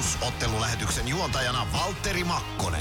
[0.00, 2.80] Plus ottelulähetyksen juontajana Valtteri Makkonen.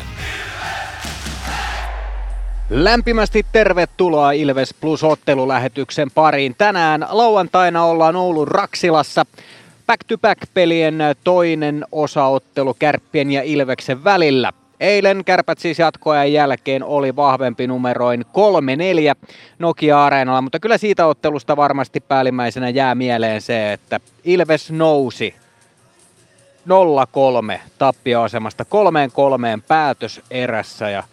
[2.69, 6.55] Lämpimästi tervetuloa Ilves Plus ottelulähetyksen pariin.
[6.58, 9.26] Tänään lauantaina ollaan Oulun Raksilassa.
[9.87, 14.54] Back-to-back-pelien toinen osaottelu Kärppien ja Ilveksen välillä.
[14.79, 19.27] Eilen kärpät siis jatkoajan jälkeen oli vahvempi numeroin 3-4
[19.59, 25.35] Nokia-areenalla, mutta kyllä siitä ottelusta varmasti päällimmäisenä jää mieleen se, että Ilves nousi
[26.69, 28.65] 0-3 tappioasemasta
[29.59, 31.03] 3-3 päätöserässä ja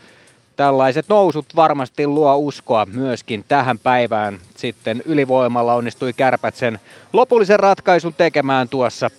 [0.57, 4.39] tällaiset nousut varmasti luo uskoa myöskin tähän päivään.
[4.57, 6.81] Sitten ylivoimalla onnistui kärpät sen
[7.13, 9.11] lopullisen ratkaisun tekemään tuossa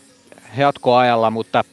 [0.58, 1.64] jatkoajalla, mutta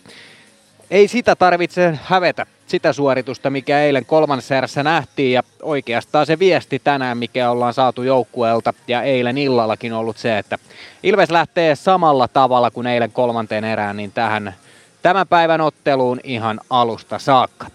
[0.91, 6.79] ei sitä tarvitse hävetä sitä suoritusta, mikä eilen kolmannessa erässä nähtiin ja oikeastaan se viesti
[6.85, 10.59] tänään, mikä ollaan saatu joukkueelta ja eilen illallakin ollut se, että
[11.03, 14.55] Ilves lähtee samalla tavalla kuin eilen kolmanteen erään, niin tähän
[15.03, 17.67] tämän päivän otteluun ihan alusta saakka.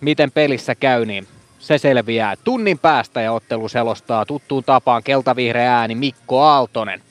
[0.00, 1.26] Miten pelissä käy, niin
[1.58, 7.02] se selviää tunnin päästä ja ottelu selostaa tuttuun tapaan keltavihreä ääni Mikko Aaltonen.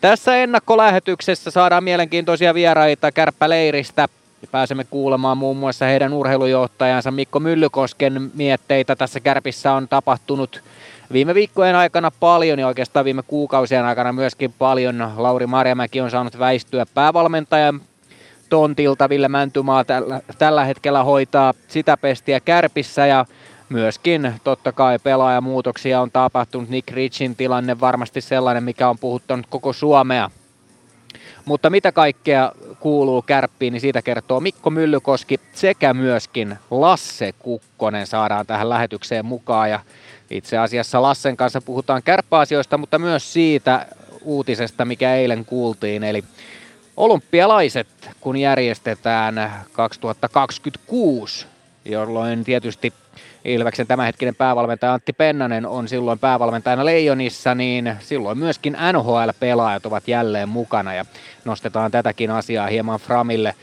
[0.00, 4.08] Tässä ennakkolähetyksessä saadaan mielenkiintoisia vieraita kärppäleiristä.
[4.50, 8.96] Pääsemme kuulemaan muun muassa heidän urheilujohtajansa Mikko Myllykosken mietteitä.
[8.96, 10.62] Tässä kärpissä on tapahtunut
[11.12, 15.12] viime viikkojen aikana paljon ja oikeastaan viime kuukausien aikana myöskin paljon.
[15.16, 17.80] Lauri Marjamäki on saanut väistyä päävalmentajan
[18.48, 19.08] tontilta.
[19.08, 23.26] Ville Mäntymaa tällä, tällä hetkellä hoitaa sitä pestiä kärpissä ja
[23.68, 26.68] myöskin totta kai pelaajamuutoksia on tapahtunut.
[26.68, 30.30] Nick Richin tilanne varmasti sellainen, mikä on puhuttanut koko Suomea.
[31.48, 38.46] Mutta mitä kaikkea kuuluu kärppiin, niin siitä kertoo Mikko Myllykoski sekä myöskin Lasse Kukkonen saadaan
[38.46, 39.70] tähän lähetykseen mukaan.
[39.70, 39.80] Ja
[40.30, 43.86] itse asiassa Lassen kanssa puhutaan kärppäasioista, mutta myös siitä
[44.22, 46.04] uutisesta, mikä eilen kuultiin.
[46.04, 46.24] Eli
[46.96, 47.88] olympialaiset,
[48.20, 51.46] kun järjestetään 2026,
[51.84, 52.92] jolloin tietysti
[53.44, 60.48] Ilveksen tämänhetkinen päävalmentaja Antti Pennanen on silloin päävalmentajana Leijonissa, niin silloin myöskin NHL-pelaajat ovat jälleen
[60.48, 61.04] mukana ja
[61.44, 63.54] nostetaan tätäkin asiaa hieman Framille.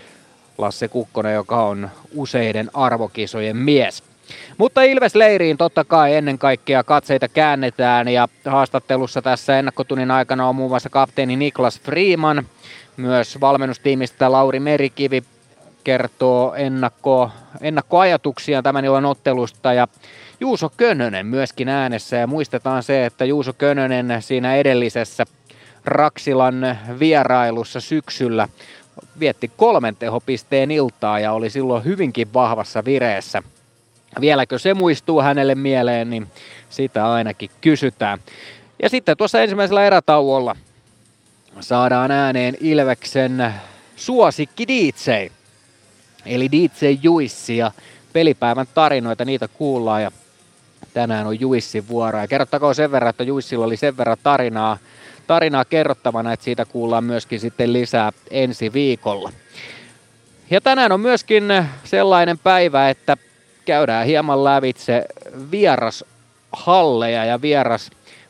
[0.58, 4.04] Lasse Kukkonen, joka on useiden arvokisojen mies.
[4.58, 10.72] Mutta Ilves-leiriin totta kai ennen kaikkea katseita käännetään ja haastattelussa tässä ennakkotunnin aikana on muun
[10.72, 12.46] muassa kapteeni Niklas Freeman,
[12.98, 15.24] myös valmennustiimistä Lauri Merikivi
[15.86, 17.32] kertoo ennakko,
[17.62, 19.88] ennakkoajatuksia tämän illan ottelusta ja
[20.40, 25.26] Juuso Könönen myöskin äänessä ja muistetaan se, että Juuso Könönen siinä edellisessä
[25.86, 28.48] Raksilan vierailussa syksyllä
[29.20, 33.44] vietti kolmen tehopisteen iltaa ja oli silloin hyvinkin vahvassa vireessä.
[34.22, 36.28] Vieläkö se muistuu hänelle mieleen, niin
[36.70, 38.20] sitä ainakin kysytään.
[38.84, 40.56] Ja sitten tuossa ensimmäisellä erätauolla
[41.60, 43.54] saadaan ääneen Ilveksen
[43.96, 45.12] suosikki DJ.
[46.26, 47.72] Eli DJ Juissi ja
[48.14, 50.12] pelipäivän tarinoita, niitä kuullaan ja
[50.94, 52.20] tänään on Juissin vuoro.
[52.20, 54.78] Ja kerrottakoon sen verran, että Juissilla oli sen verran tarinaa,
[55.28, 59.32] tarinaa kerrottavana, että siitä kuullaan myöskin sitten lisää ensi viikolla.
[60.50, 61.44] Ja tänään on myöskin
[61.84, 63.18] sellainen päivä, että
[63.66, 65.06] käydään hieman lävitse
[65.52, 67.90] vierashalleja ja vieras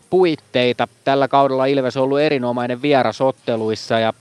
[0.10, 0.88] puitteita.
[1.04, 4.14] Tällä kaudella Ilves on ollut erinomainen vierasotteluissa ja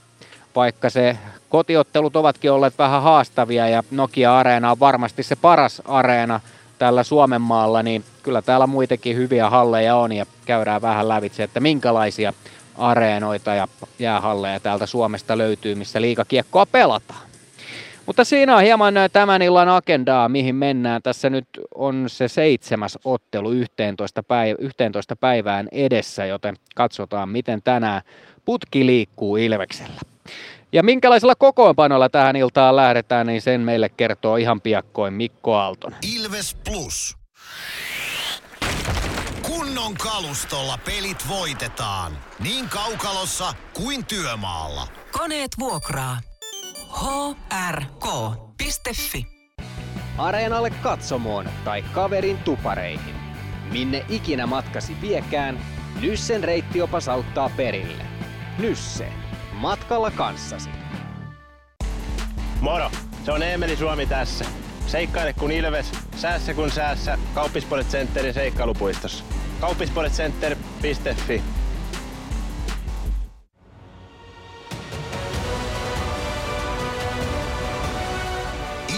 [0.55, 1.17] vaikka se
[1.55, 6.39] kotiottelut ovatkin olleet vähän haastavia ja Nokia-areena on varmasti se paras areena
[6.77, 11.59] tällä Suomen maalla, niin kyllä täällä muitakin hyviä halleja on ja käydään vähän lävitse, että
[11.59, 12.33] minkälaisia
[12.77, 13.67] areenoita ja
[13.99, 17.29] jäähalleja täältä Suomesta löytyy, missä liikakiekkoa pelataan.
[18.05, 21.01] Mutta siinä on hieman tämän illan agendaa, mihin mennään.
[21.01, 28.01] Tässä nyt on se seitsemäs ottelu 11, päiv- 11 päivään edessä, joten katsotaan, miten tänään
[28.45, 30.14] putki liikkuu Ilveksellä.
[30.71, 35.99] Ja minkälaisella kokoonpanolla tähän iltaan lähdetään, niin sen meille kertoo ihan piakkoin Mikko Aaltonen.
[36.15, 37.17] Ilves Plus.
[39.41, 42.11] Kunnon kalustolla pelit voitetaan.
[42.39, 44.87] Niin kaukalossa kuin työmaalla.
[45.11, 46.17] Koneet vuokraa.
[47.71, 49.25] hrk.fi
[50.17, 53.15] Areenalle katsomoon tai kaverin tupareihin.
[53.71, 55.59] Minne ikinä matkasi viekään,
[56.01, 58.03] Nyssen reittiopas auttaa perille.
[58.59, 59.24] Nysse.
[59.55, 60.69] Matkalla kanssasi.
[62.61, 62.91] Moro!
[63.25, 64.45] Se on Eemeli Suomi tässä.
[64.87, 67.17] Seikkaile kun ilves, säässä kun säässä.
[67.33, 69.23] Kauppispoilet Centerin seikkailupuistossa.
[69.59, 71.41] Kauppispoiletcenter.fi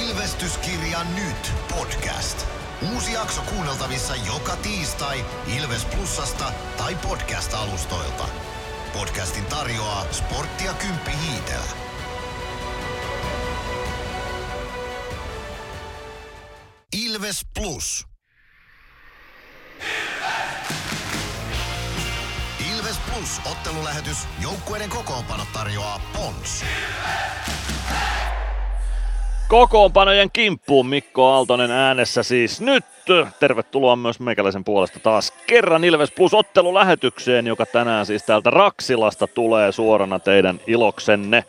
[0.07, 2.47] Ilvestyskirja nyt podcast.
[2.93, 5.25] Uusi jakso kuunneltavissa joka tiistai
[5.57, 8.23] Ilves Plusasta tai podcast-alustoilta
[8.97, 11.71] podcastin tarjoaa sporttia Kymppi Hiitellä.
[16.95, 18.05] Ilves Plus.
[19.79, 20.77] Ilves!
[22.71, 24.17] Ilves Plus ottelulähetys.
[24.41, 26.61] Joukkueiden kokoonpano tarjoaa Pons.
[26.61, 27.76] Ilves!
[29.47, 32.85] Kokoonpanojen kimppuun Mikko Aaltonen äänessä siis nyt.
[33.39, 39.71] Tervetuloa myös meikäläisen puolesta taas kerran Ilves Plus ottelulähetykseen, joka tänään siis täältä Raksilasta tulee
[39.71, 41.43] suorana teidän iloksenne.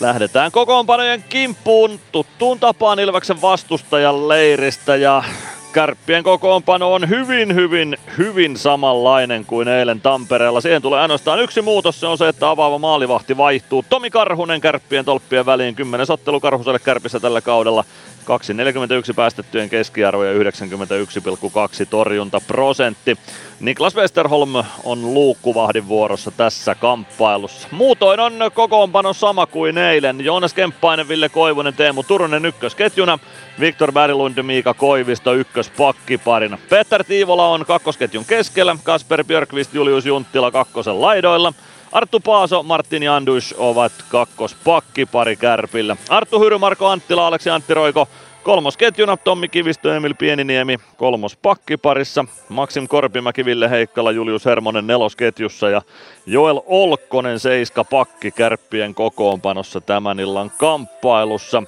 [0.00, 5.22] Lähdetään kokoonpanojen kimppuun tuttuun tapaan Ilveksen vastustajan leiristä ja
[5.72, 10.60] Kärppien kokoonpano on hyvin, hyvin, hyvin samanlainen kuin eilen Tampereella.
[10.60, 13.84] Siihen tulee ainoastaan yksi muutos, se on se, että avaava maalivahti vaihtuu.
[13.88, 17.84] Tomi Karhunen Kärppien tolppien väliin, 10 ottelu Karhuselle Kärpissä tällä kaudella.
[18.30, 20.40] 2,41 päästettyjen keskiarvo ja 91,2
[21.90, 23.18] torjuntaprosentti.
[23.60, 24.54] Niklas Westerholm
[24.84, 27.68] on luukkuvahdin vuorossa tässä kamppailussa.
[27.70, 30.24] Muutoin on kokoonpano sama kuin eilen.
[30.24, 33.18] Joonas Kemppainen, Ville Koivunen, Teemu Turunen ykkösketjuna.
[33.60, 36.58] Viktor Berglund, Miika Koivisto ykköspakkiparina.
[36.68, 38.76] Petter Tiivola on kakkosketjun keskellä.
[38.82, 41.52] Kasper Björkvist, Julius Junttila kakkosen laidoilla.
[41.92, 45.96] Arttu Paaso, Martin Jandus ovat kakkospakkipari Kärpillä.
[46.08, 48.08] Arttu Hyry, Marko Anttila, Aleksi Antti Roiko
[48.42, 52.24] Kolmosketjuna Tommi Kivistö, Emil Pieniniemi kolmos pakkiparissa.
[52.48, 55.82] Maksim Korpimäki, Ville Heikkala, Julius Hermonen nelosketjussa ja
[56.26, 61.62] Joel Olkkonen seiska pakki kärppien kokoonpanossa tämän illan kamppailussa.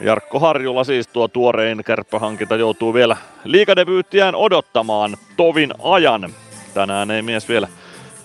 [0.00, 6.34] Jarkko Harjula siis tuo tuorein kärppähankinta joutuu vielä liikadebyyttiään odottamaan tovin ajan.
[6.74, 7.68] Tänään ei mies vielä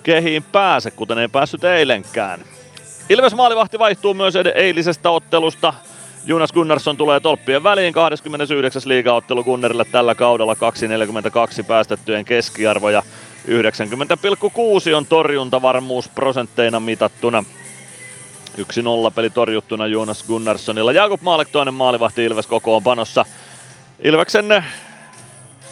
[0.10, 2.40] kehiin pääse, kuten ei päässyt eilenkään.
[3.10, 5.74] Ilves maalivahti vaihtuu myös eilisestä ottelusta.
[6.26, 8.82] Jonas Gunnarsson tulee tolppien väliin 29.
[8.86, 13.04] liigaottelu Gunnerille tällä kaudella 2.42 päästettyjen keskiarvo ja
[13.48, 17.44] 90,6 on torjuntavarmuus prosentteina mitattuna.
[18.58, 18.64] 1-0
[19.16, 20.92] peli torjuttuna Jonas Gunnarssonilla.
[20.92, 23.26] Jakub Maalek toinen maalivahti Ilves kokoonpanossa.
[24.04, 24.64] Ilveksen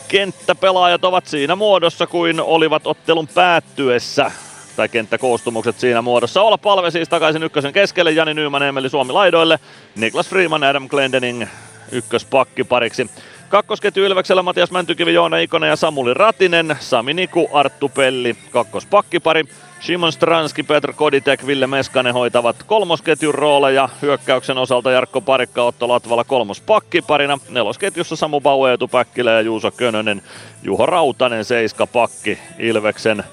[0.07, 4.31] kenttäpelaajat ovat siinä muodossa kuin olivat ottelun päättyessä
[4.75, 6.41] tai kenttäkoostumukset siinä muodossa.
[6.41, 9.59] Olla palve siis takaisin ykkösen keskelle, Jani Nyyman, Emeli Suomi laidoille,
[9.95, 11.45] Niklas Freeman, Adam Glendening
[11.91, 13.09] ykköspakki pariksi.
[13.49, 19.43] Kakkosketju Ilveksellä Matias Mäntykivi, Joona Ikonen ja Samuli Ratinen, Sami Niku, Arttu Pelli, kakkospakkipari.
[19.79, 23.89] Simon Stranski, Petr Koditek, Ville Meskanen hoitavat kolmosketjun rooleja.
[24.01, 27.39] Hyökkäyksen osalta Jarkko Parikka, Otto Latvala kolmospakkiparina.
[27.49, 30.21] Nelosketjussa Samu Bauer, Eetu Päkkilä ja Juuso Könönen.
[30.63, 33.23] Juho Rautanen, seiska pakki Ilveksen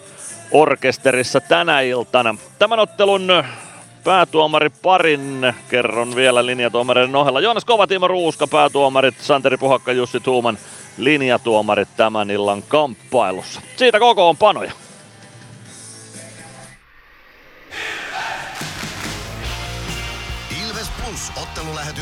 [0.51, 2.37] orkesterissa tänä iltana.
[2.59, 3.45] Tämän ottelun
[4.05, 7.41] päätuomari parin kerron vielä linjatuomareiden ohella.
[7.41, 10.59] Joonas Kova, Timo Ruuska, päätuomarit Santeri Puhakka, Jussi Tuuman
[10.97, 13.61] linjatuomarit tämän illan kamppailussa.
[13.77, 14.73] Siitä koko on panoja.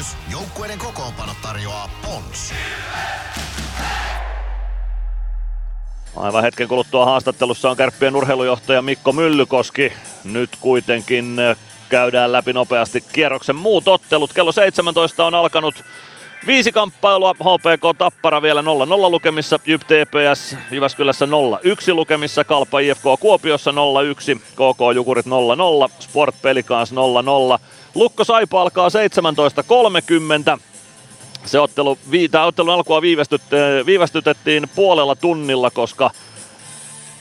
[0.03, 0.17] Ottelulähetys.
[0.33, 2.55] Joukkueiden kokoonpano tarjoaa Pons.
[6.17, 9.93] Aivan hetken kuluttua haastattelussa on kärppien urheilujohtaja Mikko Myllykoski.
[10.25, 11.37] Nyt kuitenkin
[11.89, 14.33] käydään läpi nopeasti kierroksen muut ottelut.
[14.33, 15.85] Kello 17 on alkanut
[16.47, 18.65] Viisi kamppailua, HPK Tappara vielä 0-0
[19.11, 21.29] lukemissa, JYP TPS Jyväskylässä 0-1
[21.95, 23.75] lukemissa, Kalpa IFK Kuopiossa 0-1,
[24.39, 25.31] KK Jukurit 0-0,
[25.99, 26.97] Sport Pelikans 0-0.
[27.95, 28.89] Lukko Saipa alkaa
[30.55, 30.61] 17.30.
[31.45, 31.99] Se ottelu,
[32.31, 33.03] tämä ottelun alkua
[33.87, 36.11] viivästytettiin puolella tunnilla, koska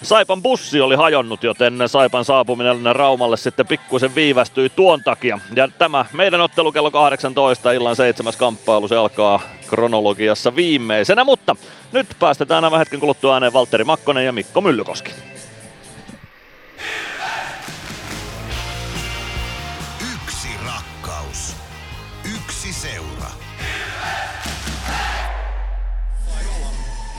[0.03, 5.39] Saipan bussi oli hajonnut, joten Saipan saapuminen Raumalle sitten pikkusen viivästyi tuon takia.
[5.55, 11.55] Ja tämä meidän ottelu kello 18 illan seitsemäs kamppailu, se alkaa kronologiassa viimeisenä, mutta
[11.91, 15.11] nyt päästetään aivan hetken kuluttua ääneen Valtteri Makkonen ja Mikko Myllykoski.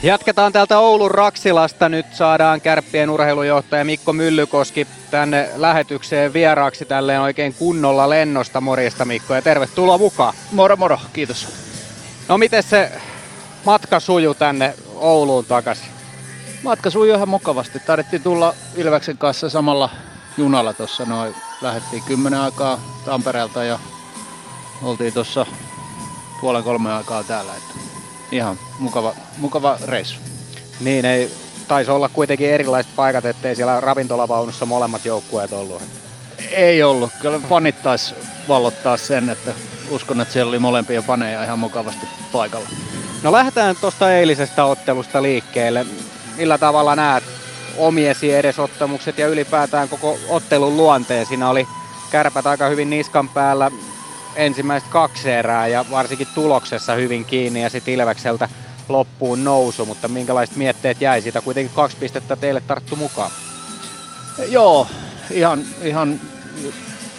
[0.02, 1.88] Jatketaan täältä Oulun Raksilasta.
[1.88, 8.60] Nyt saadaan kärppien urheilujohtaja Mikko Myllykoski tänne lähetykseen vieraaksi tälleen oikein kunnolla lennosta.
[8.60, 10.34] Morjesta Mikko ja tervetuloa mukaan.
[10.52, 11.48] Moro moro, kiitos.
[12.28, 12.92] No miten se
[13.64, 15.88] matka suju tänne Ouluun takaisin?
[16.62, 17.80] Matka sujui ihan mukavasti.
[17.80, 19.90] Tarvittiin tulla Ilveksen kanssa samalla
[20.36, 21.34] junalla tuossa noin.
[21.60, 23.78] Lähdettiin kymmenen aikaa Tampereelta ja
[24.82, 25.46] oltiin tuossa
[26.40, 27.52] puolen kolme aikaa täällä.
[27.56, 27.91] Että
[28.32, 30.20] ihan mukava, mukava reissu.
[30.80, 31.30] Niin, ei
[31.68, 35.82] taisi olla kuitenkin erilaiset paikat, ettei siellä ravintolavaunussa molemmat joukkueet ollut.
[36.50, 37.10] Ei ollut.
[37.20, 38.14] Kyllä fanit taisi
[38.48, 39.52] vallottaa sen, että
[39.90, 42.68] uskon, että siellä oli molempia faneja ihan mukavasti paikalla.
[43.22, 45.86] No lähdetään tuosta eilisestä ottelusta liikkeelle.
[46.36, 47.24] Millä tavalla näet
[47.76, 51.26] omiesi edesottamukset ja ylipäätään koko ottelun luonteen?
[51.26, 51.66] Siinä oli
[52.10, 53.70] kärpät aika hyvin niskan päällä
[54.36, 58.48] ensimmäiset kaksi erää ja varsinkin tuloksessa hyvin kiinni ja sitten Ilvekseltä
[58.88, 61.40] loppuun nousu, mutta minkälaiset mietteet jäi siitä?
[61.40, 63.30] Kuitenkin kaksi pistettä teille tarttu mukaan.
[64.48, 64.86] Joo,
[65.30, 66.20] ihan, ihan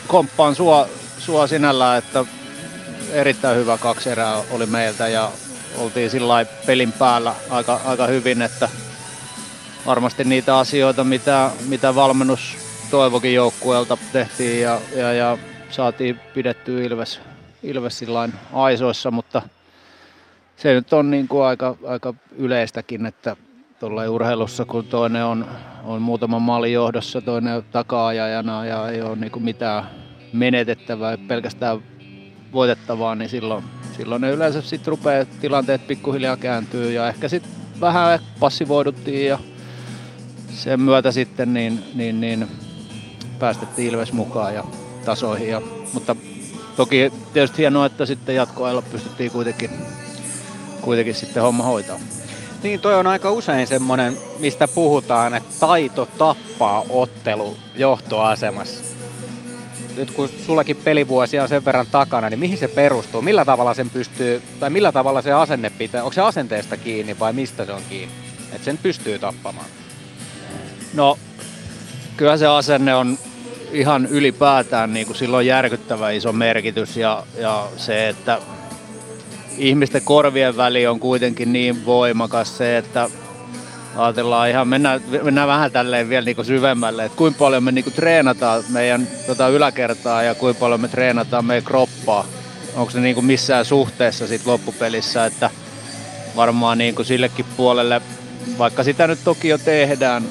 [0.07, 2.25] komppaan sua, sua sinällä, että
[3.11, 5.31] erittäin hyvä kaksi erää oli meiltä ja
[5.77, 8.69] oltiin sillä pelin päällä aika, aika hyvin, että
[9.85, 12.57] varmasti niitä asioita, mitä, mitä valmennus
[12.91, 15.37] toivokin joukkueelta tehtiin ja, ja, ja
[15.73, 17.19] saatiin pidettyä Ilves,
[17.63, 18.05] Ilves
[18.53, 19.41] aisoissa, mutta
[20.55, 23.35] se nyt on niin kuin aika, aika yleistäkin, että
[23.79, 25.47] tuolla urheilussa, kun toinen on,
[25.83, 29.83] on muutaman maalin johdossa, toinen taka-ajajana ja ei ole niin kuin mitään
[30.33, 31.79] menetettävää, pelkästään
[32.53, 33.63] voitettavaa, niin silloin,
[33.97, 37.51] silloin ne yleensä sitten rupeaa tilanteet pikkuhiljaa kääntyy ja ehkä sitten
[37.81, 39.39] vähän passivoiduttiin ja
[40.49, 42.47] sen myötä sitten niin, niin, niin
[43.39, 44.63] päästettiin Ilves mukaan ja
[45.05, 45.49] tasoihin.
[45.49, 45.61] Ja,
[45.93, 46.15] mutta
[46.75, 49.69] toki tietysti hienoa, että sitten jatkoajalla pystyttiin kuitenkin,
[50.81, 51.99] kuitenkin sitten homma hoitaa.
[52.63, 58.83] Niin, toi on aika usein semmoinen, mistä puhutaan, että taito tappaa ottelu johtoasemassa.
[59.95, 63.21] Nyt kun sullakin pelivuosia on sen verran takana, niin mihin se perustuu?
[63.21, 66.03] Millä tavalla sen pystyy, tai millä tavalla se asenne pitää?
[66.03, 68.15] Onko se asenteesta kiinni vai mistä se on kiinni?
[68.51, 69.65] Että sen pystyy tappamaan.
[70.93, 71.17] No,
[72.17, 73.17] kyllä se asenne on
[73.73, 78.39] ihan ylipäätään niin kuin silloin järkyttävä iso merkitys ja, ja se, että
[79.57, 83.09] ihmisten korvien väli on kuitenkin niin voimakas se, että
[83.95, 87.83] ajatellaan ihan, mennään, mennään vähän tälleen vielä niin kuin syvemmälle, että kuinka paljon me niin
[87.83, 92.25] kuin treenataan meidän tota yläkertaa ja kuinka paljon me treenataan meidän kroppaa.
[92.75, 95.49] Onko se niin kuin missään suhteessa sit loppupelissä, että
[96.35, 98.01] varmaan niin kuin sillekin puolelle,
[98.57, 100.23] vaikka sitä nyt toki jo tehdään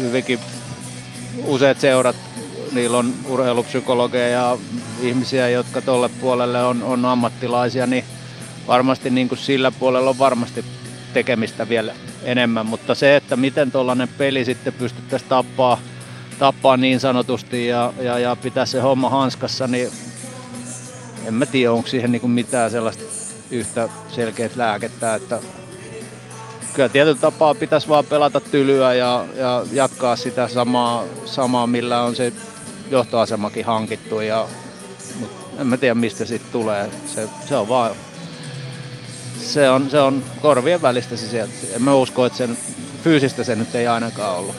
[0.00, 0.38] hyvinkin
[1.46, 2.16] useat seurat,
[2.74, 4.58] niillä on urheilupsykologeja ja
[5.00, 8.04] ihmisiä, jotka tuolle puolelle on, on ammattilaisia, niin
[8.68, 10.64] varmasti niin kuin sillä puolella on varmasti
[11.12, 15.80] tekemistä vielä enemmän, mutta se, että miten tuollainen peli sitten pystyttäisiin tappaa,
[16.38, 19.88] tappaa niin sanotusti ja, ja, ja pitää se homma hanskassa, niin
[21.26, 23.04] en mä tiedä, onko siihen niin mitään sellaista
[23.50, 25.40] yhtä selkeät lääkettä, että
[26.74, 32.16] kyllä tietyllä tapaa pitäisi vaan pelata tylyä ja, ja jatkaa sitä samaa, samaa, millä on
[32.16, 32.32] se
[32.90, 34.20] johtoasemakin hankittu.
[34.20, 34.48] Ja,
[35.20, 36.90] mutta en mä tiedä, mistä siitä tulee.
[37.06, 37.90] Se, se on vaan
[39.44, 41.52] se on, se on korvien välistä se sieltä.
[41.76, 42.58] En mä usko, että sen
[43.04, 44.56] fyysistä se nyt ei ainakaan ollut.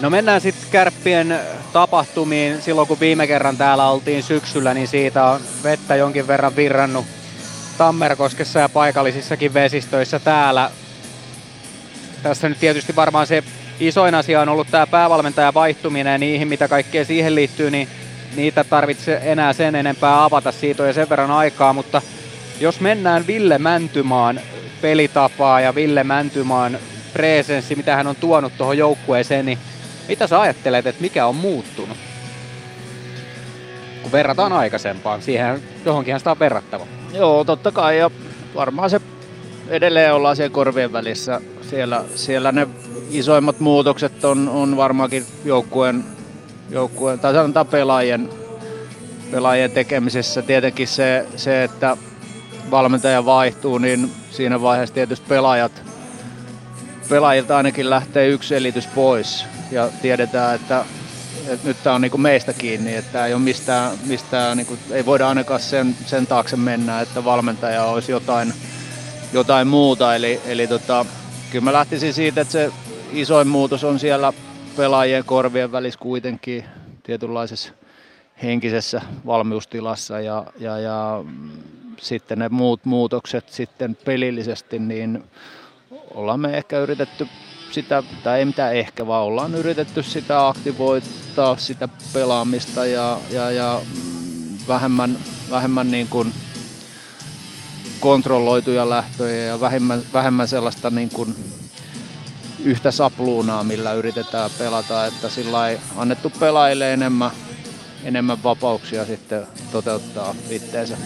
[0.00, 1.40] No mennään sitten kärppien
[1.72, 2.62] tapahtumiin.
[2.62, 7.06] Silloin kun viime kerran täällä oltiin syksyllä, niin siitä on vettä jonkin verran virrannut
[7.78, 10.70] Tammerkoskessa ja paikallisissakin vesistöissä täällä.
[12.22, 13.44] Tässä nyt tietysti varmaan se
[13.80, 17.88] isoin asia on ollut tämä päävalmentajan vaihtuminen ja niihin, mitä kaikkea siihen liittyy, niin
[18.36, 20.52] niitä tarvitse enää sen enempää avata.
[20.52, 22.02] Siitä jo sen verran aikaa, mutta
[22.60, 24.40] jos mennään Ville Mäntymaan
[24.80, 26.78] pelitapaa ja Ville Mäntymaan
[27.12, 29.58] presenssi, mitä hän on tuonut tuohon joukkueeseen, niin
[30.08, 31.96] mitä sä ajattelet, että mikä on muuttunut?
[34.02, 36.86] Kun verrataan aikaisempaan, siihen johonkin sitä on verrattava.
[37.12, 38.10] Joo, totta kai, ja
[38.54, 39.00] varmaan se
[39.68, 41.40] edelleen ollaan siellä korvien välissä.
[41.62, 42.66] Siellä, siellä ne
[43.10, 46.04] isoimmat muutokset on, on varmaankin joukkueen,
[46.70, 48.28] joukkueen tai sanotaan pelaajien,
[49.30, 50.42] pelaajien tekemisessä.
[50.42, 51.96] Tietenkin se, se, että
[52.70, 55.82] valmentaja vaihtuu, niin siinä vaiheessa tietysti pelaajat,
[57.08, 59.44] pelaajilta ainakin lähtee yksi selitys pois.
[59.70, 60.84] Ja tiedetään, että,
[61.48, 65.06] että nyt tämä on niin meistä kiinni, että ei ole mistään, mistään niin kuin, ei
[65.06, 68.54] voida ainakaan sen, sen taakse mennä, että valmentaja olisi jotain,
[69.32, 70.14] jotain muuta.
[70.14, 71.06] Eli, eli tota,
[71.50, 72.72] kyllä mä lähtisin siitä, että se
[73.14, 74.32] isoin muutos on siellä
[74.76, 76.64] pelaajien korvien välissä kuitenkin
[77.02, 77.72] tietynlaisessa
[78.42, 81.24] henkisessä valmiustilassa ja, ja, ja
[82.00, 85.24] sitten ne muut muutokset sitten pelillisesti, niin
[86.14, 87.28] ollaan me ehkä yritetty
[87.70, 93.80] sitä, tai ei mitään ehkä, vaan ollaan yritetty sitä aktivoittaa, sitä pelaamista ja, ja, ja
[94.68, 95.18] vähemmän,
[95.50, 96.32] vähemmän niin kuin
[98.00, 101.36] kontrolloituja lähtöjä ja vähemmän, vähemmän sellaista niin kuin
[102.64, 107.30] yhtä sapluunaa, millä yritetään pelata, että sillä ei annettu pelaajille enemmän,
[108.04, 110.96] enemmän vapauksia sitten toteuttaa itteensä.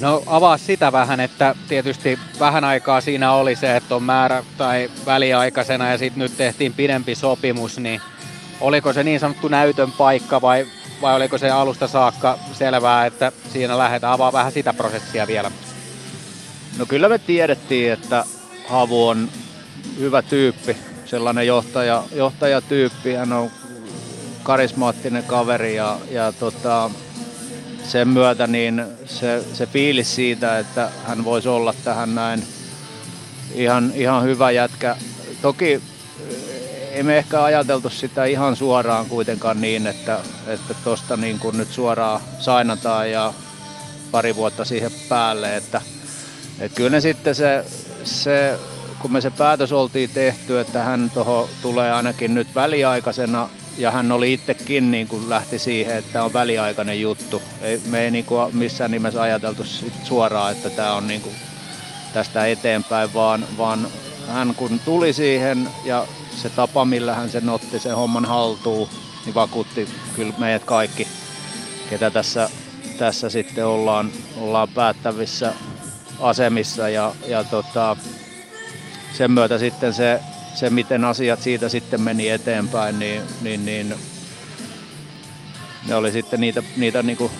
[0.00, 4.90] No avaa sitä vähän, että tietysti vähän aikaa siinä oli se, että on määrä tai
[5.06, 8.00] väliaikaisena ja sitten nyt tehtiin pidempi sopimus, niin
[8.60, 10.66] oliko se niin sanottu näytön paikka vai,
[11.02, 15.50] vai oliko se alusta saakka selvää, että siinä lähdetään avaa vähän sitä prosessia vielä?
[16.78, 18.24] No kyllä me tiedettiin, että
[18.68, 19.28] Havu on
[19.98, 23.14] hyvä tyyppi, sellainen johtaja, johtajatyyppi.
[23.14, 23.50] Hän on
[24.42, 26.90] karismaattinen kaveri ja, ja tota,
[27.84, 32.42] sen myötä niin se, se fiilis siitä, että hän voisi olla tähän näin
[33.54, 34.96] ihan, ihan hyvä jätkä.
[35.42, 35.82] Toki
[36.92, 43.10] emme ehkä ajateltu sitä ihan suoraan kuitenkaan niin, että että niin kuin nyt suoraan sainataan
[43.10, 43.34] ja
[44.10, 45.82] pari vuotta siihen päälle, että,
[46.60, 47.64] että kyllä ne sitten se,
[48.04, 48.58] se,
[49.02, 54.12] kun me se päätös oltiin tehty, että hän tuohon tulee ainakin nyt väliaikaisena ja hän
[54.12, 57.42] oli itsekin niin kuin lähti siihen, että on väliaikainen juttu.
[57.60, 59.64] Ei, me ei niin kuin missään nimessä ajateltu
[60.04, 61.34] suoraan, että tämä on niin kuin
[62.12, 63.88] tästä eteenpäin, vaan, vaan
[64.28, 66.06] hän kun tuli siihen ja
[66.42, 68.88] se tapa, millä hän sen otti sen homman haltuun,
[69.24, 71.08] niin vakuutti kyllä meidät kaikki,
[71.90, 72.50] ketä tässä,
[72.98, 75.54] tässä sitten ollaan, ollaan päättävissä
[76.20, 77.96] asemissa ja, ja tota,
[79.14, 80.20] sen myötä sitten se,
[80.54, 83.94] se, miten asiat siitä sitten meni eteenpäin, niin, niin, niin
[85.88, 87.32] ne oli sitten niitä, niitä niin kuin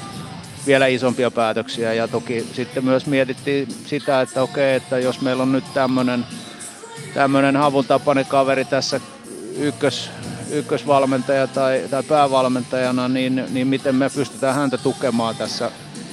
[0.66, 1.92] vielä isompia päätöksiä.
[1.92, 6.26] Ja toki sitten myös mietittiin sitä, että okei, että jos meillä on nyt tämmöinen
[7.14, 9.00] tämmöinen havun tapainen kaveri tässä
[9.56, 10.10] ykkös,
[10.50, 15.70] ykkösvalmentaja tai, tai päävalmentajana, niin, niin miten me pystytään häntä tukemaan tässä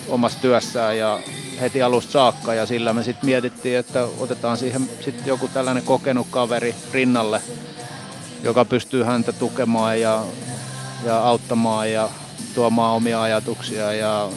[0.07, 0.97] omassa työssään.
[0.97, 1.19] Ja
[1.61, 2.53] heti alusta saakka.
[2.53, 7.41] Ja sillä me sitten mietittiin, että otetaan siihen sitten joku tällainen kokenut kaveri rinnalle,
[8.43, 10.23] joka pystyy häntä tukemaan ja,
[11.05, 12.09] ja auttamaan ja
[12.55, 13.93] tuomaan omia ajatuksia.
[13.93, 14.29] Ja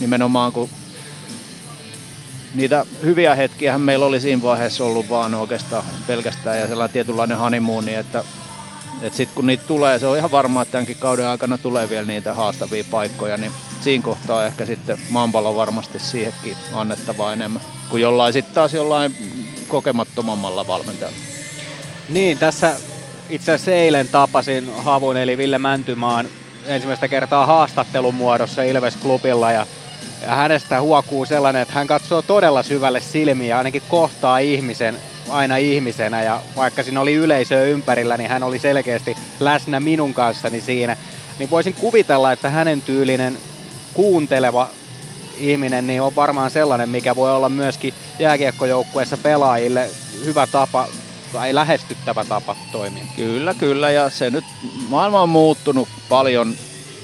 [0.00, 0.68] nimenomaan kun
[2.54, 7.94] niitä hyviä hetkiä meillä oli siinä vaiheessa ollut vaan oikeastaan pelkästään ja sellainen tietynlainen honeymooni,
[7.94, 8.24] että,
[9.02, 12.06] että sitten kun niitä tulee, se on ihan varmaa, että tämänkin kauden aikana tulee vielä
[12.06, 18.32] niitä haastavia paikkoja, niin siinä kohtaa ehkä sitten maanpallo varmasti siihenkin annettavaa enemmän kuin jollain
[18.32, 19.16] sitten taas jollain
[19.68, 21.16] kokemattomammalla valmentajalla.
[22.08, 22.76] Niin, tässä
[23.30, 26.28] itse asiassa eilen tapasin Havun eli Ville Mäntymaan
[26.66, 29.66] ensimmäistä kertaa haastattelun muodossa Ilves-klubilla ja
[30.22, 34.96] ja hänestä huokuu sellainen, että hän katsoo todella syvälle silmiä, ainakin kohtaa ihmisen
[35.28, 40.60] aina ihmisenä ja vaikka siinä oli yleisöä ympärillä, niin hän oli selkeästi läsnä minun kanssani
[40.60, 40.96] siinä.
[41.38, 43.38] Niin voisin kuvitella, että hänen tyylinen
[43.94, 44.68] kuunteleva
[45.38, 49.90] ihminen niin on varmaan sellainen, mikä voi olla myöskin jääkiekkojoukkueessa pelaajille
[50.24, 50.88] hyvä tapa
[51.32, 53.04] tai lähestyttävä tapa toimia.
[53.16, 54.44] Kyllä, kyllä ja se nyt
[54.88, 56.54] maailma on muuttunut paljon,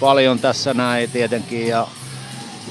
[0.01, 1.87] paljon tässä näin tietenkin ja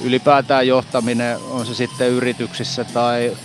[0.02, 3.36] ylipäätään johtaminen, on se sitten yrityksissä tai,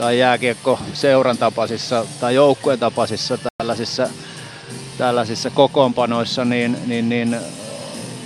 [0.00, 4.08] tai jääkiekko seuran tapaisissa tai joukkueen tapaisissa tällaisissa,
[4.98, 7.36] tällaisissa kokoonpanoissa, niin, niin, niin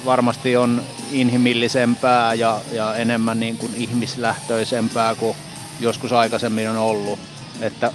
[0.04, 0.82] varmasti on
[1.12, 5.36] inhimillisempää ja, ja enemmän niin kuin ihmislähtöisempää kuin
[5.80, 7.18] joskus aikaisemmin on ollut.
[7.60, 7.92] Että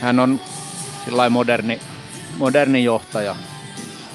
[0.00, 0.40] hän on
[1.30, 1.80] moderni,
[2.38, 3.36] moderni johtaja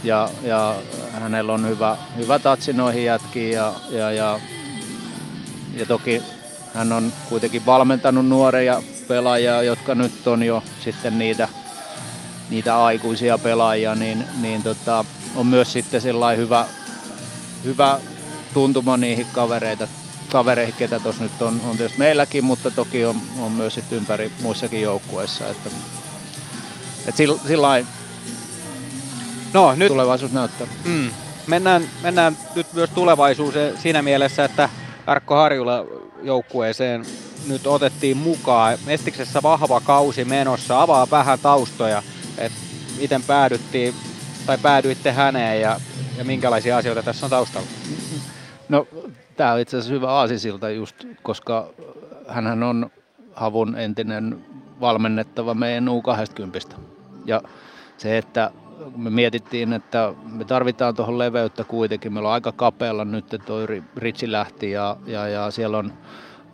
[0.04, 0.76] ja, ja
[1.12, 4.40] hänellä on hyvä, hyvä tatsi noihin jätkiin ja, ja, ja,
[5.76, 6.22] ja toki
[6.74, 11.48] hän on kuitenkin valmentanut nuoria pelaajia, jotka nyt on jo sitten niitä,
[12.50, 15.06] niitä aikuisia pelaajia, niin, niin tota,
[15.36, 16.66] on myös sitten sellainen hyvä,
[17.64, 18.00] hyvä
[18.54, 19.88] tuntuma niihin kavereita,
[20.32, 24.32] kavereihin, ketä tuossa nyt on, on tietysti meilläkin, mutta toki on, on myös sitten ympäri
[24.42, 25.48] muissakin joukkueissa.
[25.48, 25.70] Että,
[27.08, 27.86] että sillä, sillä
[29.54, 30.68] no, nyt, tulevaisuus näyttää.
[30.86, 31.12] Mm,
[31.48, 34.70] mennään, mennään nyt myös tulevaisuuteen siinä mielessä, että
[35.12, 35.86] Arkko Harjula
[36.24, 37.06] joukkueeseen
[37.48, 38.78] nyt otettiin mukaan.
[38.88, 40.82] Estiksessä vahva kausi menossa.
[40.82, 42.04] Avaa vähän taustoja,
[42.38, 42.58] että
[43.00, 43.94] miten päädyttiin
[44.46, 45.80] tai päädyitte häneen ja,
[46.18, 47.68] ja minkälaisia asioita tässä on taustalla?
[48.70, 48.88] No,
[49.38, 51.70] tämä on itse asiassa hyvä aasisilta just, koska
[52.28, 52.92] hän on
[53.34, 54.46] Havun entinen
[54.82, 56.76] valmennettava meidän U20.
[57.26, 57.42] Ja
[57.98, 58.52] se, että
[58.96, 62.14] me mietittiin, että me tarvitaan tuohon leveyttä kuitenkin.
[62.14, 65.94] Meillä on aika kapealla nyt, toi Ritsi lähti ja, ja, ja siellä on,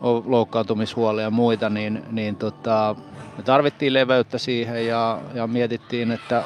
[0.00, 2.96] on loukkaantumishuolia ja muita, niin, niin tota,
[3.36, 6.42] me tarvittiin leveyttä siihen ja, ja mietittiin, että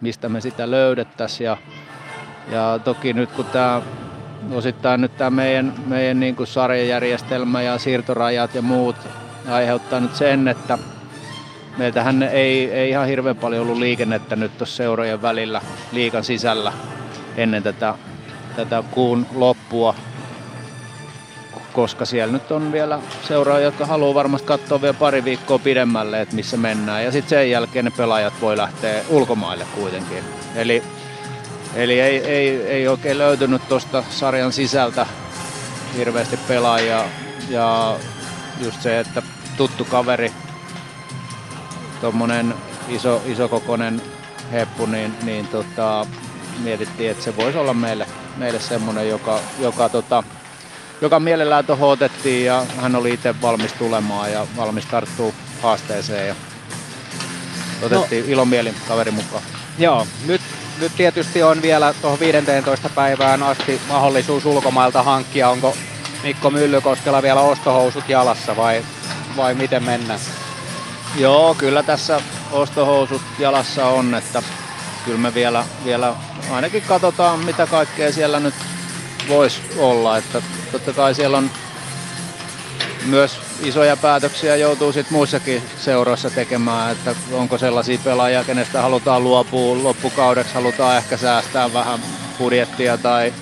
[0.00, 1.44] mistä me sitä löydettäisiin.
[1.44, 1.56] Ja,
[2.50, 3.82] ja toki nyt kun tämä
[4.52, 8.96] osittain nyt tämä meidän, meidän niin kuin sarjajärjestelmä ja siirtorajat ja muut
[9.48, 10.78] aiheuttaa nyt sen, että
[11.76, 15.60] meiltähän ei, ei ihan hirveän paljon ollut liikennettä nyt tuossa seurojen välillä
[15.92, 16.72] liikan sisällä
[17.36, 17.94] ennen tätä,
[18.56, 19.94] tätä kuun loppua,
[21.72, 26.34] koska siellä nyt on vielä seuraajia, jotka haluaa varmasti katsoa vielä pari viikkoa pidemmälle, että
[26.34, 27.04] missä mennään.
[27.04, 30.24] Ja sitten sen jälkeen ne pelaajat voi lähteä ulkomaille kuitenkin.
[30.54, 30.82] Eli,
[31.74, 35.06] eli ei, ei, ei oikein löytynyt tuosta sarjan sisältä
[35.96, 37.04] hirveästi pelaajia.
[37.48, 37.96] Ja
[38.64, 39.22] just se, että
[39.56, 40.32] tuttu kaveri
[42.00, 42.54] tuommoinen
[42.88, 44.02] iso, isokokoinen
[44.52, 46.06] heppu, niin, niin tota,
[46.62, 48.06] mietittiin, että se voisi olla meille,
[48.36, 50.22] meille semmoinen, joka, joka, tota,
[51.00, 56.34] joka mielellään tuohon otettiin ja hän oli itse valmis tulemaan ja valmis tarttuu, haasteeseen ja
[57.82, 58.32] otettiin no.
[58.32, 59.42] ilomielin kaveri mukaan.
[59.78, 60.40] Joo, nyt,
[60.80, 65.48] nyt tietysti on vielä tuohon 15 päivään asti mahdollisuus ulkomailta hankkia.
[65.48, 65.76] Onko
[66.22, 68.84] Mikko Myllykoskella vielä ostohousut jalassa vai,
[69.36, 70.20] vai miten mennään?
[71.16, 72.20] Joo, kyllä tässä
[72.52, 74.42] ostohousut jalassa on, että
[75.04, 76.14] kyllä me vielä, vielä
[76.50, 78.54] ainakin katsotaan, mitä kaikkea siellä nyt
[79.28, 80.18] voisi olla.
[80.18, 81.50] Että totta kai siellä on
[83.04, 89.82] myös isoja päätöksiä joutuu sit muissakin seuroissa tekemään, että onko sellaisia pelaajia, kenestä halutaan luopua
[89.82, 92.00] loppukaudeksi, halutaan ehkä säästää vähän
[92.38, 93.34] budjettia tai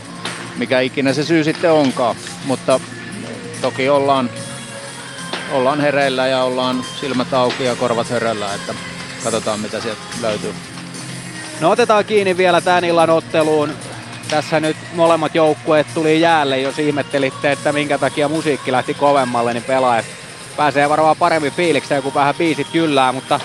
[0.56, 2.16] mikä ikinä se syy sitten onkaan.
[2.44, 2.80] Mutta
[3.62, 4.30] toki ollaan,
[5.52, 8.74] ollaan hereillä ja ollaan silmät auki ja korvat hereillä, että
[9.24, 10.54] katsotaan mitä sieltä löytyy.
[11.60, 13.72] No otetaan kiinni vielä tämän illan otteluun.
[14.30, 19.62] Tässä nyt molemmat joukkueet tuli jäälle, jos ihmettelitte, että minkä takia musiikki lähti kovemmalle, niin
[19.64, 20.06] pelaajat
[20.56, 23.40] pääsee varmaan paremmin fiilikseen, kun vähän biisit jyllää, mutta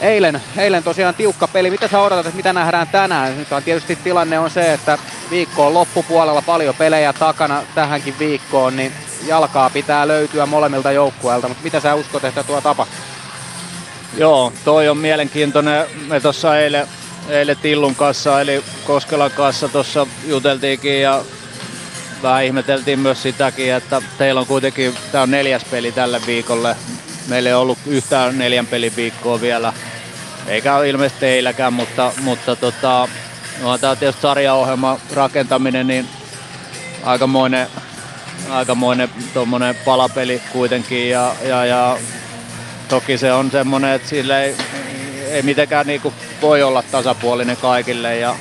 [0.00, 1.70] eilen, eilen tosiaan tiukka peli.
[1.70, 3.38] Mitä sä odotat, että mitä nähdään tänään?
[3.38, 4.98] Nyt on tietysti tilanne on se, että
[5.30, 8.92] viikko on loppupuolella paljon pelejä takana tähänkin viikkoon, niin
[9.26, 12.98] jalkaa pitää löytyä molemmilta joukkueilta, mutta mitä sä uskot, että tuo tapahtuu?
[14.16, 15.86] Joo, toi on mielenkiintoinen.
[16.08, 16.86] Me tuossa eilen,
[17.28, 21.24] eilen Tillun kanssa, eli Koskelan kanssa tuossa juteltiinkin ja
[22.22, 26.76] vähän ihmeteltiin myös sitäkin, että teillä on kuitenkin, tämä on neljäs peli tälle viikolle.
[27.28, 29.72] Meillä ei ollut yhtään neljän pelin viikkoa vielä,
[30.46, 33.08] eikä ilmeisesti teilläkään, mutta, mutta tota,
[33.62, 36.08] no, tämä tietysti sarjaohjelma rakentaminen, niin
[37.02, 37.68] aikamoinen,
[38.50, 39.08] aikamoinen
[39.84, 41.98] palapeli kuitenkin ja, ja, ja
[42.88, 44.56] toki se on semmoinen, että sille ei,
[45.30, 48.36] ei mitenkään niinku voi olla tasapuolinen kaikille ja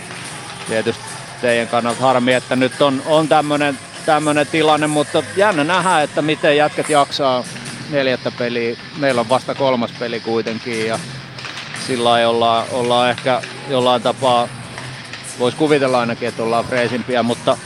[0.67, 1.03] tietysti
[1.41, 6.57] teidän kannalta harmi, että nyt on, on tämmöinen tämmönen tilanne, mutta jännä nähdä, että miten
[6.57, 7.43] jätkät jaksaa
[7.89, 8.77] neljättä peliä.
[8.97, 10.99] Meillä on vasta kolmas peli kuitenkin ja
[11.87, 14.47] sillä ei olla, ollaan ehkä jollain tapaa,
[15.39, 17.57] voisi kuvitella ainakin, että ollaan freisimpiä, mutta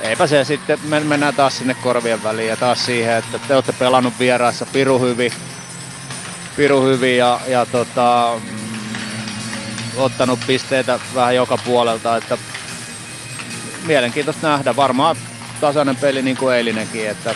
[0.00, 3.72] eipä se sitten, me mennään taas sinne korvien väliin ja taas siihen, että te olette
[3.72, 5.32] pelannut vieraassa piru hyvin,
[6.56, 8.58] piru hyvin ja, ja tota, mm,
[9.96, 12.38] ottanut pisteitä vähän joka puolelta, että
[13.86, 14.76] mielenkiintoista nähdä.
[14.76, 15.16] Varmaan
[15.60, 17.34] tasainen peli niin kuin eilinenkin, että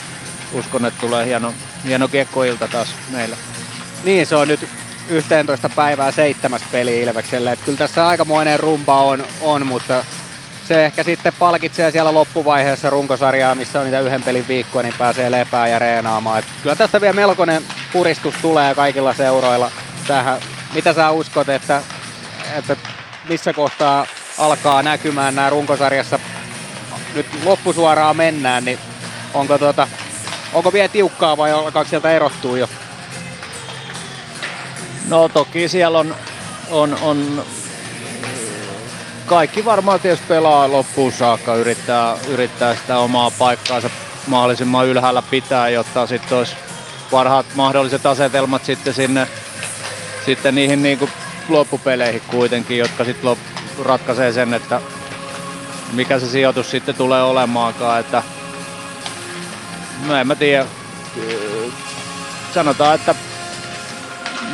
[0.53, 3.37] uskon, että tulee hieno, hieno kiekkoilta taas meillä.
[4.05, 4.69] Niin, se on nyt
[5.09, 7.53] 11 päivää seitsemäs peli Ilvekselle.
[7.53, 10.05] Että kyllä tässä aikamoinen rumpa on, on, mutta
[10.69, 15.31] se ehkä sitten palkitsee siellä loppuvaiheessa runkosarjaa, missä on niitä yhden pelin viikkoa, niin pääsee
[15.31, 16.39] lepää ja reenaamaan.
[16.39, 19.71] Et kyllä tästä vielä melkoinen puristus tulee kaikilla seuroilla
[20.07, 20.41] tähän.
[20.75, 21.83] Mitä sä uskot, että,
[22.59, 22.77] että
[23.29, 24.07] missä kohtaa
[24.39, 26.19] alkaa näkymään nämä runkosarjassa
[27.15, 28.79] nyt loppusuoraan mennään, niin
[29.35, 29.89] onko, tuota,
[30.53, 32.69] onko vielä tiukkaa vai alkaako sieltä erottua jo?
[35.09, 36.15] No toki siellä on,
[36.71, 37.45] on, on
[39.27, 43.91] kaikki varmaan tietysti pelaa loppuun saakka, yrittää, yrittää sitä omaa paikkaansa
[44.27, 46.57] mahdollisimman ylhäällä pitää, jotta sitten olisi
[47.11, 49.29] parhaat mahdolliset asetelmat sitten sinne
[50.27, 51.11] sitten niihin niin kuin
[51.49, 53.37] loppupeleihin kuitenkin, jotka sitten
[53.83, 54.81] ratkaisee sen, että
[55.93, 58.23] mikä se sijoitus sitten tulee olemaankaan, että
[60.07, 60.67] no en mä tiedä.
[62.55, 63.15] Sanotaan, että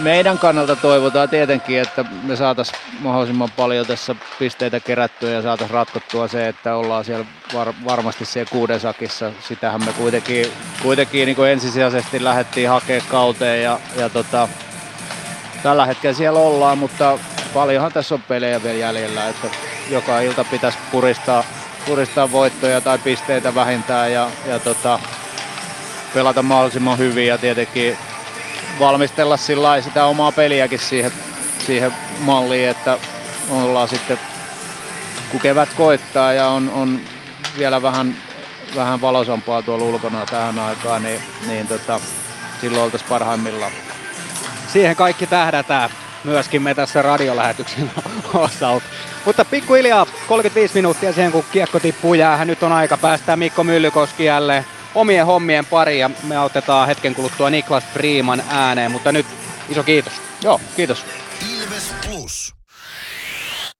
[0.02, 6.28] meidän kannalta toivotaan tietenkin, että me saataisiin mahdollisimman paljon tässä pisteitä kerättyä ja saataisiin ratkottua
[6.28, 9.32] se, että ollaan siellä var, varmasti siellä kuuden sakissa.
[9.40, 10.46] Sitähän me kuitenkin,
[10.82, 14.48] kuitenkin niin ensisijaisesti lähdettiin hakemaan kauteen ja, ja tota,
[15.62, 17.18] tällä hetkellä siellä ollaan, mutta
[17.54, 19.48] paljonhan tässä on pelejä vielä jäljellä, että
[19.90, 21.44] joka ilta pitäisi puristaa,
[21.86, 24.98] puristaa voittoja tai pisteitä vähintään ja, ja tota,
[26.14, 27.96] pelata mahdollisimman hyvin ja tietenkin
[28.80, 31.12] valmistella sillä sitä omaa peliäkin siihen,
[31.66, 32.98] siihen malliin, että
[33.50, 34.18] ollaan sitten
[35.30, 37.00] kun kevät koittaa ja on, on
[37.58, 38.16] vielä vähän,
[38.76, 42.00] vähän valosampaa tuolla ulkona tähän aikaan, niin, niin tota,
[42.60, 43.72] silloin oltaisiin parhaimmillaan.
[44.72, 45.90] Siihen kaikki tähdätään
[46.24, 47.90] myöskin me tässä radiolähetyksen
[48.34, 48.86] osalta.
[49.24, 52.46] Mutta pikkuhiljaa 35 minuuttia siihen, kun kiekko tippuu jäähän.
[52.46, 57.50] Nyt on aika päästää Mikko Myllykoski jälleen omien hommien pari ja me autetaan hetken kuluttua
[57.50, 59.26] Niklas Freeman ääneen, mutta nyt
[59.68, 60.12] iso kiitos.
[60.42, 61.04] Joo, kiitos.
[61.52, 62.54] Ilves Plus.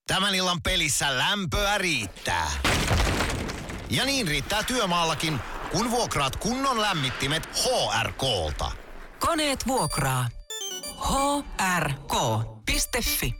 [0.07, 2.51] Tämän illan pelissä lämpöä riittää.
[3.91, 5.41] Ja niin riittää työmaallakin,
[5.73, 8.71] kun vuokraat kunnon lämmittimet HRK-lta.
[9.19, 10.29] Koneet vuokraa.
[11.79, 13.40] hrk.fi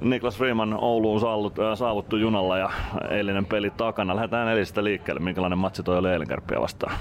[0.00, 2.70] Niklas Freeman Ouluun saavuttu, äh, saavuttu junalla ja
[3.10, 4.16] eilinen peli takana.
[4.16, 5.20] Lähdetään eilisestä liikkeelle.
[5.20, 6.28] Minkälainen matsi toi oli eilen
[6.60, 6.96] vastaan?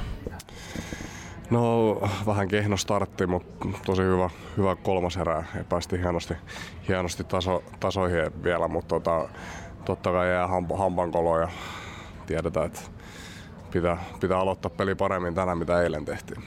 [1.49, 6.33] No vähän kehno startti, mutta tosi hyvä, hyvä kolmas erä ja päästiin hienosti,
[6.87, 9.29] hienosti taso, tasoihin vielä, mutta tota,
[9.85, 11.47] totta kai jää hamp, hampankolo ja
[12.25, 12.81] tiedetään, että
[13.71, 16.43] pitää, pitää aloittaa peli paremmin tänään, mitä eilen tehtiin.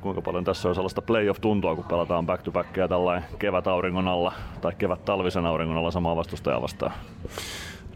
[0.00, 4.32] Kuinka paljon tässä on sellaista playoff-tuntua, kun pelataan back to backia tällainen kevät auringon alla
[4.60, 6.92] tai kevät talvisen auringon alla samaa vastustajaa vastaan?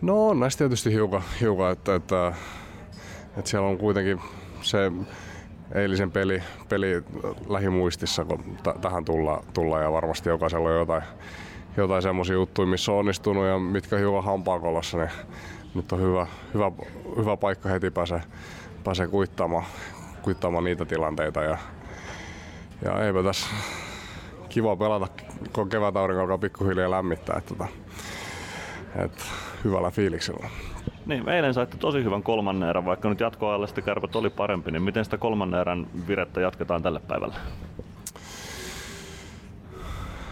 [0.03, 2.33] No on näistä tietysti hiukan, hiukan että, että,
[3.37, 4.21] että, siellä on kuitenkin
[4.61, 4.93] se
[5.75, 7.03] eilisen peli, peli
[7.49, 11.03] lähimuistissa, kun t- tähän tullaan, tulla, ja varmasti jokaisella on jotain,
[11.77, 15.11] jotain semmoisia juttuja, missä on onnistunut ja mitkä hiukan hampaakolossa, niin
[15.75, 16.73] nyt on hyvä, hyvä,
[17.17, 18.23] hyvä paikka heti pääsee,
[18.85, 19.65] pääsee kuittaamaan,
[20.23, 21.59] kuittaamaan niitä tilanteita ja,
[22.85, 23.47] ja eipä tässä
[24.49, 25.09] kiva pelata,
[25.53, 27.69] kun kevät aurinko alkaa pikkuhiljaa lämmittää, että, että,
[29.05, 29.25] että
[29.65, 30.49] hyvällä fiiliksellä.
[31.07, 34.83] Niin, eilen saitte tosi hyvän kolmannen erän, vaikka nyt jatkoajalle sitten kärpät oli parempi, niin
[34.83, 37.35] miten sitä kolmannen erän virettä jatketaan tälle päivälle?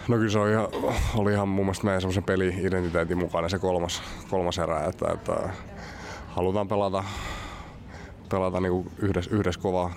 [0.09, 0.69] No kyllä se oli ihan,
[1.17, 5.51] oli ihan mun mielestä meidän semmoisen peli-identiteetin mukana se kolmas, kolmas erä, että, että
[6.29, 7.05] halutaan pelata,
[8.33, 9.95] pelata niinku yhdessä, yhdessä kovaa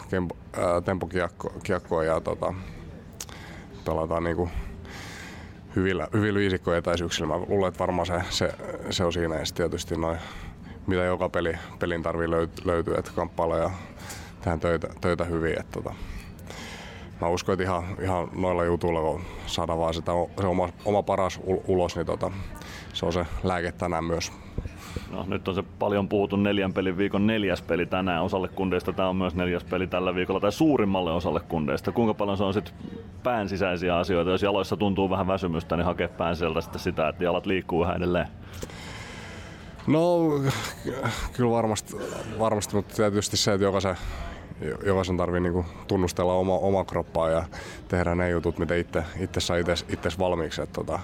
[0.54, 2.54] ää, tempokiekkoa ja tota,
[3.86, 4.50] pelataan niinku
[5.76, 7.28] hyvillä, hyvillä viisikkojen etäisyyksillä.
[7.28, 8.52] Mä luulen, että varmaan se, se,
[8.90, 10.18] se on siinä ja tietysti noin
[10.88, 12.30] mitä joka peli, pelin tarvii
[12.66, 13.72] löytyä, että kamppailla ja
[14.38, 15.60] tehdään töitä, töitä hyvin.
[15.60, 15.96] Että tota,
[17.22, 21.40] mä uskon, että ihan, ihan noilla jutuilla, kun saadaan vaan sitä, se oma, oma paras
[21.68, 22.32] ulos, niin tota,
[22.94, 24.32] se on se lääke tänään myös.
[25.12, 28.94] No, nyt on se paljon puhutun neljän pelin viikon neljäs peli tänään osalle kundeista.
[28.94, 31.92] Tämä on myös neljäs peli tällä viikolla tai suurimmalle osalle kundeista.
[31.92, 32.74] Kuinka paljon se on sitten
[33.24, 34.32] pään sisäisiä asioita?
[34.32, 37.98] Jos jaloissa tuntuu vähän väsymystä, niin hakee pään sieltä sitten sitä, että jalat liikkuu vähän
[37.98, 38.28] edelleen.
[39.88, 40.20] No
[41.34, 41.96] kyllä varmasti,
[42.40, 43.96] varmasti mutta tietysti se, että jokaisen,
[44.86, 47.44] jokaisen tarvii niinku tunnustella oma, oma kroppaa ja
[47.88, 49.04] tehdä ne jutut, mitä itse,
[49.40, 49.58] saa
[49.90, 50.62] itse valmiiksi.
[50.62, 51.00] Et, tota,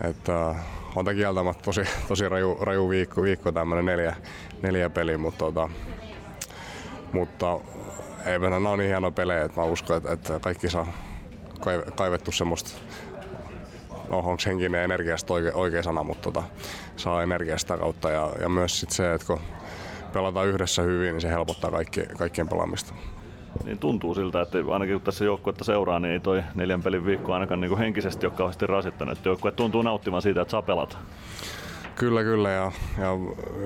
[0.00, 0.56] et, uh,
[0.96, 4.16] on tämä kieltämättä tosi, tosi raju, raju viikko, viikko tämmöinen neljä,
[4.62, 5.70] neljä peli, mutta, tota,
[7.12, 7.60] mutta
[8.26, 10.86] eipä nämä ole niin hienoja pelejä, että mä uskon, että, että kaikki saa
[11.96, 12.70] kaivettu semmoista
[14.08, 16.42] no, onko henkinen energiasta oikea, oikea sana, mutta tota,
[16.96, 18.10] saa energiasta kautta.
[18.10, 19.40] Ja, ja myös sit se, että kun
[20.12, 22.94] pelataan yhdessä hyvin, niin se helpottaa kaikki, kaikkien pelaamista.
[23.64, 27.32] Niin tuntuu siltä, että ainakin kun tässä joukkuetta seuraa, niin ei toi neljän pelin viikko
[27.32, 29.24] ainakaan niin kuin henkisesti ole kauheasti rasittanut.
[29.24, 30.96] Joukkue tuntuu nauttimaan siitä, että saa pelata.
[31.94, 33.10] Kyllä, kyllä ja, ja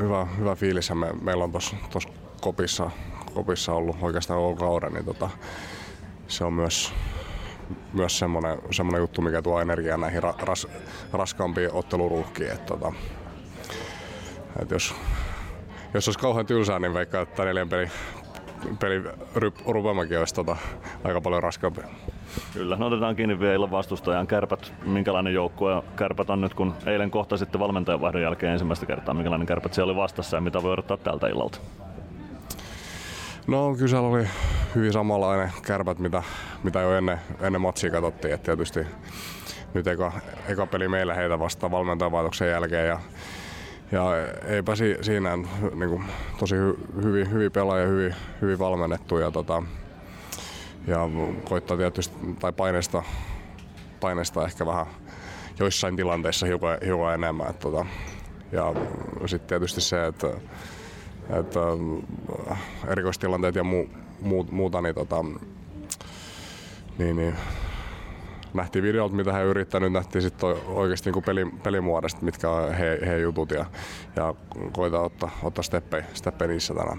[0.03, 1.77] hyvä, hyvä fiilis me, meillä on tuossa
[2.41, 2.91] kopissa,
[3.35, 5.31] kopissa ollut oikeastaan koko kauden, niin tota,
[6.29, 6.93] se on myös
[7.93, 10.67] myös semmoinen, semmoinen juttu, mikä tuo energiaa näihin ra, ras,
[11.13, 12.51] raskaampiin otteluruuhkiin.
[12.51, 12.93] Että, tota,
[14.63, 14.95] että jos,
[15.95, 17.91] jos olisi kauhean tylsää, niin vaikka että neljän peli,
[18.81, 19.03] peli
[19.67, 20.57] rupemakin olisi tota,
[21.05, 21.81] aika paljon raskaampi.
[22.53, 24.27] Kyllä, no otetaan kiinni vielä vastustajan.
[24.27, 29.15] Kärpät, minkälainen joukkue Kärpät on nyt, kun eilen kohta sitten valmentajan vaihdon jälkeen ensimmäistä kertaa,
[29.15, 31.59] minkälainen Kärpät siellä oli vastassa ja mitä voi odottaa tältä illalta?
[33.47, 34.27] No kyllä siellä oli
[34.75, 36.23] hyvin samanlainen kärpät, mitä,
[36.63, 38.35] mitä jo ennen, ennen matsia katsottiin.
[38.35, 38.81] Et tietysti
[39.75, 40.13] nyt eka,
[40.49, 43.01] eka peli meillä heitä vastaan valmentajavaitoksen jälkeen ja,
[43.93, 44.03] ja
[44.47, 46.05] eipä si, siinä niin kuin,
[46.39, 49.63] tosi hy, hyvin, hyvin pelaaja, hyvin, hyvin valmennettu ja, tota,
[50.87, 50.99] ja
[51.45, 53.03] koittaa tietysti, tai paineista,
[54.01, 54.87] paineista ehkä vähän
[55.59, 57.51] joissain tilanteissa hiukan, hiukan enemmän.
[57.51, 57.87] Et, tota,
[58.53, 58.73] ja
[59.27, 60.29] sitten tietysti se, että
[61.31, 61.61] että
[62.89, 63.89] erikoistilanteet ja muu,
[64.21, 65.25] muu, muuta, niin, tota,
[66.99, 67.35] niin, niin
[68.55, 73.19] nähtiin videolta, mitä he yrittänyt, nähtiin sitten oikeasti niin peli, pelimuodosta, mitkä on he, he
[73.19, 73.65] jutut ja,
[74.17, 74.35] ja
[74.73, 76.99] koita ottaa, ottaa steppejä, steppejä niissä tänään.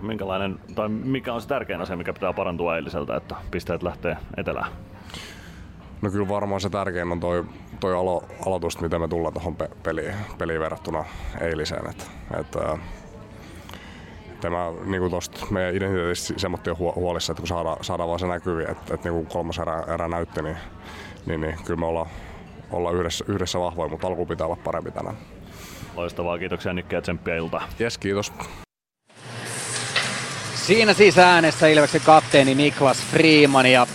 [0.00, 4.72] Minkälainen, tai mikä on se tärkein asia, mikä pitää parantua eiliseltä, että pisteet lähtee etelään?
[6.02, 7.44] No kyllä varmaan se tärkein on toi,
[7.80, 11.04] toi alo, aloitus, mitä me tullaan tuohon pe- peliin, peliin verrattuna
[11.40, 11.90] eiliseen.
[11.90, 12.06] Et,
[14.42, 18.26] et, tämä niin tosta meidän identiteetistä semmoista jo huolissa, että kun saadaan, saadaan vaan se
[18.26, 20.56] näkyviin, että, että niin kolmas erä, erä näytti, niin,
[21.26, 22.06] niin, niin kyllä me ollaan,
[22.70, 25.16] ollaan yhdessä, yhdessä vahvoja, mutta alku pitää olla parempi tänään.
[25.96, 27.68] Loistavaa, kiitoksia Nikke ja tsemppiä iltaa.
[27.78, 28.32] Jes, kiitos.
[30.54, 33.86] Siinä siis äänessä Ilveksen kapteeni Niklas Freeman ja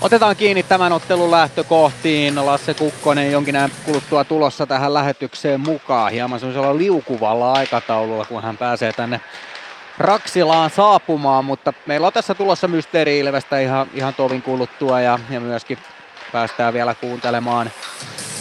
[0.00, 2.46] Otetaan kiinni tämän ottelun lähtökohtiin.
[2.46, 6.12] Lasse Kukkonen jonkin ajan kuluttua tulossa tähän lähetykseen mukaan.
[6.12, 9.20] Hieman semmoisella liukuvalla aikataululla, kun hän pääsee tänne
[9.98, 15.40] Raksilaan saapumaan, mutta meillä on tässä tulossa Mysteeri Ilvestä ihan, ihan tovin kuluttua ja, ja
[15.40, 15.78] myöskin
[16.32, 17.70] päästään vielä kuuntelemaan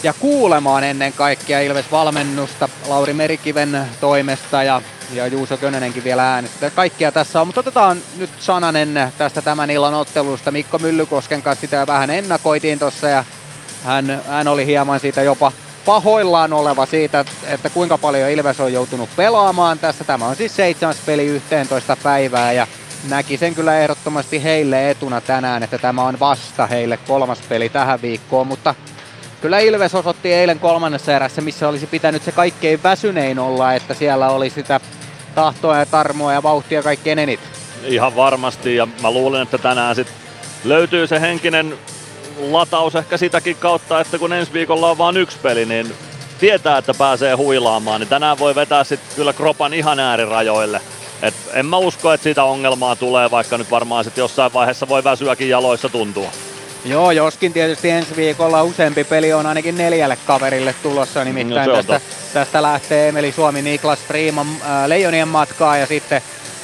[0.04, 4.82] ja kuulemaan ennen kaikkea Ilves-valmennusta Lauri Merikiven toimesta ja,
[5.14, 6.70] ja Juuso Könönenkin vielä äänestä.
[6.70, 10.52] Kaikkia tässä on, mutta otetaan nyt sananen tästä tämän illan ottelusta.
[10.52, 13.24] Mikko Myllykosken kanssa sitä vähän ennakoitiin tuossa ja
[13.84, 15.52] hän, hän oli hieman siitä jopa
[15.86, 20.04] pahoillaan oleva siitä, että kuinka paljon Ilves on joutunut pelaamaan tässä.
[20.04, 22.68] Tämä on siis seitsemäs peli 11 päivää ja
[23.10, 28.02] näki sen kyllä ehdottomasti heille etuna tänään, että tämä on vasta heille kolmas peli tähän
[28.02, 28.76] viikkoon, mutta
[29.42, 34.30] kyllä Ilves osoitti eilen kolmannessa erässä, missä olisi pitänyt se kaikkein väsynein olla, että siellä
[34.30, 34.80] oli sitä
[35.36, 37.48] tahtoa ja tarmoa ja vauhtia kaikkein eniten.
[37.84, 40.16] Ihan varmasti ja mä luulen, että tänään sitten
[40.64, 41.78] löytyy se henkinen
[42.52, 45.94] lataus ehkä sitäkin kautta, että kun ensi viikolla on vain yksi peli, niin
[46.40, 50.82] tietää, että pääsee huilaamaan, niin tänään voi vetää sitten kyllä kropan ihan äärirajoille.
[51.22, 55.04] Et en mä usko, että siitä ongelmaa tulee, vaikka nyt varmaan sitten jossain vaiheessa voi
[55.04, 56.32] väsyäkin jaloissa tuntua.
[56.86, 62.02] Joo, joskin tietysti ensi viikolla useampi peli on ainakin neljälle kaverille tulossa, nimittäin no, tästä,
[62.34, 66.22] tästä lähtee Emeli Suomi, Niklas Freeman äh, Leijonien matkaa ja sitten,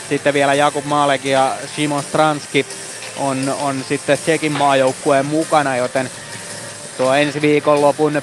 [0.10, 2.65] sitten vielä Jakub Malek ja Simon Stranski
[3.19, 6.10] on, on sitten Tsekin maajoukkueen mukana, joten
[6.97, 8.21] tuo ensi viikonlopun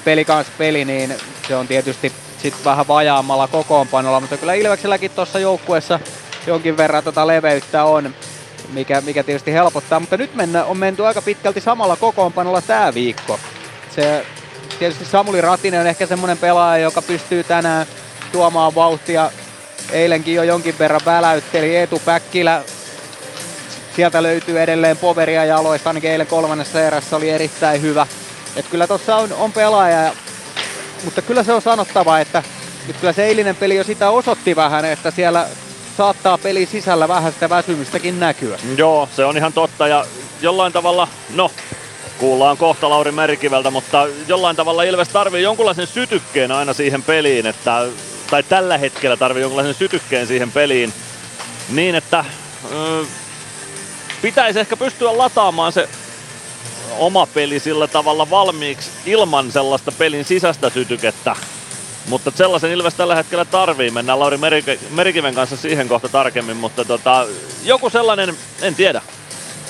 [0.57, 1.15] peli, niin
[1.47, 5.99] se on tietysti sitten vähän vajaamalla kokoonpanolla, mutta kyllä Ilvekselläkin tuossa joukkueessa
[6.47, 8.15] jonkin verran tota leveyttä on,
[8.73, 13.39] mikä, mikä tietysti helpottaa, mutta nyt mennä, on menty aika pitkälti samalla kokoonpanolla tämä viikko.
[13.95, 14.25] Se,
[14.79, 17.87] tietysti Samuli Ratinen on ehkä semmoinen pelaaja, joka pystyy tänään
[18.31, 19.31] tuomaan vauhtia.
[19.91, 22.63] Eilenkin jo jonkin verran väläytteli Eetu Päkkilä
[23.97, 28.07] Sieltä löytyy edelleen poveria jaloista, ainakin eilen kolmannessa erässä oli erittäin hyvä.
[28.55, 30.13] Et kyllä tuossa on, on pelaaja,
[31.03, 32.43] mutta kyllä se on sanottava, että
[32.87, 35.47] nyt kyllä se eilinen peli jo sitä osoitti vähän, että siellä
[35.97, 38.57] saattaa peli sisällä vähän sitä väsymystäkin näkyä.
[38.77, 40.05] Joo, se on ihan totta ja
[40.41, 41.51] jollain tavalla, no
[42.17, 47.85] kuullaan kohta Lauri Merikiveltä, mutta jollain tavalla Ilves tarvii jonkunlaisen sytykkeen aina siihen peliin, että,
[48.29, 50.93] tai tällä hetkellä tarvii jonkunlaisen sytykkeen siihen peliin,
[51.69, 52.25] niin että
[54.21, 55.89] pitäisi ehkä pystyä lataamaan se
[56.97, 61.35] oma peli sillä tavalla valmiiksi ilman sellaista pelin sisäistä sytykettä.
[62.09, 63.91] Mutta sellaisen Ilves tällä hetkellä tarvii.
[63.91, 64.37] Mennään Lauri
[64.89, 67.27] Merikiven kanssa siihen kohta tarkemmin, mutta tota,
[67.63, 69.01] joku sellainen, en tiedä,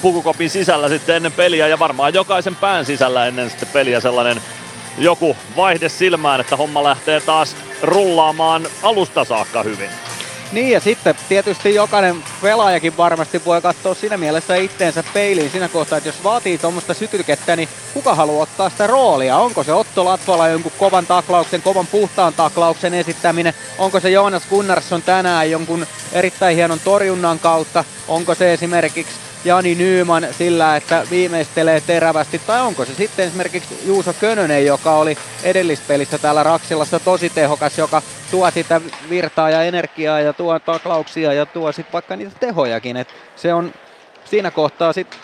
[0.02, 4.42] pukukopin sisällä sitten ennen peliä ja varmaan jokaisen pään sisällä ennen sitten peliä sellainen
[4.98, 9.90] joku vaihde silmään, että homma lähtee taas rullaamaan alusta saakka hyvin.
[10.52, 15.98] Niin ja sitten tietysti jokainen pelaajakin varmasti voi katsoa siinä mielessä itteensä peiliin siinä kohtaa,
[15.98, 19.38] että jos vaatii tuommoista sytykettä, niin kuka haluaa ottaa sitä roolia?
[19.38, 23.54] Onko se Otto Latvala jonkun kovan taklauksen, kovan puhtaan taklauksen esittäminen?
[23.78, 27.84] Onko se Joonas Gunnarsson tänään jonkun erittäin hienon torjunnan kautta?
[28.08, 29.14] Onko se esimerkiksi
[29.48, 35.18] Jani Nyyman sillä, että viimeistelee terävästi, tai onko se sitten esimerkiksi Juuso Könönen, joka oli
[35.44, 41.46] edellispelissä täällä Raksilassa tosi tehokas, joka tuo sitä virtaa ja energiaa ja tuo taklauksia ja
[41.46, 42.98] tuo sitten vaikka niitä tehojakin.
[42.98, 43.74] Et se on
[44.26, 45.20] siinä kohtaa sitten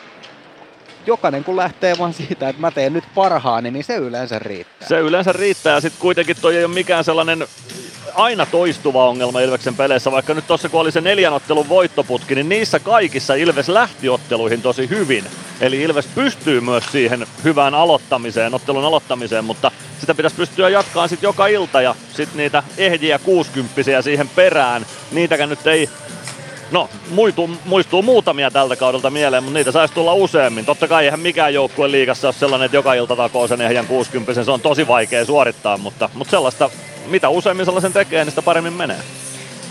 [1.06, 4.88] jokainen kun lähtee vaan siitä, että mä teen nyt parhaani, niin se yleensä riittää.
[4.88, 7.48] Se yleensä riittää ja sitten kuitenkin toi ei ole mikään sellainen
[8.16, 12.50] aina toistuva ongelma Ilveksen peleissä, vaikka nyt tuossa kun oli se neljän ottelun voittoputki, niin
[12.50, 15.26] niissä kaikissa Ilves lähti otteluihin tosi hyvin.
[15.62, 21.28] Eli Ilves pystyy myös siihen hyvään aloittamiseen, ottelun aloittamiseen, mutta sitä pitäisi pystyä jatkaa sitten
[21.28, 24.86] joka ilta ja sitten niitä ehjiä 60 siihen perään.
[25.12, 25.90] Niitäkään nyt ei
[26.72, 30.66] No, muistuu, muistuu muutamia tältä kaudelta mieleen, mutta niitä saisi tulla useammin.
[30.66, 34.44] Totta kai eihän mikään joukkue liigassa ole sellainen, että joka ilta takoo sen ehjän 60,
[34.44, 36.70] se on tosi vaikea suorittaa, mutta, mutta sellaista
[37.08, 39.00] mitä useimmin sellaisen tekee, niin sitä paremmin menee.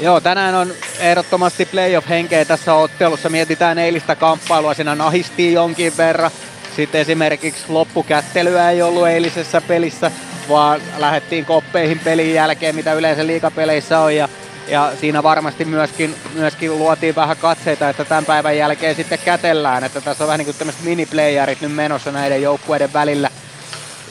[0.00, 3.28] Joo, tänään on ehdottomasti playoff-henkeä tässä ottelussa.
[3.28, 6.30] Mietitään eilistä kamppailua, siinä nahistiin jonkin verran.
[6.76, 10.10] Sitten esimerkiksi loppukättelyä ei ollut eilisessä pelissä,
[10.48, 14.16] vaan lähdettiin koppeihin pelin jälkeen, mitä yleensä liikapeleissä on.
[14.16, 14.28] Ja,
[14.68, 19.84] ja siinä varmasti myöskin, myöskin luotiin vähän katseita, että tämän päivän jälkeen sitten kätellään.
[19.84, 23.30] Että tässä on vähän niin kuin tämmöiset miniplayerit nyt menossa näiden joukkueiden välillä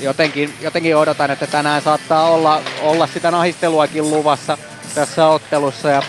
[0.01, 4.57] jotenkin, jotenkin odotan, että tänään saattaa olla, olla sitä nahisteluakin luvassa
[4.95, 6.03] tässä ottelussa ja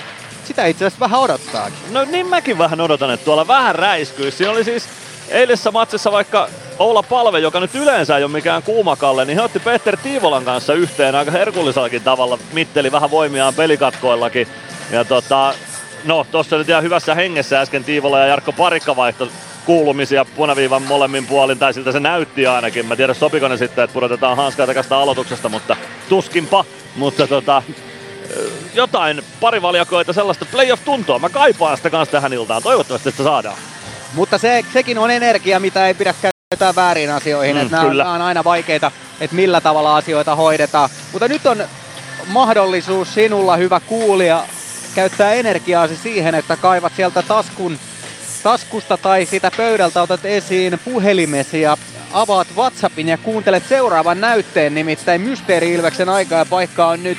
[0.44, 1.78] sitä itse asiassa vähän odottaakin.
[1.90, 4.30] No niin mäkin vähän odotan, että tuolla vähän räiskyy.
[4.30, 4.88] Siinä oli siis
[5.28, 9.58] eilisessä matsissa vaikka Oula Palve, joka nyt yleensä ei ole mikään kuumakalle, niin he otti
[9.58, 12.38] Peter Tiivolan kanssa yhteen aika herkullisellakin tavalla.
[12.52, 14.48] Mitteli vähän voimiaan pelikatkoillakin.
[14.90, 15.54] Ja tota,
[16.04, 19.28] no tossa nyt ihan hyvässä hengessä äsken Tiivola ja Jarkko Parikka vaihto
[19.66, 22.86] kuulumisia punaviivan molemmin puolin, tai siltä se näytti ainakin.
[22.86, 25.76] Mä tiedä sopiko ne sitten, että pudotetaan hanskaa takasta aloituksesta, mutta
[26.08, 26.64] tuskinpa.
[26.96, 27.62] Mutta tota,
[28.74, 31.18] jotain parivaljakoita, sellaista playoff-tuntoa.
[31.18, 32.62] Mä kaipaan sitä kanssa tähän iltaan.
[32.62, 33.56] Toivottavasti sitä saadaan.
[34.14, 37.56] Mutta se, sekin on energia, mitä ei pidä käyttää väärin asioihin.
[37.56, 40.90] Mm, nämä, nämä on aina vaikeita, että millä tavalla asioita hoidetaan.
[41.12, 41.64] Mutta nyt on
[42.26, 44.44] mahdollisuus sinulla, hyvä kuulija,
[44.94, 47.78] käyttää energiaasi siihen, että kaivat sieltä taskun,
[48.42, 51.76] taskusta tai sitä pöydältä otat esiin puhelimesi ja
[52.12, 57.18] avaat WhatsAppin ja kuuntelet seuraavan näytteen, nimittäin Mysteeri Ilveksen aika ja paikka on nyt.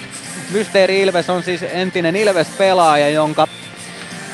[0.51, 3.47] Mysteeri Ilves on siis entinen Ilves-pelaaja, jonka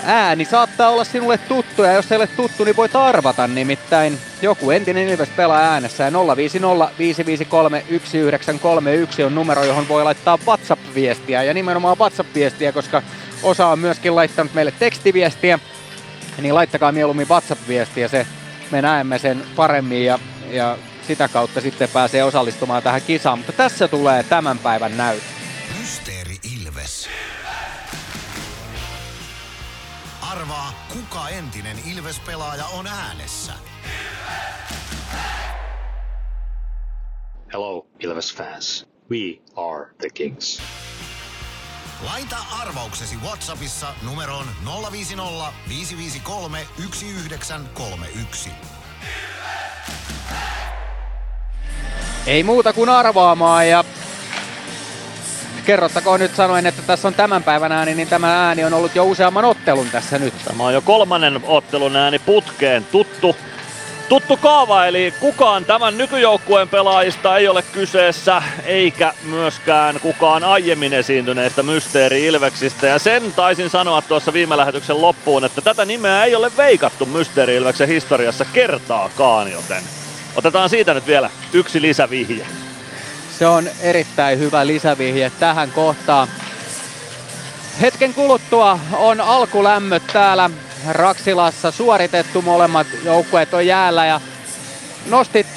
[0.04, 4.72] ääni saattaa olla sinulle tuttu ja jos ei ole tuttu, niin voit arvata nimittäin joku
[4.72, 11.54] entinen Ilves pelaa äänessä ja 050 553 1931 on numero, johon voi laittaa WhatsApp-viestiä ja
[11.54, 13.02] nimenomaan WhatsApp-viestiä, koska
[13.44, 15.60] osa on myöskin laittanut meille tekstiviestiä,
[16.42, 18.28] niin laittakaa mieluummin WhatsApp-viestiä, se
[18.72, 20.20] me näemme sen paremmin ja,
[20.50, 20.78] ja
[21.08, 25.26] sitä kautta sitten pääsee osallistumaan tähän kisaan, mutta tässä tulee tämän päivän näyttö.
[25.80, 27.10] Mysteeri Ilves.
[30.22, 33.54] Arvaa, kuka entinen Ilves-pelaaja on äänessä.
[37.54, 38.88] Hello, Ilves fans.
[39.12, 40.62] We are the Kings.
[42.06, 44.46] Laita arvauksesi Whatsappissa numeroon
[44.92, 48.50] 050 553 1931.
[52.26, 53.84] Ei muuta kuin arvaamaan ja
[55.66, 59.06] kerrottakoon nyt sanoen, että tässä on tämän päivän ääni, niin tämä ääni on ollut jo
[59.06, 60.34] useamman ottelun tässä nyt.
[60.46, 62.86] Tämä on jo kolmannen ottelun ääni putkeen.
[62.86, 63.36] Tuttu,
[64.10, 71.64] tuttu kaava, eli kukaan tämän nykyjoukkueen pelaajista ei ole kyseessä, eikä myöskään kukaan aiemmin esiintyneistä
[71.64, 72.88] Mysteeri Ilveksistä.
[72.88, 77.56] Ja sen taisin sanoa tuossa viime lähetyksen loppuun, että tätä nimeä ei ole veikattu Mysteeri
[77.56, 79.84] Ilveksen historiassa kertaakaan, joten
[80.36, 82.46] otetaan siitä nyt vielä yksi lisävihje.
[83.40, 86.28] Se on erittäin hyvä lisävihje tähän kohtaan.
[87.82, 90.50] Hetken kuluttua on alkulämmöt täällä
[90.88, 92.42] Raksilassa suoritettu.
[92.42, 94.22] Molemmat joukkueet on jäällä ja
[95.10, 95.48] nostit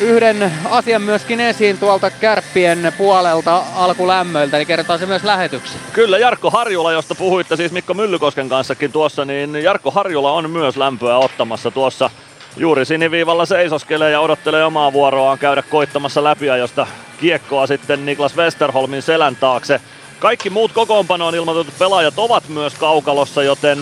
[0.00, 5.78] yhden asian myöskin esiin tuolta kärppien puolelta alkulämmöiltä, niin kertaa se myös lähetyksessä.
[5.92, 10.76] Kyllä, Jarkko Harjula, josta puhuitte siis Mikko Myllykosken kanssakin tuossa, niin Jarkko Harjula on myös
[10.76, 12.10] lämpöä ottamassa tuossa
[12.56, 16.86] juuri siniviivalla seisoskelee ja odottelee omaa vuoroaan käydä koittamassa läpiajosta
[17.20, 19.80] kiekkoa sitten Niklas Westerholmin selän taakse.
[20.18, 23.78] Kaikki muut kokoonpanoon ilmoitetut pelaajat ovat myös kaukalossa, joten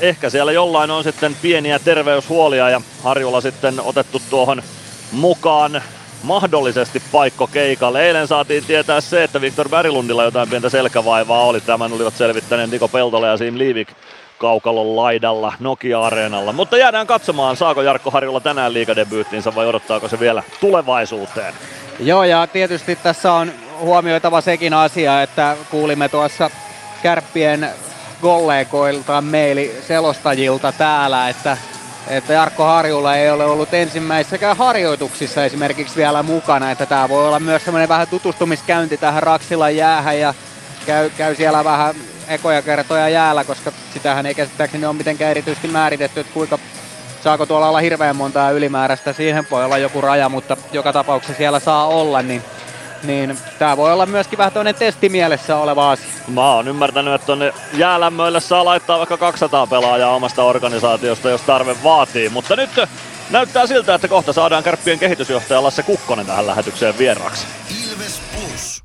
[0.00, 4.62] ehkä siellä jollain on sitten pieniä terveyshuolia ja Harjula sitten otettu tuohon
[5.12, 5.82] mukaan
[6.22, 8.06] mahdollisesti paikko keikalle.
[8.06, 11.60] Eilen saatiin tietää se, että Viktor Berglundilla jotain pientä selkävaivaa oli.
[11.60, 13.88] Tämän olivat selvittäneet Niko Peltola ja Sim Liivik
[14.38, 16.52] kaukalon laidalla Nokia-areenalla.
[16.52, 21.54] Mutta jäädään katsomaan, saako Jarkko Harjulla tänään liikadebyyttinsä vai odottaako se vielä tulevaisuuteen.
[22.00, 26.50] Joo, ja tietysti tässä on huomioitava sekin asia, että kuulimme tuossa
[27.02, 27.68] kärppien
[28.24, 31.56] kollegoilta meili selostajilta täällä, että
[32.08, 37.40] että Jarkko Harjulla ei ole ollut ensimmäisessäkään harjoituksissa esimerkiksi vielä mukana, että tämä voi olla
[37.40, 40.34] myös semmoinen vähän tutustumiskäynti tähän Raksilan jäähän ja
[40.86, 41.94] käy, käy siellä vähän
[42.28, 46.58] ekoja kertoja jäällä, koska sitähän ei käsittääkseni ole mitenkään erityisesti määritetty, että kuinka
[47.22, 51.60] saako tuolla olla hirveän montaa ylimääräistä, siihen voi olla joku raja, mutta joka tapauksessa siellä
[51.60, 52.42] saa olla, niin
[53.04, 56.12] niin tämä voi olla myöskin vähän toinen testimielessä oleva asia.
[56.28, 61.76] Mä oon ymmärtänyt, että tonne jäälämmöille saa laittaa vaikka 200 pelaajaa omasta organisaatiosta, jos tarve
[61.84, 62.28] vaatii.
[62.28, 62.70] Mutta nyt
[63.30, 67.46] näyttää siltä, että kohta saadaan kärppien kehitysjohtaja Lasse Kukkonen tähän lähetykseen vieraaksi.
[67.90, 68.82] Ilves Plus.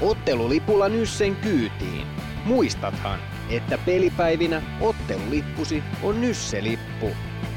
[0.00, 2.06] Ottelulipulla Nyssen kyytiin.
[2.44, 3.20] Muistathan,
[3.50, 7.10] että pelipäivinä ottelulippusi on Nysse-lippu.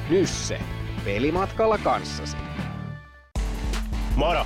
[0.10, 0.60] Nysse.
[1.06, 2.38] Pelimatkalla kanssasi.
[4.16, 4.46] Moro!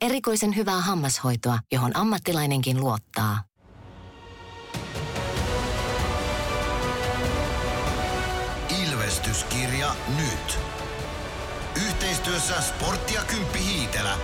[0.00, 3.42] Erikoisen hyvää hammashoitoa, johon ammattilainenkin luottaa.
[8.84, 10.58] Ilvestyskirja nyt.
[11.86, 14.18] Yhteistyössä Sportti ja Kymppi Hiitelä.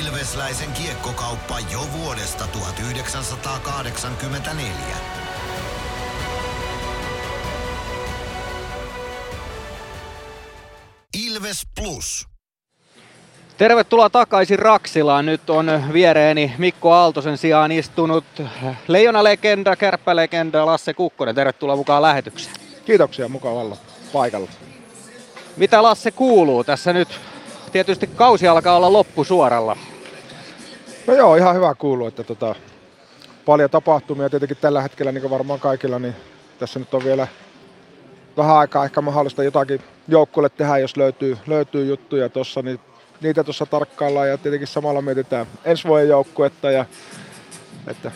[0.00, 4.96] Ilvesläisen kiekkokauppa jo vuodesta 1984.
[11.14, 12.35] Ilves Plus.
[13.58, 15.26] Tervetuloa takaisin Raksilaan.
[15.26, 18.24] Nyt on viereeni Mikko Aaltosen sijaan istunut
[18.88, 21.34] Leijona-legenda, kärppälegenda Lasse Kukkonen.
[21.34, 22.56] Tervetuloa mukaan lähetykseen.
[22.84, 23.76] Kiitoksia, mukava olla
[24.12, 24.48] paikalla.
[25.56, 27.08] Mitä Lasse kuuluu tässä nyt?
[27.72, 29.76] Tietysti kausi alkaa olla loppusuoralla.
[31.06, 32.54] No joo, ihan hyvä kuuluu, että tota,
[33.46, 36.16] paljon tapahtumia tietenkin tällä hetkellä, niin kuin varmaan kaikilla, niin
[36.58, 37.26] tässä nyt on vielä
[38.36, 42.80] vähän aikaa ehkä mahdollista jotakin joukkueelle tehdä, jos löytyy, löytyy juttuja tuossa, niin
[43.20, 46.84] niitä tuossa tarkkaillaan ja tietenkin samalla mietitään ensi vuoden joukkuetta ja
[47.86, 48.12] että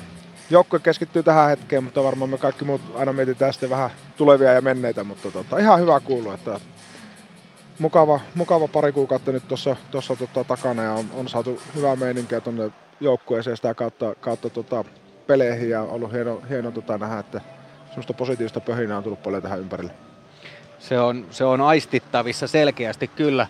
[0.51, 4.61] joukkue keskittyy tähän hetkeen, mutta varmaan me kaikki muut aina mietitään sitten vähän tulevia ja
[4.61, 6.61] menneitä, mutta tota, ihan hyvä kuulua, että
[7.79, 12.41] mukava, mukava pari kuukautta nyt tuossa, tuossa tota, takana ja on, on, saatu hyvää meininkiä
[12.41, 12.71] tuonne
[13.01, 14.85] joukkueeseen sitä kautta, kautta tota,
[15.27, 17.41] peleihin ja ollut hieno, hieno tota, nähdä, että
[17.87, 19.93] semmoista positiivista pöhinää on tullut paljon tähän ympärille.
[20.79, 23.47] Se on, se on aistittavissa selkeästi kyllä.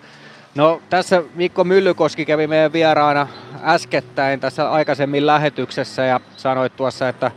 [0.55, 3.28] No tässä Mikko Myllykoski kävi meidän vieraana
[3.62, 7.30] äskettäin tässä aikaisemmin lähetyksessä ja sanoi tuossa, että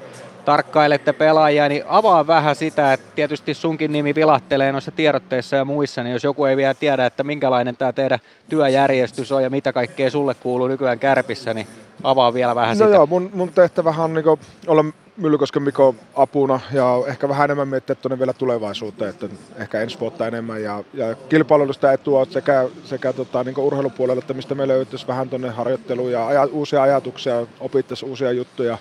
[0.46, 6.04] tarkkailette pelaajia, niin avaa vähän sitä, että tietysti sunkin nimi vilahtelee noissa tiedotteissa ja muissa,
[6.04, 8.20] niin jos joku ei vielä tiedä, että minkälainen tämä teidän
[8.50, 11.68] työjärjestys on ja mitä kaikkea sulle kuuluu nykyään Kärpissä, niin
[12.04, 12.96] avaa vielä vähän no sitä.
[12.96, 14.26] joo, mun, mun tehtävähän on niin
[14.68, 14.86] olla
[15.18, 19.28] Myllykosken Mikko apuna ja ehkä vähän enemmän miettiä tuonne vielä tulevaisuuteen, että
[19.58, 24.56] ehkä ensi vuotta enemmän ja, ja kilpailullista etua sekä, sekä tota, niin urheilupuolella, että mistä
[24.56, 28.78] me löytyisi vähän tuonne harjoitteluun ja aja, uusia ajatuksia, opittaisiin uusia juttuja.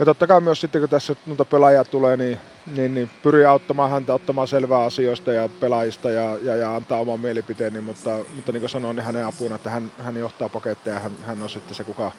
[0.00, 2.38] Ja totta kai myös sitten, kun tässä noita pelaajia tulee, niin,
[2.74, 7.20] niin, niin pyrii auttamaan häntä ottamaan selvää asioista ja pelaajista ja, ja, ja antaa oman
[7.20, 10.96] mielipiteen, niin, mutta, mutta niin kuin sanoin, niin hänen apuna, että hän, hän johtaa paketteja
[10.96, 12.12] ja hän, hän on sitten se, kuka,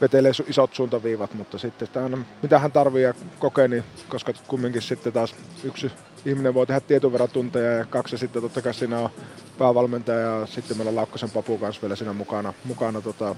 [0.00, 4.82] vetelee isot suuntaviivat, mutta sitten sitä aina, mitä hän tarvii ja kokee, niin, koska kumminkin
[4.82, 5.34] sitten taas
[5.64, 5.92] yksi
[6.24, 9.10] ihminen voi tehdä tietyn verran tunteja ja kaksi sitten totta kai siinä on
[9.58, 13.34] päävalmentaja ja sitten meillä on Laukkasen Papu kanssa vielä siinä mukana, mukana tota,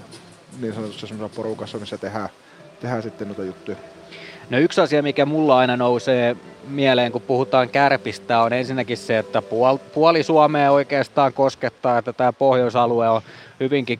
[0.59, 2.29] niin sanotussa porukassa, missä tehdään,
[2.79, 3.77] tehdään sitten noita juttuja.
[4.49, 6.35] No yksi asia, mikä mulla aina nousee
[6.67, 9.41] mieleen, kun puhutaan kärpistä, on ensinnäkin se, että
[9.93, 13.21] puoli Suomea oikeastaan koskettaa, että tämä pohjoisalue on
[13.59, 13.99] hyvinkin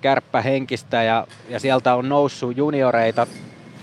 [0.00, 3.26] kärppähenkistä ja, ja sieltä on noussut junioreita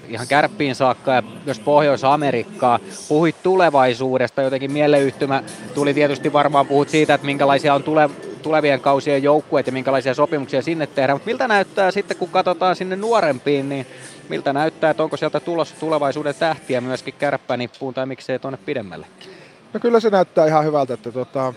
[0.10, 2.80] ihan kärppiin saakka ja myös Pohjois-Amerikkaa.
[3.08, 5.43] Puhuit tulevaisuudesta, jotenkin mieleyhtymä
[5.74, 8.10] tuli tietysti varmaan puhut siitä, että minkälaisia on tule,
[8.41, 12.96] tulevien kausien joukkueet ja minkälaisia sopimuksia sinne tehdään, mutta miltä näyttää sitten, kun katsotaan sinne
[12.96, 13.88] nuorempiin, niin
[14.30, 19.08] miltä näyttää, että onko sieltä tulossa tulevaisuuden tähtiä myöskin kärppänippuun tai miksei tuonne pidemmälle?
[19.74, 21.54] No kyllä se näyttää ihan hyvältä, että tota,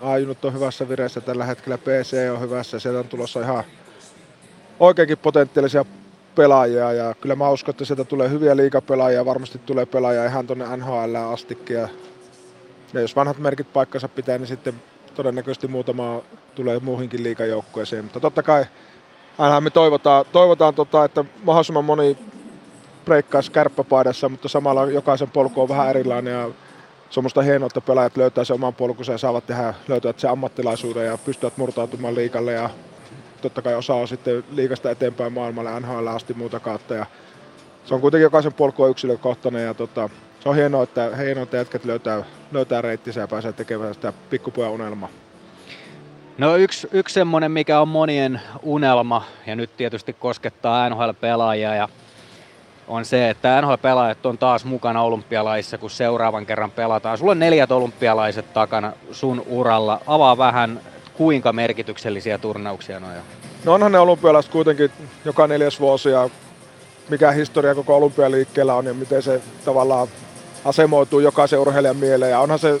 [0.00, 3.64] Ajunut on hyvässä vireessä tällä hetkellä, PC on hyvässä, sieltä on tulossa ihan
[4.80, 5.84] oikeinkin potentiaalisia
[6.34, 10.76] pelaajia ja kyllä mä uskon, että sieltä tulee hyviä liikapelaajia, varmasti tulee pelaajia ihan tuonne
[10.76, 11.88] NHL astikin ja,
[12.92, 14.74] ja jos vanhat merkit paikkansa pitää, niin sitten
[15.14, 16.22] todennäköisesti muutama
[16.54, 18.64] tulee muuhinkin liikajoukkueeseen, mutta totta kai
[19.38, 22.18] aina me toivotaan, toivotaan tota, että mahdollisimman moni
[23.04, 26.50] breikkaisi kärppäpaidassa, mutta samalla jokaisen polku on vähän erilainen ja
[27.10, 31.06] se on hienoa, että pelaajat löytää sen oman polkunsa ja saavat tehdä, löytävät sen ammattilaisuuden
[31.06, 32.70] ja pystyvät murtautumaan liikalle ja
[33.42, 37.06] totta kai osa on sitten liikasta eteenpäin maailmalle NHL asti muuta kautta ja
[37.84, 40.10] se on kuitenkin jokaisen polku on yksilökohtainen ja tota,
[40.40, 44.72] se on hienoa, että, hienoa, että jätkät löytää, löytää reittinsä ja pääsee tekemään sitä pikkupojan
[44.72, 45.08] unelmaa.
[46.38, 51.88] No yksi, yksi semmoinen, mikä on monien unelma ja nyt tietysti koskettaa NHL-pelaajia ja
[52.88, 57.18] on se, että NHL-pelaajat on taas mukana olympialaissa, kun seuraavan kerran pelataan.
[57.18, 60.00] Sulla on neljät olympialaiset takana sun uralla.
[60.06, 60.80] Avaa vähän,
[61.16, 63.02] kuinka merkityksellisiä turnauksia on.
[63.64, 64.90] No onhan ne olympialaiset kuitenkin
[65.24, 66.30] joka neljäs vuosi ja
[67.08, 70.08] mikä historia koko olympialiikkeellä on ja miten se tavallaan
[70.64, 72.30] asemoituu jokaisen urheilijan mieleen.
[72.30, 72.80] Ja onhan se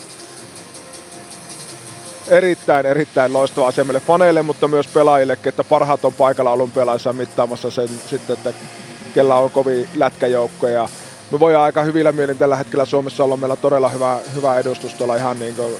[2.28, 7.70] erittäin, erittäin loistava asia meille faneille, mutta myös pelaajille, että parhaat on paikalla olympialaisissa mittaamassa
[7.70, 8.52] sen sitten, että
[9.14, 10.88] kellä on kovin lätkäjoukko ja
[11.30, 15.16] me voidaan aika hyvillä mielin tällä hetkellä Suomessa olla meillä todella hyvä, hyvä edustus tuolla
[15.16, 15.76] ihan niin kuin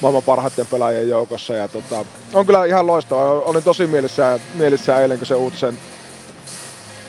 [0.00, 1.54] maailman parhaiten pelaajien joukossa.
[1.54, 3.30] Ja tota, on kyllä ihan loistava.
[3.30, 5.78] Olin tosi mielissään, mielissään eilen, kun se uutisen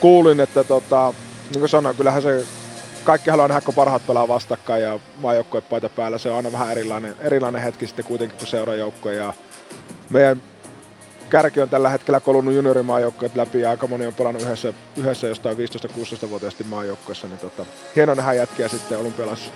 [0.00, 1.14] kuulin, että tota,
[1.50, 2.44] niin kuin sanoin, kyllähän se
[3.06, 6.18] kaikki haluaa nähdä, kun parhaat pelaa vastakkain ja maajoukkuepaita päällä.
[6.18, 9.10] Se on aina vähän erilainen, erilainen hetki sitten kuitenkin kuin seurajoukko.
[9.10, 9.32] Ja
[10.10, 10.42] meidän
[11.30, 15.56] kärki on tällä hetkellä kolunut juniorimaajoukkueet läpi ja aika moni on pelannut yhdessä, yhdessä jostain
[15.56, 19.52] 15-16-vuotiaasti maajoukkueessa, niin tota, hieno nähdä jätkiä sitten olympialaisissa.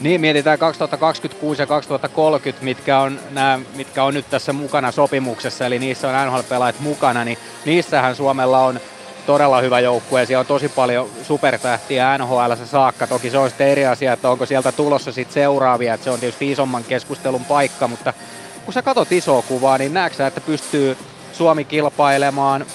[0.00, 5.78] Niin, mietitään 2026 ja 2030, mitkä on, nämä, mitkä on nyt tässä mukana sopimuksessa, eli
[5.78, 8.80] niissä on NHL-pelaajat mukana, niin niissähän Suomella on
[9.26, 13.06] todella hyvä joukkue ja siellä on tosi paljon supertähtiä NHL saakka.
[13.06, 16.20] Toki se on sitten eri asia, että onko sieltä tulossa sitten seuraavia, että se on
[16.20, 18.12] tietysti isomman keskustelun paikka, mutta
[18.64, 20.96] kun sä katot isoa kuvaa, niin näetkö että pystyy
[21.32, 22.66] Suomi kilpailemaan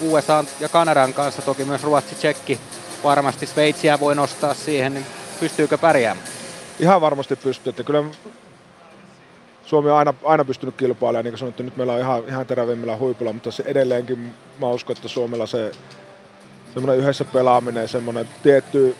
[0.00, 2.60] USA ja Kanadan kanssa, toki myös Ruotsi, Tsekki,
[3.04, 5.06] varmasti Sveitsiä voi nostaa siihen, niin
[5.40, 6.28] pystyykö pärjäämään?
[6.80, 8.04] Ihan varmasti pystyy, että kyllä
[9.70, 12.96] Suomi on aina, aina pystynyt kilpailemaan, niin kuin sanottu, nyt meillä on ihan, ihan terävimmillä
[12.96, 15.72] huipulla, mutta se edelleenkin mä uskon, että Suomella se
[16.74, 18.96] semmoinen yhdessä pelaaminen, semmoinen tietty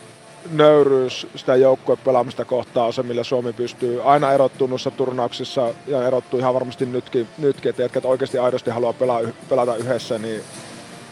[0.51, 6.39] nöyryys sitä joukkuepelaamista kohtaa on se, millä Suomi pystyy aina erottumaan noissa turnauksissa ja erottuu
[6.39, 7.69] ihan varmasti nytkin, nytkin.
[7.69, 10.41] Että jätkät oikeasti aidosti haluaa pelaa, pelata yhdessä, niin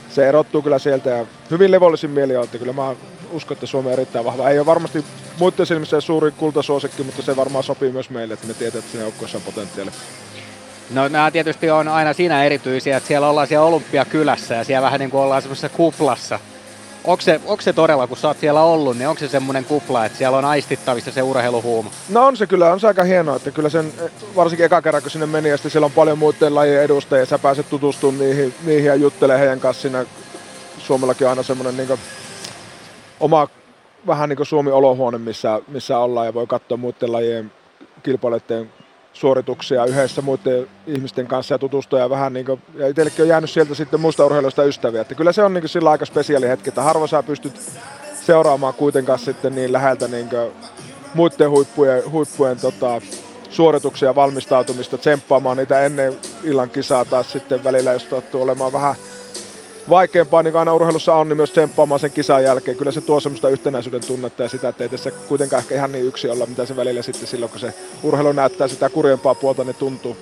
[0.09, 2.95] se erottuu kyllä sieltä ja hyvin levollisin mieli on, että kyllä mä
[3.31, 4.49] uskon, että Suomi on erittäin vahva.
[4.49, 5.05] Ei ole varmasti
[5.39, 9.05] muiden silmissä suuri kultasuosikki, mutta se varmaan sopii myös meille, että me tiedetään, että siinä
[9.05, 9.91] joukkueessa on potentiaali.
[10.89, 14.99] No nämä tietysti on aina siinä erityisiä, että siellä ollaan siellä Olympiakylässä ja siellä vähän
[14.99, 16.39] niin kuin ollaan semmoisessa kuplassa.
[17.03, 20.05] Onko se, onko se todella, kun sä oot siellä ollut, niin onko se semmoinen kupla,
[20.05, 21.91] että siellä on aistittavissa se urheiluhuuma?
[22.09, 23.93] No on se kyllä, on se aika hienoa, että kyllä sen,
[24.35, 27.69] varsinkin eka kerran kun sinne meni, ja siellä on paljon muiden lajien edustajia, sä pääset
[27.69, 30.05] tutustumaan niihin, niihin ja juttelemaan heidän kanssa siinä.
[30.79, 31.99] Suomellakin on aina semmoinen niin
[33.19, 33.47] oma
[34.07, 37.51] vähän niin kuin Suomi-olohuone, missä, missä ollaan ja voi katsoa muiden lajien
[38.03, 38.71] kilpailijoiden
[39.13, 43.49] suorituksia yhdessä muiden ihmisten kanssa ja tutustua ja vähän niin kuin, ja itsellekin on jäänyt
[43.49, 45.01] sieltä sitten muista urheilusta ystäviä.
[45.01, 47.61] Että kyllä se on niin kuin sillä aika spesiaali hetki, että harva sä pystyt
[48.21, 50.51] seuraamaan kuitenkaan sitten niin läheltä niin kuin
[51.13, 53.01] muiden huippujen, huippujen tota,
[53.49, 58.95] suorituksia, valmistautumista, tsemppaamaan niitä ennen illan kisaa taas sitten välillä, jos tottuu olemaan vähän
[59.89, 62.77] vaikeampaa, niin kuin aina urheilussa on, niin myös tsemppaamaan sen kisan jälkeen.
[62.77, 66.05] Kyllä se tuo semmoista yhtenäisyyden tunnetta ja sitä, että ei tässä kuitenkaan ehkä ihan niin
[66.05, 67.73] yksi olla, mitä se välillä sitten silloin, kun se
[68.03, 70.17] urheilu näyttää sitä kurjempaa puolta, niin tuntuu.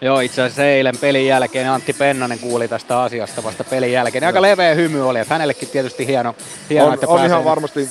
[0.00, 4.24] Joo, itse asiassa eilen pelin jälkeen Antti Pennanen kuuli tästä asiasta vasta pelin jälkeen.
[4.24, 6.34] Aika leveä hymy oli, että hänellekin tietysti hieno,
[6.70, 7.88] hieno on, että on ihan varmasti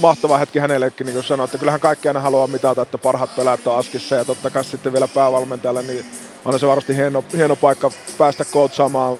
[0.00, 3.66] mahtava hetki hänellekin, niin kuin sanoin, että kyllähän kaikki aina haluaa mitata, että parhaat pelaajat
[3.66, 6.04] on askissa ja totta kai sitten vielä päävalmentajalle, niin
[6.44, 9.18] on se varmasti hieno, hieno paikka päästä kootsaamaan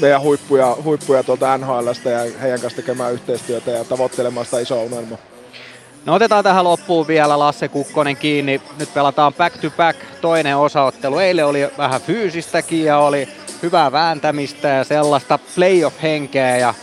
[0.00, 5.18] meidän huippuja, huippuja tuolta NHLstä ja heidän kanssa tekemään yhteistyötä ja tavoittelemaan sitä isoa unelmaa.
[6.04, 8.60] No otetaan tähän loppuun vielä Lasse Kukkonen kiinni.
[8.78, 11.18] Nyt pelataan back to back toinen osaottelu.
[11.18, 13.28] Eilen oli vähän fyysistäkin ja oli
[13.62, 16.74] hyvää vääntämistä ja sellaista playoff-henkeä ja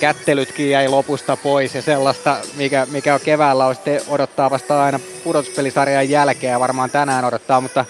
[0.00, 5.00] kättelytkin jäi lopusta pois ja sellaista, mikä, mikä on keväällä on sitten odottaa vasta aina
[5.24, 7.84] pudotuspelisarjan jälkeen ja varmaan tänään odottaa, mutta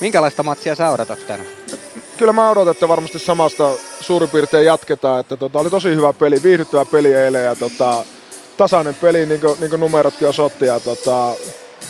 [0.00, 1.48] minkälaista matsia sä odotat tänään?
[2.18, 5.20] Kyllä mä odotan, että varmasti samasta suurin piirtein jatketaan.
[5.20, 8.04] Että tota, oli tosi hyvä peli, viihdyttävä peli eilen ja tota,
[8.56, 10.66] tasainen peli, niin kuin, niin kuin numerotkin osoitti.
[10.66, 11.32] Ja, tota,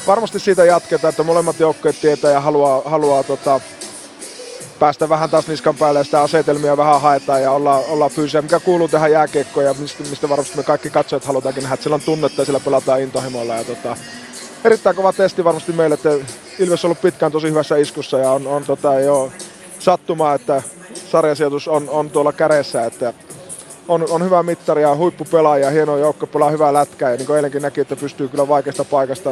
[0.07, 3.61] varmasti siitä jatketaan, että molemmat joukkueet tietää ja haluaa, haluaa tota,
[4.79, 8.61] päästä vähän taas niskan päälle ja sitä asetelmia vähän haetaan ja ollaan, ollaan fyysisiä, mikä
[8.61, 12.01] kuuluu tähän jääkiekkoon ja mistä, mistä varmasti me kaikki katsojat halutaankin nähdä, että sillä on
[12.01, 13.55] tunnetta ja sillä pelataan intohimoilla.
[13.55, 13.97] Ja tota,
[14.65, 16.11] erittäin kova testi varmasti meille, että
[16.59, 19.33] Ilves on ollut pitkään tosi hyvässä iskussa ja on, on tota, jo
[19.79, 20.63] sattumaa, että
[20.95, 23.13] sarjasijoitus on, on tuolla kädessä, että
[23.89, 27.63] on, on hyvä mittari ja huippupelaaja, hieno joukko, pelaa hyvää lätkää ja niin kuin eilenkin
[27.63, 29.31] näki, että pystyy kyllä vaikeasta paikasta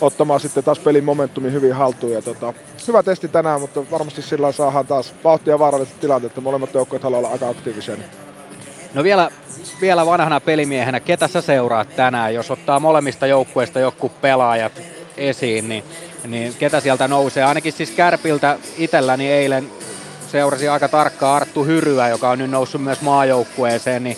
[0.00, 2.12] ottamaan sitten taas pelin momentumi hyvin haltuun.
[2.12, 2.54] Ja tota,
[2.88, 7.18] hyvä testi tänään, mutta varmasti sillä saadaan taas vauhtia vaaralliset tilanteet, että molemmat joukkueet haluaa
[7.18, 7.96] olla aika aktiivisia.
[8.94, 9.30] No vielä,
[9.80, 14.72] vielä vanhana pelimiehenä, ketä sä seuraat tänään, jos ottaa molemmista joukkueista joku pelaajat
[15.16, 15.84] esiin, niin
[16.24, 17.44] niin ketä sieltä nousee.
[17.44, 19.70] Ainakin siis Kärpiltä itselläni eilen
[20.28, 24.16] seurasi aika tarkkaan Arttu Hyryä, joka on nyt noussut myös maajoukkueeseen, niin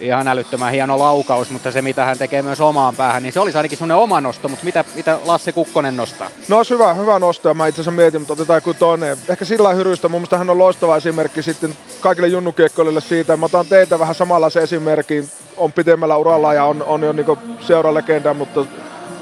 [0.00, 3.58] ihan älyttömän hieno laukaus, mutta se mitä hän tekee myös omaan päähän, niin se olisi
[3.58, 6.30] ainakin semmoinen oma nosto, mutta mitä, mitä Lasse Kukkonen nostaa?
[6.48, 9.16] No olisi hyvä, hyvä nosto ja mä itse asiassa mietin, mutta otetaan joku toinen.
[9.28, 13.36] Ehkä sillä hyrystä, mun mielestä hän on loistava esimerkki sitten kaikille junnukiekkoille siitä.
[13.36, 17.26] Mä otan teitä vähän samanlaisen esimerkin, on pitemmällä uralla ja on, on jo niin
[17.60, 18.66] seuralegenda, mutta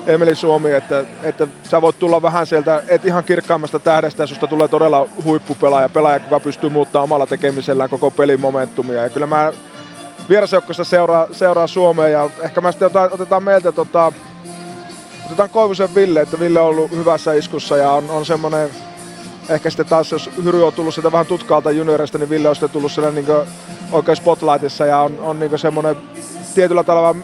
[0.07, 4.68] Emeli Suomi, että, että sä voit tulla vähän sieltä, et ihan kirkkaimmasta tähdestä, susta tulee
[4.68, 9.03] todella huippupelaaja, pelaaja, joka pystyy muuttamaan omalla tekemisellään koko pelin momentumia.
[9.03, 9.53] Ja kyllä mä
[10.28, 14.12] vierasjoukkossa seuraa, seuraa Suomea, ja ehkä mä sitten otetaan, otetaan meiltä tota,
[15.26, 18.70] otetaan Koivusen Ville, että Ville on ollut hyvässä iskussa ja on, on semmoinen,
[19.48, 22.70] ehkä sitten taas jos Hyry on tullut sitä vähän tutkaalta juniorista, niin Ville on sitten
[22.70, 23.26] tullut siellä niin
[23.92, 25.96] oikein spotlightissa ja on, on niin semmoinen
[26.55, 27.14] tietyllä tavalla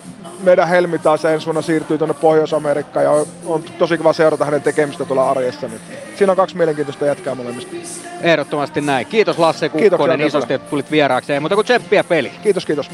[0.41, 4.63] meidän Helmi taas ensi vuonna siirtyy tuonne Pohjois-Amerikkaan ja on, on tosi kiva seurata hänen
[4.63, 5.69] tekemistä tuolla arjessa.
[5.69, 5.81] Niin
[6.17, 7.77] siinä on kaksi mielenkiintoista jätkää molemmista.
[8.21, 9.07] Ehdottomasti näin.
[9.07, 11.33] Kiitos Lasse Kukkonen isosti, että tulit vieraaksi.
[11.33, 12.33] Ei muuta kuin tseppiä peli.
[12.43, 12.91] Kiitos, kiitos.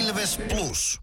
[0.00, 1.00] Ilves Plus.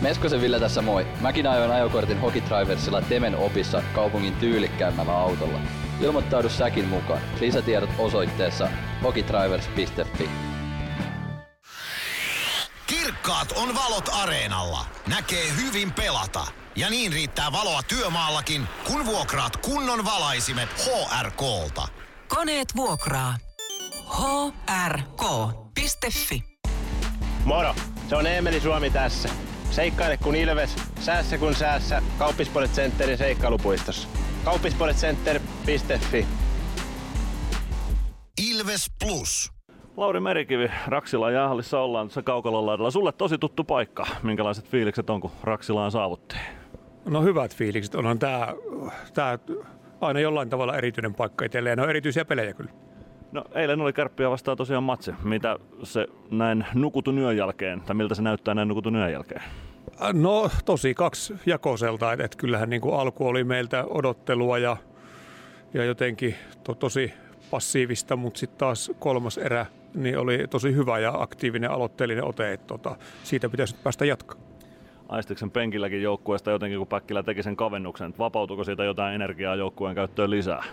[0.00, 1.06] Meskosen Ville tässä moi.
[1.20, 5.58] Mäkin ajoin ajokortin Hokitriversilla Temen opissa kaupungin tyylikkäämmällä autolla.
[6.00, 7.20] Ilmoittaudu säkin mukaan.
[7.40, 8.68] Lisätiedot osoitteessa
[9.02, 10.55] hokitrivers.fi.
[13.26, 14.86] Rikkaat on valot areenalla.
[15.06, 16.46] Näkee hyvin pelata.
[16.76, 21.88] Ja niin riittää valoa työmaallakin, kun vuokraat kunnon valaisimet HRKlta.
[22.28, 23.38] Koneet vuokraa.
[24.86, 26.44] hrk.fi
[27.44, 27.74] Moro!
[28.08, 29.28] Se on Eemeli Suomi tässä.
[29.70, 30.70] Seikkaile kun ilves,
[31.00, 32.02] säässä kun säässä.
[32.18, 34.08] Kauppispoilet Centerin seikkailupuistossa.
[34.44, 36.26] Kauppispoiletcenter.fi
[38.38, 39.55] Ilves Plus.
[39.96, 42.90] Lauri Merikivi, Raksila jäähallissa ollaan tässä Kaukalon laidalla.
[42.90, 44.06] Sulle tosi tuttu paikka.
[44.22, 46.40] Minkälaiset fiilikset on, kun Raksilaan saavuttiin?
[47.04, 47.94] No hyvät fiilikset.
[47.94, 48.54] Onhan tää,
[49.14, 49.38] tää
[50.00, 51.78] aina jollain tavalla erityinen paikka itselleen.
[51.78, 52.70] No erityisiä pelejä kyllä.
[53.32, 55.12] No eilen oli kärppiä vastaan tosiaan matsi.
[55.22, 59.42] Mitä se näin nukutun yön jälkeen, tai miltä se näyttää näin nukutun yön jälkeen?
[60.12, 64.76] No tosi kaksi jakoselta, että et kyllähän niin kuin alku oli meiltä odottelua ja,
[65.74, 66.34] ja jotenkin
[66.64, 67.12] to, tosi
[67.50, 69.66] passiivista, mutta sitten taas kolmas erä
[69.96, 74.38] niin oli tosi hyvä ja aktiivinen aloitteellinen ote, että tota, siitä pitäisi nyt päästä jatkaa.
[75.08, 79.94] Aistiksen penkilläkin joukkueesta jotenkin, kun Päkkilä teki sen kavennuksen, että vapautuiko siitä jotain energiaa joukkueen
[79.94, 80.64] käyttöön lisää?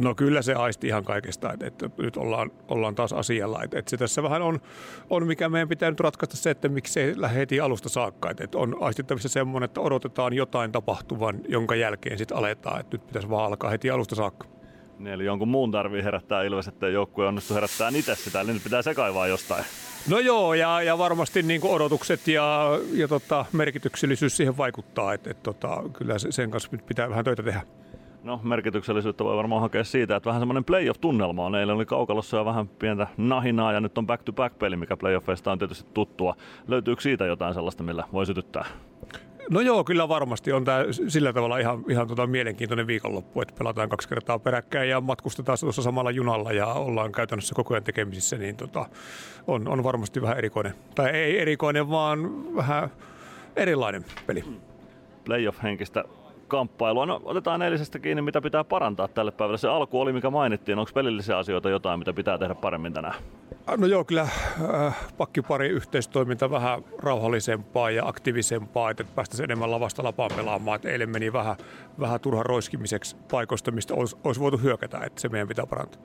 [0.00, 3.62] No kyllä se aisti ihan kaikesta, että, että nyt ollaan, ollaan taas asialla.
[3.62, 4.60] Että, että se tässä vähän on,
[5.10, 8.30] on, mikä meidän pitää nyt ratkaista se, että miksi lähde heti alusta saakka.
[8.30, 12.80] Että, että on aistittavissa semmoinen, että odotetaan jotain tapahtuvan, jonka jälkeen sitten aletaan.
[12.80, 14.59] Että nyt pitäisi vaan alkaa heti alusta saakka.
[15.00, 18.64] Niin, eli jonkun muun tarvii herättää Ilves, että joukkue onnistu herättää itse sitä, eli nyt
[18.64, 19.64] pitää se kaivaa jostain.
[20.08, 25.30] No joo, ja, ja varmasti niin kuin odotukset ja, ja tota, merkityksellisyys siihen vaikuttaa, että
[25.30, 27.62] et, tota, kyllä sen kanssa pitää vähän töitä tehdä.
[28.22, 31.54] No merkityksellisyyttä voi varmaan hakea siitä, että vähän semmoinen playoff-tunnelma on.
[31.54, 35.90] Eilen oli kaukalossa ja vähän pientä nahinaa ja nyt on back-to-back-peli, mikä playoffeista on tietysti
[35.94, 36.36] tuttua.
[36.68, 38.64] Löytyykö siitä jotain sellaista, millä voi sytyttää?
[39.50, 43.88] No joo, kyllä varmasti on tämä sillä tavalla ihan, ihan tota mielenkiintoinen viikonloppu, että pelataan
[43.88, 48.56] kaksi kertaa peräkkäin ja matkustetaan tuossa samalla junalla ja ollaan käytännössä koko ajan tekemisissä, niin
[48.56, 48.86] tota,
[49.46, 50.74] on, on varmasti vähän erikoinen.
[50.94, 52.90] Tai ei erikoinen, vaan vähän
[53.56, 54.44] erilainen peli.
[55.24, 56.04] Playoff-henkistä
[56.48, 57.06] kamppailua.
[57.06, 59.58] No, otetaan eilisestä kiinni, mitä pitää parantaa tälle päivälle.
[59.58, 60.78] Se alku oli, mikä mainittiin.
[60.78, 63.14] Onko pelillisiä asioita jotain, mitä pitää tehdä paremmin tänään?
[63.76, 70.30] No joo, kyllä äh, pakkipari yhteistoiminta vähän rauhallisempaa ja aktiivisempaa, että päästäisiin enemmän lavasta lapaan
[70.36, 70.76] pelaamaan.
[70.76, 71.56] Että eilen meni vähän,
[72.00, 76.02] vähän turhan roiskimiseksi paikoista, mistä olisi, olisi voitu hyökätä, että se meidän pitää parantaa.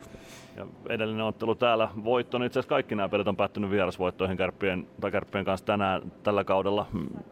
[0.56, 4.88] Ja edellinen ottelu täällä voitto, niin itse asiassa kaikki nämä pelit on päättynyt vierasvoittoihin kärppien,
[5.02, 6.88] tai kärppien kanssa tänään tällä kaudella.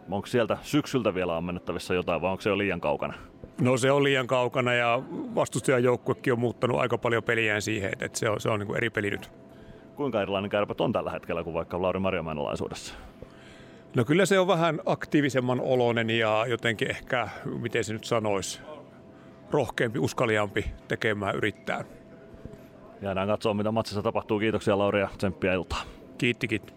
[0.09, 3.13] Onko sieltä syksyltä vielä ammennettavissa jotain vai onko se jo liian kaukana?
[3.61, 5.01] No se on liian kaukana ja
[5.35, 8.89] vastustajajoukkuekin on muuttanut aika paljon peliään siihen, että se on, se on niin kuin eri
[8.89, 9.31] peli nyt.
[9.95, 12.93] Kuinka erilainen kärpät on tällä hetkellä kuin vaikka Lauri Marjamäen alaisuudessa?
[13.95, 17.27] No kyllä se on vähän aktiivisemman oloinen ja jotenkin ehkä,
[17.61, 18.61] miten se nyt sanoisi,
[19.51, 21.83] rohkeampi, uskaliampi tekemään yrittää.
[23.01, 24.39] Jäädään katsoa, mitä matsissa tapahtuu.
[24.39, 25.81] Kiitoksia Lauri ja tsemppiä iltaa.
[26.17, 26.73] Kiitti, kiitti.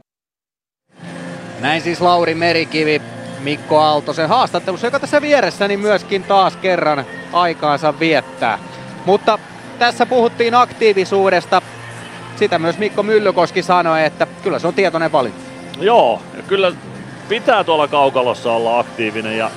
[1.61, 3.03] Näin siis Lauri Merikivi
[3.41, 8.59] Mikko Aaltosen haastattelussa, joka tässä vieressäni myöskin taas kerran aikaansa viettää.
[9.07, 9.39] Mutta
[9.79, 11.63] tässä puhuttiin aktiivisuudesta.
[12.37, 15.39] Sitä myös Mikko Myllykoski sanoi, että kyllä se on tietoinen valinta.
[15.81, 16.73] Joo, ja kyllä
[17.29, 19.51] pitää tuolla kaukalossa olla aktiivinen ja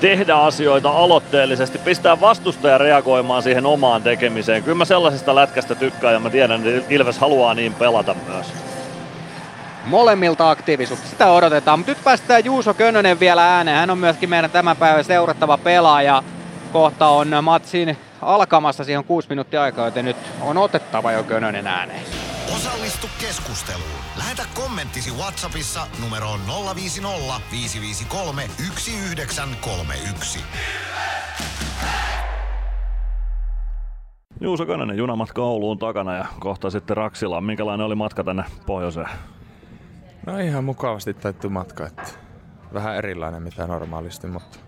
[0.00, 4.62] tehdä asioita aloitteellisesti, pistää vastustaja reagoimaan siihen omaan tekemiseen.
[4.62, 8.46] Kyllä mä sellaisesta lätkästä tykkään ja mä tiedän, että Ilves haluaa niin pelata myös.
[9.84, 11.78] Molemmilta aktiivisuutta, sitä odotetaan.
[11.78, 13.76] Mutta nyt päästään Juuso Könönen vielä ääneen.
[13.76, 16.22] Hän on myöskin meidän tämän päivän seurattava pelaaja.
[16.72, 21.66] Kohta on matsin alkamassa, siihen on kuusi minuuttia aikaa, joten nyt on otettava jo Könönen
[21.66, 22.02] ääneen.
[22.56, 24.04] Osallistu keskusteluun.
[24.16, 26.40] Lähetä kommenttisi Whatsappissa numeroon
[26.74, 30.38] 050 553 1931.
[34.40, 37.44] Juuso Könönen, junamatka Ouluun takana ja kohta sitten Raksilaan.
[37.44, 39.08] Minkälainen oli matka tänne pohjoiseen?
[40.26, 42.02] No ihan mukavasti taittu matka, että
[42.74, 44.58] vähän erilainen mitä normaalisti, mutta,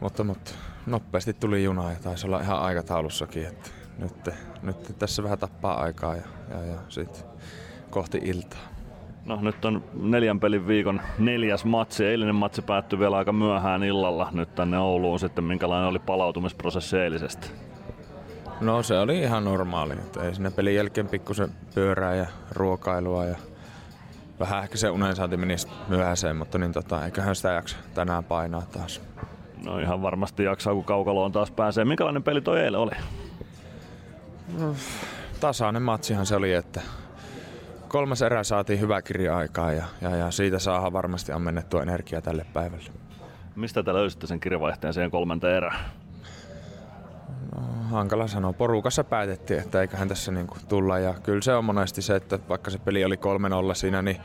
[0.00, 0.50] mutta, mutta
[0.90, 6.16] nopeasti tuli juna ja taisi olla ihan aikataulussakin, että nyt, nyt tässä vähän tappaa aikaa
[6.16, 7.24] ja, ja, ja sitten
[7.90, 8.60] kohti iltaa.
[9.24, 12.04] No nyt on neljän pelin viikon neljäs matsi.
[12.04, 15.44] Eilinen matsi päättyi vielä aika myöhään illalla nyt tänne Ouluun sitten.
[15.44, 17.46] Minkälainen oli palautumisprosessi eilisestä?
[18.60, 19.92] No se oli ihan normaali.
[19.92, 23.36] Että ei sinne pelin jälkeen pikkusen pyörää ja ruokailua ja
[24.40, 28.62] vähän ehkä se unen saanti menisi myöhäiseen, mutta niin tota, eiköhän sitä jaksa tänään painaa
[28.72, 29.00] taas.
[29.64, 31.84] No ihan varmasti jaksaa, kun kaukaloon taas pääsee.
[31.84, 32.92] Minkälainen peli toi eilen oli?
[34.58, 34.74] No,
[35.40, 36.80] tasainen matsihan se oli, että
[37.88, 42.46] kolmas erä saatiin hyvä kirja aikaa ja, ja, ja siitä saadaan varmasti ammennettua energiaa tälle
[42.52, 42.90] päivälle.
[43.56, 45.78] Mistä te löysitte sen kirjavaihteen siihen kolmanteen erään?
[47.56, 48.52] No, hankala sanoa.
[48.52, 50.98] Porukassa päätettiin, että eiköhän tässä niinku tulla.
[50.98, 53.18] Ja kyllä se on monesti se, että vaikka se peli oli 3-0
[53.74, 54.16] siinä, niin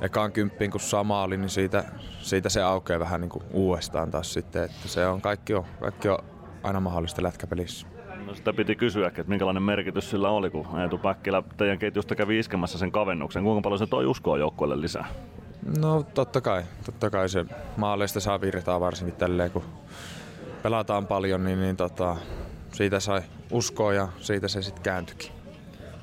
[0.00, 1.84] ekaan kymppiin kun sama oli, niin siitä,
[2.20, 4.64] siitä se aukeaa vähän niinku uudestaan taas sitten.
[4.64, 6.18] Että se on, kaikki on, kaikki on
[6.62, 7.86] aina mahdollista lätkäpelissä.
[8.26, 12.38] No sitä piti kysyä, että minkälainen merkitys sillä oli, kun Eetu Päkkilä teidän ketjusta kävi
[12.38, 13.42] iskemässä sen kavennuksen.
[13.44, 15.08] Kuinka paljon se toi uskoa joukkueelle lisää?
[15.78, 17.44] No totta kai, totta kai se
[17.76, 19.64] maaleista saa virtaa varsinkin tälleen, kun
[20.62, 22.16] pelataan paljon, niin, niin tota,
[22.72, 25.35] siitä sai uskoa ja siitä se sitten kääntyikin.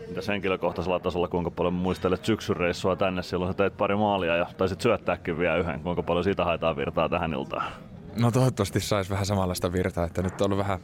[0.07, 4.45] Mitäs henkilökohtaisella tasolla, kuinka paljon muistelet syksyn reissua tänne, silloin sä teit pari maalia ja
[4.57, 5.79] taisit syöttääkin vielä yhden.
[5.79, 7.71] Kuinka paljon siitä haetaan virtaa tähän iltaan?
[8.19, 10.79] No toivottavasti saisi vähän samanlaista virtaa, että nyt on ollut vähän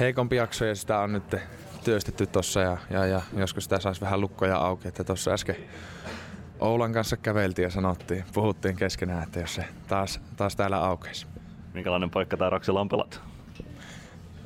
[0.00, 1.36] heikompi jakso ja sitä on nyt
[1.84, 5.56] työstetty tossa ja, ja, ja joskus sitä saisi vähän lukkoja auki, että tuossa äsken
[6.60, 11.26] Oulan kanssa käveltiin ja sanottiin, puhuttiin keskenään, että jos se taas, taas täällä aukeisi.
[11.74, 13.20] Minkälainen paikka tämä Raksila on pelata?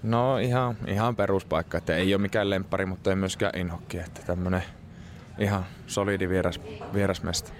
[0.05, 4.63] No ihan, ihan peruspaikka, että ei ole mikään lemppari, mutta ei myöskään inhokki, että tämmönen
[5.39, 6.61] ihan solidi vieras,
[6.95, 7.53] vierasmesta.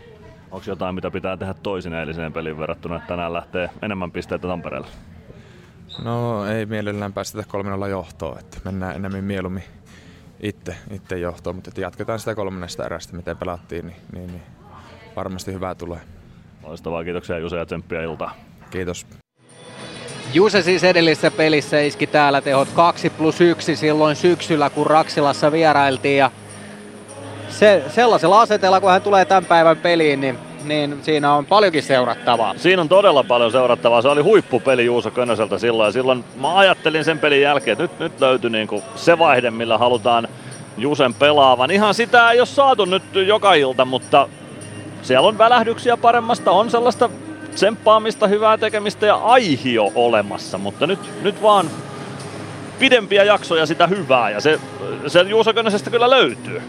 [0.51, 4.89] Onko jotain, mitä pitää tehdä toisin eiliseen peliin verrattuna, että tänään lähtee enemmän pisteitä Tampereella?
[6.05, 9.65] No ei mielellään päästetä 3 johtoon, että mennään enemmän mieluummin
[10.41, 14.43] itse, itse johtoon, mutta että jatketaan sitä kolmannesta erästä, miten pelattiin, niin, niin, niin
[15.17, 16.01] varmasti hyvää tulee.
[16.63, 18.35] Loistavaa, kiitoksia Juse ja tsemppiä iltaa.
[18.71, 19.07] Kiitos.
[20.35, 26.19] Juse siis edellisessä pelissä iski täällä tehot 2 plus 1 silloin syksyllä, kun Raksilassa vierailtiin.
[26.19, 26.31] Ja
[27.49, 32.55] se, sellaisella aseteella, kun hän tulee tämän päivän peliin, niin, niin siinä on paljonkin seurattavaa.
[32.57, 34.03] Siinä on todella paljon seurattavaa.
[34.03, 35.89] Se oli huippupeli Juuso Könöseltä silloin.
[35.89, 39.79] Ja silloin mä ajattelin sen pelin jälkeen, että nyt, nyt löytyi niinku se vaihde, millä
[39.79, 40.29] halutaan
[40.79, 41.71] Jusen pelaavan.
[41.71, 44.29] Ihan sitä ei ole saatu nyt joka ilta, mutta
[45.03, 47.11] siellä on välähdyksiä paremmasta, on sellaista
[47.55, 51.71] tsemppaamista, hyvää tekemistä ja aihio olemassa, mutta nyt, nyt vaan
[52.79, 54.61] pidempiä jaksoja sitä hyvää ja se,
[55.07, 56.63] se Juuso Könösestä kyllä löytyy.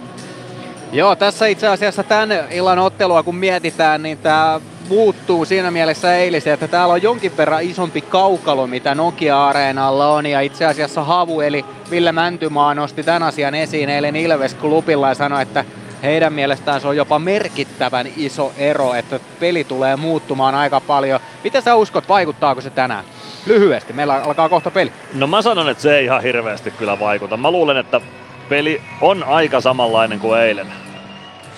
[0.91, 4.59] Joo, tässä itse asiassa tämän illan ottelua kun mietitään, niin tämä
[4.89, 10.25] muuttuu siinä mielessä eilisen, että täällä on jonkin verran isompi kaukalo, mitä Nokia-areenalla on.
[10.25, 15.41] Ja itse asiassa Havu, eli Ville Mäntymaa, nosti tämän asian esiin eilen Ilves-klubilla ja sanoi,
[15.41, 15.65] että
[16.03, 21.19] heidän mielestään se on jopa merkittävän iso ero, että peli tulee muuttumaan aika paljon.
[21.43, 23.05] Miten sä uskot, vaikuttaako se tänään?
[23.45, 24.91] Lyhyesti, meillä alkaa kohta peli.
[25.13, 27.37] No mä sanon, että se ei ihan hirveästi kyllä vaikuta.
[27.37, 28.01] Mä luulen, että
[28.49, 30.67] peli on aika samanlainen kuin eilen.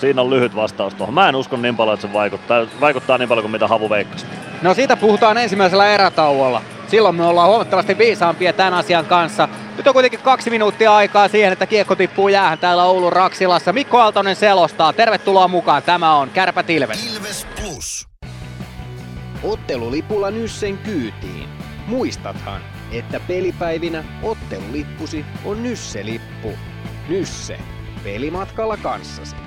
[0.01, 1.13] Siinä on lyhyt vastaus tuohon.
[1.13, 4.25] Mä en usko niin paljon, että se vaikuttaa, vaikuttaa niin paljon kuin mitä Havu veikkasi.
[4.61, 6.61] No siitä puhutaan ensimmäisellä erätauolla.
[6.88, 9.49] Silloin me ollaan huomattavasti viisaampia tämän asian kanssa.
[9.77, 13.73] Nyt on kuitenkin kaksi minuuttia aikaa siihen, että kiekko tippuu jäähän täällä Oulun Raksilassa.
[13.73, 14.93] Mikko Aaltonen selostaa.
[14.93, 15.83] Tervetuloa mukaan.
[15.83, 17.15] Tämä on Kärpät Ilves.
[17.15, 18.07] Ilves Plus.
[19.43, 21.49] Ottelulipulla Nyssen kyytiin.
[21.88, 22.61] Muistathan,
[22.91, 26.53] että pelipäivinä ottelulippusi on Nysse-lippu.
[27.09, 27.57] Nysse.
[28.03, 29.47] Pelimatkalla kanssasi.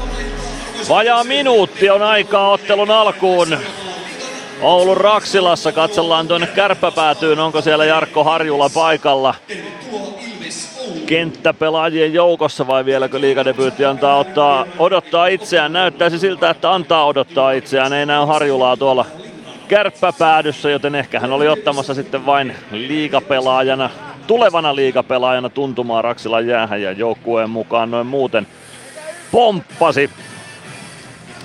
[0.89, 3.57] Vajaa minuutti on aikaa ottelun alkuun.
[4.61, 9.35] Oulun Raksilassa katsellaan tuonne kärppäpäätyyn, onko siellä Jarkko Harjula paikalla
[11.05, 15.73] kenttäpelaajien joukossa vai vieläkö liikadebyytti antaa ottaa, odottaa itseään.
[15.73, 17.93] Näyttäisi siltä, että antaa odottaa itseään.
[17.93, 19.05] Ei näy Harjulaa tuolla
[19.67, 23.89] kärppäpäädyssä, joten ehkä hän oli ottamassa sitten vain liigapelaajana,
[24.27, 28.47] tulevana liigapelaajana tuntumaan Raksilan jäähän ja joukkueen mukaan noin muuten
[29.31, 30.09] pomppasi.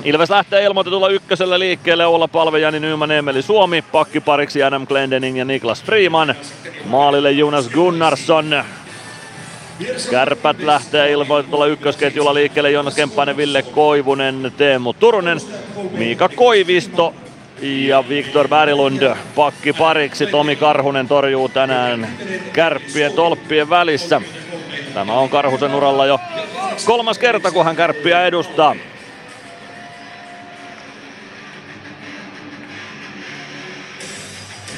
[0.05, 5.45] Ilves lähtee ilmoitetulla ykkösellä liikkeelle Oula Palve, Jani Nyman, Emeli Suomi, pakkipariksi Adam Glendening ja
[5.45, 6.35] Niklas Freeman.
[6.85, 8.65] Maalille Jonas Gunnarsson.
[10.11, 15.39] Kärpät lähtee ilmoitetulla ykkösketjulla liikkeelle Jonas Kemppainen, Ville Koivunen, Teemu Turunen,
[15.91, 17.15] Miika Koivisto
[17.63, 20.27] ja Viktor Berglund pakki pariksi.
[20.27, 22.09] Tomi Karhunen torjuu tänään
[22.53, 24.21] kärppien tolppien välissä.
[24.95, 26.21] Tämä on Karhusen uralla jo
[26.85, 28.77] kolmas kerta, kun hän kärppiä edustaa.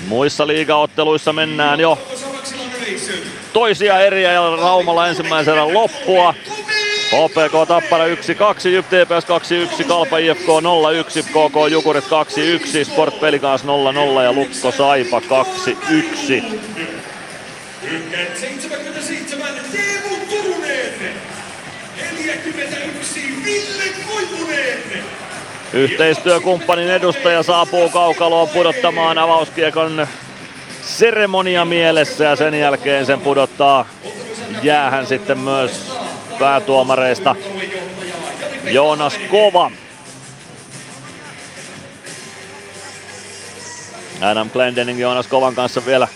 [0.09, 1.99] Muissa liigaotteluissa mennään jo
[3.53, 6.35] toisia eriä ja Raumalla ensimmäisen erän loppua.
[7.09, 8.09] HPK Tappara 1-2,
[8.69, 13.67] JYP TPS 2-1, Kalpa IFK 0-1, KK Jukurit 2-1, Sport Pelikans 0-0
[14.23, 15.25] ja Lukko Saipa 2-1.
[18.35, 20.93] 77 Teemu Turunen.
[21.97, 24.88] 41 Ville Koivunen.
[25.73, 30.07] Yhteistyökumppanin edustaja saapuu kaukaloon pudottamaan avauskiekon
[30.83, 33.89] seremonia mielessä ja sen jälkeen sen pudottaa
[34.63, 35.93] jäähän sitten myös
[36.39, 37.37] päätuomareista
[38.65, 39.71] Joonas Kova.
[44.21, 46.09] Adam Glendening Joonas Kovan kanssa vielä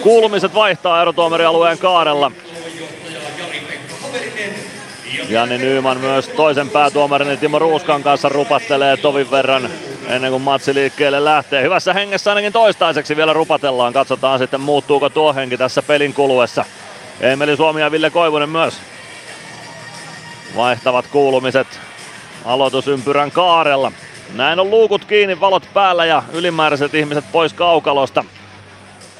[0.00, 2.32] kuulumiset vaihtaa erotuomarialueen kaarella.
[5.28, 9.70] Jani Nyyman myös toisen päätuomarin Timo Ruuskan kanssa rupattelee tovin verran
[10.08, 11.62] ennen kuin matsi liikkeelle lähtee.
[11.62, 13.92] Hyvässä hengessä ainakin toistaiseksi vielä rupatellaan.
[13.92, 16.64] Katsotaan sitten muuttuuko tuo henki tässä pelin kuluessa.
[17.20, 18.74] Emeli Suomi ja Ville Koivunen myös
[20.56, 21.80] vaihtavat kuulumiset
[22.44, 23.92] aloitusympyrän kaarella.
[24.34, 28.24] Näin on luukut kiinni, valot päällä ja ylimääräiset ihmiset pois kaukalosta.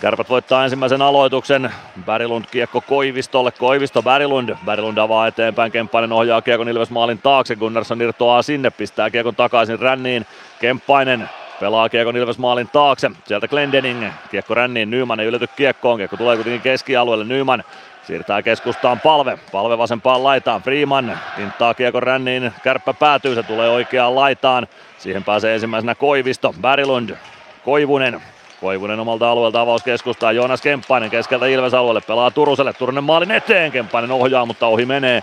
[0.00, 1.72] Kärpät voittaa ensimmäisen aloituksen.
[2.04, 3.52] Berglund kiekko Koivistolle.
[3.52, 4.56] Koivisto Berglund.
[4.64, 5.72] Berglund avaa eteenpäin.
[5.72, 7.56] Kemppainen ohjaa kiekon Ilves maalin taakse.
[7.56, 8.70] Gunnarsson irtoaa sinne.
[8.70, 10.26] Pistää kiekon takaisin ränniin.
[10.60, 11.30] Kemppainen
[11.60, 13.10] pelaa kiekon Ilves maalin taakse.
[13.24, 14.06] Sieltä Glendening.
[14.30, 14.90] Kiekko ränniin.
[14.90, 15.96] Nyman ei ylety kiekkoon.
[15.98, 17.24] Kiekko tulee kuitenkin keskialueelle.
[17.24, 17.64] Nyman
[18.06, 19.38] Siirtää keskustaan palve.
[19.52, 20.62] Palve vasempaan laitaan.
[20.62, 22.52] Freeman tinttaa kiekon ränniin.
[22.62, 23.34] Kärppä päätyy.
[23.34, 24.66] Se tulee oikeaan laitaan.
[24.98, 26.54] Siihen pääsee ensimmäisenä Koivisto.
[26.60, 27.16] Berglund.
[27.64, 28.22] Koivunen
[28.60, 30.32] Koivunen omalta alueelta avauskeskustaa.
[30.32, 32.00] Joonas Kemppainen keskeltä Ilves alueelle.
[32.00, 32.72] Pelaa Turuselle.
[32.72, 33.72] Turunen maalin eteen.
[33.72, 35.22] Kemppainen ohjaa, mutta ohi menee.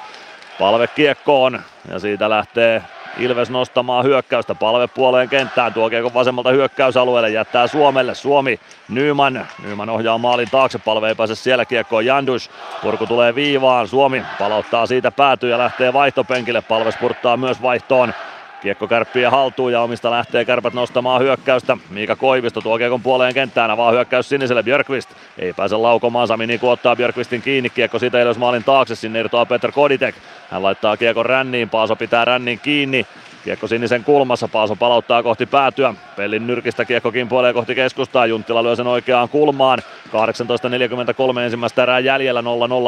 [0.60, 1.60] Palve kiekkoon.
[1.92, 2.82] Ja siitä lähtee
[3.18, 5.74] Ilves nostamaan hyökkäystä palve puoleen kenttään.
[5.74, 7.30] Tuo kiekko vasemmalta hyökkäysalueelle.
[7.30, 8.16] Jättää Suomelle.
[8.16, 8.60] Suomi
[8.90, 9.48] Nyman.
[9.64, 10.80] Nyman ohjaa maalin taakse.
[10.80, 12.06] Palve ei pääse siellä kiekkoon.
[12.06, 12.52] Jandus.
[12.82, 13.88] Purku tulee viivaan.
[13.88, 16.62] Suomi palauttaa siitä päätyy ja lähtee vaihtopenkille.
[16.62, 18.14] Palve spurttaa myös vaihtoon.
[18.62, 21.78] Kiekko kärppien haltuun ja omista lähtee kärpät nostamaan hyökkäystä.
[21.90, 25.10] Miika Koivisto tuo kiekon puoleen kenttään, avaa hyökkäys siniselle Björkvist.
[25.38, 29.46] Ei pääse laukomaan, Sami Niku ottaa Björkvistin kiinni, kiekko siitä Ilves maalin taakse, sinne irtoaa
[29.46, 30.16] Peter Koditek.
[30.50, 33.06] Hän laittaa kiekon ränniin, Paaso pitää rännin kiinni.
[33.44, 35.94] Kiekko sinisen kulmassa, Paaso palauttaa kohti päätyä.
[36.16, 39.80] Pellin nyrkistä kiekko kimpoilee kohti keskustaa, Junttila lyö sen oikeaan kulmaan.
[40.08, 42.44] 18.43 ensimmäistä erää jäljellä 0-0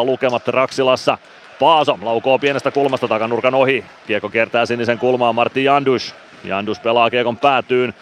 [0.05, 1.17] lukemat Raksilassa.
[1.59, 3.85] Paaso laukoo pienestä kulmasta takanurkan ohi.
[4.07, 6.15] Kiekko kiertää sinisen kulmaan Martti Jandus.
[6.43, 7.93] Jandus pelaa kiekon päätyyn.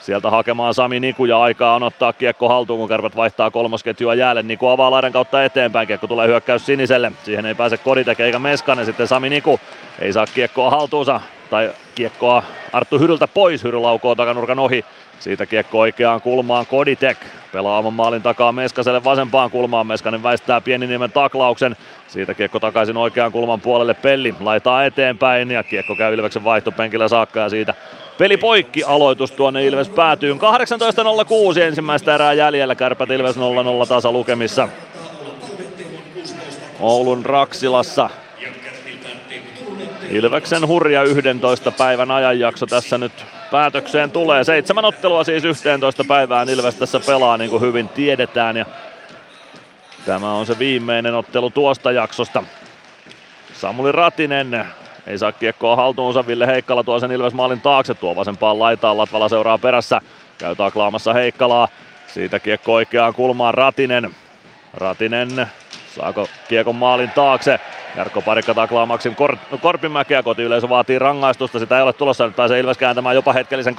[0.00, 4.42] Sieltä hakemaan Sami Niku ja aikaa on ottaa kiekko haltuun, kun kärpät vaihtaa kolmosketjua jäälle.
[4.42, 7.12] Niku avaa laidan kautta eteenpäin, kiekko tulee hyökkäys siniselle.
[7.24, 9.60] Siihen ei pääse Koditek eikä Meskanen, sitten Sami Niku
[9.98, 11.20] ei saa kiekkoa haltuunsa.
[11.50, 12.42] Tai kiekkoa
[12.72, 14.84] Arttu Hyryltä pois, Hyry laukoo takanurkan ohi.
[15.20, 17.18] Siitä kiekko oikeaan kulmaan Koditek.
[17.52, 19.86] Pelaa oman maalin takaa Meskaselle vasempaan kulmaan.
[19.86, 21.76] Meskanen väistää Pieniniemen taklauksen.
[22.08, 24.34] Siitä kiekko takaisin oikeaan kulman puolelle Pelli.
[24.40, 27.74] Laitaa eteenpäin ja kiekko käy Ilveksen vaihtopenkillä saakka ja siitä
[28.18, 30.38] peli poikki aloitus tuonne Ilves päätyyn.
[30.38, 32.74] 18.06 ensimmäistä erää jäljellä.
[32.74, 33.40] Kärpät Ilves 0-0
[33.88, 34.68] tasa lukemissa.
[36.80, 38.10] Oulun Raksilassa
[40.10, 43.12] Ilveksen hurja 11 päivän ajanjakso tässä nyt
[43.54, 44.44] päätökseen tulee.
[44.44, 48.56] Seitsemän ottelua siis 11 päivään Ilves tässä pelaa niin kuin hyvin tiedetään.
[48.56, 48.66] Ja
[50.06, 52.42] tämä on se viimeinen ottelu tuosta jaksosta.
[53.52, 54.64] Samuli Ratinen
[55.06, 56.26] ei saa kiekkoa haltuunsa.
[56.26, 57.94] Ville Heikkala tuo sen Ilves maalin taakse.
[57.94, 58.98] Tuo vasempaan laitaan.
[58.98, 60.00] Latvala seuraa perässä.
[60.38, 61.68] Käy taklaamassa Heikkalaa.
[62.06, 64.14] Siitä kiekko oikeaan kulmaan Ratinen.
[64.74, 65.46] Ratinen
[65.96, 67.60] saako kiekon maalin taakse.
[67.96, 72.60] Jarkko Parikka taklaa Maksim Kor- Korpimäkeä, kotiyleisö vaatii rangaistusta, sitä ei ole tulossa, nyt pääsee
[72.60, 73.74] Ilves kääntämään jopa hetkellisen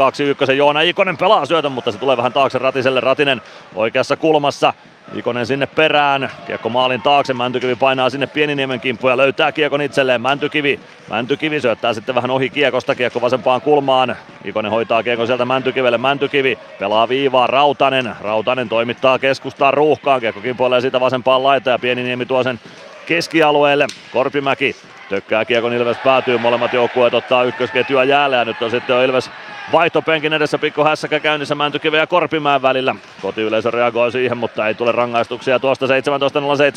[0.49, 0.51] 2-1.
[0.51, 3.41] Joona Ikonen pelaa syötön, mutta se tulee vähän taakse Ratiselle, Ratinen
[3.75, 4.73] oikeassa kulmassa.
[5.15, 10.21] Ikonen sinne perään, kiekko maalin taakse, Mäntykivi painaa sinne Pieniniemen kimppuun ja löytää kiekon itselleen,
[10.21, 15.97] Mäntykivi, Mäntykivi syöttää sitten vähän ohi kiekosta, kiekko vasempaan kulmaan, Ikonen hoitaa kiekon sieltä Mäntykivelle,
[15.97, 22.25] Mäntykivi pelaa viivaa, Rautanen, Rautanen toimittaa keskustaan ruuhkaan, kiekko kimpoilee siitä vasempaan laitaan ja Pieniniemi
[22.25, 22.59] tuo sen
[23.05, 23.87] keskialueelle.
[24.13, 24.75] Korpimäki
[25.09, 29.31] tökkää kiekon Ilves päätyy, molemmat joukkueet ottaa ykkösketjua jäälle ja nyt on sitten Ilves
[29.71, 32.95] vaihtopenkin edessä pikku hässäkä käynnissä Mäntykiven ja Korpimäen välillä.
[33.21, 35.85] Kotiyleisö reagoi siihen, mutta ei tule rangaistuksia tuosta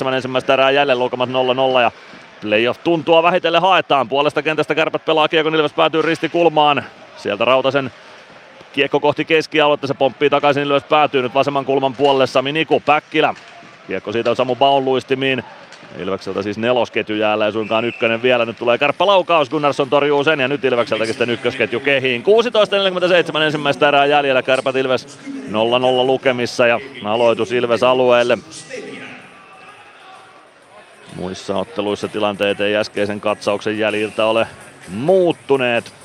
[0.09, 1.33] 17.07 ensimmäistä erää jäljellä lukemat 0-0
[1.83, 1.91] ja
[2.41, 4.09] playoff tuntua vähitellen haetaan.
[4.09, 6.85] Puolesta kentästä kärpät pelaa kiekon Ilves päätyy ristikulmaan.
[7.17, 7.91] Sieltä Rautasen
[8.73, 13.35] Kiekko kohti keskialuetta, se pomppii takaisin ylös päätyy nyt vasemman kulman puolelle Sami Niku, Päkkilä.
[13.87, 15.45] Kiekko siitä on Samu Baun luistimiin.
[15.97, 18.45] Ilvekseltä siis nelosketju jäällä ja suinkaan ykkönen vielä.
[18.45, 22.25] Nyt tulee kärppälaukaus, Gunnarsson torjuu sen ja nyt Ilvekseltäkin sitten ykkösketju kehiin.
[23.35, 25.19] 16.47 ensimmäistä erää jäljellä, kärpät Ilves
[25.51, 25.53] 0-0
[26.07, 28.39] lukemissa ja aloitus Ilves alueelle.
[31.17, 34.47] Muissa otteluissa tilanteet ei äskeisen katsauksen jäljiltä ole
[34.89, 35.98] muuttuneet.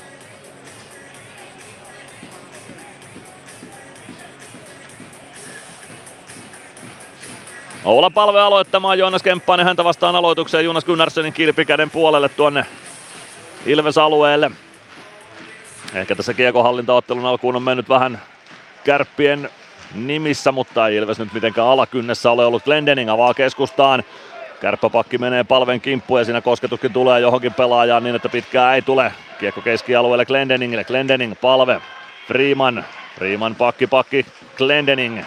[7.84, 12.66] Oula palve aloittamaan Joonas Kemppainen häntä vastaan aloitukseen Jonas Gunnarssonin kilpikäden puolelle tuonne
[13.66, 14.50] Ilves-alueelle.
[15.94, 18.22] Ehkä tässä kiekohallintaottelun alkuun on mennyt vähän
[18.84, 19.50] kärppien
[19.94, 22.64] nimissä, mutta ei Ilves nyt mitenkään alakynnessä ole ollut.
[22.64, 24.04] Glendening avaa keskustaan.
[24.60, 29.12] Kärppäpakki menee palven kimppuun ja siinä kosketuskin tulee johonkin pelaajaan niin, että pitkää ei tule.
[29.40, 30.84] Kiekko keskialueelle Glendeningille.
[30.84, 31.80] Glendening palve.
[32.26, 32.84] Freeman.
[33.16, 34.26] Freeman pakki pakki.
[34.56, 35.24] Glendening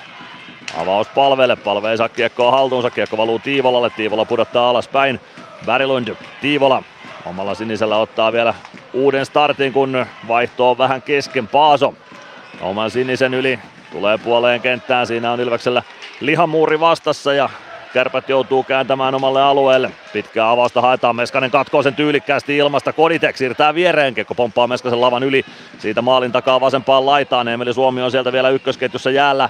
[0.76, 5.20] Avaus palvelle, palve ei saa kiekkoa haltuunsa, kiekko valuu Tiivolalle, Tiivola pudottaa alaspäin.
[5.66, 6.84] Värilund, Tiivola
[7.26, 8.54] omalla sinisellä ottaa vielä
[8.94, 11.94] uuden startin, kun vaihto on vähän kesken Paaso.
[12.62, 13.60] Oman sinisen yli
[13.92, 15.84] tulee puoleen kenttään, siinä on Ilveksellä
[16.20, 17.50] lihamuuri vastassa ja
[17.94, 19.92] Kärpät joutuu kääntämään omalle alueelle.
[20.14, 22.94] Pitkää avausta haetaan, Meskanen katkoo sen tyylikkäästi ilmasta.
[22.94, 25.46] Koditek siirtää viereen, Kiekko pomppaa Meskasen lavan yli.
[25.80, 27.48] Siitä maalin takaa vasempaan laitaan.
[27.48, 29.50] Emeli Suomi on sieltä vielä ykkösketjussa jäällä.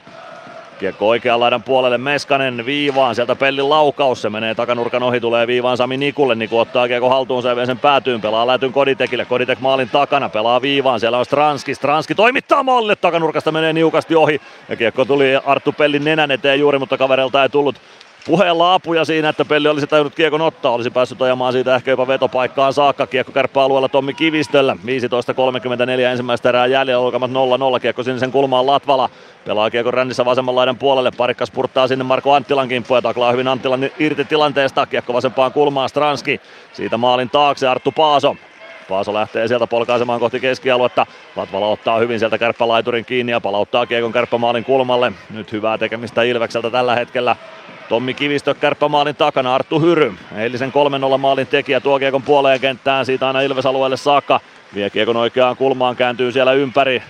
[0.79, 1.97] Kiekko oikean laidan puolelle.
[1.97, 6.87] Meskanen viivaan, sieltä Pellin laukaus, se menee takanurkan ohi, tulee viivaan Sami Nikulle, Niku ottaa
[6.87, 11.25] kiekko haltuun, se sen päätyyn, pelaa lätyn Koditekille, Koditek maalin takana, pelaa viivaan, siellä on
[11.25, 16.59] Stranski, Stranski toimittaa maalille, takanurkasta menee niukasti ohi, ja kiekko tuli Arttu Pellin nenän eteen
[16.59, 17.75] juuri, mutta kavereilta ei tullut
[18.25, 22.07] puheella apuja siinä, että Pelli olisi tajunnut kiekon ottaa, olisi päässyt ajamaan siitä ehkä jopa
[22.07, 23.07] vetopaikkaan saakka.
[23.07, 29.09] Kiekko kärppäalueella Tommi Kivistöllä, 15.34 ensimmäistä erää jäljellä, olkamat 0-0, kiekko sinisen kulmaan Latvala.
[29.45, 33.47] Pelaa kiekko rännissä vasemman laidan puolelle, parikkas purtaa sinne Marko Anttilan kimppuun ja taklaa hyvin
[33.47, 34.85] Anttilan irti tilanteesta.
[34.85, 36.41] Kiekko vasempaan kulmaan Stranski,
[36.73, 38.35] siitä maalin taakse Arttu Paaso.
[38.89, 41.05] Paaso lähtee sieltä polkaisemaan kohti keskialuetta.
[41.35, 45.11] Latvala ottaa hyvin sieltä kärppälaiturin kiinni ja palauttaa kiekon kärppämaalin kulmalle.
[45.29, 47.35] Nyt hyvää tekemistä Ilvekseltä tällä hetkellä.
[47.89, 50.13] Tommi Kivistö kärppämaalin takana, Arttu Hyry.
[50.37, 50.73] Eilisen
[51.15, 54.39] 3-0 maalin tekijä tuo kiekon puoleen kenttään, siitä aina Ilves-alueelle saakka.
[54.75, 57.03] Vie kiekon oikeaan kulmaan, kääntyy siellä ympäri.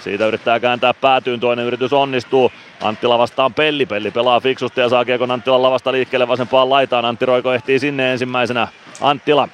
[0.00, 2.52] Siitä yrittää kääntää päätyyn, toinen yritys onnistuu.
[2.82, 7.04] Anttila vastaan Pelli, Pelli pelaa fiksusti ja saa kiekon Anttilan lavasta liikkeelle vasempaan laitaan.
[7.04, 8.68] Antti Roiko ehtii sinne ensimmäisenä.
[9.00, 9.48] Anttila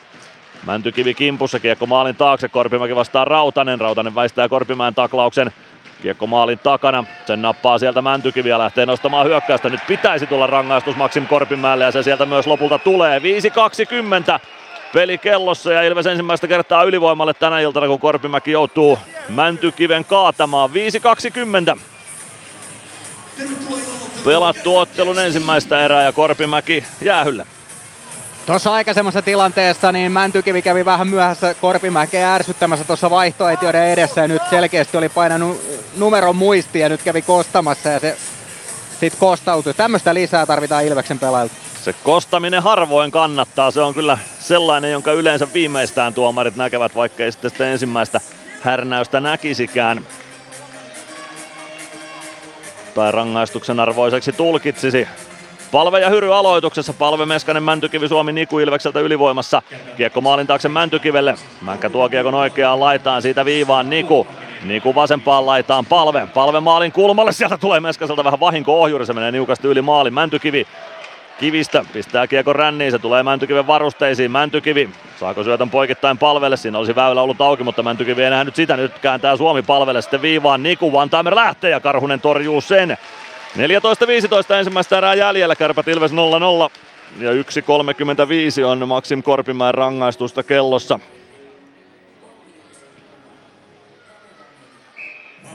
[0.66, 5.52] Mäntykivi kimpussa, kiekko maalin taakse, Korpimäki vastaa Rautanen, Rautanen väistää Korpimäen taklauksen.
[6.02, 9.68] Kiekko maalin takana, sen nappaa sieltä Mäntykivi ja lähtee nostamaan hyökkäystä.
[9.68, 13.18] Nyt pitäisi tulla rangaistus Maksim Korpimäelle ja se sieltä myös lopulta tulee.
[13.18, 13.22] 5-20
[14.92, 18.98] peli kellossa ja Ilves ensimmäistä kertaa ylivoimalle tänä iltana, kun Korpimäki joutuu
[19.28, 20.70] Mäntykiven kaatamaan.
[20.70, 21.78] 5-20.
[24.24, 27.46] Pelattu ottelun ensimmäistä erää ja Korpimäki jäähylle.
[28.50, 34.42] Tuossa aikaisemmassa tilanteessa niin Mäntykivi kävi vähän myöhässä Korpimäkeä ärsyttämässä tuossa vaihtoehtojen edessä ja nyt
[34.50, 35.62] selkeästi oli painanut
[35.96, 38.16] numeron muisti ja nyt kävi kostamassa ja se
[39.00, 39.74] sitten kostautui.
[39.74, 41.54] Tämmöistä lisää tarvitaan Ilveksen pelaajilta.
[41.84, 47.32] Se kostaminen harvoin kannattaa, se on kyllä sellainen, jonka yleensä viimeistään tuomarit näkevät, vaikka ei
[47.32, 48.20] sitten sitä ensimmäistä
[48.60, 50.06] härnäystä näkisikään.
[52.94, 55.08] Tai rangaistuksen arvoiseksi tulkitsisi.
[55.72, 56.92] Palve ja Hyry aloituksessa.
[56.92, 59.62] Palve Meskanen, Mäntykivi, Suomi, Niku Ilvekseltä ylivoimassa.
[59.96, 61.34] Kiekko maalin taakse Mäntykivelle.
[61.60, 64.26] Mäkkä tuo kiekon oikeaan laitaan, siitä viivaan Niku.
[64.64, 66.28] Niku vasempaan laitaan Palve.
[66.34, 70.14] Palve maalin kulmalle, sieltä tulee Meskaselta vähän vahinko ohjuri, se menee niukasti yli maalin.
[70.14, 70.66] Mäntykivi
[71.40, 74.30] Kivistä pistää kiekon ränniin, se tulee Mäntykiven varusteisiin.
[74.30, 74.90] Mäntykivi,
[75.20, 76.56] saako syötön poikittain palvelle?
[76.56, 78.76] Siinä olisi väylä ollut auki, mutta Mäntykivi ei nähnyt sitä.
[78.76, 80.62] Nyt kääntää Suomi palvelle sitten viivaan.
[80.62, 82.98] Niku Van lähtee ja Karhunen torjuu sen.
[83.56, 86.14] 14-15 ensimmäistä erää jäljellä, Kärpät Ilves 0-0.
[87.18, 90.98] Ja 1.35 on Maksim Korpimäen rangaistusta kellossa.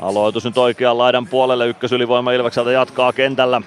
[0.01, 3.61] Aloitus nyt oikean laidan puolelle, ykkösylivoima Ilvekseltä jatkaa kentällä.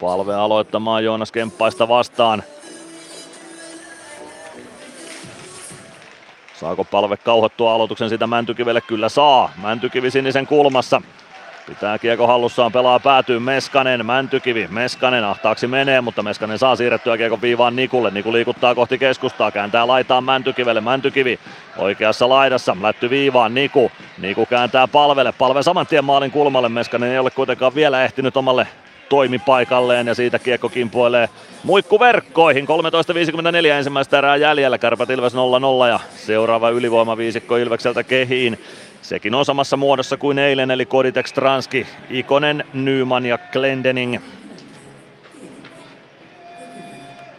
[0.00, 2.42] Palve aloittamaan Joonas Kemppaista vastaan.
[6.60, 8.80] Saako palve kauhottua aloituksen sitä Mäntykivelle?
[8.80, 9.52] Kyllä saa.
[9.62, 11.02] Mäntykivi sinisen kulmassa.
[11.66, 17.38] Pitää kiekko hallussaan, pelaa päätyy Meskanen, Mäntykivi, Meskanen ahtaaksi menee, mutta Meskanen saa siirrettyä kiekko
[17.42, 18.10] viivaan Nikulle.
[18.10, 21.38] Niku liikuttaa kohti keskustaa, kääntää laitaan Mäntykivelle, Mäntykivi
[21.78, 23.90] oikeassa laidassa, lätty viivaan Niku.
[24.18, 28.66] Niku kääntää palvelle, palve saman tien maalin kulmalle, Meskanen ei ole kuitenkaan vielä ehtinyt omalle
[29.08, 31.28] toimipaikalleen ja siitä kiekko kimpoilee
[31.62, 32.66] muikkuverkkoihin.
[32.66, 35.36] 13.54 ensimmäistä erää jäljellä, Kärpät Ilves 0-0
[35.88, 38.58] ja seuraava ylivoima viisikko Ilvekseltä kehiin.
[39.02, 44.18] Sekin on samassa muodossa kuin eilen, eli Koditek Stranski, Ikonen, Nyman ja Glendening.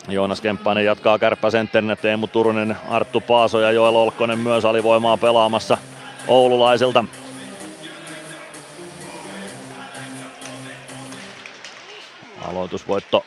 [0.09, 5.77] Joonas Kemppainen jatkaa kärppäsentterinä, Teemu Turunen, Arttu Paaso ja Joel Olkkonen myös alivoimaa pelaamassa
[6.27, 7.05] oululaisilta.
[12.47, 13.25] Aloitusvoitto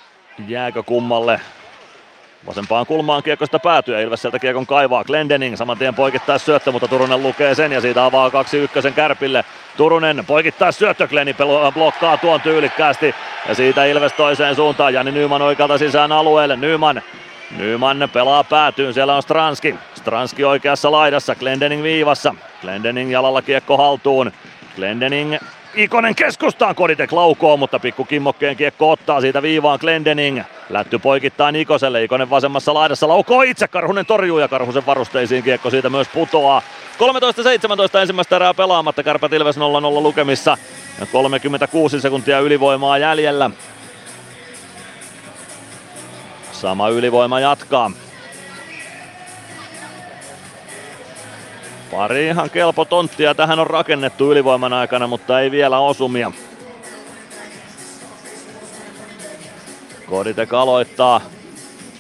[0.49, 1.41] jääkö kummalle?
[2.47, 5.05] Vasempaan kulmaan kiekosta päätyy Ilves sieltä kiekon kaivaa.
[5.05, 9.45] Glendening saman tien poikittaa syöttö, mutta Turunen lukee sen ja siitä avaa kaksi ykkösen kärpille.
[9.77, 11.37] Turunen poikittaa syöttö, Glenni
[11.75, 13.15] blokkaa tuon tyylikkäästi
[13.49, 14.95] ja siitä Ilves toiseen suuntaan.
[14.95, 16.57] Jani Nyman oikealta sisään alueelle.
[16.57, 17.03] Nyman
[17.59, 19.75] Nyman pelaa päätyyn, siellä on Stranski.
[19.95, 22.35] Stranski oikeassa laidassa, Glendening viivassa.
[22.61, 24.33] Glendening jalalla kiekko haltuun.
[24.77, 25.37] Glendening
[25.75, 30.41] Ikonen keskustaan, Koditek laukoo, mutta pikku kimmokkeen kiekko ottaa siitä viivaan Glendening.
[30.71, 35.91] Lätty poikittaa Nikoselle, Ikonen vasemmassa laidassa laukoo itse, Karhunen torjuu ja Karhusen varusteisiin kiekko siitä
[35.91, 36.63] myös putoaa.
[37.97, 39.61] 13-17 ensimmäistä erää pelaamatta, Kärpät Ilves 0-0
[40.03, 40.59] lukemissa.
[41.01, 43.51] Ja 36 sekuntia ylivoimaa jäljellä.
[46.53, 47.91] Sama ylivoima jatkaa.
[51.91, 56.33] Pari ihan kelpo tonttia tähän on rakennettu ylivoiman aikana, mutta ei vielä osumia.
[60.07, 61.21] Koditek aloittaa.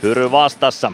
[0.02, 0.92] Hyry vastassa.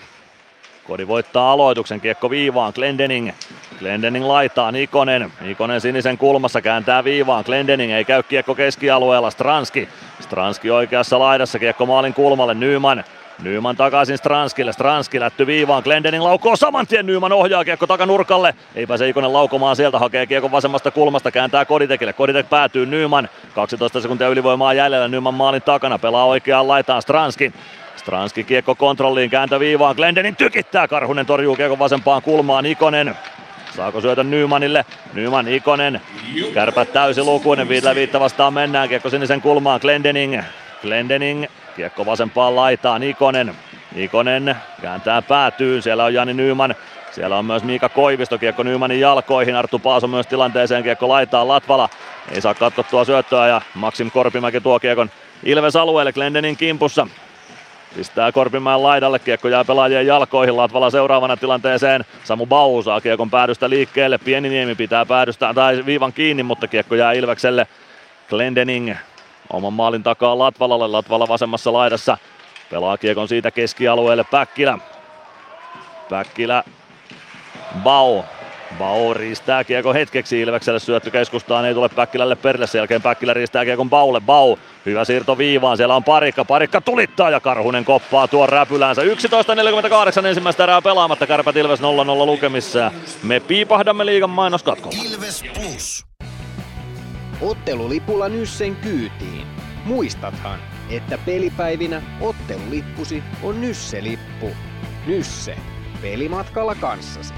[0.86, 3.30] Kodi voittaa aloituksen, kiekko viivaan, Glendening.
[3.78, 5.32] Glendening laitaa, Nikonen.
[5.40, 9.88] Nikonen sinisen kulmassa kääntää viivaan, Glendening ei käy kiekko keskialueella, Stranski.
[10.20, 13.04] Stranski oikeassa laidassa, kiekko maalin kulmalle, Nyman.
[13.42, 18.86] Nyman takaisin Stranskille, Stranski lätty viivaan, Glendening laukoo saman tien, Nyman ohjaa kiekko takanurkalle, ei
[18.86, 24.28] pääse Ikonen laukomaan sieltä, hakee kiekko vasemmasta kulmasta, kääntää Koditekille, Koditek päätyy Nyman, 12 sekuntia
[24.28, 27.52] ylivoimaa jäljellä, Nyman maalin takana, pelaa oikeaan laitaan Stranski,
[27.96, 33.16] Stranski kiekko kontrolliin, kääntö viivaan, Glendening tykittää, Karhunen torjuu kiekko vasempaan kulmaan, Ikonen.
[33.76, 34.84] Saako syötön Nymanille?
[35.14, 36.00] Nyman Ikonen.
[36.54, 37.68] Kärpät täysi lukuinen.
[37.68, 38.88] Viidellä viitta vastaan mennään.
[38.88, 39.80] Kiekko sinisen kulmaan.
[39.80, 40.42] Glendening.
[40.82, 41.44] Glendening.
[41.76, 43.02] Kiekko vasempaan laitaan.
[43.02, 43.54] Ikonen.
[43.96, 45.82] Ikonen kääntää päätyyn.
[45.82, 46.74] Siellä on Jani Nyman.
[47.16, 51.88] Siellä on myös Miika Koivisto, kiekko Nymanin jalkoihin, Arttu Paaso myös tilanteeseen, kiekko laittaa Latvala,
[52.32, 55.10] ei saa katkottua syöttöä ja Maxim Korpimäki tuo kiekon
[55.44, 57.06] Ilves alueelle Glendenin kimpussa.
[57.96, 62.04] Pistää Korpimäen laidalle, kiekko jää pelaajien jalkoihin, Latvala seuraavana tilanteeseen.
[62.24, 67.12] Samu Bau saa kiekon päädystä liikkeelle, Pieniniemi pitää päädystä tai viivan kiinni, mutta kiekko jää
[67.12, 67.66] Ilvekselle.
[68.28, 68.94] Glendening
[69.52, 72.18] oman maalin takaa Latvalalle, Latvala vasemmassa laidassa.
[72.70, 74.78] Pelaa kiekon siitä keskialueelle Päkkilä.
[76.08, 76.64] Päkkilä
[77.82, 78.22] Bau
[78.78, 83.64] Bau riistää kiekko hetkeksi Ilvekselle, syöttö keskustaan, ei tule Päkkilälle perille, sen jälkeen Päkkilä riistää
[83.64, 84.56] kiekon Baulle, Bau,
[84.86, 89.02] hyvä siirto viivaan, siellä on parikka, parikka tulittaa ja Karhunen koppaa tuon räpylänsä.
[89.02, 91.82] 11.48 ensimmäistä erää pelaamatta, Kärpät Ilves 0-0
[92.26, 92.92] lukemissa
[93.22, 94.98] me piipahdamme liigan mainoskatkolla.
[95.04, 96.15] Ilves Plus.
[97.40, 99.46] Ottelulipulla Nyssen kyytiin.
[99.84, 100.58] Muistathan,
[100.90, 104.50] että pelipäivinä ottelulippusi on Nysse-lippu.
[105.06, 105.56] Nysse.
[106.02, 107.34] Pelimatkalla kanssasi.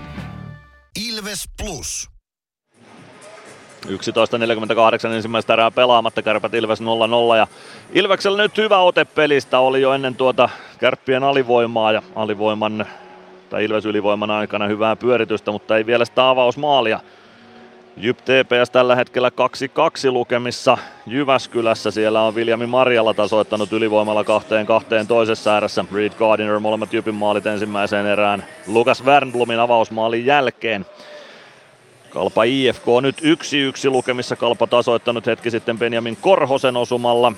[1.09, 2.11] Ilves Plus.
[3.87, 3.93] 11.48
[5.15, 6.85] ensimmäistä erää pelaamatta, Kärpät Ilves 0-0
[7.37, 7.47] ja
[7.93, 10.49] Ilveksellä nyt hyvä ote pelistä oli jo ennen tuota
[10.79, 12.87] Kärppien alivoimaa ja alivoiman
[13.51, 17.01] tai Ilves ylivoiman aikana hyvää pyöritystä, mutta ei vielä sitä avausmaalia.
[18.01, 19.33] Jyp TPS tällä hetkellä 2-2
[20.11, 21.91] lukemissa Jyväskylässä.
[21.91, 25.85] Siellä on Viljami Marjalla tasoittanut ylivoimalla kahteen kahteen toisessa erässä.
[25.93, 30.87] Reed Gardiner molemmat Jypin maalit ensimmäiseen erään Lukas Wernblumin avausmaalin jälkeen.
[32.11, 33.25] Kalpa IFK nyt 1-1
[33.91, 34.37] lukemissa.
[34.37, 37.33] Kalpa tasoittanut hetki sitten Benjamin Korhosen osumalla.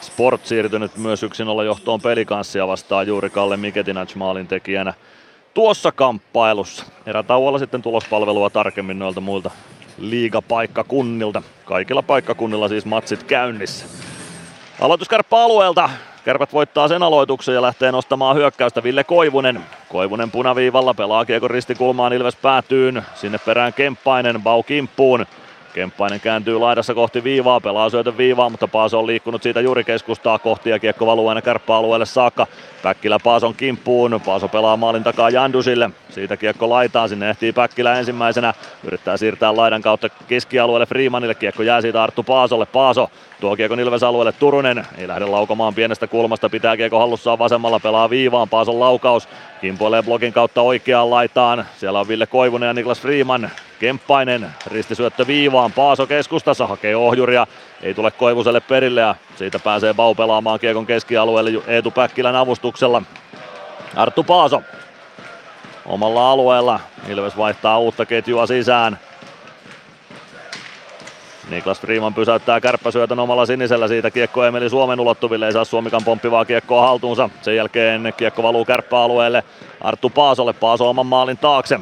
[0.00, 1.26] Sport siirtynyt myös 1-0
[1.64, 4.94] johtoon pelikanssia vastaan juuri Kalle Miketinac maalin tekijänä
[5.54, 6.86] tuossa kamppailussa.
[7.06, 9.50] Erätauolla sitten tulospalvelua tarkemmin noilta muilta
[9.98, 11.42] liigapaikkakunnilta.
[11.64, 13.86] Kaikilla paikkakunnilla siis matsit käynnissä.
[14.80, 15.90] Aloituskärppä alueelta.
[16.24, 19.60] Kärpät voittaa sen aloituksen ja lähtee nostamaan hyökkäystä Ville Koivunen.
[19.88, 23.02] Koivunen punaviivalla pelaa kiekon ristikulmaan Ilves päätyyn.
[23.14, 25.26] Sinne perään Kemppainen, Bau kimppuun.
[25.74, 30.38] Kemppainen kääntyy laidassa kohti viivaa, pelaa syötön viivaa, mutta Paaso on liikkunut siitä juuri keskustaa
[30.38, 32.46] kohti ja kiekko valuu aina kärppäalueelle saakka.
[32.82, 35.90] Päkkilä Paason kimppuun, Paaso pelaa maalin takaa Jandusille.
[36.10, 38.54] Siitä kiekko laitaan, sinne ehtii Päkkilä ensimmäisenä.
[38.84, 42.66] Yrittää siirtää laidan kautta keskialueelle Freemanille, kiekko jää siitä Arttu Paasolle.
[42.66, 43.10] Paaso
[43.42, 48.10] tuo kiekon Ilves alueelle Turunen, ei lähde laukomaan pienestä kulmasta, pitää kiekko hallussaan vasemmalla, pelaa
[48.10, 49.28] viivaan, Paason laukaus.
[49.60, 51.66] Kimpoilee blogin kautta oikeaan laitaan.
[51.76, 53.50] Siellä on Ville Koivunen ja Niklas Freeman.
[53.80, 55.72] Kemppainen ristisyöttö viivaan.
[55.72, 57.46] Paaso keskustassa hakee ohjuria.
[57.82, 63.02] Ei tule Koivuselle perille ja siitä pääsee Bau pelaamaan kiekon keskialueelle Eetu Päkkilän avustuksella.
[63.96, 64.62] Arttu Paaso
[65.86, 66.80] omalla alueella.
[67.08, 68.98] Ilves vaihtaa uutta ketjua sisään.
[71.52, 75.46] Niklas Freeman pysäyttää kärppäsyötön omalla sinisellä siitä kiekko Emeli Suomen ulottuville.
[75.46, 77.30] Ei saa Suomikan pomppivaa kiekkoa haltuunsa.
[77.42, 79.44] Sen jälkeen kiekko valuu kärppäalueelle
[79.80, 80.52] Arttu Paasolle.
[80.52, 81.80] Paaso oman maalin taakse.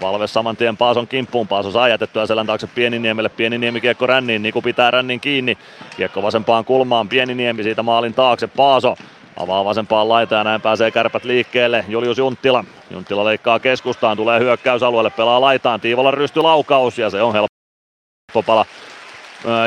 [0.00, 1.48] Valve saman tien Paason kimppuun.
[1.48, 3.28] Paaso saa jätettyä selän taakse Pieniniemelle.
[3.28, 4.42] Pieniniemi kiekko ränniin.
[4.42, 5.58] Niku pitää rännin kiinni.
[5.96, 7.08] Kiekko vasempaan kulmaan.
[7.08, 8.46] Pieniniemi siitä maalin taakse.
[8.46, 8.96] Paaso
[9.36, 11.84] avaa vasempaan laitaan ja näin pääsee kärpät liikkeelle.
[11.88, 12.64] Julius Junttila.
[12.90, 14.16] Junttila leikkaa keskustaan.
[14.16, 15.10] Tulee hyökkäysalueelle.
[15.10, 15.80] Pelaa laitaan.
[15.80, 18.66] Tiivolan rystylaukaus ja se on helppo pala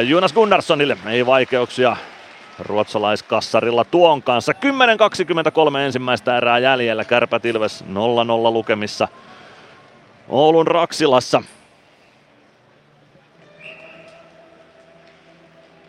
[0.08, 1.98] Jonas Gunnarssonille ei vaikeuksia
[2.60, 4.54] ruotsalaiskassarilla tuon kanssa.
[5.72, 7.06] 10.23 ensimmäistä erää jäljellä.
[7.06, 7.88] Kärpät Ilves 0-0
[8.54, 9.08] lukemissa
[10.30, 11.44] Oulun Raksilassa.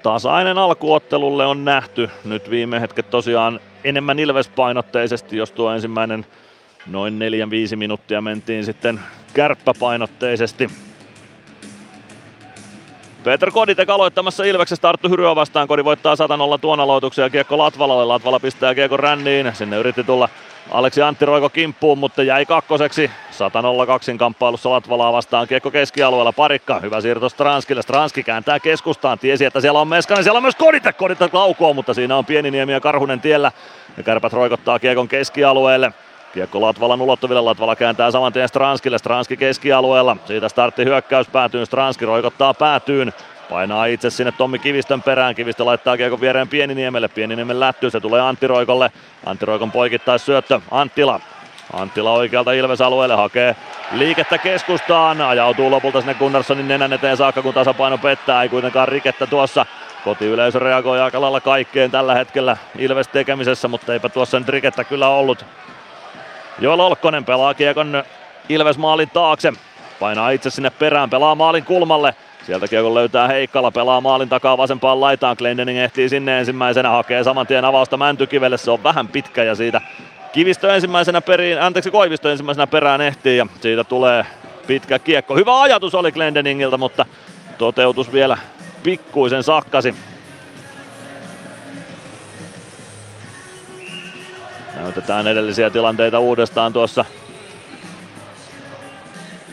[0.02, 2.10] Tasainen alkuottelulle on nähty.
[2.24, 6.26] Nyt viime hetket tosiaan enemmän Ilves-painotteisesti, jos tuo ensimmäinen
[6.86, 7.18] noin
[7.72, 9.00] 4-5 minuuttia mentiin sitten
[9.34, 10.70] kärppäpainotteisesti.
[13.26, 15.68] Peter Koditek aloittamassa Ilveksestä Arttu Hyryä vastaan.
[15.68, 18.04] Kodi voittaa 100 tuon aloituksen ja kiekko Latvalalle.
[18.04, 19.50] Latvala pistää kiekko ränniin.
[19.54, 20.28] Sinne yritti tulla
[20.70, 23.10] Aleksi Antti Roiko kimppuun, mutta jäi kakkoseksi.
[23.30, 26.32] 102 kamppailussa Latvalaa vastaan kiekko keskialueella.
[26.32, 27.82] Parikka, hyvä siirto Stranskille.
[27.82, 29.18] Stranski kääntää keskustaan.
[29.18, 30.24] Tiesi, että siellä on Meskanen.
[30.24, 30.96] Siellä on myös Koditek.
[30.96, 33.52] Koditek laukoo, mutta siinä on Pieniniemi ja Karhunen tiellä.
[33.96, 35.92] Ja kärpät roikottaa kiekon keskialueelle.
[36.36, 40.16] Kiekko Latvalan ulottuville, Latvala kääntää saman tien Stranskille, Stranski keskialueella.
[40.24, 43.12] Siitä startti hyökkäys päätyyn, Stranski roikottaa päätyyn.
[43.50, 45.34] Painaa itse sinne Tommi Kivistön perään.
[45.34, 47.08] Kivistö laittaa kiekon viereen Pieniniemelle.
[47.08, 48.92] Pieniniemen lätty, se tulee Antti Roikolle.
[49.26, 50.60] Antti Roikon poikittais syöttö.
[50.70, 51.20] Anttila.
[51.72, 53.56] Anttila oikealta Ilves-alueelle hakee
[53.92, 55.20] liikettä keskustaan.
[55.20, 58.42] Ajautuu lopulta sinne Gunnarssonin nenän eteen saakka, kun tasapaino pettää.
[58.42, 59.66] Ei kuitenkaan rikettä tuossa.
[60.04, 65.08] Kotiyleisö reagoi aika lailla kaikkeen tällä hetkellä Ilves tekemisessä, mutta eipä tuossa nyt rikettä kyllä
[65.08, 65.44] ollut.
[66.58, 68.02] Joel Olkkonen pelaa kiekon
[68.48, 69.52] Ilves maalin taakse.
[70.00, 72.14] Painaa itse sinne perään, pelaa maalin kulmalle.
[72.46, 75.36] Sieltä kiekon löytää Heikkala, pelaa maalin takaa vasempaan laitaan.
[75.38, 78.58] Glendening ehtii sinne ensimmäisenä, hakee saman tien avausta Mäntykivelle.
[78.58, 79.80] Se on vähän pitkä ja siitä
[80.32, 84.26] Kivistö ensimmäisenä periin, anteeksi Koivisto ensimmäisenä perään ehtii ja siitä tulee
[84.66, 85.36] pitkä kiekko.
[85.36, 87.06] Hyvä ajatus oli Glendeningiltä, mutta
[87.58, 88.38] toteutus vielä
[88.82, 89.94] pikkuisen sakkasi.
[94.86, 97.04] Näytetään edellisiä tilanteita uudestaan tuossa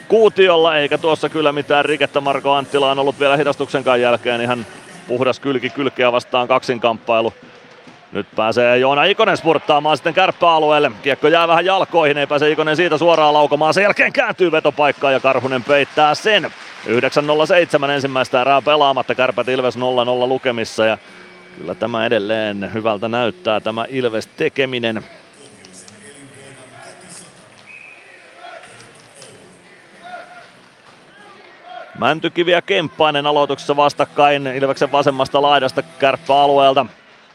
[0.08, 2.22] kuutiolla, eikä tuossa kyllä mitään rikettä.
[2.22, 4.66] Marko Anttila on ollut vielä hidastuksenkaan jälkeen ihan
[5.08, 7.34] puhdas kylki kylkeä vastaan kaksinkamppailu.
[8.12, 10.92] Nyt pääsee Joona Ikonen spurttaamaan sitten kärppäalueelle.
[11.04, 13.74] Kiekko jää vähän jalkoihin, ei pääse Ikonen siitä suoraan laukomaan.
[13.74, 16.44] Sen jälkeen kääntyy vetopaikkaan ja Karhunen peittää sen.
[17.84, 19.80] 9.07 ensimmäistä erää pelaamatta, Kärpät Ilves 0-0
[20.28, 20.98] lukemissa ja
[21.58, 25.04] kyllä tämä edelleen hyvältä näyttää tämä Ilves tekeminen.
[32.00, 36.86] Mäntykivi ja Kemppainen aloituksessa vastakkain Ilveksen vasemmasta laidasta kärppäalueelta.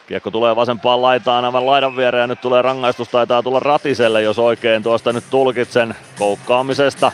[0.07, 4.39] Kiekko tulee vasempaan laitaan aivan laidan viereen ja nyt tulee rangaistus, taitaa tulla Ratiselle, jos
[4.39, 7.13] oikein tuosta nyt tulkitsen koukkaamisesta.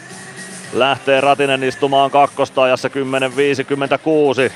[0.73, 4.53] Lähtee Ratinen istumaan kakkosta ajassa 10.56.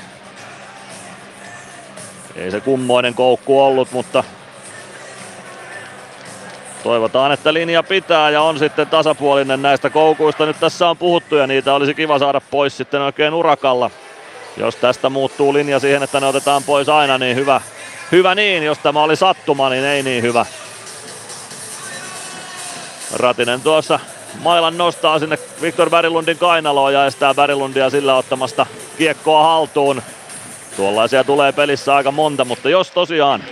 [2.35, 4.23] Ei se kummoinen koukku ollut, mutta
[6.83, 10.45] toivotaan, että linja pitää ja on sitten tasapuolinen näistä koukuista.
[10.45, 13.91] Nyt tässä on puhuttu ja niitä olisi kiva saada pois sitten oikein urakalla.
[14.57, 17.61] Jos tästä muuttuu linja siihen, että ne otetaan pois aina, niin hyvä,
[18.11, 18.63] hyvä niin.
[18.63, 20.45] Jos tämä oli sattuma, niin ei niin hyvä.
[23.13, 23.99] Ratinen tuossa
[24.43, 28.65] mailan nostaa sinne Viktor Berglundin kainaloon ja estää Berglundia sillä ottamasta
[28.97, 30.01] kiekkoa haltuun.
[30.75, 33.43] Tuollaisia tulee pelissä aika monta, mutta jos tosiaan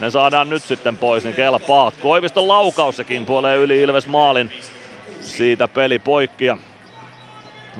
[0.00, 1.92] ne saadaan nyt sitten pois, niin kelpaa.
[2.02, 4.52] Koiviston laukaus sekin puolee yli Ilves maalin.
[5.20, 6.56] Siitä peli poikki ja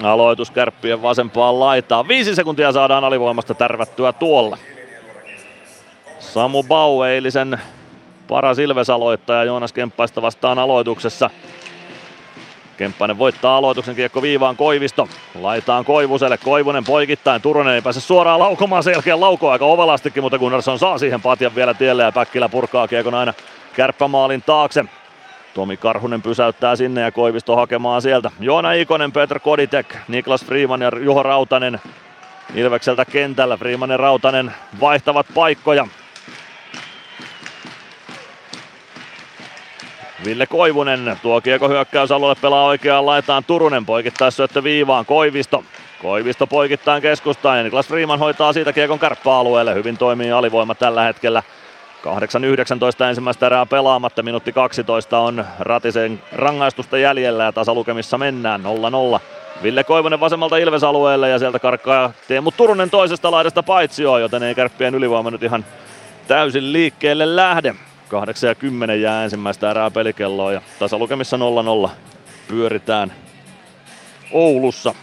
[0.02, 2.09] aloitus kärppien vasempaan laitaan.
[2.09, 4.59] Viisi sekuntia saadaan alivoimasta tärvättyä tuolla.
[6.19, 7.60] Samu Bau eilisen
[8.28, 11.31] paras Ilves-aloittaja Joonas Kemppaista vastaan aloituksessa.
[12.76, 15.08] Kemppainen voittaa aloituksen kiekko viivaan Koivisto.
[15.40, 16.38] Laitaan Koivuselle.
[16.38, 17.42] Koivunen poikittain.
[17.42, 21.74] Turunen ei pääse suoraan laukomaan selkeän lauko aika ovalastikin, mutta Gunnarsson saa siihen patjan vielä
[21.74, 23.34] tielle ja Päkkilä purkaa kiekon aina
[23.76, 24.84] kärppämaalin taakse.
[25.54, 28.30] Tomi Karhunen pysäyttää sinne ja Koivisto hakemaan sieltä.
[28.40, 31.80] Joona Ikonen, Petr Koditek, Niklas Freeman ja Juho Rautanen
[32.54, 33.56] Ilvekseltä kentällä.
[33.56, 35.86] Freeman ja Rautanen vaihtavat paikkoja.
[40.24, 45.64] Ville Koivunen tuo kiekko hyökkäysalueelle pelaa oikeaan laitaan Turunen poikittaissyöttö viivaan Koivisto.
[46.02, 49.74] Koivisto poikittain keskustaan ja Niklas Freeman hoitaa siitä kiekon kärppäalueelle.
[49.74, 51.42] Hyvin toimii alivoima tällä hetkellä.
[53.02, 58.60] 8-19 ensimmäistä erää pelaamatta, minuutti 12 on Ratisen rangaistusta jäljellä ja tasalukemissa mennään
[59.16, 59.20] 0-0.
[59.62, 64.94] Ville Koivonen vasemmalta Ilves-alueelle ja sieltä karkkaa Teemu Turunen toisesta laidasta paitsioon, joten ei kärppien
[64.94, 65.64] ylivoima nyt ihan
[66.28, 67.74] täysin liikkeelle lähde.
[68.12, 71.36] 8 ja 10 jää ensimmäistä erää pelikelloa ja tasalukemissa
[71.86, 71.90] 0-0
[72.48, 73.12] pyöritään
[74.32, 74.94] Oulussa.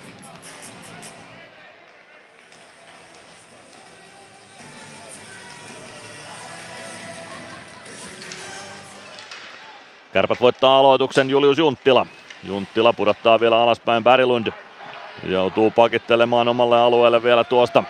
[10.13, 12.05] Kärpät voittaa aloituksen Julius Junttila.
[12.43, 14.47] Junttila pudottaa vielä alaspäin Berglund.
[15.23, 17.83] Joutuu pakittelemaan omalle alueelle vielä tuosta.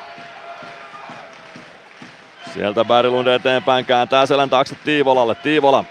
[2.54, 5.36] Sieltä Berglund eteenpäin kääntää selän taakse Tiivolalle.
[5.36, 5.86] Tiivola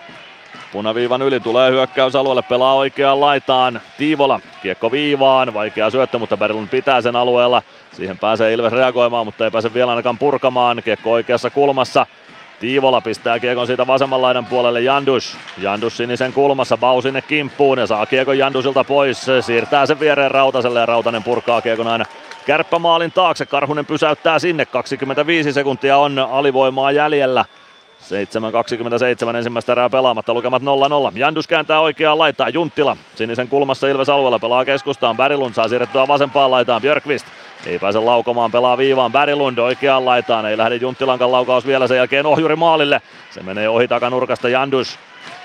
[0.73, 3.81] Punaviivan yli tulee hyökkäysalueelle, pelaa oikeaan laitaan.
[3.99, 7.63] Tiivola, kiekko viivaan, vaikea syöttö, mutta Berglund pitää sen alueella.
[7.93, 10.83] Siihen pääsee Ilves reagoimaan, mutta ei pääse vielä ainakaan purkamaan.
[10.85, 12.07] Kiekko oikeassa kulmassa.
[12.61, 15.37] Tiivola pistää kiekon siitä vasemman laidan puolelle Jandus.
[15.59, 19.27] Jandus sinisen kulmassa, Bau sinne kimppuun ja saa kiekon Jandusilta pois.
[19.41, 22.05] Siirtää sen viereen Rautaselle ja Rautanen purkaa kiekon aina
[22.49, 23.47] kärppämaalin taakse.
[23.47, 27.45] Karhunen pysäyttää sinne, 25 sekuntia on alivoimaa jäljellä.
[29.33, 30.67] 7.27 ensimmäistä erää pelaamatta, lukemat 0-0.
[31.15, 36.51] Jandus kääntää oikeaan laitaan, Junttila sinisen kulmassa Ilves alueella pelaa keskustaan, Berilund saa siirrettyä vasempaan
[36.51, 37.27] laitaan, Björkvist
[37.67, 41.87] ei pääse laukomaan, pelaa viivaan, Berilund oikeaan laitaan, ei lähde Junttilankan laukaus vielä.
[41.87, 44.49] Sen jälkeen ohjuri maalille, se menee ohi takanurkasta.
[44.49, 44.99] Jandus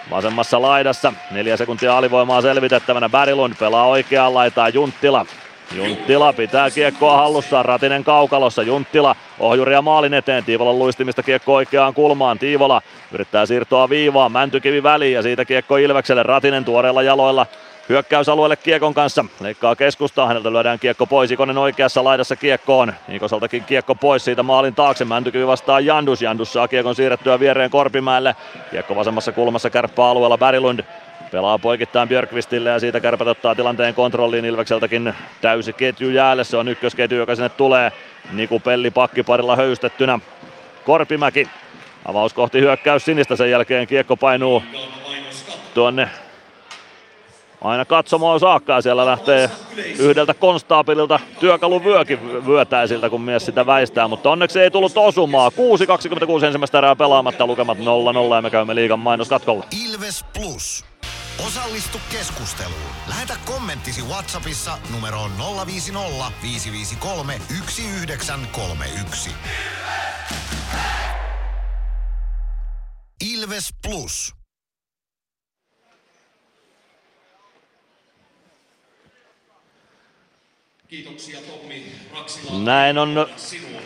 [0.09, 5.25] vasemmassa laidassa, neljä sekuntia alivoimaa selvitettävänä, Berilund pelaa oikeaan laitaan, Junttila
[5.71, 12.39] Junttila pitää kiekkoa hallussaan, Ratinen kaukalossa, Junttila ohjuria maalin eteen, Tiivolan luistimista kiekko oikeaan kulmaan,
[12.39, 12.81] Tiivola
[13.11, 17.45] yrittää siirtoa viivaan, Mäntykivi väliin ja siitä kiekko Ilvekselle, Ratinen tuoreilla jaloilla
[17.89, 19.25] hyökkäysalueelle kiekon kanssa.
[19.39, 21.31] Leikkaa keskustaa, häneltä lyödään kiekko pois.
[21.31, 22.93] Ikonen oikeassa laidassa kiekkoon.
[23.09, 25.05] Ikosaltakin kiekko pois siitä maalin taakse.
[25.05, 26.21] Mäntykivi vastaa Jandus.
[26.21, 28.35] Jandus saa kiekon siirrettyä viereen Korpimäelle.
[28.71, 30.79] Kiekko vasemmassa kulmassa kärppää alueella Berglund.
[31.33, 36.43] Pelaa poikittain Björkvistille ja siitä kärpät ottaa tilanteen kontrolliin Ilvekseltäkin täysi ketju jäälle.
[36.43, 37.91] Se on ykkösketju, joka sinne tulee.
[38.31, 40.19] Niku Pelli pakkiparilla höystettynä.
[40.85, 41.49] Korpimäki.
[42.05, 44.63] Avaus kohti hyökkäys sinistä, sen jälkeen kiekko painuu
[45.73, 46.09] tuonne
[47.61, 49.49] aina katsomaan saakka siellä lähtee
[49.99, 55.49] yhdeltä konstaapelilta työkaluvyökin vyötäisiltä, kun mies sitä väistää, mutta onneksi ei tullut osumaa.
[56.39, 57.81] 6.26 ensimmäistä erää pelaamatta, lukemat 0-0
[58.35, 59.65] ja me käymme liigan mainoskatkolla.
[59.85, 60.92] Ilves Plus.
[61.39, 62.81] Osallistu keskusteluun.
[63.07, 65.31] Lähetä kommenttisi Whatsappissa numeroon
[65.65, 69.29] 050 553 1931.
[73.33, 74.33] Ilves Plus.
[80.87, 82.59] Kiitoksia Tommi Raksila.
[82.63, 83.27] Näin on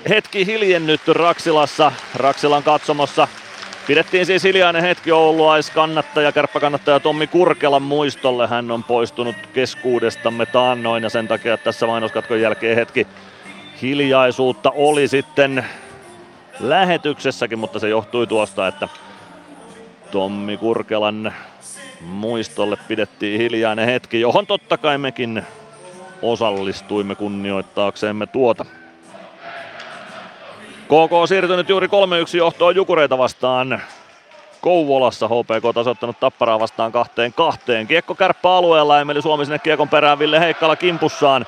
[0.09, 3.27] hetki hiljennyt Raksilassa, Raksilan katsomossa.
[3.87, 8.47] Pidettiin siis hiljainen hetki Ouluais-kannattaja, kärppäkannattaja Tommi Kurkelan muistolle.
[8.47, 13.07] Hän on poistunut keskuudestamme taannoin ja sen takia tässä mainoskatkon jälkeen hetki
[13.81, 15.65] hiljaisuutta oli sitten
[16.59, 18.87] lähetyksessäkin, mutta se johtui tuosta, että
[20.11, 21.33] Tommi Kurkelan
[22.01, 25.43] muistolle pidettiin hiljainen hetki, johon totta kai mekin
[26.21, 28.65] osallistuimme kunnioittaaksemme tuota.
[30.87, 33.81] KK siirtynyt juuri 3-1 johtoon Jukureita vastaan.
[34.61, 37.87] Kouvolassa HPK tasoittanut Tapparaa vastaan kahteen kahteen.
[37.87, 41.45] Kiekko kärppä alueella, Emeli Suomi sinne kiekon perään, Ville Heikkala kimpussaan.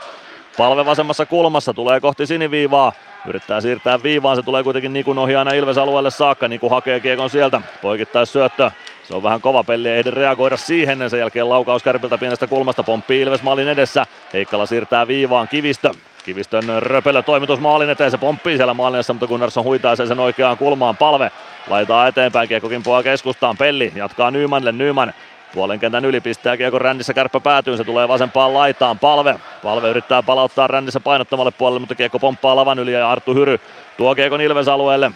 [0.58, 2.92] Palve vasemmassa kulmassa, tulee kohti siniviivaa.
[3.28, 6.48] Yrittää siirtää viivaan, se tulee kuitenkin Nikun ohi aina Ilves alueelle saakka.
[6.48, 8.72] Niku hakee kiekon sieltä, poikittais syöttö.
[9.04, 11.10] Se on vähän kova peli, ei reagoida siihen.
[11.10, 14.06] Sen jälkeen laukaus Kärpiltä pienestä kulmasta, pomppii Ilves maalin edessä.
[14.34, 15.92] Heikkala siirtää viivaan, Kivistö.
[16.26, 20.58] Kivistön röpelö toimitus maalin eteen, se pomppii siellä maalinassa, mutta Gunnarsson huitaa sen, sen oikeaan
[20.58, 20.98] kulmaan.
[20.98, 21.32] Palve
[21.68, 23.58] laitaa eteenpäin, kiekko kimpoaa keskustaan.
[23.58, 25.14] Pelli jatkaa Nymanille, Nyman
[25.54, 29.00] Puolen kentän yli pistää kiekko rännissä kärppä päätyy, se tulee vasempaan laitaan.
[29.00, 29.40] Palve.
[29.64, 33.60] Palve yrittää palauttaa rännissä painottamalle puolelle, mutta kiekko pomppaa lavan yli ja Arttu Hyry
[33.98, 35.12] tuo kiekon Ilves alueelle.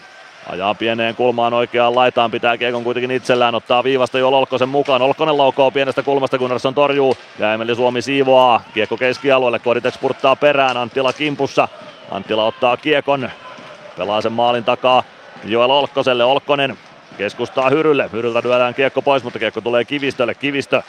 [0.48, 5.02] Ajaa pieneen kulmaan oikeaan laitaan, pitää kiekon kuitenkin itsellään, ottaa viivasta jo Olkkosen mukaan.
[5.02, 8.62] Olkkonen laukoo pienestä kulmasta, Gunnarsson torjuu ja Emeli Suomi siivoaa.
[8.74, 11.68] Kiekko keskialueelle, Koditex purttaa perään, Anttila kimpussa.
[12.10, 13.30] Anttila ottaa kiekon,
[13.96, 15.02] pelaa sen maalin takaa
[15.44, 16.78] Joel Olkkoselle, Olkkonen
[17.18, 18.10] keskustaa Hyrylle.
[18.12, 20.34] Hyryltä lyödään kiekko pois, mutta kiekko tulee Kivistölle.
[20.34, 20.82] Kivistö,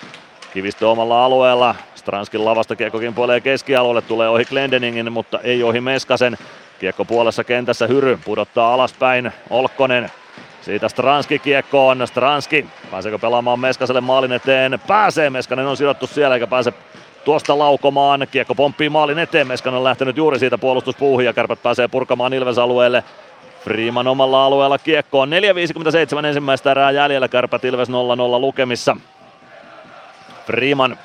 [0.54, 1.76] Kivistö omalla alueella.
[1.96, 6.38] Stranskin lavasta kiekko kimpoilee keskialueelle, tulee ohi Glendeningin, mutta ei ohi Meskasen.
[6.80, 9.32] Kiekko puolessa kentässä Hyry pudottaa alaspäin.
[9.50, 10.12] Olkkonen
[10.66, 12.08] Siitä Stranski kiekkoon.
[12.08, 14.80] Stranski, pääseekö pelaamaan Meskaselle maalin eteen?
[14.88, 16.74] Pääsee, Meskanen on sidottu siellä eikä pääse
[17.26, 18.28] tuosta laukomaan.
[18.32, 19.48] Kiekko pomppii maalin eteen.
[19.48, 23.04] Meskanen on lähtenyt juuri siitä puolustuspuuhin ja kärpät pääsee purkamaan Ilves-alueelle.
[23.64, 25.30] Freeman omalla alueella kiekkoon.
[26.22, 27.28] 4.57 ensimmäistä erää jäljellä.
[27.28, 27.92] Kärpät Ilves 0-0
[28.40, 28.98] lukemissa.
[30.46, 30.98] Freeman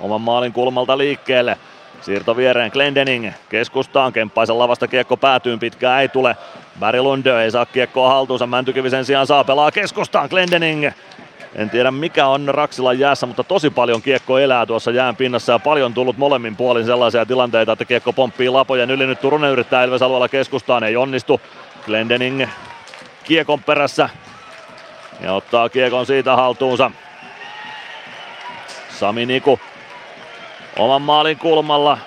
[0.00, 1.58] oman maalin kulmalta liikkeelle.
[2.00, 4.12] Siirto viereen Glendening keskustaan.
[4.12, 5.58] Kemppaisen lavasta kiekko päätyyn.
[5.58, 6.36] Pitkään ei tule.
[6.80, 8.46] Berglund ei saa kiekkoa haltuunsa.
[8.46, 10.28] Mäntykivisen sijaan saa pelaa keskustaan.
[10.28, 10.90] Glendening
[11.54, 15.58] en tiedä mikä on Raksilan jäässä, mutta tosi paljon kiekko elää tuossa jään pinnassa ja
[15.58, 19.06] paljon tullut molemmin puolin sellaisia tilanteita, että kiekko pomppii lapojen yli.
[19.06, 21.40] Nyt Turunen yrittää Ilves alueella keskustaan, ei onnistu.
[21.86, 22.46] Glendening
[23.24, 24.08] kiekon perässä
[25.20, 26.90] ja ottaa kiekon siitä haltuunsa.
[28.88, 29.60] Sami Niku
[30.78, 31.98] oman maalin kulmalla.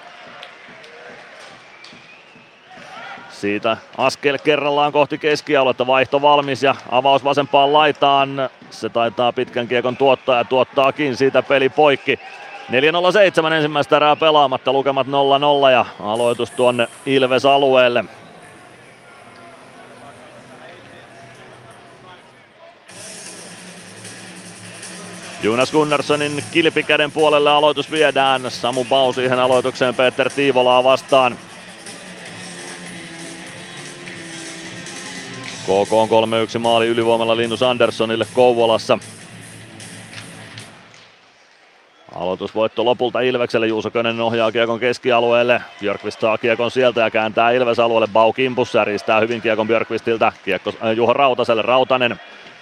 [3.30, 8.50] Siitä askel kerrallaan kohti keskialuetta, vaihto valmis ja avaus vasempaan laitaan.
[8.70, 12.20] Se taitaa pitkän kiekon tuottaa ja tuottaakin siitä peli poikki.
[13.50, 18.06] 4-0-7 ensimmäistä erää pelaamatta, lukemat 0-0 ja aloitus tuonne Ilves-alueelle.
[25.44, 28.52] Jonas Gunnarssonin kilpikäden puolelle aloitus viedään.
[28.52, 31.38] Samu Bau siihen aloitukseen Peter Tiivolaa vastaan.
[35.64, 36.10] KK on
[36.56, 39.00] 3-1 maali ylivoimalla Linus Anderssonille Kouvolassa.
[42.16, 43.68] Aloitusvoitto lopulta Ilvekselle.
[43.68, 45.62] Juuso Könönen ohjaa kiekon keskialueelle.
[45.80, 48.08] Björkvist saa kiekon sieltä ja kääntää Ilves alueelle.
[48.14, 50.32] Bau kimpussa riistää hyvin kiekon Björkvistiltä.
[50.46, 51.62] Kiekko äh, Juho Rautaselle.
[51.62, 52.20] Rautanen.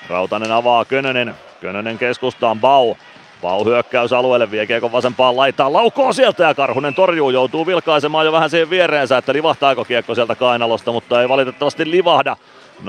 [0.09, 1.35] Rautanen avaa Könönen.
[1.61, 2.95] Könönen keskustaan Bau.
[3.41, 8.49] Bau hyökkäysalueelle, vie kiekon vasempaan laittaa, laukoo sieltä ja Karhunen torjuu, joutuu vilkaisemaan jo vähän
[8.49, 12.37] siihen viereensä, että livahtaako kiekko sieltä kainalosta, mutta ei valitettavasti livahda.
[12.83, 12.85] 0-0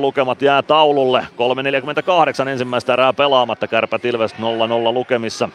[0.00, 1.26] lukemat jää taululle.
[2.42, 3.66] 3.48 ensimmäistä erää pelaamatta.
[3.66, 4.38] Kärpät Ilves 0-0
[4.92, 5.48] lukemissa.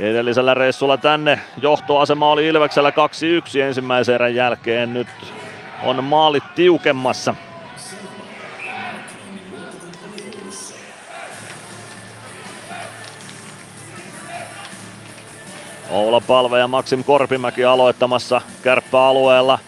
[0.00, 4.94] Edellisellä reissulla tänne johtoasema oli Ilveksellä 2-1 ensimmäisen erän jälkeen.
[4.94, 5.08] Nyt
[5.82, 7.34] on maalit tiukemmassa.
[15.90, 19.58] Oula Palve ja Maksim Korpimäki aloittamassa kärppäalueella.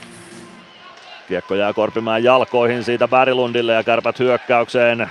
[1.28, 5.10] Kiekko jää Korpimäen jalkoihin siitä Värilundille ja kärpät hyökkäykseen.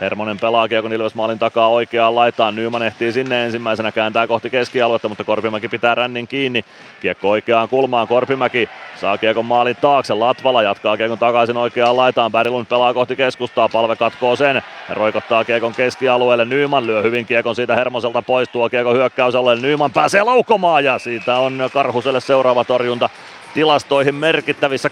[0.00, 2.54] Hermonen pelaa Kiekon Ilves maalin takaa oikeaan laitaan.
[2.54, 6.64] Nyman ehtii sinne ensimmäisenä kääntää kohti keskialuetta, mutta Korpimäki pitää rännin kiinni.
[7.00, 8.08] Kiekko oikeaan kulmaan.
[8.08, 8.68] Korpimäki
[9.00, 10.14] saa Kiekon maalin taakse.
[10.14, 12.32] Latvala jatkaa Kiekon takaisin oikeaan laitaan.
[12.32, 13.68] Berglund pelaa kohti keskustaa.
[13.68, 16.44] Palve katkoo sen roikottaa Kiekon keskialueelle.
[16.44, 18.48] Nyman lyö hyvin Kiekon siitä Hermoselta pois.
[18.48, 19.66] Tuo Kiekon hyökkäysalueelle.
[19.66, 23.10] Nyman pääsee laukomaan ja siitä on Karhuselle seuraava torjunta
[23.54, 24.88] tilastoihin merkittävissä.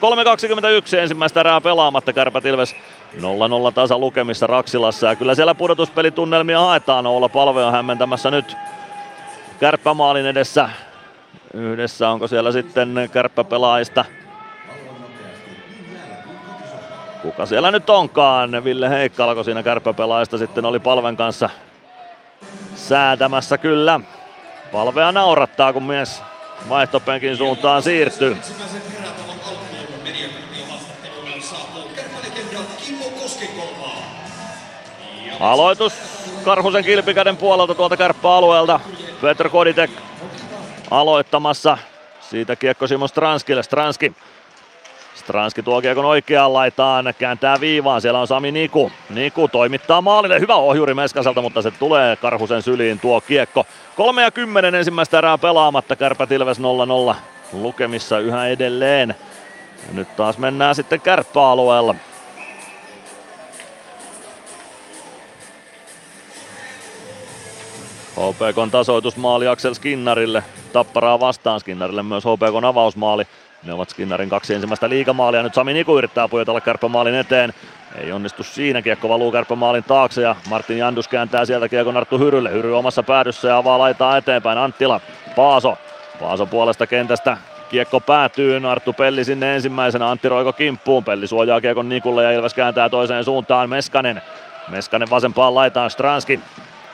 [0.93, 2.77] 3.21 ensimmäistä erää pelaamatta Kärpät Ilves
[3.17, 3.21] 0-0
[3.75, 7.07] tasa lukemissa Raksilassa ja kyllä siellä pudotuspelitunnelmia haetaan.
[7.07, 8.57] Olla Palve on hämmentämässä nyt
[9.61, 10.69] kärppämaalin edessä.
[11.55, 14.05] Yhdessä onko siellä sitten kärppäpelaajista
[17.23, 18.65] Kuka siellä nyt onkaan?
[18.65, 21.51] Ville Heikkalako siinä kärppäpelaajista sitten oli palven kanssa
[22.75, 24.01] säätämässä kyllä.
[24.73, 26.23] Palvea naurattaa, kun mies
[26.69, 28.37] vaihtopenkin suuntaan siirtyy.
[35.41, 35.93] Aloitus
[36.45, 38.81] Karhusen kilpikäden puolelta tuolta kärppäalueelta.
[39.21, 39.91] Petr Koditek
[40.91, 41.79] aloittamassa.
[42.21, 43.63] Siitä kiekko Simon Stranskille.
[43.63, 44.13] Stranski
[45.29, 48.93] Stranski tuo kiekon oikeaan laitaan, kääntää viivaan, siellä on Sami Niku.
[49.11, 53.67] Niku toimittaa maalille, hyvä ohjuri Meskaselta, mutta se tulee Karhusen syliin tuo kiekko.
[53.97, 56.59] 3 ja 10 ensimmäistä erää pelaamatta, Kärpät Ilves
[57.13, 57.15] 0-0
[57.53, 59.15] lukemissa yhä edelleen.
[59.89, 61.95] Ja nyt taas mennään sitten kärppäalueella.
[68.17, 70.45] HPKn tasoitusmaali Aksel Skinnarille.
[70.73, 73.27] Tapparaa vastaan Skinnarille myös HPKn avausmaali.
[73.63, 75.43] Ne ovat Skinnarin kaksi ensimmäistä liigamaalia.
[75.43, 77.55] Nyt Sami Niku yrittää pujotella kärppämaalin eteen.
[77.95, 78.83] Ei onnistu siinä.
[78.83, 82.51] Kiekko valuu kärppämaalin taakse ja Martin Jandus kääntää sieltä kiekon Arttu Hyrylle.
[82.51, 84.59] Hyry omassa päädyssä ja avaa laitaa eteenpäin.
[84.59, 85.01] Anttila,
[85.37, 85.79] Paaso.
[86.21, 87.37] Paaso puolesta kentästä
[87.69, 92.55] Kiekko päätyy, Arttu Pelli sinne ensimmäisenä, Antti Roiko kimppuun, Pelli suojaa Kiekon Nikulle ja Ilves
[92.55, 94.23] kääntää toiseen suuntaan, Meskanen.
[94.69, 96.41] Meskanen vasempaan laitaan, Stranski.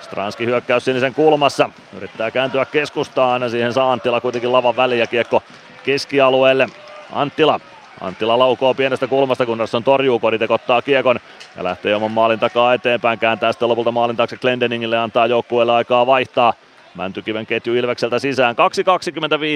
[0.00, 5.42] Stranski hyökkäys sinisen kulmassa, yrittää kääntyä keskustaan siihen saa Anttila kuitenkin lavan väliin ja kiekko
[5.84, 6.66] keskialueelle.
[7.12, 7.60] Anttila.
[8.00, 11.20] Anttila laukoo pienestä kulmasta, kun on torjuu, Koditek ottaa kiekon
[11.56, 16.06] ja lähtee oman maalin takaa eteenpäin, kääntää sitten lopulta maalin taakse Glendeningille, antaa joukkueelle aikaa
[16.06, 16.52] vaihtaa.
[16.94, 18.56] Mäntykiven ketju Ilvekseltä sisään.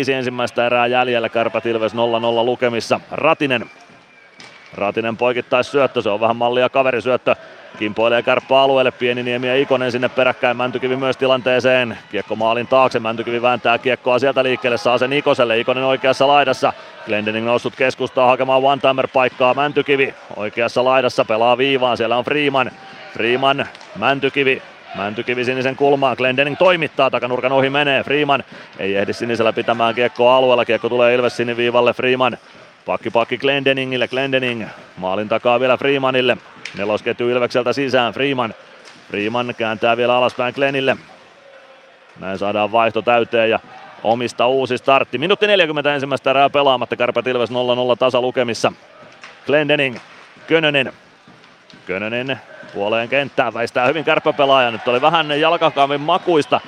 [0.08, 1.28] 2.25 ensimmäistä erää jäljellä.
[1.28, 1.96] Kärpät Ilves 0-0
[2.44, 3.00] lukemissa.
[3.10, 3.70] Ratinen.
[4.74, 7.36] Ratinen poikittais syöttö, se on vähän mallia kaverisyöttö.
[7.78, 11.98] Kimpoilee kärppä alueelle, Pieniniemi ja Ikonen sinne peräkkäin, Mäntykivi myös tilanteeseen.
[12.10, 16.72] Kiekko maalin taakse, Mäntykivi vääntää kiekkoa sieltä liikkeelle, saa sen Ikoselle, Ikonen oikeassa laidassa.
[17.06, 22.70] Glendening noussut keskustaa hakemaan one-timer-paikkaa, Mäntykivi oikeassa laidassa pelaa viivaan, siellä on Freeman.
[23.12, 23.66] Freeman,
[23.96, 24.62] Mäntykivi,
[24.96, 28.44] Mäntykivi sinisen kulmaan, Glendening toimittaa, takanurkan ohi menee, Freeman
[28.78, 32.38] ei ehdi sinisellä pitämään kiekkoa alueella, kiekko tulee Ilves siniviivalle, Freeman
[32.88, 34.64] Pakki pakki Glendeningille, Glendening
[34.96, 36.36] maalin takaa vielä Freemanille.
[36.76, 38.54] Nelosketju Ilvekseltä sisään, Freeman.
[39.08, 40.96] Freeman kääntää vielä alaspäin Glenille.
[42.20, 43.60] Näin saadaan vaihto täyteen ja
[44.04, 45.18] omista uusi startti.
[45.18, 47.54] Minuutti 40 ensimmäistä erää pelaamatta, Kärpät Ilves 0-0
[47.98, 48.72] tasa lukemissa.
[49.46, 49.96] Glendening,
[50.46, 50.92] Könönen.
[51.86, 52.40] Könönen
[52.74, 54.70] puoleen kenttään väistää hyvin kärppäpelaaja.
[54.70, 56.60] Nyt oli vähän jalkakaavin makuista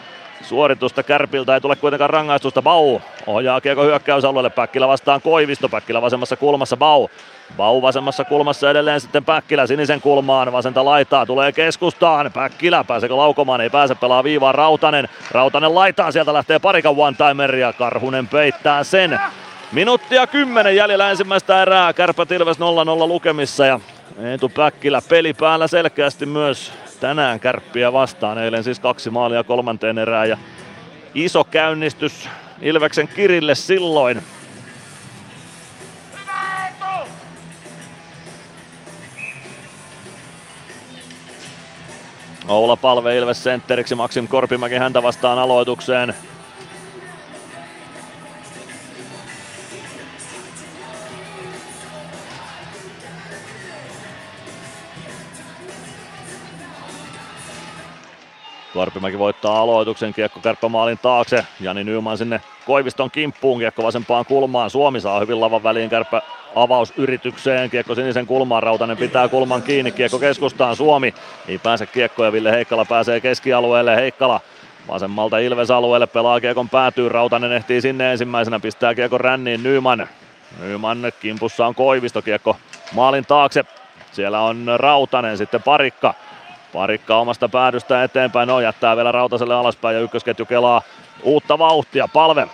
[0.42, 2.62] suoritusta Kärpiltä, ei tule kuitenkaan rangaistusta.
[2.62, 7.08] Bau ohjaa kiekko hyökkäysalueelle, Päkkilä vastaan Koivisto, Päkkilä vasemmassa kulmassa, Bau.
[7.56, 13.60] Bau vasemmassa kulmassa edelleen sitten Päkkilä sinisen kulmaan, vasenta laitaa, tulee keskustaan, Päkkilä, pääseekö laukomaan,
[13.60, 19.20] ei pääse, pelaa viivaan Rautanen, Rautanen laitaa, sielta lähtee parikan one ja Karhunen peittää sen.
[19.72, 22.62] Minuuttia kymmenen jäljellä ensimmäistä erää, Kärpät Ilves 0-0
[23.08, 23.80] lukemissa ja
[24.18, 28.38] Eetu Päkkilä peli päällä selkeästi myös tänään kärppiä vastaan.
[28.38, 30.36] Eilen siis kaksi maalia kolmanteen erään ja
[31.14, 32.28] iso käynnistys
[32.62, 34.22] Ilveksen kirille silloin.
[42.50, 46.14] Oula Palve Ilves sentteriksi, Maksim Korpimäki häntä vastaan aloitukseen.
[58.74, 61.46] Korpimäki voittaa aloituksen, kiekko kärppämaalin taakse.
[61.60, 64.70] Jani Nyman sinne Koiviston kimppuun, kiekko vasempaan kulmaan.
[64.70, 66.22] Suomi saa hyvin lavan väliin kärppä
[66.56, 67.70] avausyritykseen.
[67.70, 71.14] Kiekko sinisen kulmaan, Rautanen pitää kulman kiinni, kiekko keskustaan, Suomi
[71.48, 73.96] ei pääse kiekkoon ja Ville Heikkala pääsee keskialueelle.
[73.96, 74.40] Heikkala
[74.88, 80.08] vasemmalta Ilves alueelle pelaa kiekon päätyy, Rautanen ehtii sinne ensimmäisenä, pistää kiekon ränniin Nyman.
[80.60, 82.56] Nyman kimpussa on Koivisto, kiekko
[82.92, 83.64] maalin taakse.
[84.12, 86.14] Siellä on Rautanen, sitten parikka.
[86.72, 90.82] Parikka omasta päädystä eteenpäin, no jättää vielä Rautaselle alaspäin ja ykkösketju kelaa
[91.22, 92.08] uutta vauhtia.
[92.08, 92.48] Palve,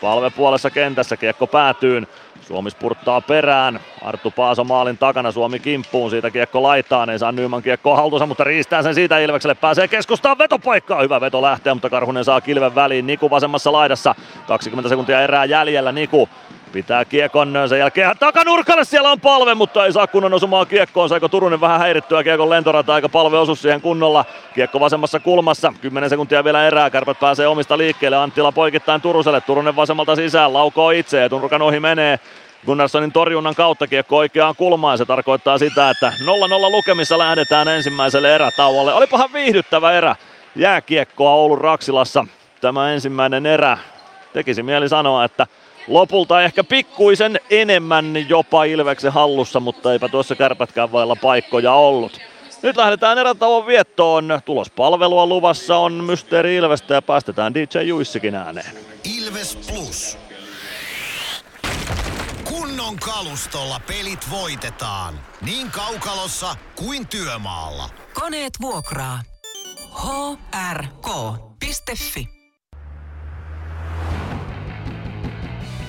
[0.00, 2.06] palve puolessa kentässä, kiekko päätyyn.
[2.42, 3.80] Suomi spurttaa perään.
[4.02, 8.44] Arttu Paaso maalin takana, Suomi kimppuun, siitä kiekko laitaan, ei saa Nyman kiekkoa haltuunsa, mutta
[8.44, 13.06] riistää sen siitä Ilvekselle, pääsee keskustaan vetopaikkaa, hyvä veto lähtee, mutta Karhunen saa kilven väliin,
[13.06, 14.14] Niku vasemmassa laidassa,
[14.48, 16.28] 20 sekuntia erää jäljellä, Niku
[16.76, 21.08] Pitää kiekon sen jälkeen takanurkalle, siellä on palve, mutta ei saa kunnon osumaan kiekkoon.
[21.08, 24.24] Saiko Turunen vähän häirittyä kiekon lentorata, aika palve osu siihen kunnolla.
[24.54, 28.16] Kiekko vasemmassa kulmassa, 10 sekuntia vielä erää, Kärpät pääsee omista liikkeelle.
[28.16, 32.20] Anttila poikittain Turuselle, Turunen vasemmalta sisään, laukoo itse ja Tunrukan ohi menee.
[32.66, 34.98] Gunnarssonin torjunnan kautta kiekko oikeaan kulmaan.
[34.98, 38.94] Se tarkoittaa sitä, että 0-0 lukemissa lähdetään ensimmäiselle erätauolle.
[38.94, 40.16] Olipahan viihdyttävä erä
[40.56, 42.26] jääkiekkoa Oulun Raksilassa.
[42.60, 43.78] Tämä ensimmäinen erä.
[44.32, 45.46] Tekisi mieli sanoa, että
[45.88, 52.20] lopulta ehkä pikkuisen enemmän jopa Ilveksen hallussa, mutta eipä tuossa kärpätkään vailla paikkoja ollut.
[52.62, 54.40] Nyt lähdetään erätauon viettoon.
[54.44, 58.70] Tulospalvelua luvassa on Mysteeri Ilvestä ja päästetään DJ Juissikin ääneen.
[59.18, 60.18] Ilves Plus.
[62.44, 65.14] Kunnon kalustolla pelit voitetaan.
[65.40, 67.90] Niin kaukalossa kuin työmaalla.
[68.14, 69.20] Koneet vuokraa.
[70.54, 72.35] hrk.fi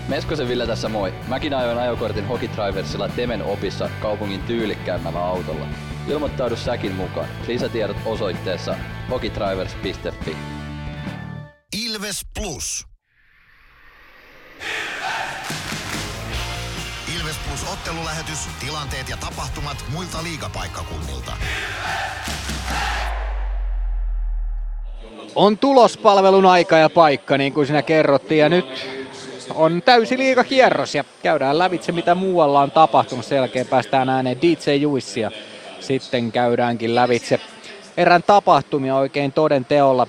[0.08, 1.14] Meskosen Ville tässä moi.
[1.28, 5.66] Mäkin ajoin ajokortin Hokitriversilla Temen opissa kaupungin tyylikkäämmällä autolla.
[6.08, 7.28] Ilmoittaudu säkin mukaan.
[7.48, 8.76] Lisätiedot osoitteessa
[9.10, 10.36] hokitrivers.fi.
[11.86, 12.86] Ilves Plus.
[17.18, 21.32] Ilves Plus ottelulähetys, tilanteet ja tapahtumat muilta liigapaikkakunnilta.
[25.36, 28.97] On tulospalvelun aika ja paikka, niin kuin sinä kerrottiin, ja nyt
[29.56, 33.26] on täysi liigakierros ja käydään lävitse mitä muualla on tapahtunut.
[33.26, 35.32] Sen jälkeen päästään ääneen DJ Juissia.
[35.80, 37.40] Sitten käydäänkin lävitse
[37.98, 40.08] erän tapahtumia oikein toden teolla.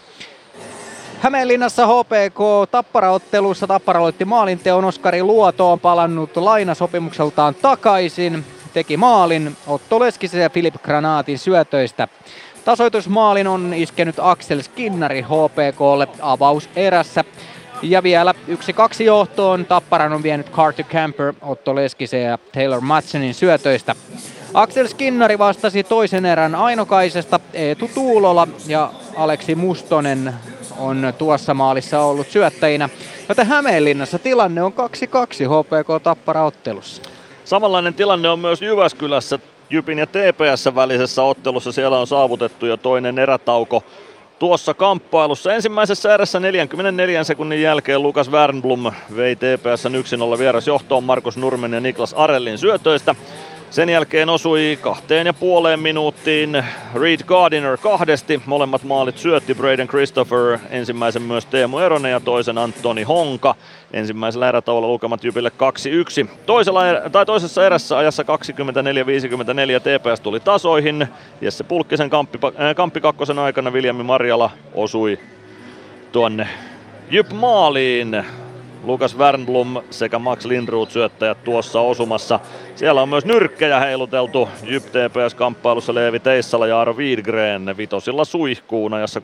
[1.21, 4.85] Hämeenlinnassa HPK Tappara-ottelussa Tappara aloitti maalinteon.
[4.85, 8.45] Oskari Luoto on palannut lainasopimukseltaan takaisin.
[8.73, 12.09] Teki maalin Otto Leskisen ja Filip Granaatin syötöistä.
[12.65, 17.25] Tasoitusmaalin on iskenyt Axel Skinnari HPKlle avaus erässä.
[17.83, 19.65] Ja vielä yksi kaksi johtoon.
[19.65, 23.95] Tapparan on vienyt Carter Camper, Otto Leskisen ja Taylor Matsonin syötöistä.
[24.55, 30.35] Axel Skinnari vastasi toisen erän Ainokaisesta, Eetu Tuulola ja Aleksi Mustonen
[30.79, 32.89] on tuossa maalissa ollut syöttäjinä.
[33.29, 37.03] Joten Hämeenlinnassa tilanne on 2-2 HPK Tappara ottelussa.
[37.45, 39.39] Samanlainen tilanne on myös Jyväskylässä
[39.71, 41.73] Jypin ja TPS välisessä ottelussa.
[41.73, 43.83] Siellä on saavutettu jo toinen erätauko
[44.39, 45.55] tuossa kamppailussa.
[45.55, 52.15] Ensimmäisessä erässä 44 sekunnin jälkeen Lukas Wernblom vei TPSn 1-0 vierasjohtoon Markus Nurmen ja Niklas
[52.15, 53.15] Arellin syötöistä.
[53.71, 56.65] Sen jälkeen osui kahteen ja puoleen minuuttiin
[56.95, 58.43] Reed Gardiner kahdesti.
[58.47, 63.55] Molemmat maalit syötti Braden Christopher, ensimmäisen myös Teemu Eronen ja toisen Antoni Honka.
[63.93, 65.51] Ensimmäisellä erätaululla lukemat Jypille
[66.25, 66.31] 2-1.
[66.47, 71.09] Toisella, erä- tai toisessa erässä ajassa 24-54 TPS tuli tasoihin.
[71.41, 75.19] Jesse Pulkkisen kamppi, äh, kamppi kakkosen aikana Viljami Marjala osui
[76.13, 76.49] tuonne
[77.11, 78.25] Jyp maaliin.
[78.89, 82.41] Lukas Wernblom sekä Max Lindroth syöttäjät tuossa osumassa.
[82.75, 89.21] Siellä on myös nyrkkejä heiluteltu Jyp TPS-kamppailussa Leevi Teissala ja Aaro Wiedgren vitosilla suihkuun ajassa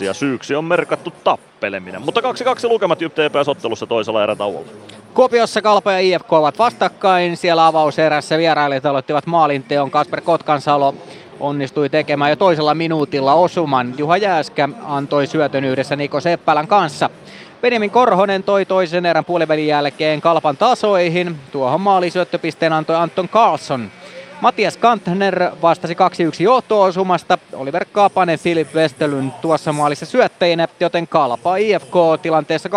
[0.00, 2.02] 36-22 ja syyksi on merkattu tappeleminen.
[2.02, 2.24] Mutta 2-2
[2.62, 4.68] lukemat Jyp TPS-ottelussa toisella erätauolla.
[5.14, 7.36] Kuopiossa Kalpa ja IFK ovat vastakkain.
[7.36, 9.90] Siellä avauserässä vierailijat aloittivat maalinteon.
[9.90, 10.94] Kasper Kotkansalo
[11.40, 13.94] onnistui tekemään jo toisella minuutilla osuman.
[13.98, 17.10] Juha Jääskä antoi syötön yhdessä Niko Seppälän kanssa.
[17.62, 21.36] Benjamin Korhonen toi toisen erän puolivälin jälkeen Kalpan tasoihin.
[21.52, 23.90] Tuohon maalisyöttöpisteen antoi Anton Carlson.
[24.40, 25.96] Matias Kantner vastasi 2-1
[26.42, 27.38] johto-osumasta.
[27.52, 32.68] Oliver Kapanen, Filip Westerlund tuossa maalissa syöttäjinä, joten Kalpa IFK tilanteessa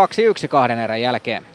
[0.45, 1.52] 2-1 kahden erän jälkeen.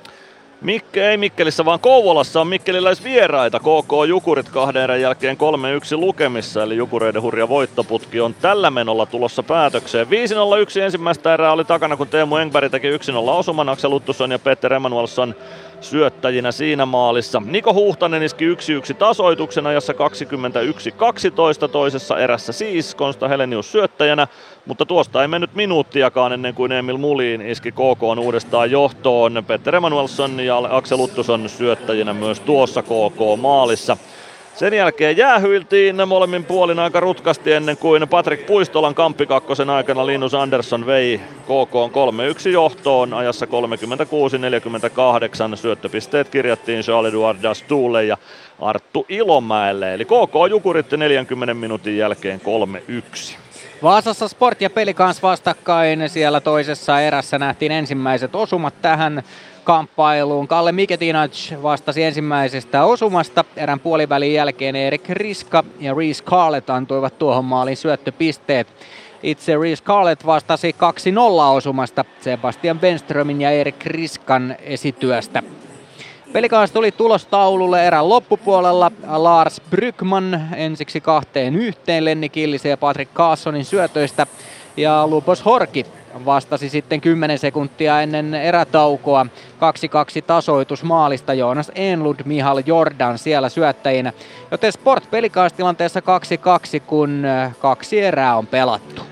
[0.61, 3.59] Mikke ei Mikkelissä, vaan Kouvolassa on mikkeliläisvieraita.
[3.61, 9.43] KK Jukurit kahden erän jälkeen 3-1 lukemissa, eli Jukureiden hurja voittoputki on tällä menolla tulossa
[9.43, 10.07] päätökseen.
[10.07, 10.11] 5-0-1
[10.81, 13.69] ensimmäistä erää oli takana, kun Teemu Engberg teki 1-0 osuman.
[13.69, 15.35] Axel Luttusson ja Peter Emanuelsson
[15.81, 17.43] syöttäjinä siinä maalissa.
[17.45, 18.57] Niko Huhtanen iski 1-1
[18.99, 22.95] tasoituksen ajassa 21-12 toisessa erässä siis.
[22.95, 24.29] Konsta Helenius syöttäjänä,
[24.67, 29.45] mutta tuosta ei mennyt minuuttiakaan ennen kuin Emil Mulin iski KK uudestaan johtoon.
[29.47, 33.97] Peter Emanuelsson ja Axel Luttusson syöttäjinä myös tuossa KK maalissa.
[34.59, 40.87] Sen jälkeen jäähyiltiin molemmin puolin aika rutkasti ennen kuin Patrick Puistolan kamppikakkosen aikana Linus Andersson
[40.87, 41.75] vei KK
[42.47, 43.49] 3-1 johtoon ajassa 36-48.
[45.57, 48.17] Syöttöpisteet kirjattiin Charles-Edouard Dastulle ja
[48.61, 49.95] Arttu Ilomäelle.
[49.95, 53.39] Eli KK Jukurit 40 minuutin jälkeen 3-1.
[53.83, 56.09] Vaasassa Sport ja peli kanssa vastakkain.
[56.09, 59.23] Siellä toisessa erässä nähtiin ensimmäiset osumat tähän
[59.65, 60.49] kamppailuun.
[60.49, 63.45] Kalle Miketinac vastasi ensimmäisestä osumasta.
[63.57, 68.69] Erän puolivälin jälkeen Erik Riska ja Reese Carlet antoivat tuohon maalin syöttöpisteet.
[69.23, 70.77] Itse Reese Carlet vastasi
[71.51, 75.43] 2-0 osumasta Sebastian Wenströmin ja Erik Riskan esityöstä.
[76.33, 78.91] Pelikaas tuli tulostaululle erän loppupuolella.
[79.07, 84.27] Lars Brykman ensiksi kahteen yhteen Lenni Killisen ja Patrick Carsonin syötöistä.
[84.77, 85.87] Ja Lupos Horki
[86.25, 89.27] vastasi sitten 10 sekuntia ennen erätaukoa
[89.57, 94.13] 2-2 tasoitus maalista Joonas Enlund, Mihal Jordan siellä syöttäjinä.
[94.51, 96.03] Joten Sport pelikaas tilanteessa 2-2,
[96.87, 99.03] kun äh, kaksi erää on pelattu.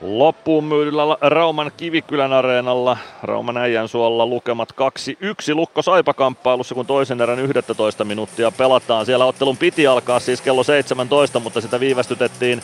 [0.00, 4.68] Loppuun myydyllä Rauman Kivikylän areenalla Rauman äijän suolla lukemat
[5.52, 9.06] 2-1 Lukko Saipa-kamppailussa, kun toisen erän 11 minuuttia pelataan.
[9.06, 12.62] Siellä ottelun piti alkaa siis kello 17, mutta sitä viivästytettiin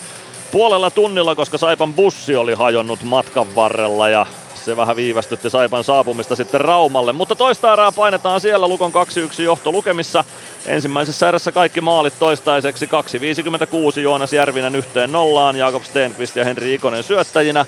[0.52, 4.26] puolella tunnilla, koska Saipan bussi oli hajonnut matkan varrella ja
[4.64, 7.12] se vähän viivästytti Saipan saapumista sitten Raumalle.
[7.12, 8.92] Mutta toista erää painetaan siellä Lukon
[9.38, 10.24] 2-1 johto lukemissa.
[10.66, 17.02] Ensimmäisessä erässä kaikki maalit toistaiseksi 2.56 Joonas Järvinen yhteen nollaan, Jakob Stenqvist ja Henri Ikonen
[17.02, 17.66] syöttäjinä.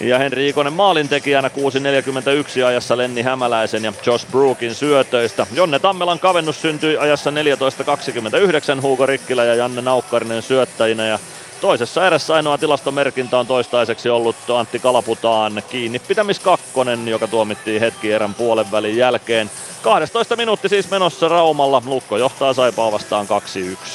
[0.00, 5.46] Ja Henri Ikonen maalintekijänä 6.41 ajassa Lenni Hämäläisen ja Josh Brookin syötöistä.
[5.52, 11.06] Jonne Tammelan kavennus syntyi ajassa 14.29 Hugo Rikkilä ja Janne Naukkarinen syöttäjinä.
[11.06, 11.18] Ja
[11.62, 18.12] Toisessa erässä ainoa tilastomerkintä on toistaiseksi ollut Antti Kalaputaan kiinni pitämis kakkonen, joka tuomittiin hetki
[18.12, 19.50] erän puolen välin jälkeen.
[19.82, 21.82] 12 minuutti siis menossa Raumalla.
[21.86, 23.26] Lukko johtaa Saipaa vastaan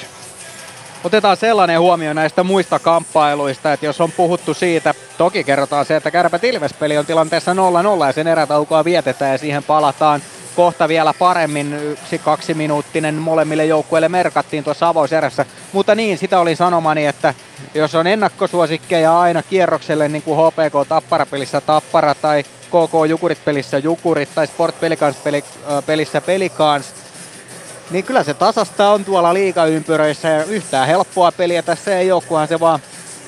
[0.02, 0.06] 2-1.
[1.04, 6.12] Otetaan sellainen huomio näistä muista kamppailuista, että jos on puhuttu siitä, toki kerrotaan se, että
[6.12, 7.56] Kärpät Ilves-peli on tilanteessa 0-0
[8.08, 10.22] ja sen erätaukoa vietetään ja siihen palataan
[10.58, 11.74] kohta vielä paremmin.
[11.74, 15.46] Yksi kaksi minuuttinen molemmille joukkueille merkattiin tuossa avauserässä.
[15.72, 17.34] Mutta niin, sitä oli sanomani, että
[17.74, 24.30] jos on ennakkosuosikkeja aina kierrokselle, niin kuin HPK Tapparapelissä Tappara tai KK Jukurit pelissä Jukurit
[24.36, 25.44] tai Sport Pelikans peli,
[25.86, 26.94] pelissä Pelikans,
[27.92, 32.48] niin kyllä se tasasta on tuolla liigaympyröissä ja yhtään helppoa peliä tässä ei ole, kunhan
[32.48, 32.80] se vaan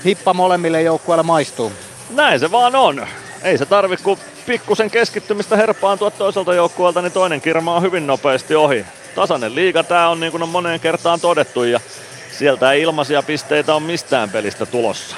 [0.05, 1.71] hippa molemmille joukkueille maistuu.
[2.09, 3.07] Näin se vaan on.
[3.43, 8.55] Ei se tarvi kuin pikkusen keskittymistä herpaantua toiselta joukkueelta, niin toinen kirma on hyvin nopeasti
[8.55, 8.85] ohi.
[9.15, 11.79] Tasainen liiga tää on niin kuin on moneen kertaan todettu ja
[12.31, 15.15] sieltä ei ilmaisia pisteitä on mistään pelistä tulossa.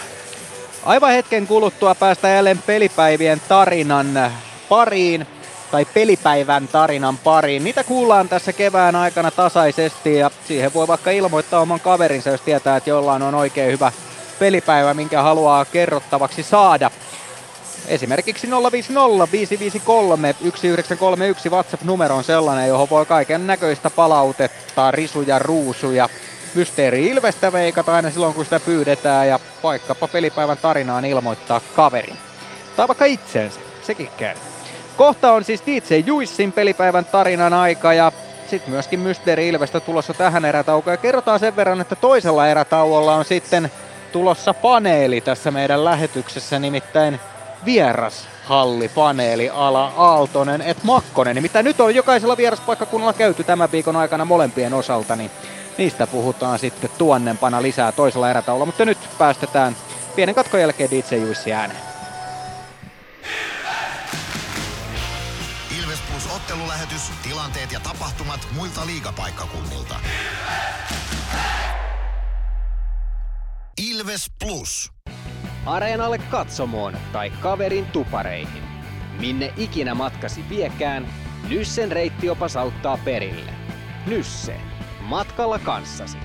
[0.85, 4.31] Aivan hetken kuluttua päästä jälleen pelipäivien tarinan
[4.69, 5.27] pariin.
[5.71, 7.63] tai pelipäivän tarinan pariin.
[7.63, 12.77] Niitä kuullaan tässä kevään aikana tasaisesti ja siihen voi vaikka ilmoittaa oman kaverinsa, jos tietää,
[12.77, 13.91] että jollain on oikein hyvä
[14.39, 16.91] pelipäivä, minkä haluaa kerrottavaksi saada.
[17.87, 26.09] Esimerkiksi 050 553 1931 WhatsApp-numero on sellainen, johon voi kaiken näköistä palautetta, risuja, ruusuja,
[26.55, 32.17] mysteeri Ilvestä veikata aina silloin, kun sitä pyydetään ja vaikkapa pelipäivän tarinaan ilmoittaa kaverin.
[32.75, 34.35] Tai vaikka itsensä, sekin käy.
[34.97, 38.11] Kohta on siis DJ Juissin pelipäivän tarinan aika ja
[38.49, 40.93] sitten myöskin Mysteeri Ilvestä tulossa tähän erätaukoon.
[40.93, 43.71] Ja kerrotaan sen verran, että toisella erätauolla on sitten
[44.11, 47.19] tulossa paneeli tässä meidän lähetyksessä, nimittäin
[47.65, 48.27] vieras
[48.95, 51.35] paneeli ala Aaltonen et Makkonen.
[51.35, 55.31] Nimittäin nyt on jokaisella vieraspaikkakunnalla käyty tämän viikon aikana molempien osalta, niin
[55.77, 58.65] niistä puhutaan sitten tuonnempana lisää toisella erätaululla.
[58.65, 59.75] Mutta nyt päästetään
[60.15, 61.81] pienen katkon jälkeen DJ Juissi ääneen.
[65.79, 69.95] Ilves Plus ottelulähetys, tilanteet ja tapahtumat muilta liigapaikkakunnilta.
[73.77, 75.00] Ilves Plus.
[75.65, 78.63] Areenalle katsomoon tai kaverin tupareihin.
[79.19, 81.07] Minne ikinä matkasi viekään,
[81.49, 83.51] Nyssen reittiopas auttaa perille.
[84.07, 84.55] Nysse.
[85.01, 86.17] Matkalla kanssasi.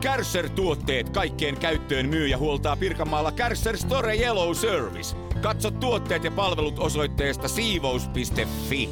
[0.00, 5.16] Kärsser-tuotteet kaikkeen käyttöön myy ja huoltaa Pirkanmaalla Kärsser Store Yellow Service.
[5.40, 8.88] Katso tuotteet ja palvelut osoitteesta siivous.fi.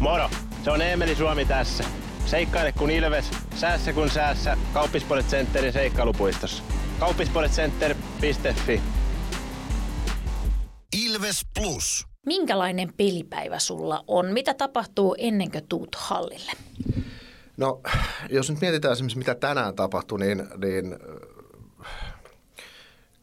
[0.00, 0.30] Moro!
[0.64, 1.84] Se on Eemeli Suomi tässä.
[2.26, 4.56] Seikkaile kun ilves, säässä kun säässä.
[4.72, 6.62] Kauppispoilet Centerin seikkailupuistossa.
[6.98, 8.80] Kauppispoiletcenter.fi
[11.04, 12.06] Ilves Plus.
[12.26, 14.26] Minkälainen pelipäivä sulla on?
[14.26, 16.52] Mitä tapahtuu ennen kuin tuut hallille?
[17.56, 17.80] No,
[18.30, 20.96] jos nyt mietitään esimerkiksi, mitä tänään tapahtui, niin, niin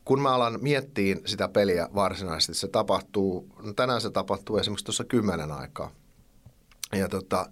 [0.06, 5.04] kun mä alan miettiä sitä peliä varsinaisesti, se tapahtuu, no tänään se tapahtuu esimerkiksi tuossa
[5.04, 5.92] kymmenen aikaa.
[6.94, 7.50] Ja tota,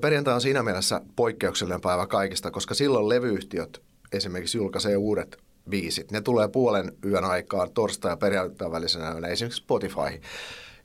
[0.00, 3.82] perjantai on siinä mielessä poikkeuksellinen päivä kaikista, koska silloin levyyhtiöt
[4.12, 5.36] esimerkiksi julkaisee uudet
[5.70, 6.12] biisit.
[6.12, 10.20] Ne tulee puolen yön aikaan torstai- ja perjantai välisenä yönä esimerkiksi Spotify,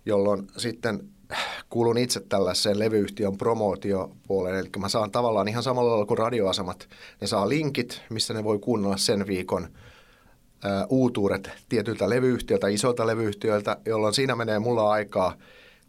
[0.06, 1.10] jolloin sitten
[1.70, 6.90] kuulun itse tällaiseen levyyhtiön promootiopuoleen, eli mä saan tavallaan ihan samalla lailla kuin radioasemat,
[7.22, 9.68] ne saa linkit, missä ne voi kuunnella sen viikon
[10.64, 15.34] ää, uutuudet tietyiltä levyyhtiöiltä, isoilta levyyhtiöiltä, jolloin siinä menee mulla aikaa,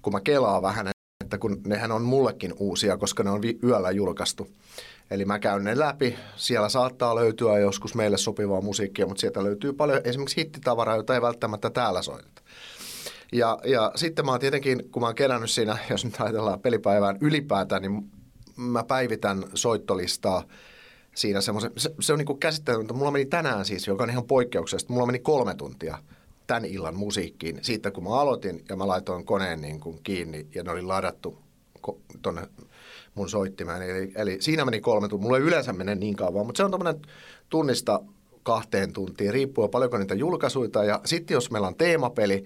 [0.03, 0.94] kun mä kelaan vähän,
[1.35, 4.49] että kun nehän on mullekin uusia, koska ne on vi- yöllä julkaistu.
[5.11, 6.17] Eli mä käyn ne läpi.
[6.37, 11.23] Siellä saattaa löytyä joskus meille sopivaa musiikkia, mutta sieltä löytyy paljon esimerkiksi hittitavaraa, jota ei
[11.23, 12.43] välttämättä täällä soiteta.
[13.33, 17.19] Ja, ja sitten mä oon tietenkin, kun mä oon kerännyt siinä, jos nyt ajatellaan pelipäivään
[17.21, 18.11] ylipäätään, niin
[18.57, 20.45] mä päivitän soittolistaa
[21.15, 22.95] siinä semmoisen, se, se on niin käsittämätöntä.
[22.95, 25.99] Mulla meni tänään siis, joka on ihan poikkeuksesta, mulla meni kolme tuntia
[26.47, 30.63] tämän illan musiikkiin siitä, kun mä aloitin ja mä laitoin koneen niin kuin kiinni ja
[30.63, 31.39] ne oli ladattu
[32.23, 32.43] tuonne
[33.15, 33.83] mun soittimeen.
[33.83, 35.23] Eli, eli siinä meni kolme tuntia.
[35.23, 37.03] Mulla ei yleensä mene niin kauan, mutta se on tämmöinen
[37.49, 38.01] tunnista
[38.43, 40.85] kahteen tuntiin, riippuu paljonko niitä julkaisuita.
[40.85, 42.45] Ja sitten jos meillä on teemapeli,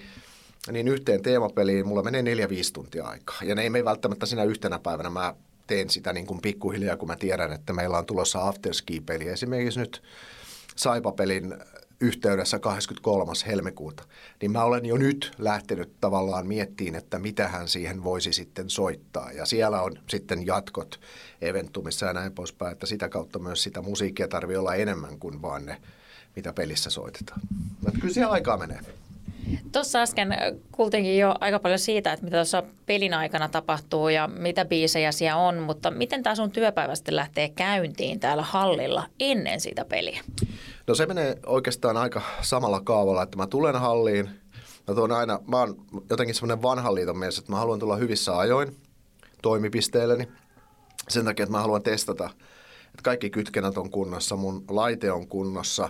[0.72, 3.38] niin yhteen teemapeliin mulla menee neljä, viisi tuntia aikaa.
[3.42, 5.10] Ja ne ei mene välttämättä siinä yhtenä päivänä.
[5.10, 5.34] Mä
[5.66, 9.28] teen sitä niin kuin pikkuhiljaa, kun mä tiedän, että meillä on tulossa afterski-peli.
[9.28, 10.02] Esimerkiksi nyt
[10.76, 11.54] Saipapelin
[12.00, 13.32] yhteydessä 23.
[13.46, 14.04] helmikuuta,
[14.40, 19.32] niin mä olen jo nyt lähtenyt tavallaan miettiin, että mitä hän siihen voisi sitten soittaa.
[19.32, 21.00] Ja siellä on sitten jatkot
[21.40, 25.66] eventumissa ja näin poispäin, että sitä kautta myös sitä musiikkia tarvii olla enemmän kuin vaan
[25.66, 25.80] ne,
[26.36, 27.40] mitä pelissä soitetaan.
[27.84, 28.80] Mutta kyllä siellä aikaa menee.
[29.72, 30.36] Tuossa äsken
[30.72, 35.36] kuultiinkin jo aika paljon siitä, että mitä tuossa pelin aikana tapahtuu ja mitä biisejä siellä
[35.36, 40.20] on, mutta miten tämä sun työpäivä sitten lähtee käyntiin täällä hallilla ennen sitä peliä?
[40.86, 44.30] No se menee oikeastaan aika samalla kaavalla, että mä tulen halliin.
[44.88, 45.76] Mä tuon aina, mä oon
[46.10, 48.76] jotenkin semmoinen vanhan liiton mies, että mä haluan tulla hyvissä ajoin
[49.42, 50.28] toimipisteelleni.
[51.08, 52.30] Sen takia, että mä haluan testata,
[52.86, 55.88] että kaikki kytkennät on kunnossa, mun laite on kunnossa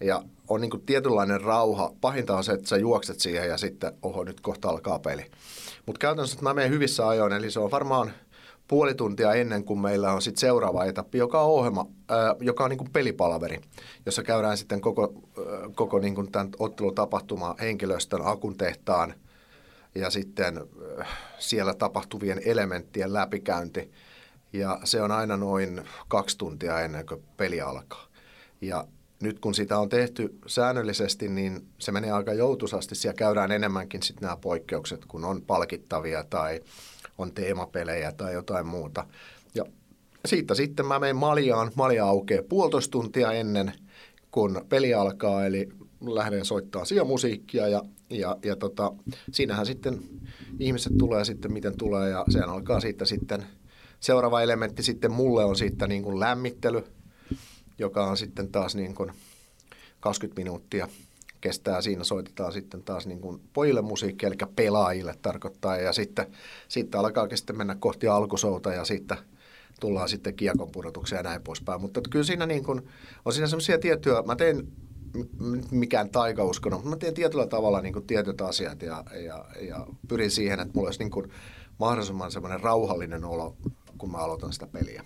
[0.00, 1.92] ja on niin kuin tietynlainen rauha.
[2.00, 5.26] Pahinta on se, että sä juokset siihen ja sitten, oho, nyt kohta alkaa peli.
[5.86, 8.12] Mutta käytännössä, että mä menen hyvissä ajoin, eli se on varmaan–
[8.68, 12.70] puoli tuntia ennen kuin meillä on sitten seuraava etappi, joka on ohjelma, ää, joka on
[12.70, 13.60] niin kuin pelipalaveri,
[14.06, 19.14] jossa käydään sitten koko, ää, koko niin kuin tämän ottelutapahtuma henkilöstön akun tehtaan
[19.94, 20.60] ja sitten
[21.38, 23.90] siellä tapahtuvien elementtien läpikäynti.
[24.52, 28.06] Ja se on aina noin kaksi tuntia ennen kuin peli alkaa.
[28.60, 28.84] Ja
[29.22, 32.94] nyt kun sitä on tehty säännöllisesti, niin se menee aika joutuisasti.
[32.94, 36.60] Siellä käydään enemmänkin sitten nämä poikkeukset, kun on palkittavia tai
[37.18, 39.06] on teemapelejä tai jotain muuta.
[39.54, 39.64] Ja
[40.26, 41.72] siitä sitten mä menen Maljaan.
[41.74, 43.72] Malja aukeaa puolitoista tuntia ennen
[44.30, 45.68] kun peli alkaa, eli
[46.00, 48.92] lähden soittaa siellä musiikkia ja, ja, ja tota,
[49.32, 50.02] siinähän sitten
[50.58, 53.46] ihmiset tulee sitten miten tulee ja sehän alkaa siitä sitten,
[54.00, 56.84] seuraava elementti sitten mulle on siitä niin kuin lämmittely,
[57.78, 59.12] joka on sitten taas niin kuin
[60.00, 60.88] 20 minuuttia
[61.40, 66.26] kestää siinä, soitetaan sitten taas niin kuin pojille musiikkia, eli pelaajille tarkoittaa, ja sitten,
[66.68, 69.18] sitten alkaa sitten mennä kohti alkusouta, ja sitten
[69.80, 71.80] tullaan sitten kiekon pudotukseen ja näin poispäin.
[71.80, 72.88] Mutta kyllä siinä niin kuin,
[73.24, 74.68] on siinä semmoisia tiettyjä, mä teen
[75.70, 80.30] mikään taikauskono, mutta mä teen tietyllä tavalla niin kuin tietyt asiat ja, ja, ja pyrin
[80.30, 81.30] siihen, että mulla olisi niin kuin
[81.78, 83.56] mahdollisimman semmoinen rauhallinen olo,
[83.98, 85.04] kun mä aloitan sitä peliä.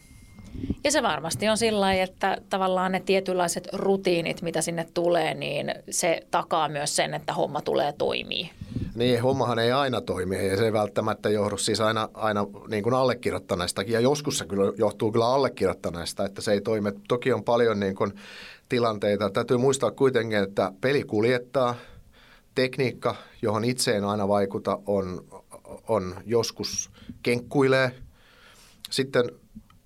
[0.85, 6.20] Ja se varmasti on sillä että tavallaan ne tietynlaiset rutiinit, mitä sinne tulee, niin se
[6.31, 8.51] takaa myös sen, että homma tulee toimii.
[8.95, 12.95] Niin, hommahan ei aina toimi ja se ei välttämättä johdu siis aina, aina niin kuin
[12.95, 13.93] allekirjoittaneestakin.
[13.93, 16.91] Ja joskus se kyllä johtuu kyllä allekirjoittaneesta, että se ei toimi.
[17.09, 18.12] Toki on paljon niin kuin
[18.69, 19.31] tilanteita.
[19.31, 21.74] Täytyy muistaa kuitenkin, että peli kuljettaa.
[22.55, 25.24] Tekniikka, johon itse en aina vaikuta, on,
[25.89, 26.91] on joskus
[27.23, 27.95] kenkkuilee.
[28.91, 29.24] Sitten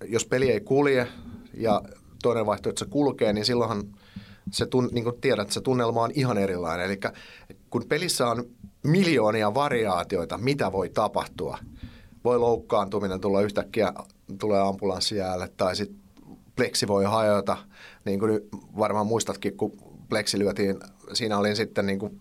[0.05, 1.09] jos peli ei kulje
[1.55, 1.83] ja
[2.23, 3.83] toinen vaihtoehto, että se kulkee, niin silloinhan
[4.51, 6.87] se, tun, niin kuin tiedät, se tunnelma on ihan erilainen.
[6.87, 6.99] Eli
[7.71, 8.45] kun pelissä on
[8.83, 11.59] miljoonia variaatioita, mitä voi tapahtua,
[12.25, 13.93] voi loukkaantuminen tulla yhtäkkiä,
[14.39, 16.01] tulee ambulanssi jäälle, tai sitten
[16.57, 17.57] pleksi voi hajota,
[18.05, 18.41] niin kuin
[18.79, 19.73] varmaan muistatkin, kun
[20.09, 20.77] pleksi lyötiin,
[21.13, 22.21] siinä oli sitten niin kuin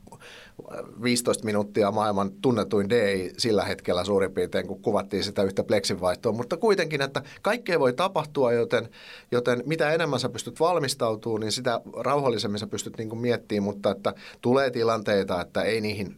[1.04, 6.32] 15 minuuttia maailman tunnetuin DI sillä hetkellä suurin piirtein, kun kuvattiin sitä yhtä pleksin vaihtoa.
[6.32, 8.90] Mutta kuitenkin, että kaikkea voi tapahtua, joten,
[9.32, 13.92] joten mitä enemmän sä pystyt valmistautumaan, niin sitä rauhallisemmin sä pystyt niin kuin miettimään, mutta
[13.92, 16.16] että tulee tilanteita, että ei niihin,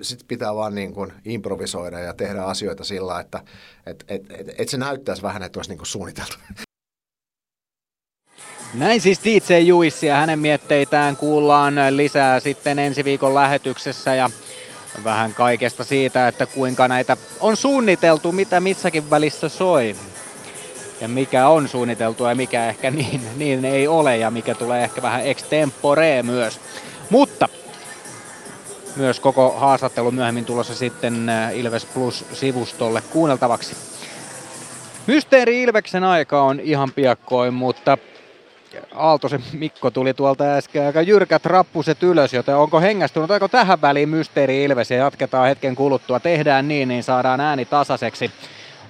[0.00, 3.40] sit pitää vaan niin kuin improvisoida ja tehdä asioita sillä, että
[3.86, 6.36] et, et, et, et se näyttäisi vähän, että olisi niin kuin suunniteltu.
[8.74, 14.30] Näin siis DJ Juissi ja hänen mietteitään kuullaan lisää sitten ensi viikon lähetyksessä ja
[15.04, 19.96] vähän kaikesta siitä, että kuinka näitä on suunniteltu, mitä missäkin välissä soi.
[21.00, 25.02] Ja mikä on suunniteltu ja mikä ehkä niin, niin ei ole ja mikä tulee ehkä
[25.02, 26.60] vähän extempore myös.
[27.10, 27.48] Mutta
[28.96, 33.76] myös koko haastattelu myöhemmin tulossa sitten äh, Ilves Plus-sivustolle kuunneltavaksi.
[35.06, 37.98] Mysteeri Ilveksen aika on ihan piakkoin, mutta
[38.94, 44.08] Aaltosen Mikko tuli tuolta äsken aika jyrkät rappuset ylös, joten onko hengästynyt, onko tähän väliin
[44.08, 46.20] Mysteeri Ilves ja jatketaan hetken kuluttua.
[46.20, 48.30] Tehdään niin, niin saadaan ääni tasaiseksi.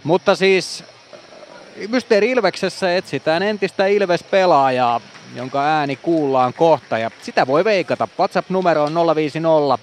[0.05, 5.01] Mutta siis äh, Mysteeri Ilveksessä etsitään entistä Ilves-pelaajaa,
[5.35, 8.09] jonka ääni kuullaan kohta ja sitä voi veikata.
[8.19, 9.79] WhatsApp-numero on 050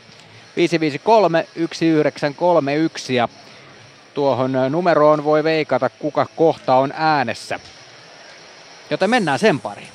[0.56, 3.30] 553 1931 ja
[4.14, 7.60] tuohon numeroon voi veikata kuka kohta on äänessä.
[8.92, 9.88] Joten mennään sen pariin.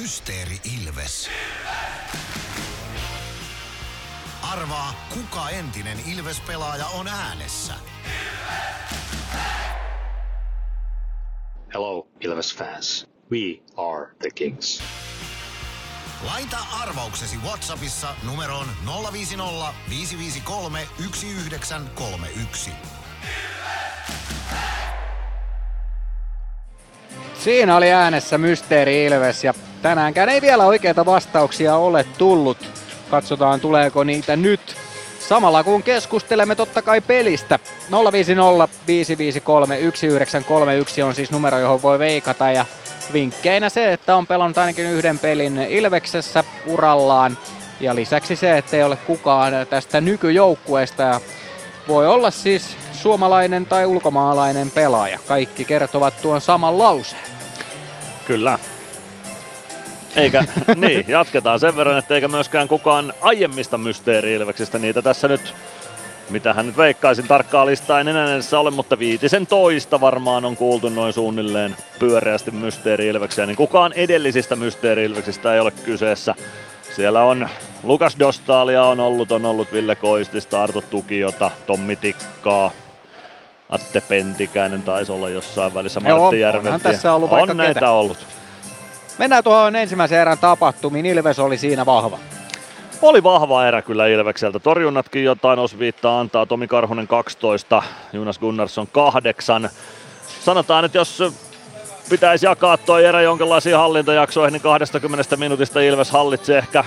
[0.00, 1.30] Mysteeri Ilves.
[4.42, 7.74] Arvaa, kuka entinen Ilves-pelaaja on äänessä.
[11.74, 13.06] Hello, Ilves fans.
[13.30, 13.38] We
[13.76, 14.82] are the Kings.
[16.24, 18.66] Laita arvauksesi Whatsappissa numeroon
[19.12, 22.70] 050 553 1931.
[27.44, 32.58] Siinä oli äänessä Mysteeri Ilves ja tänäänkään ei vielä oikeita vastauksia ole tullut.
[33.10, 34.60] Katsotaan tuleeko niitä nyt.
[35.28, 37.58] Samalla kun keskustelemme totta kai pelistä.
[38.12, 42.66] 050 553 1931 on siis numero, johon voi veikata ja
[43.12, 47.38] vinkkeinä se, että on pelannut ainakin yhden pelin Ilveksessä urallaan.
[47.80, 51.20] Ja lisäksi se, että ei ole kukaan tästä nykyjoukkueesta ja
[51.88, 55.18] voi olla siis suomalainen tai ulkomaalainen pelaaja.
[55.28, 57.33] Kaikki kertovat tuon saman lauseen.
[58.26, 58.58] Kyllä.
[60.16, 60.44] Eikä,
[60.76, 65.54] niin, jatketaan sen verran, että eikä myöskään kukaan aiemmista mysteeri-ilveksistä niitä tässä nyt
[66.30, 70.56] mitä hän nyt veikkaisin tarkkaa listaa en enää edessä ole, mutta viitisen toista varmaan on
[70.56, 76.34] kuultu noin suunnilleen pyöreästi mysteeri-ilveksiä, niin kukaan edellisistä mysteeri-ilveksistä ei ole kyseessä.
[76.96, 77.48] Siellä on
[77.82, 82.70] Lukas Dostalia on ollut, on ollut Ville Koistista, Arto Tukiota, Tommi Tikkaa,
[83.74, 86.78] Atte Pentikäinen taisi olla jossain välissä, Martti Järventiä.
[86.78, 87.90] tässä ollut On näitä ketä.
[87.90, 88.18] ollut.
[89.18, 91.06] Mennään tuohon ensimmäisen erän tapahtumiin.
[91.06, 92.18] Ilves oli siinä vahva.
[93.02, 94.58] Oli vahva erä kyllä Ilvekseltä.
[94.58, 96.46] Torjunnatkin jotain osviittaa antaa.
[96.46, 97.82] Tomi Karhunen 12,
[98.12, 99.70] Jonas Gunnarsson 8.
[100.44, 101.22] Sanotaan, että jos
[102.10, 106.84] pitäisi jakaa tuo erä jonkinlaisiin hallintajaksoihin, niin 20 minuutista Ilves hallitsee ehkä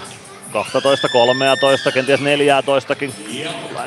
[0.51, 2.95] 12, 13, kenties 14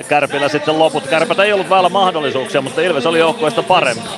[0.09, 1.07] Kärpillä sitten loput.
[1.07, 4.09] Kärpät ei ollut väillä mahdollisuuksia, mutta Ilves oli joukkueesta parempi.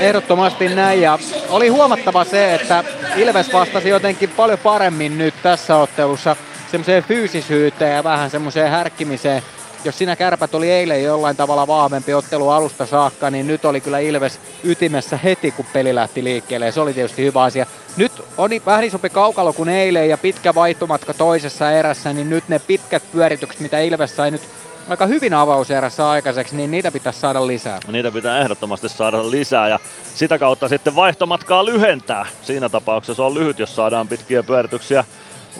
[0.00, 1.18] Ehdottomasti näin ja
[1.48, 2.84] oli huomattava se, että
[3.16, 6.36] Ilves vastasi jotenkin paljon paremmin nyt tässä ottelussa
[6.70, 9.42] semmoiseen fyysisyyteen ja vähän semmoiseen härkkimiseen.
[9.84, 13.98] Jos siinä kärpät oli eilen jollain tavalla vahvempi ottelu alusta saakka, niin nyt oli kyllä
[13.98, 16.66] Ilves ytimessä heti, kun peli lähti liikkeelle.
[16.66, 17.66] Ja se oli tietysti hyvä asia.
[17.96, 22.58] Nyt on vähän isompi kaukalo kuin eilen ja pitkä vaihtomatka toisessa erässä, niin nyt ne
[22.58, 24.42] pitkät pyöritykset, mitä Ilves sai nyt
[24.88, 27.80] aika hyvin avauserässä aikaiseksi, niin niitä pitäisi saada lisää.
[27.88, 29.78] Niitä pitää ehdottomasti saada lisää ja
[30.14, 32.26] sitä kautta sitten vaihtomatkaa lyhentää.
[32.42, 35.04] Siinä tapauksessa on lyhyt, jos saadaan pitkiä pyörityksiä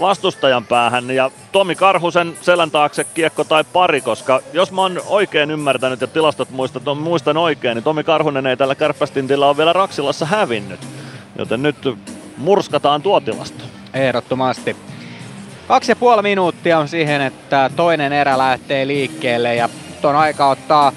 [0.00, 1.10] vastustajan päähän.
[1.10, 6.06] Ja Tomi Karhusen selän taakse kiekko tai pari, koska jos mä oon oikein ymmärtänyt ja
[6.06, 10.80] tilastot muistan, muistan oikein, niin Tomi Karhunen ei tällä kärppästintillä ole vielä Raksilassa hävinnyt.
[11.38, 11.76] Joten nyt
[12.36, 13.64] murskataan tuo tilasto.
[13.94, 14.76] Ehdottomasti.
[15.68, 19.68] Kaksi ja puoli minuuttia on siihen, että toinen erä lähtee liikkeelle ja
[20.02, 20.92] on aika ottaa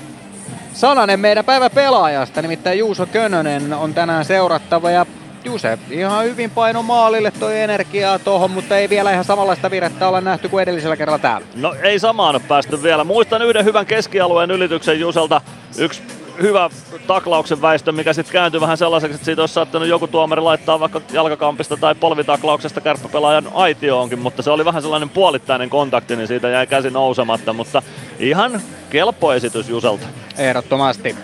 [0.73, 5.05] sananen meidän päivä pelaajasta, nimittäin Juuso Könönen on tänään seurattava ja
[5.43, 10.21] Juse ihan hyvin paino maalille toi energiaa tohon, mutta ei vielä ihan samanlaista virettä olla
[10.21, 11.47] nähty kuin edellisellä kerralla täällä.
[11.55, 13.03] No ei samaan ole päästy vielä.
[13.03, 15.41] Muistan yhden hyvän keskialueen ylityksen Juselta.
[15.77, 16.01] Yksi
[16.41, 16.69] hyvä
[17.07, 21.01] taklauksen väistö, mikä sitten kääntyi vähän sellaiseksi, että siitä olisi saattanut joku tuomari laittaa vaikka
[21.13, 26.67] jalkakampista tai polvitaklauksesta kärppäpelaajan aitioonkin, mutta se oli vähän sellainen puolittainen kontakti, niin siitä jäi
[26.67, 27.81] käsi nousematta, mutta
[28.19, 30.07] ihan kelpo esitys Juselta.
[30.37, 31.15] Ehdottomasti.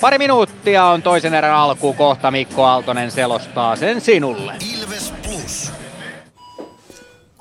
[0.00, 4.56] Pari minuuttia on toisen erän alkuun kohta Mikko Aaltonen selostaa sen sinulle.
[4.74, 5.72] Ilves Plus.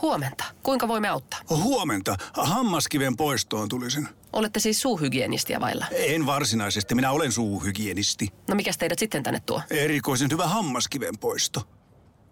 [0.02, 0.44] Huomenta.
[0.64, 1.40] Kuinka voimme auttaa?
[1.50, 2.16] Huomenta.
[2.34, 4.08] Hammaskiven poistoon tulisin.
[4.34, 5.86] Olette siis suuhygienistiä vailla?
[5.92, 6.96] En varsinaisesti.
[6.96, 8.28] Minä olen suuhygienisti.
[8.48, 9.62] No mikä teidät sitten tänne tuo?
[9.70, 11.62] Erikoisen hyvä hammaskiven poisto.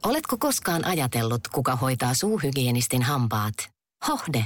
[0.06, 3.54] Oletko koskaan ajatellut, kuka hoitaa suuhygienistin hampaat?
[4.08, 4.46] Hohde.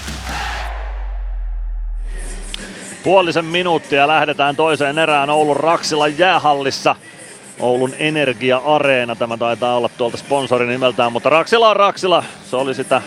[3.03, 6.95] Puolisen minuuttia lähdetään toiseen erään Oulun Raksilan jäähallissa.
[7.59, 12.23] Oulun Energia-areena, tämä taitaa olla tuolta sponsorin nimeltään, mutta Raksila on Raksila.
[12.43, 13.01] Se oli sitä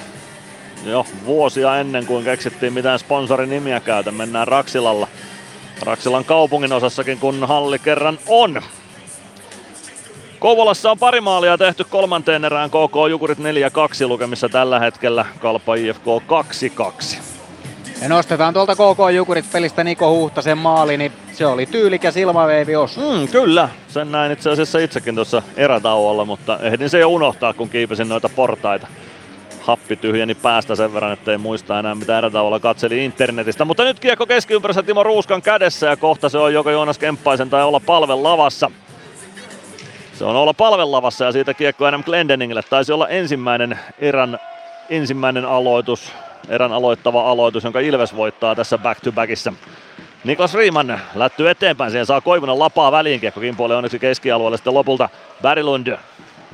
[0.84, 4.10] jo vuosia ennen kuin keksittiin mitään sponsorin nimiä käytä.
[4.10, 5.08] Mennään Raksilalla.
[5.82, 8.62] Raksilan kaupungin osassakin, kun halli kerran on.
[10.38, 13.42] Kouvolassa on pari maalia tehty kolmanteen erään KK Jukurit 4-2
[14.06, 15.26] lukemissa tällä hetkellä.
[15.40, 16.04] Kalpa IFK
[17.16, 17.34] 2-2.
[18.02, 23.00] Ja nostetaan tuolta KK Jukurit pelistä Niko Huhtasen maali, niin se oli tyylikäs ilmaveivi osu.
[23.00, 27.68] Mm, kyllä, sen näin itse asiassa itsekin tuossa erätauolla, mutta ehdin se jo unohtaa, kun
[27.68, 28.86] kiipesin noita portaita.
[29.60, 33.64] Happi tyhjeni päästä sen verran, ettei muista enää mitä erätauolla katseli internetistä.
[33.64, 37.62] Mutta nyt kiekko keskiympyrässä Timo Ruuskan kädessä ja kohta se on joko Joonas Kemppaisen tai
[37.62, 38.70] olla palven lavassa.
[40.14, 42.62] Se on olla palven lavassa ja siitä kiekko Adam Glendeningille.
[42.62, 44.38] Taisi olla ensimmäinen erän
[44.90, 46.12] ensimmäinen aloitus
[46.48, 49.52] erän aloittava aloitus, jonka Ilves voittaa tässä back-to-backissa.
[50.24, 55.08] Niklas Riemann lättyy eteenpäin, siihen saa Koivunen lapaa väliin, kiekko kimpoilee onneksi keskialueelle sitten lopulta
[55.42, 55.96] Berglund.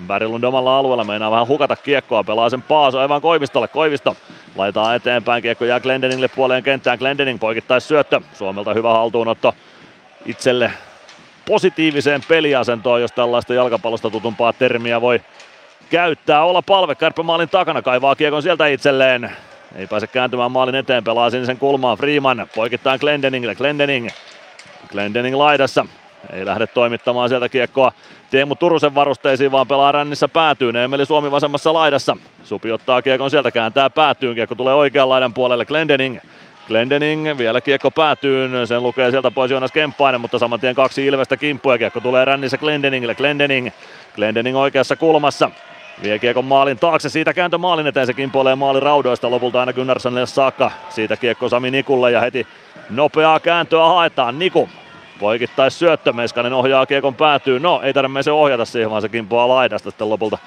[0.06, 4.16] Berglund omalla alueella meinaa vähän hukata kiekkoa, pelaa sen Paaso aivan Koivistolle, Koivisto
[4.56, 9.54] laittaa eteenpäin, kiekko jää Glendeningille puoleen kenttään, Glendening poikittais syöttö, Suomelta hyvä haltuunotto
[10.26, 10.72] itselle
[11.46, 15.20] positiiviseen peliasentoon, jos tällaista jalkapallosta tutumpaa termiä voi
[15.90, 16.44] käyttää.
[16.44, 19.30] Olla palve kärppämaalin takana, kaivaa kiekon sieltä itselleen.
[19.76, 21.98] Ei pääse kääntymään maalin eteen, pelaa sinisen kulmaan.
[21.98, 23.54] Freeman poikittaa Glendeningille.
[23.54, 24.08] Glendening.
[24.88, 25.86] Glendening laidassa.
[26.32, 27.92] Ei lähde toimittamaan sieltä kiekkoa
[28.30, 30.76] Teemu Turusen varusteisiin, vaan pelaa rännissä päätyyn.
[30.76, 32.16] Emeli Suomi vasemmassa laidassa.
[32.44, 34.34] Supi ottaa kiekon sieltä, kääntää päätyyn.
[34.34, 35.64] Kiekko tulee oikean laidan puolelle.
[35.64, 36.18] Glendening.
[36.66, 41.36] Glendening, vielä kiekko päätyyn, sen lukee sieltä pois Joonas Kemppainen, mutta saman tien kaksi Ilvestä
[41.36, 43.70] kimppuja, kiekko tulee rännissä Glendeningille, Glendening,
[44.14, 45.50] Glendening oikeassa kulmassa,
[46.02, 50.26] Vie kiekon maalin taakse, siitä kääntö maalin eteen, se kimpoilee maalin raudoista lopulta aina Gunnarssonille
[50.26, 50.70] saakka.
[50.88, 52.46] Siitä kiekko Sami Nikulle ja heti
[52.90, 54.38] nopeaa kääntöä haetaan.
[54.38, 54.68] Niku
[55.20, 57.60] poikittais syöttö, Meskanen ohjaa kiekon päätyy.
[57.60, 60.38] No, ei tarvitse se ohjata siihen, vaan se kimpoaa laidasta sitten lopulta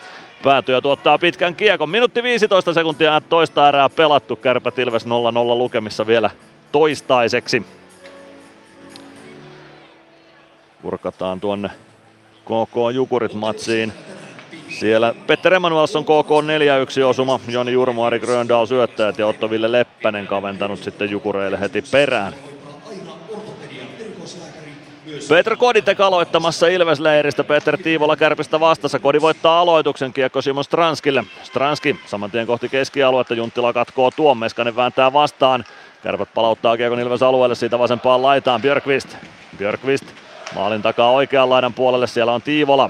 [0.44, 1.90] päätyy ja tuottaa pitkän kiekon.
[1.90, 4.36] Minuutti 15 sekuntia toista erää pelattu.
[4.36, 5.10] Kärpät Ilves 0-0
[5.58, 6.30] lukemissa vielä
[6.72, 7.66] toistaiseksi.
[10.82, 11.70] Kurkataan tuonne
[12.46, 13.94] KK Jukurit matsiin.
[14.70, 16.30] Siellä Petter Emanuelsson KK
[17.02, 21.84] 4-1 osuma, Joni Jurmo, Ari Gröndal syöttäjät ja Otto Ville Leppänen kaventanut sitten Jukureille heti
[21.92, 22.34] perään.
[25.30, 27.44] Petr Koditek aloittamassa Ilvesleiristä.
[27.44, 29.00] Peter Tiivola kärpistä vastassa.
[29.00, 31.24] Kodi voittaa aloituksen kiekko Simon Stranskille.
[31.44, 33.34] Stranski saman tien kohti keskialuetta.
[33.34, 34.38] Junttila katkoo tuon.
[34.38, 35.64] Meskanen vääntää vastaan.
[36.04, 38.62] Kärpät palauttaa kiekon Ilves alueelle siitä vasempaan laitaan.
[38.62, 39.16] Björkvist.
[39.58, 40.06] Björkvist
[40.56, 42.08] maalin takaa oikean laidan puolelle.
[42.08, 42.90] Siellä on Tiivola.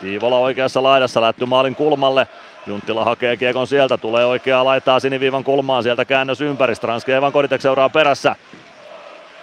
[0.00, 2.28] Tiivola oikeassa laidassa lätty maalin kulmalle.
[2.66, 6.74] Junttila hakee kiekon sieltä, tulee oikeaa laitaa siniviivan kulmaan, sieltä käännös ympäri.
[6.74, 8.36] Stranski Evan Koditek seuraa perässä.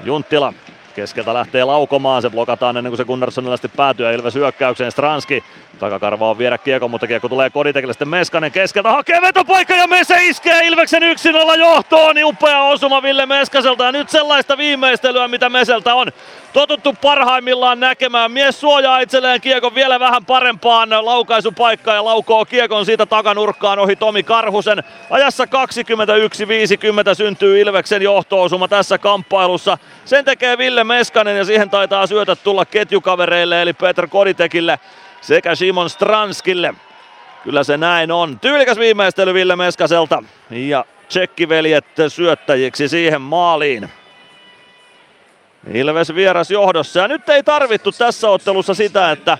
[0.03, 0.53] Junttila
[0.95, 4.91] Keskeltä lähtee laukomaan, se blokataan ennen kuin se Gunnarssonilla päätyy ja Ilves hyökkäykseen.
[4.91, 5.43] Stranski
[5.81, 8.89] takakarva on viedä kiekko, mutta kiekko tulee Koditekille sitten Meskanen keskeltä.
[8.89, 12.15] Hakee vetopaikka ja Mese iskee Ilveksen 1-0 johtoon.
[12.15, 16.07] Niin upea osuma Ville Meskaselta ja nyt sellaista viimeistelyä mitä Meseltä on
[16.53, 18.31] totuttu parhaimmillaan näkemään.
[18.31, 24.23] Mies suojaa itselleen kiekon vielä vähän parempaan laukaisupaikkaan ja laukoo kiekon siitä takanurkkaan ohi Tomi
[24.23, 24.83] Karhusen.
[25.09, 25.47] Ajassa 21-50
[27.15, 29.77] syntyy Ilveksen johtoosuma tässä kamppailussa.
[30.05, 34.79] Sen tekee Ville Meskanen ja siihen taitaa syötä tulla ketjukavereille eli Petr Koditekille
[35.21, 36.73] sekä Simon Stranskille.
[37.43, 38.39] Kyllä se näin on.
[38.39, 43.89] Tyylikäs viimeistely Ville Meskaselta ja tsekkiveljet syöttäjiksi siihen maaliin.
[45.73, 49.37] Ilves vieras johdossa ja nyt ei tarvittu tässä ottelussa sitä, että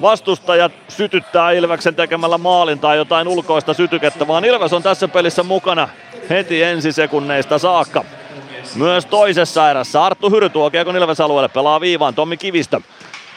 [0.00, 5.88] vastustajat sytyttää Ilveksen tekemällä maalin tai jotain ulkoista sytykettä, vaan Ilves on tässä pelissä mukana
[6.30, 8.04] heti ensisekunneista saakka.
[8.74, 12.80] Myös toisessa erässä Arttu Hyry tuo kiekon Ilves alueelle, pelaa viivaan Tommi Kivistö.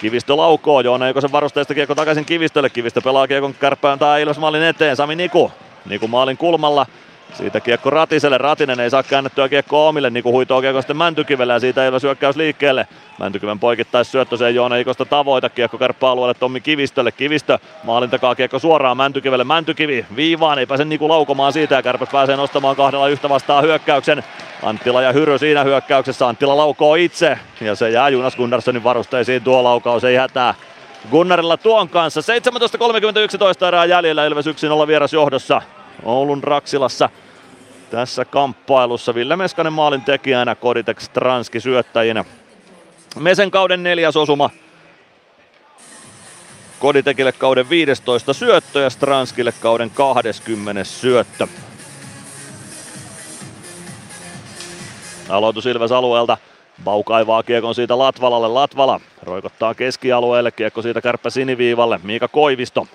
[0.01, 2.69] Kivistö laukoo, Joona Eikosen varusteista kiekko takaisin Kivistölle.
[2.69, 4.95] Kivistö pelaa kiekon kärppään tai Ilves maalin eteen.
[4.95, 5.51] Sami Niku.
[5.85, 6.85] Niku maalin kulmalla.
[7.37, 8.37] Siitä kiekko Ratiselle.
[8.37, 10.09] Ratinen ei saa käännettyä kiekko omille.
[10.09, 12.87] Niku huitoo kiekko sitten Mäntykivelle ja siitä Ilves hyökkäys liikkeelle.
[13.19, 15.49] Mäntykiven poikittais syöttö se ei Joona Ikosta tavoita.
[15.49, 17.11] Kiekko kärppää alueelle Tommi Kivistölle.
[17.11, 19.43] Kivistö maalin takaa kiekko suoraan Mäntykivelle.
[19.43, 20.59] Mäntykivi viivaan.
[20.59, 24.23] Ei pääse Niku laukomaan siitä ja kärpät pääsee nostamaan kahdella yhtä vastaan hyökkäyksen.
[24.63, 26.27] Anttila ja Hyry siinä hyökkäyksessä.
[26.27, 30.03] Anttila laukoo itse ja se jää Jonas Gunnarssonin varusteisiin tuo laukaus.
[30.03, 30.53] Ei hätää.
[31.11, 32.21] Gunnarilla tuon kanssa.
[33.61, 35.61] 17.31 erää jäljellä Ilves 1-0 vieras johdossa.
[36.03, 37.09] Oulun Raksilassa
[37.89, 39.15] tässä kamppailussa.
[39.15, 42.25] Ville Meskanen maalin tekijänä, Koditek Stranski syöttäjinä.
[43.19, 44.49] Mesen kauden neljäs osuma.
[46.79, 51.47] Koditekille kauden 15 syöttö ja Stranskille kauden 20 syöttö.
[55.29, 56.37] Aloitus Ilves alueelta.
[56.83, 58.47] Bau kaivaa kiekon siitä Latvalalle.
[58.47, 60.51] Latvala roikottaa keskialueelle.
[60.51, 61.99] Kiekko siitä kärppä siniviivalle.
[62.03, 62.87] Miika Koivisto.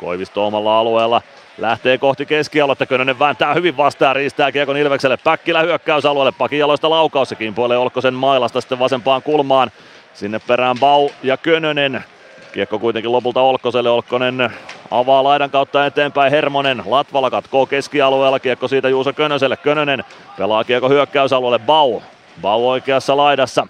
[0.00, 1.22] Koivisto omalla alueella
[1.58, 2.86] lähtee kohti keskialuetta.
[2.86, 5.16] Könönen vääntää hyvin vastaan, riistää kiekon Ilvekselle.
[5.16, 7.28] Päkkilä hyökkäysalueelle, pakin jaloista laukaus.
[7.28, 9.70] Se kimpoilee Olkkosen mailasta sitten vasempaan kulmaan.
[10.14, 12.04] Sinne perään Bau ja Könönen.
[12.52, 13.90] Kiekko kuitenkin lopulta Olkkoselle.
[13.90, 14.50] Olkkonen
[14.90, 16.82] avaa laidan kautta eteenpäin Hermonen.
[16.86, 18.40] Latvala katkoo keskialueella.
[18.40, 19.56] Kiekko siitä Juuso Könöselle.
[19.56, 20.04] Könönen
[20.38, 21.58] pelaa kiekko hyökkäysalueelle.
[21.58, 22.00] Bau.
[22.42, 23.66] Bau oikeassa laidassa.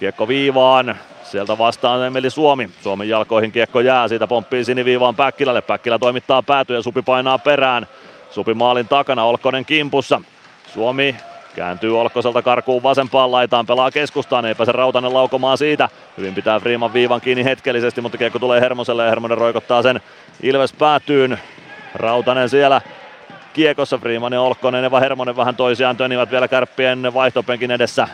[0.00, 0.96] Kiekko viivaan.
[1.34, 2.70] Sieltä vastaan Emeli Suomi.
[2.82, 4.08] Suomen jalkoihin kiekko jää.
[4.08, 5.62] Siitä pomppii siniviivaan Päkkilälle.
[5.62, 7.86] Päkkilä toimittaa päätyä ja Supi painaa perään.
[8.30, 9.24] Supi maalin takana.
[9.24, 10.20] Olkkonen kimpussa.
[10.74, 11.16] Suomi
[11.56, 15.88] Kääntyy Olkkoselta karkuun vasempaan laitaan, pelaa keskustaan, ei pääse Rautanen laukomaan siitä.
[16.18, 20.00] Hyvin pitää Freeman viivan kiinni hetkellisesti, mutta kiekko tulee Hermoselle ja Hermonen roikottaa sen
[20.42, 21.38] Ilves päätyyn.
[21.94, 22.80] Rautanen siellä
[23.52, 28.08] kiekossa, Freeman ja Olkkonen ja Hermonen vähän toisiaan tönivät vielä kärppien vaihtopenkin edessä.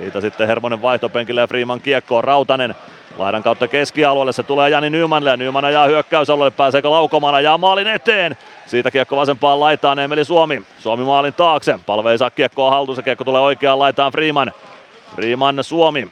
[0.00, 2.74] Siitä sitten Hermonen vaihtopenkille ja Freeman kiekkoon Rautanen.
[3.18, 7.86] Laidan kautta keskialueelle se tulee Jani Nymanille ja Nyman ajaa hyökkäysalueelle, pääseekö laukomaan, ajaa maalin
[7.86, 8.36] eteen.
[8.66, 10.62] Siitä kiekko vasempaan laitaan Emeli Suomi.
[10.78, 11.78] Suomi maalin taakse.
[11.86, 12.96] Palve ei saa kiekkoa haltuun.
[12.96, 14.52] Se kiekko tulee oikeaan laitaan Freeman.
[15.14, 16.08] Freeman Suomi.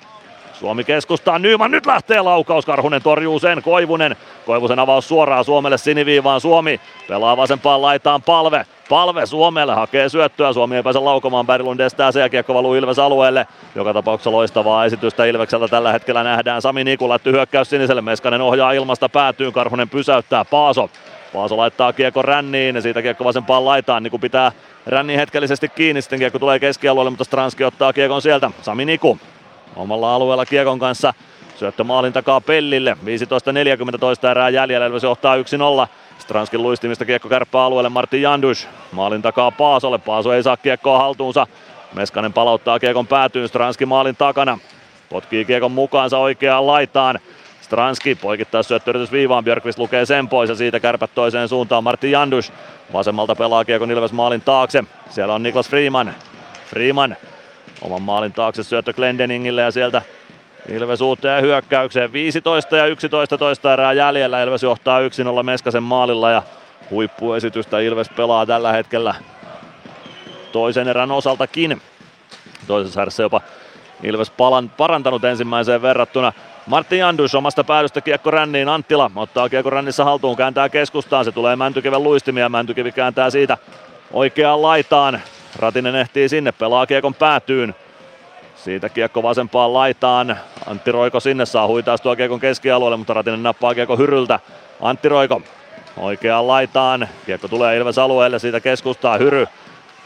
[0.60, 1.38] Suomi keskustaa.
[1.38, 2.66] Nyman nyt lähtee laukaus.
[2.66, 3.62] Karhunen torjuu sen.
[3.62, 4.16] Koivunen.
[4.46, 6.40] Koivusen avaus suoraan Suomelle siniviivaan.
[6.40, 8.66] Suomi pelaa vasempaan laitaan palve.
[8.88, 10.52] Palve Suomelle hakee syöttöä.
[10.52, 11.46] Suomi ei pääse laukomaan.
[11.46, 13.46] Berglund estää se ja kiekko valuu Ilves alueelle.
[13.74, 16.62] Joka tapauksessa loistavaa esitystä Ilvekseltä tällä hetkellä nähdään.
[16.62, 18.02] Sami Nikulatty hyökkäys siniselle.
[18.02, 19.52] Meskanen ohjaa ilmasta päätyyn.
[19.52, 20.44] Karhunen pysäyttää.
[20.44, 20.90] Paaso
[21.32, 24.02] Paaso laittaa kiekko ränniin ja siitä kiekko vasempaan laitaan.
[24.02, 24.52] Niku pitää
[24.86, 28.50] ränni hetkellisesti kiinni, sitten kiekko tulee keskialueelle, mutta Stranski ottaa kiekon sieltä.
[28.62, 29.18] Sami Niku
[29.78, 31.14] omalla alueella kiekon kanssa.
[31.56, 32.96] Syöttö maalin takaa Pellille.
[34.26, 35.40] 15-40 erää jäljellä, Elves johtaa 1-0.
[36.18, 38.68] Stranskin luistimista kiekko kärppää alueelle Martin Jandus.
[38.92, 39.98] Maalin takaa Paasolle.
[39.98, 41.46] Paaso ei saa kiekkoa haltuunsa.
[41.94, 43.48] Meskanen palauttaa kiekon päätyyn.
[43.48, 44.58] Stranski maalin takana.
[45.08, 47.18] Potkii kiekon mukaansa oikeaan laitaan.
[47.60, 52.52] Stranski poikittaa syöttöyritys viivaan, Björkvist lukee sen pois ja siitä kärpät toiseen suuntaan Martin Jandus.
[52.92, 54.84] Vasemmalta pelaa Kiekon Ilves maalin taakse.
[55.10, 56.14] Siellä on Niklas Freeman.
[56.66, 57.16] Freeman
[57.82, 60.02] oman maalin taakse syöttö Glendeningille ja sieltä
[60.68, 62.12] Ilves uuteen hyökkäykseen.
[62.12, 64.42] 15 ja 11 toista erää jäljellä.
[64.42, 66.42] Ilves johtaa 1-0 Meskasen maalilla ja
[66.90, 69.14] huippuesitystä Ilves pelaa tällä hetkellä
[70.52, 71.82] toisen erän osaltakin.
[72.66, 73.40] Toisessa erässä jopa
[74.02, 76.32] Ilves palan, parantanut ensimmäiseen verrattuna.
[76.66, 78.68] Martin Jandus omasta päädystä kiekko ränniin.
[78.68, 81.24] Anttila ottaa kiekko rännissä haltuun, kääntää keskustaan.
[81.24, 82.48] Se tulee Mäntykiven luistimia.
[82.48, 83.58] Mäntykivi kääntää siitä
[84.12, 85.20] oikeaan laitaan.
[85.56, 87.74] Ratinen ehtii sinne, pelaa kiekon päätyyn.
[88.56, 90.36] Siitä kiekko vasempaan laitaan.
[90.66, 94.40] Antti Roiko sinne saa huitaistua kiekon keskialueelle, mutta Ratinen nappaa kiekko hyryltä.
[94.80, 95.42] Antti Roiko
[95.96, 97.08] oikeaan laitaan.
[97.26, 99.46] Kiekko tulee Ilves alueelle, siitä keskustaa Hyry.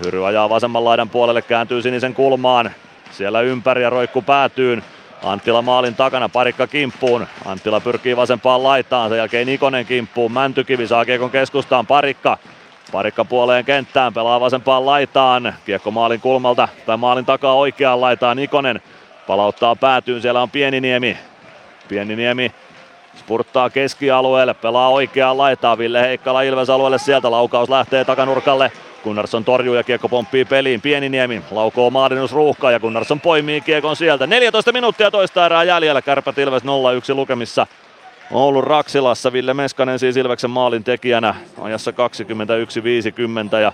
[0.04, 2.70] Hyry ajaa vasemman laidan puolelle, kääntyy sinisen kulmaan.
[3.10, 4.82] Siellä ympäri ja roikku päätyyn.
[5.24, 7.26] Anttila maalin takana, parikka kimppuun.
[7.44, 10.32] Anttila pyrkii vasempaan laitaan, sen jälkeen Ikonen kimppuun.
[10.32, 12.38] Mäntykivi saa kiekon keskustaan, parikka.
[12.92, 15.54] Parikka puoleen kenttään, pelaa vasempaan laitaan.
[15.66, 18.38] Kiekko maalin kulmalta tai maalin takaa oikeaan laitaan.
[18.38, 18.80] Ikonen
[19.26, 21.18] palauttaa päätyyn, siellä on Pieniniemi.
[21.88, 22.52] Pieniniemi
[23.16, 25.78] spurttaa keskialueelle, pelaa oikeaan laitaan.
[25.78, 28.72] Ville Heikkala Ilves alueelle sieltä, laukaus lähtee takanurkalle.
[29.04, 30.80] Gunnarsson torjuu ja kiekko pomppii peliin.
[30.80, 34.26] Pieniniemi laukoo Maadinus ruuhkaa ja Gunnarsson poimii kiekon sieltä.
[34.26, 36.02] 14 minuuttia toista erää jäljellä.
[36.02, 36.66] Kärpät Ilves 0-1
[37.14, 37.66] lukemissa.
[38.32, 41.94] Oulun Raksilassa Ville Meskanen siis Ilveksen maalin tekijänä ajassa 21-50
[43.62, 43.72] ja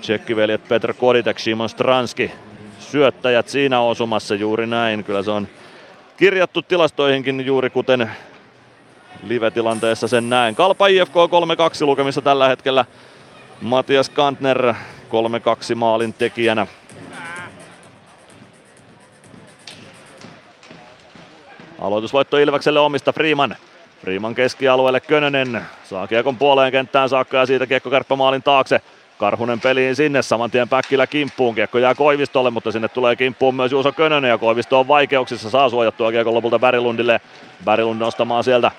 [0.00, 2.30] tsekkiveljet Petr Koditek, Simon Stranski
[2.78, 5.04] syöttäjät siinä osumassa juuri näin.
[5.04, 5.48] Kyllä se on
[6.16, 8.10] kirjattu tilastoihinkin juuri kuten
[9.22, 10.54] live-tilanteessa sen näin.
[10.54, 12.84] Kalpa IFK 3-2 lukemissa tällä hetkellä.
[13.60, 14.74] Matias Kantner
[15.72, 16.66] 3-2 maalin tekijänä.
[21.78, 23.56] Aloitusvoitto Ilvekselle omista Freeman.
[24.00, 25.62] Freeman keskialueelle Könönen.
[25.84, 28.80] Saa kiekon puoleen kenttään saakka ja siitä kiekko maalin taakse.
[29.18, 31.54] Karhunen peliin sinne, saman tien Päkkilä kimppuun.
[31.54, 35.50] Kiekko jää Koivistolle, mutta sinne tulee kimppuun myös Juuso Könönen ja Koivisto on vaikeuksissa.
[35.50, 37.20] Saa suojattua kiekon lopulta Bärilundille.
[37.64, 38.70] Bärilund nostamaan sieltä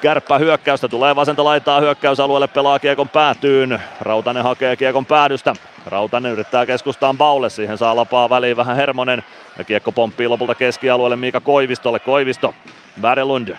[0.00, 3.82] Kärppä hyökkäystä tulee vasenta laitaa hyökkäysalueelle, pelaa kiekon päätyyn.
[4.00, 5.54] Rautanen hakee kiekon päädystä.
[5.86, 9.24] Rautanen yrittää keskustaan Baulle, siihen saa lapaa väliin vähän Hermonen.
[9.58, 11.98] Ja kiekko pomppii lopulta keskialueelle Miika Koivistolle.
[11.98, 12.54] Koivisto,
[13.00, 13.56] Bärilund.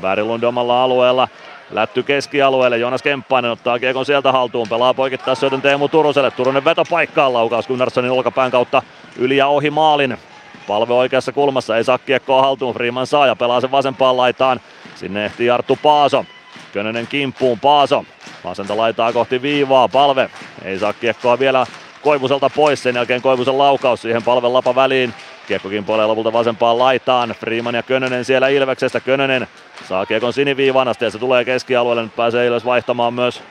[0.00, 1.28] Bärilund omalla alueella.
[1.70, 6.30] Lätty keskialueelle, Jonas Kemppainen ottaa kiekon sieltä haltuun, pelaa poikittaa syötön Teemu Turuselle.
[6.30, 8.82] Turunen veto paikkaan, laukaus Gunnarssonin olkapään kautta
[9.16, 10.18] yli ja ohi maalin.
[10.66, 14.60] Palve oikeassa kulmassa, ei saa kiekkoa haltuun, Freeman saa ja pelaa sen vasempaan laitaan.
[14.94, 16.24] Sinne ehtii Arttu Paaso.
[16.72, 18.04] Könönen kimppuun, Paaso.
[18.44, 20.30] Vasenta laitaa kohti viivaa, palve.
[20.64, 21.66] Ei saa kiekkoa vielä
[22.02, 25.14] Koivuselta pois, sen jälkeen Koivusen laukaus siihen palven lapa väliin.
[25.46, 27.34] Kiekkokin puolee lopulta vasempaan laitaan.
[27.40, 29.00] Freeman ja Könönen siellä Ilveksestä.
[29.00, 29.46] Könönen
[29.88, 32.02] saa kiekon siniviivan asti ja se tulee keskialueelle.
[32.02, 33.42] Nyt pääsee Ilves vaihtamaan myös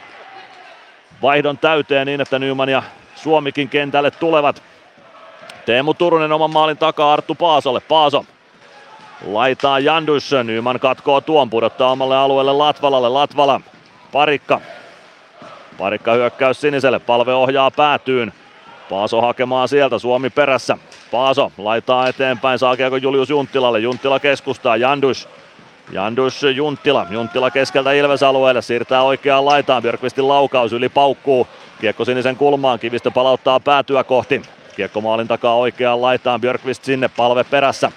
[1.22, 2.84] vaihdon täyteen niin, että Nyman ja
[3.16, 4.64] Suomikin kentälle tulevat.
[5.66, 7.80] Teemu Turunen oman maalin takaa Arttu Paasolle.
[7.80, 8.26] Paaso
[9.26, 10.32] laitaa Jandus.
[10.44, 13.10] Nyman katkoo tuon, pudottaa omalle alueelle Latvalalle.
[13.10, 13.62] Latvala,
[14.12, 14.62] parikka.
[15.78, 18.34] Parikka hyökkäys siniselle, palve ohjaa päätyyn.
[18.92, 20.78] Paaso hakemaan sieltä, Suomi perässä.
[21.12, 23.80] Paaso laittaa eteenpäin, saa kiekko Julius Junttilalle.
[23.80, 25.30] Junttila keskustaa, Jandus.
[25.92, 31.48] Jandus Junttila, Junttila keskeltä Ilves-alueelle, siirtää oikeaan laitaan, Björkvistin laukaus yli paukkuu.
[31.82, 34.42] Kiekko sinisen kulmaan, Kivistö palauttaa päätyä kohti.
[34.76, 37.92] Kiekko maalin takaa oikeaan laitaan, Björkvist sinne, palve perässä.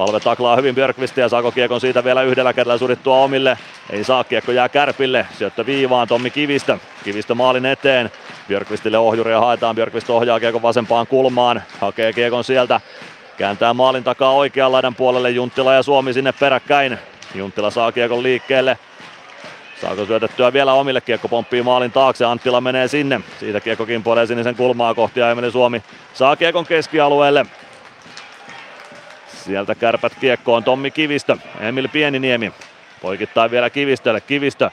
[0.00, 3.58] Palve taklaa hyvin Björkvistia, saako kiekon siitä vielä yhdellä kerralla surittua omille.
[3.90, 5.26] Ei saa, kiekko jää kärpille.
[5.38, 6.78] Syöttö viivaan Tommi Kivistö.
[7.04, 8.10] Kivistö maalin eteen.
[8.48, 9.74] Björkvistille ohjuria haetaan.
[9.74, 11.62] Björkvist ohjaa kiekon vasempaan kulmaan.
[11.80, 12.80] Hakee kiekon sieltä.
[13.38, 15.30] Kääntää maalin takaa oikean laidan puolelle.
[15.30, 16.98] Junttila ja Suomi sinne peräkkäin.
[17.34, 18.78] Junttila saa kiekon liikkeelle.
[19.80, 23.20] Saako syötettyä vielä omille kiekko pomppii maalin taakse, Anttila menee sinne.
[23.40, 25.82] Siitä kiekko kimpoilee sinisen kulmaa kohti ja Emeli Suomi
[26.14, 27.46] saa kiekon keskialueelle.
[29.44, 32.52] Sieltä kärpät kiekkoon Tommi Kivistö, Emil Pieniniemi.
[33.02, 34.70] Poikittaa vielä Kivistölle, Kivistö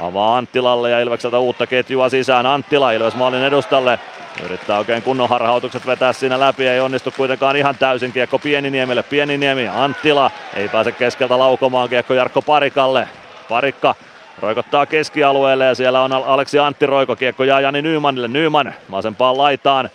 [0.00, 2.46] avaa Anttilalle ja Ilvekseltä uutta ketjua sisään.
[2.46, 3.98] Anttila Ilves maalin edustalle.
[4.44, 9.02] Yrittää oikein kunnon harhautukset vetää siinä läpi, ei onnistu kuitenkaan ihan täysin kiekko Pieniniemelle.
[9.02, 13.08] Pieniniemi, Anttila ei pääse keskeltä laukomaan kiekko Jarkko Parikalle.
[13.48, 13.94] Parikka
[14.42, 17.16] roikottaa keskialueelle ja siellä on Aleksi Antti Roiko.
[17.16, 18.28] Kiekko jää Jani Nymanille.
[18.28, 19.90] Nyman vasempaan laitaan.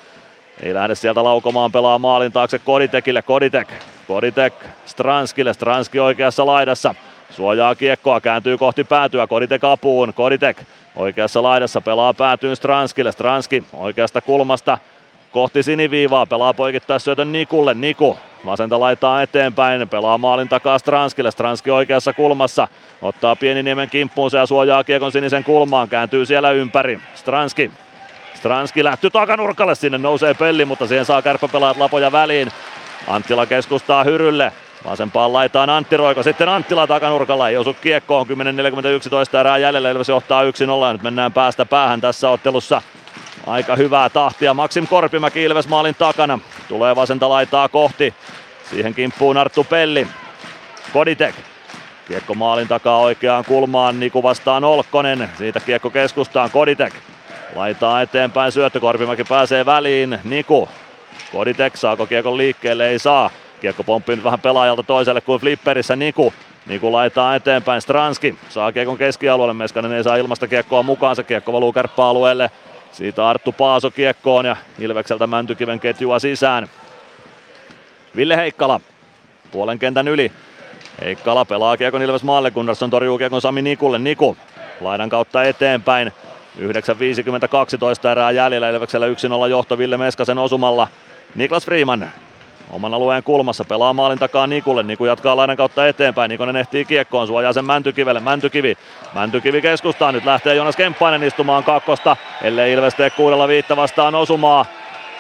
[0.64, 3.22] Ei lähde sieltä laukomaan pelaa maalin taakse Koditekille.
[3.22, 3.68] Koditek
[4.08, 4.54] Koditek
[4.86, 6.96] Stranskille, Stranski oikeassa laidassa.
[7.30, 10.58] Suojaa kiekkoa, kääntyy kohti päätyä, Koditek apuun, Koditek
[10.96, 14.78] oikeassa laidassa pelaa päätyyn Stranskille, Stranski oikeasta kulmasta
[15.32, 21.72] kohti siniviivaa, pelaa poikittaa syötön Nikulle, Niku vasenta laitaa eteenpäin, pelaa maalin takaa Stranskille, Stranski
[21.72, 22.68] oikeassa kulmassa,
[23.02, 27.72] ottaa Pieniniemen kimppuunsa ja suojaa kiekon sinisen kulmaan, kääntyy siellä ympäri, Stranski
[28.46, 32.52] Stranski lähtyy takanurkalle, sinne nousee pelli, mutta siihen saa kärppäpelaajat lapoja väliin.
[33.08, 34.52] Anttila keskustaa Hyrylle.
[34.86, 40.10] Vasempaan laitaan Antti Roiko, sitten Anttila takanurkalla, ei osu kiekkoon, 10.41 toista erää jäljellä, Ilves
[40.10, 40.46] johtaa 1-0
[40.88, 42.82] ja nyt mennään päästä päähän tässä ottelussa.
[43.48, 48.14] Aika hyvää tahtia, Maksim Korpimäki Ilves maalin takana, tulee vasenta laitaa kohti,
[48.70, 50.08] siihen kimppuu Arttu Pelli,
[50.94, 51.36] Koditek,
[52.08, 56.94] Kiekko maalin takaa oikeaan kulmaan, Niku vastaan Olkkonen, siitä kiekko keskustaan, Koditek.
[57.56, 60.70] Laitaa eteenpäin, syöttö Korpimäki pääsee väliin, Niku.
[61.32, 63.30] Koditek saako kiekon liikkeelle, ei saa.
[63.62, 66.34] Kiekko pomppii nyt vähän pelaajalta toiselle kuin flipperissä Niku.
[66.66, 71.74] Niku laitaa eteenpäin, Stranski saa kiekon keskialueelle, Meskanen ei saa ilmasta kiekkoa mukaansa, kiekko valuu
[71.74, 72.52] kärppäalueelle.
[72.92, 76.68] Siitä Arttu Paaso kiekkoon ja Ilvekseltä Mäntykiven ketjua sisään.
[78.16, 78.80] Ville Heikkala
[79.52, 80.32] puolen kentän yli.
[81.02, 84.00] Heikkala pelaa kiekon Ilves maalle, Gunnarsson torjuu kiekon Sami Nikulle.
[84.00, 84.38] Niku
[84.82, 86.12] laidan kautta eteenpäin.
[86.60, 89.12] 9.52 erää jäljellä Ilveksellä 1-0
[89.50, 90.88] johto Ville Meskasen osumalla.
[91.36, 92.12] Niklas Freeman
[92.70, 94.84] oman alueen kulmassa pelaa maalin takaa Nikulle.
[94.84, 96.30] Niku jatkaa laidan kautta eteenpäin.
[96.30, 98.20] Nikonen ehtii kiekkoon, suojaa sen Mäntykivelle.
[98.20, 98.78] Mäntykivi.
[99.14, 100.12] Mäntykivi keskustaa.
[100.12, 102.18] Nyt lähtee Jonas Kemppainen istumaan kakkosta.
[102.42, 104.66] Ellei Ilves tee kuudella viittä vastaan osumaa.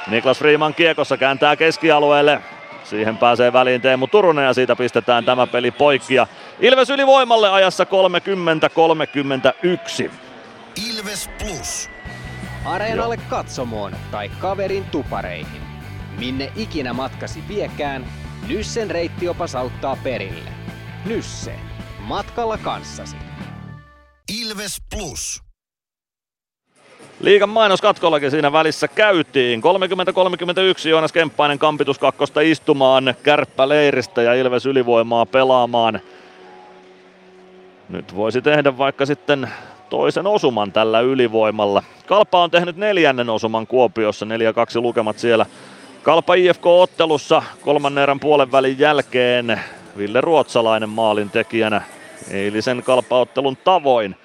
[0.07, 2.41] Niklas Freeman kiekossa kääntää keskialueelle.
[2.83, 6.15] Siihen pääsee väliin Teemu Turunen ja siitä pistetään tämä peli poikki.
[6.59, 7.85] Ilves ylivoimalle ajassa
[10.07, 10.11] 30-31.
[10.75, 11.89] Ilves Plus.
[12.65, 15.61] Areenalle katsomoon tai kaverin tupareihin.
[16.19, 18.05] Minne ikinä matkasi viekään,
[18.47, 20.49] Nyssen reittiopas auttaa perille.
[21.05, 21.55] Nysse.
[21.99, 23.15] Matkalla kanssasi.
[24.41, 25.41] Ilves Plus.
[27.19, 29.61] Liigan mainoskatkollakin siinä välissä käytiin.
[30.85, 35.99] 30-31 Joonas Kemppainen kampitus kakkosta istumaan kärppäleiristä ja Ilves ylivoimaa pelaamaan.
[37.89, 39.49] Nyt voisi tehdä vaikka sitten
[39.89, 41.83] toisen osuman tällä ylivoimalla.
[42.05, 45.45] Kalpa on tehnyt neljännen osuman Kuopiossa, 4-2 lukemat siellä.
[46.03, 49.61] Kalpa IFK-ottelussa kolmannen erän puolen välin jälkeen
[49.97, 51.81] Ville Ruotsalainen maalin tekijänä
[52.31, 54.15] eilisen Kalpa-ottelun tavoin.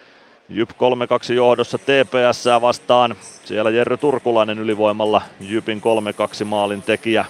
[0.49, 3.15] Jyp 3-2 johdossa TPS vastaan.
[3.45, 5.82] Siellä Jerry Turkulainen ylivoimalla Jypin
[6.43, 7.24] 3-2 maalin tekijä.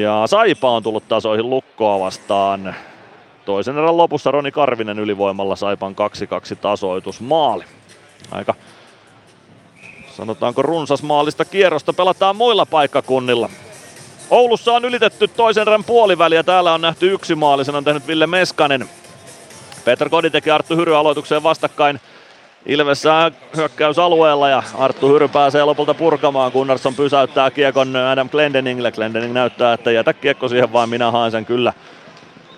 [0.00, 2.74] Ja Saipa on tullut tasoihin lukkoa vastaan.
[3.48, 5.94] Toisen erän lopussa Roni Karvinen ylivoimalla Saipan
[6.52, 7.64] 2-2 tasoitusmaali.
[8.30, 8.54] Aika
[10.16, 13.48] sanotaanko runsas maalista kierrosta pelataan muilla paikkakunnilla.
[14.30, 16.42] Oulussa on ylitetty toisen erän puoliväliä.
[16.42, 18.88] Täällä on nähty yksi maali, sen on tehnyt Ville Meskanen.
[19.84, 22.00] Peter Kodi teki Arttu Hyry aloitukseen vastakkain.
[22.66, 23.04] Ilves
[23.56, 26.52] hyökkäysalueella ja Arttu Hyry pääsee lopulta purkamaan.
[26.52, 28.92] Gunnarsson pysäyttää kiekon Adam Glendeningille.
[28.92, 31.72] Glendening näyttää, että jätä kiekko siihen vaan, minä haen sen kyllä.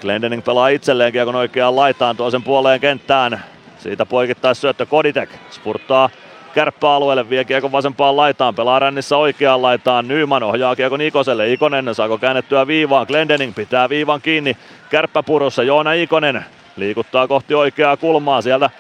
[0.01, 3.45] Glendening pelaa itselleen kiekon oikeaan laitaan toisen puoleen kenttään.
[3.79, 5.31] Siitä poikittais syöttö Koditek.
[5.51, 6.11] Spurttaa
[6.55, 12.19] kärppäalueelle, vie kiekon vasempaan laitaan, pelaa rännissä oikeaan laitaan, Nyman ohjaa kiekon Ikoselle, Ikonen saako
[12.19, 14.57] käännettyä viivaan, Glendening pitää viivan kiinni,
[14.91, 15.63] kärppäpurussa.
[15.63, 16.45] Joona Ikonen
[16.77, 18.71] liikuttaa kohti oikeaa kulmaa, sieltä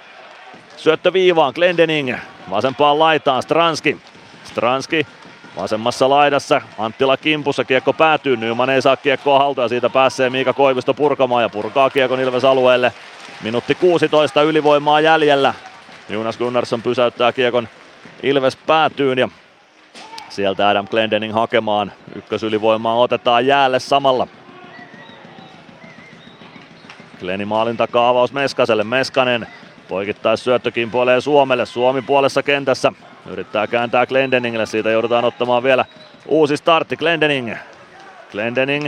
[0.76, 2.16] syöttö viivaan, Glendening
[2.50, 3.96] vasempaan laitaan, Stranski,
[4.44, 5.06] Stranski
[5.56, 10.52] vasemmassa laidassa, Anttila kimpussa, kiekko päätyy, Nyman ei saa kiekkoa haltuun ja siitä pääsee Miika
[10.52, 12.92] Koivisto purkamaan ja purkaa kiekon Ilves alueelle.
[13.42, 15.54] Minuutti 16 ylivoimaa jäljellä,
[16.08, 17.68] Jonas Gunnarsson pysäyttää kiekon
[18.22, 19.28] Ilves päätyyn ja
[20.28, 21.92] sieltä Adam Glendening hakemaan.
[22.14, 24.26] Ykkösylivoimaa otetaan jäälle samalla.
[27.20, 28.84] Gleni maalin takaa avaus Meskaselle.
[28.84, 29.46] Meskanen
[29.88, 31.66] poikittais syöttö kimpoilee Suomelle.
[31.66, 32.92] Suomi puolessa kentässä.
[33.26, 34.66] Yrittää kääntää Glendeningille.
[34.66, 35.84] Siitä joudutaan ottamaan vielä
[36.26, 36.96] uusi startti.
[36.96, 37.54] Glendening.
[38.32, 38.86] Glendening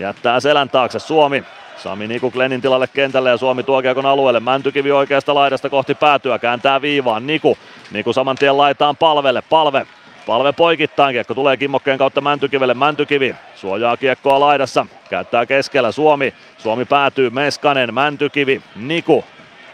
[0.00, 0.98] jättää selän taakse.
[0.98, 1.44] Suomi
[1.76, 4.40] Sami Niku Glennin tilalle kentälle ja Suomi tuo kiekon alueelle.
[4.40, 7.26] Mäntykivi oikeasta laidasta kohti päätyä, kääntää viivaan.
[7.26, 7.58] Niku,
[7.90, 9.42] Niku saman tien laitaan palvelle.
[9.50, 9.86] Palve,
[10.26, 12.74] palve poikittain, kiekko tulee kimmokkeen kautta Mäntykivelle.
[12.74, 16.34] Mäntykivi suojaa kiekkoa laidassa, käyttää keskellä Suomi.
[16.58, 19.24] Suomi päätyy Meskanen, Mäntykivi, Niku.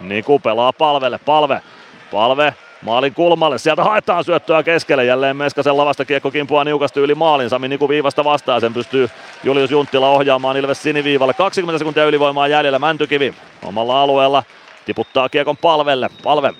[0.00, 1.62] Niku pelaa palvelle, palve,
[2.10, 7.50] palve Maalin kulmalle, sieltä haetaan syöttöä keskelle, jälleen Meskasen lavasta kiekko kimpuaa niukasti yli maalin,
[7.50, 9.08] Sami Niku viivasta vastaan, sen pystyy
[9.44, 10.56] Julius Junttila ohjaamaan.
[10.56, 13.34] Ilves siniviivalle, 20 sekuntia ylivoimaa jäljellä, Mäntykivi
[13.64, 14.42] omalla alueella
[14.86, 16.52] tiputtaa kiekon palvelle, palve,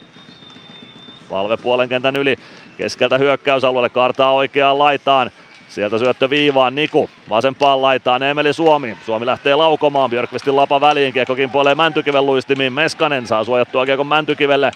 [1.31, 2.37] palve puolen kentän yli,
[2.77, 5.31] keskeltä hyökkäysalueelle, kaartaa oikeaan laitaan,
[5.79, 7.11] Sieltä syöttö viivaan Niku.
[7.29, 8.97] Vasempaan laitaan Emeli Suomi.
[9.07, 10.11] Suomi lähtee laukomaan.
[10.11, 11.13] Björkvistin lapa väliin.
[11.13, 12.73] Kiekko kimpoilee Mäntykiven luistimiin.
[12.73, 14.71] Meskanen saa suojattua kiekon Mäntykivelle.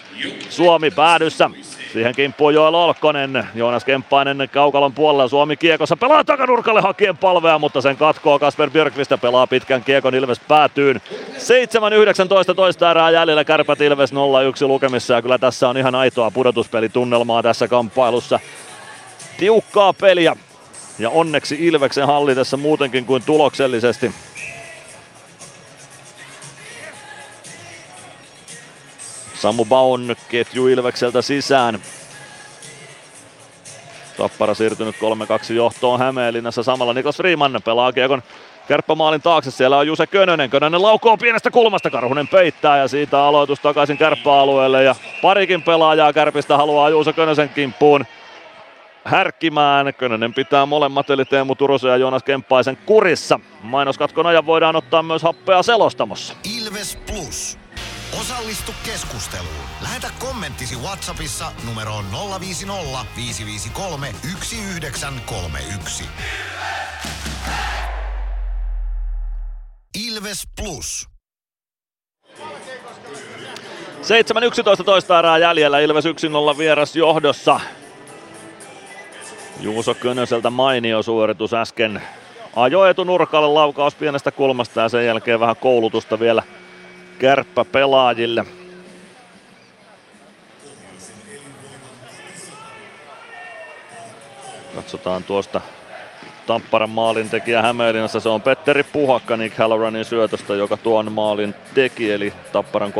[0.49, 1.49] Suomi päädyssä.
[1.93, 3.47] Siihen kimppuu Joel Olkkonen.
[3.55, 5.27] Joonas Kemppainen kaukalon puolella.
[5.27, 10.15] Suomi kiekossa pelaa takanurkalle hakien palvea, mutta sen katkoo Kasper Björkvist ja pelaa pitkän kiekon
[10.15, 11.01] Ilves päätyyn.
[12.51, 14.15] 7-19 toista erää jäljellä Kärpät Ilves 0-1
[14.67, 18.39] lukemissa ja kyllä tässä on ihan aitoa pudotuspelitunnelmaa tässä kamppailussa.
[19.37, 20.35] Tiukkaa peliä
[20.99, 24.11] ja onneksi Ilveksen halli tässä muutenkin kuin tuloksellisesti.
[29.35, 31.79] Samu Baun ketju Ilvekseltä sisään.
[34.17, 34.95] Tappara siirtynyt
[35.49, 36.63] 3-2 johtoon Hämeenlinnassa.
[36.63, 38.23] Samalla Niklas Freeman pelaa Kiekon
[38.67, 39.51] kärppämaalin taakse.
[39.51, 40.49] Siellä on Juse Könönen.
[40.49, 41.89] Könönen laukoo pienestä kulmasta.
[41.89, 44.83] Karhunen peittää ja siitä aloitus takaisin kärppäalueelle.
[44.83, 48.05] Ja parikin pelaajaa kärpistä haluaa Juuse Könösen kimppuun
[49.05, 49.93] härkkimään.
[49.93, 53.39] Könönen pitää molemmat eli Teemu Turusen ja Joonas Kemppaisen kurissa.
[53.63, 56.33] Mainoskatkon ajan voidaan ottaa myös happea selostamossa.
[56.57, 57.57] Ilves Plus.
[58.21, 59.65] Osallistu keskusteluun.
[59.81, 62.05] Lähetä kommenttisi Whatsappissa numeroon
[62.39, 66.03] 050 553 1931.
[70.07, 71.07] Ilves Plus.
[74.81, 77.59] 7-11 toista erää jäljellä, Ilves 1-0 vieras johdossa.
[79.59, 82.01] Juuso Könöseltä mainio suoritus äsken.
[82.55, 86.43] Ajo etunurkalle laukaus pienestä kulmasta ja sen jälkeen vähän koulutusta vielä
[87.19, 88.45] kärppä pelaajille.
[94.75, 95.61] Katsotaan tuosta
[96.47, 98.19] Tapparan maalin tekijä Hämeenlinnassa.
[98.19, 102.11] Se on Petteri Puhakka Nick Halloranin syötöstä, joka tuon maalin teki.
[102.11, 102.93] Eli Tapparan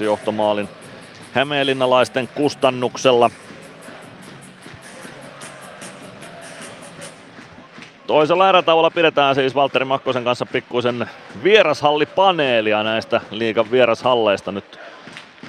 [0.00, 0.68] 3-2 johtomaalin
[1.32, 3.30] Hämeenlinnalaisten kustannuksella.
[8.10, 11.10] Toisella erätauolla pidetään siis Valtteri Makkosen kanssa pikkuisen
[11.44, 14.52] vierashallipaneelia näistä liikan vierashalleista.
[14.52, 14.78] Nyt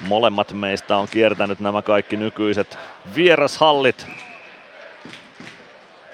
[0.08, 2.78] molemmat meistä on kiertänyt nämä kaikki nykyiset
[3.16, 4.06] vierashallit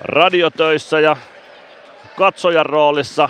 [0.01, 1.16] radiotöissä ja
[2.16, 3.29] katsojan roolissa.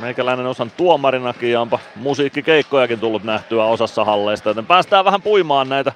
[0.00, 5.92] Meikäläinen osan tuomarinakin ja onpa musiikkikeikkojakin tullut nähtyä osassa halleista, joten päästään vähän puimaan näitä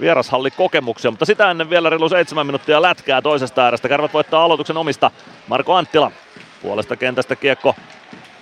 [0.00, 3.88] vierashallikokemuksia, mutta sitä ennen vielä reilu seitsemän minuuttia lätkää toisesta äärestä.
[3.88, 5.10] Kärvät voittaa aloituksen omista.
[5.48, 6.12] Marko Anttila
[6.62, 7.74] puolesta kentästä kiekko.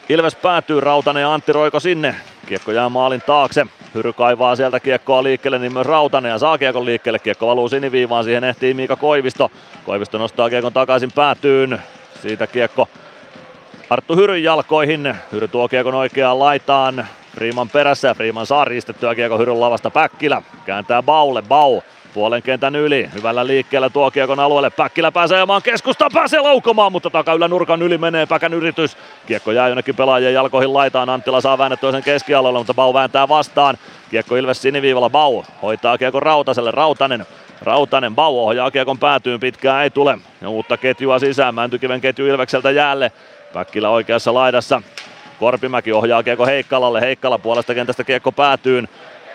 [0.09, 2.15] Ilves päätyy, Rautanen ja Antti Roiko sinne.
[2.47, 3.67] Kiekko jää maalin taakse.
[3.95, 7.19] Hyry kaivaa sieltä kiekkoa liikkeelle, niin myös Rautanen ja saa kiekon liikkeelle.
[7.19, 9.51] Kiekko valuu siniviivaan, siihen ehtii Miika Koivisto.
[9.87, 11.83] Koivisto nostaa kiekon takaisin päätyyn.
[12.23, 12.89] Siitä kiekko
[13.91, 15.15] Arttu Hyryn jalkoihin.
[15.33, 17.07] Hyry tuo kiekon oikeaan laitaan.
[17.35, 20.43] Freeman perässä Freeman saa riistettyä kiekko Hyryn lavasta Päkkilä.
[20.65, 21.81] Kääntää Baulle, Bau
[22.15, 23.11] puolen kentän yli.
[23.15, 24.71] Hyvällä liikkeellä tuo kiekon alueelle.
[24.71, 28.97] Päkkilä pääsee ajamaan keskusta, pääsee laukomaan, mutta takaylä nurkan yli menee Päkän yritys.
[29.27, 31.09] Kiekko jää jonnekin pelaajien jalkoihin laitaan.
[31.09, 33.79] Anttila saa väännettyä sen keskialueelle, mutta Bau vääntää vastaan.
[34.11, 37.27] Kiekko Ilves siniviivalla, Bau hoitaa kiekon Rautaselle, Rautanen
[37.63, 40.19] Rautanen Bau ohjaa kiekon päätyyn, pitkään ei tule.
[40.41, 43.13] Ja uutta ketjua sisään, Mäntykiven ketju Ilvekseltä jäälle.
[43.53, 44.83] Päkkilä oikeassa laidassa.
[45.41, 47.01] Korpimäki ohjaa kiekko Heikkalalle.
[47.01, 48.89] Heikkala puolesta kentästä kiekko päätyyn.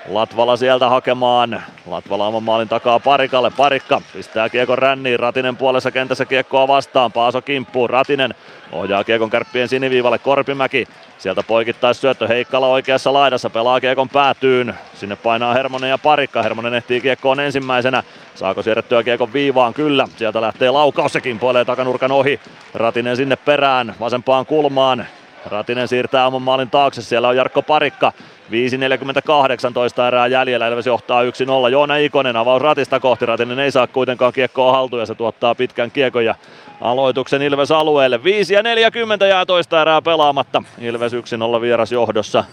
[0.10, 1.64] Latvala sieltä hakemaan.
[1.88, 3.52] Latvala oman maalin takaa Parikalle.
[3.58, 5.20] Parikka pistää kiekon ränniin.
[5.20, 7.12] Ratinen puolessa kentässä kiekkoa vastaan.
[7.12, 7.88] Paaso kimppuu.
[7.88, 8.36] Ratinen
[8.72, 10.18] ohjaa kiekon kärppien siniviivalle.
[10.18, 10.88] Korpimäki.
[11.18, 13.50] Sieltä poikittais syöttö Heikkala oikeassa laidassa.
[13.50, 14.76] Pelaa kiekon päätyyn.
[14.94, 16.44] Sinne painaa Hermonen ja Parikka.
[16.44, 18.04] Hermonen ehtii kiekkoon ensimmäisenä.
[18.36, 19.74] Saako siirrettyä kiekon viivaan?
[19.74, 20.08] Kyllä.
[20.18, 21.14] Sieltä lähtee laukaus.
[21.14, 22.40] Se kimpoilee takanurkan ohi.
[22.74, 23.96] Ratinen sinne perään.
[24.00, 25.06] Vasempaan kulmaan.
[25.46, 28.12] Ratinen siirtää oman maalin taakse, siellä on Jarkko Parikka.
[28.52, 31.26] 5.48 erää jäljellä, Ilves johtaa 1-0.
[31.72, 35.92] Joona Ikonen avaus ratista kohti, Ratinen ei saa kuitenkaan kiekkoa haltuun ja se tuottaa pitkän
[35.92, 36.36] kiekon ja
[36.82, 38.24] aloituksen Ilves alueelle.
[38.24, 40.64] 5 ja 40 jää toista erää pelaamatta.
[40.80, 42.44] Ilves 1-0 vieras johdossa.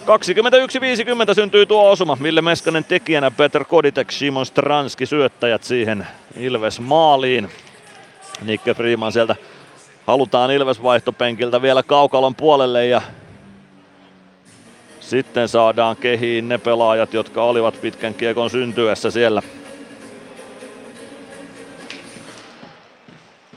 [0.00, 2.18] 21.50 syntyy tuo osuma.
[2.22, 6.06] Ville Meskanen tekijänä, Peter Koditek, Simon Stranski syöttäjät siihen
[6.36, 7.50] Ilves maaliin.
[8.44, 9.36] Nikke Freeman sieltä
[10.10, 13.02] halutaan Ilves vaihtopenkiltä vielä kaukalon puolelle ja
[15.00, 19.42] sitten saadaan kehiin ne pelaajat, jotka olivat pitkän kiekon syntyessä siellä.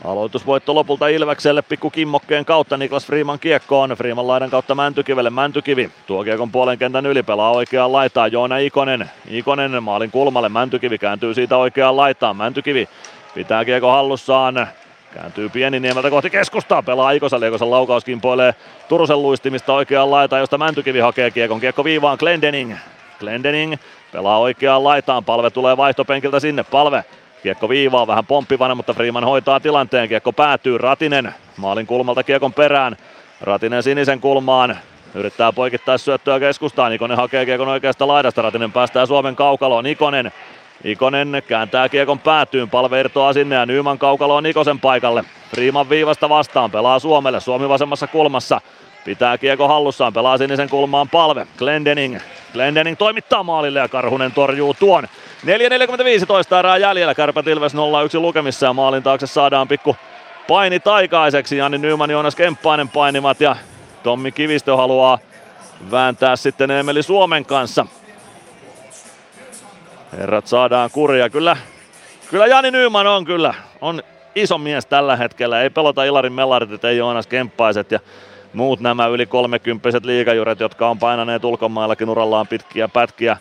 [0.03, 3.89] Aloitusvoitto lopulta Ilvekselle pikku kimmokkeen kautta Niklas Freeman kiekkoon.
[3.89, 5.29] Freeman laidan kautta Mäntykivelle.
[5.29, 8.31] Mäntykivi tuo kiekon puolen kentän yli pelaa oikeaan laitaan.
[8.31, 9.09] Joona Ikonen.
[9.29, 10.49] Ikonen maalin kulmalle.
[10.49, 12.37] Mäntykivi kääntyy siitä oikeaan laitaan.
[12.37, 12.89] Mäntykivi
[13.33, 14.67] pitää kiekko hallussaan.
[15.13, 18.55] Kääntyy Pieniniemeltä kohti keskustaa, pelaa Ikoselle, Ikosen laukaus kimpoilee
[18.89, 21.59] Turusen luistimista oikeaan laitaan, josta Mäntykivi hakee kiekon.
[21.59, 22.75] Kiekko viivaan Glendening.
[23.19, 23.75] Glendening
[24.11, 27.03] pelaa oikeaan laitaan, palve tulee vaihtopenkiltä sinne, palve
[27.43, 30.09] Kiekko viivaa vähän pomppivana, mutta Freeman hoitaa tilanteen.
[30.09, 32.97] Kiekko päätyy Ratinen maalin kulmalta kiekon perään.
[33.41, 34.77] Ratinen sinisen kulmaan.
[35.15, 36.93] Yrittää poikittaa syöttöä keskustaan.
[36.93, 38.41] Ikonen hakee kiekon oikeasta laidasta.
[38.41, 39.85] Ratinen päästää Suomen kaukaloon.
[39.85, 40.31] Ikonen
[40.83, 45.23] Ikonen kääntää kiekon päätyyn, palve irtoaa sinne ja Nyman kaukalo on Ikosen paikalle.
[45.53, 48.61] Riiman viivasta vastaan, pelaa Suomelle, Suomi vasemmassa kulmassa.
[49.05, 51.47] Pitää kiekko hallussaan, pelaa sinisen kulmaan palve.
[51.57, 52.19] Glendening.
[52.53, 55.07] Glendening toimittaa maalille ja Karhunen torjuu tuon.
[55.45, 57.77] 4.45 erää jäljellä, Kärpät Ilves 0-1
[58.13, 59.95] lukemissa ja maalin taakse saadaan pikku
[60.47, 61.57] paini taikaiseksi.
[61.57, 63.55] Jani Nyman, Joonas Kemppainen painivat ja
[64.03, 65.19] Tommi Kivistö haluaa
[65.91, 67.85] vääntää sitten Emeli Suomen kanssa
[70.17, 71.29] Herrat saadaan kuria.
[71.29, 71.57] Kyllä,
[72.29, 73.53] kyllä Jani Nyman on kyllä.
[73.81, 74.03] On
[74.35, 75.61] iso mies tällä hetkellä.
[75.61, 77.99] Ei pelota Ilarin Mellarit, ei Joonas Kemppaiset ja
[78.53, 83.37] muut nämä yli 30 liigajuret, jotka on painaneet ulkomaillakin urallaan pitkiä pätkiä.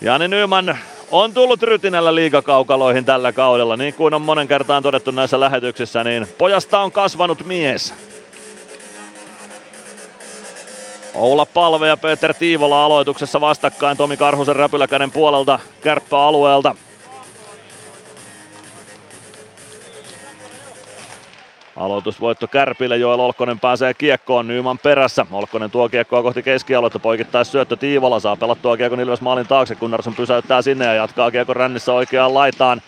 [0.00, 0.78] Jani Nyman
[1.10, 3.76] on tullut rytinällä liigakaukaloihin tällä kaudella.
[3.76, 7.94] Niin kuin on monen kertaan todettu näissä lähetyksissä, niin pojasta on kasvanut mies.
[11.14, 16.74] Oula Palve ja Peter Tiivola aloituksessa vastakkain Tomi Karhusen räpyläkäden puolelta kärppäalueelta.
[21.76, 25.26] Aloitusvoitto Kärpille, Joel Olkkonen pääsee kiekkoon Nyman perässä.
[25.32, 30.14] Olkkonen tuo kiekkoa kohti keskialuetta, poikittais syöttö Tiivola saa pelattua kiekon Ilves maalin taakse, Gunnarsson
[30.14, 32.82] pysäyttää sinne ja jatkaa kiekon rännissä oikeaan laitaan.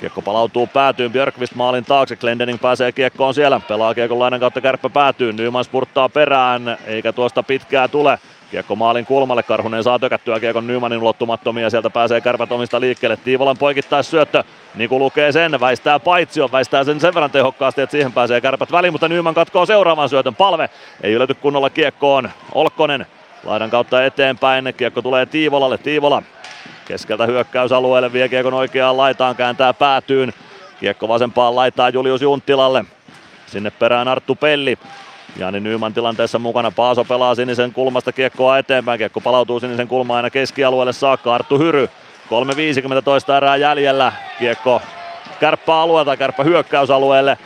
[0.00, 1.12] Kiekko palautuu päätyyn.
[1.12, 4.60] Björkvist maalin taakse, Glendening pääsee kiekkoon siellä, pelaa kiekon lainan kautta.
[4.60, 8.18] Kärppä päätyy, Nyman spurttaa perään, eikä tuosta pitkää tule.
[8.50, 13.16] Kiekko maalin kulmalle, Karhunen saa tökättyä kiekon Nymanin ulottumattomia, sieltä pääsee kärpät omista liikkeelle.
[13.16, 14.44] Tiivolan poikittais syöttö,
[14.74, 18.92] Niku lukee sen, väistää paitsion, väistää sen sen verran tehokkaasti, että siihen pääsee kärpät väliin,
[18.94, 20.34] mutta Nyman katkoo seuraavan syötön.
[20.34, 20.70] Palve
[21.02, 22.30] ei ylety kunnolla kiekkoon.
[22.54, 23.06] Olkkonen
[23.44, 26.22] laidan kautta eteenpäin, kiekko tulee Tiivolalle, Tiivola
[26.90, 30.32] keskeltä hyökkäysalueelle, vie kiekon oikeaan laitaan, kääntää päätyyn.
[30.80, 32.84] Kiekko vasempaan laitaa Julius Junttilalle.
[33.46, 34.78] Sinne perään Arttu Pelli.
[35.36, 36.70] Jani Nyman tilanteessa mukana.
[36.70, 38.98] Paaso pelaa sinisen kulmasta kiekkoa eteenpäin.
[38.98, 41.34] Kiekko palautuu sinisen kulmaan aina keskialueelle saakka.
[41.34, 41.86] Arttu Hyry.
[41.86, 44.12] 3.50 toista erää jäljellä.
[44.38, 44.82] Kiekko
[45.40, 47.38] kärppä alueelta, kärppä hyökkäysalueelle.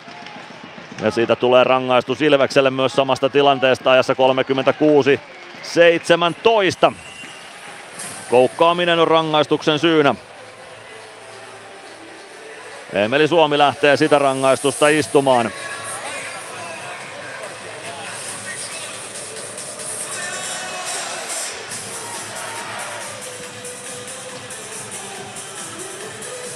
[1.02, 5.20] Ja siitä tulee rangaistus Ilvekselle myös samasta tilanteesta ajassa 36
[5.62, 6.92] 17.
[8.30, 10.14] Koukkaaminen on rangaistuksen syynä.
[12.92, 15.51] Emeli Suomi lähtee sitä rangaistusta istumaan.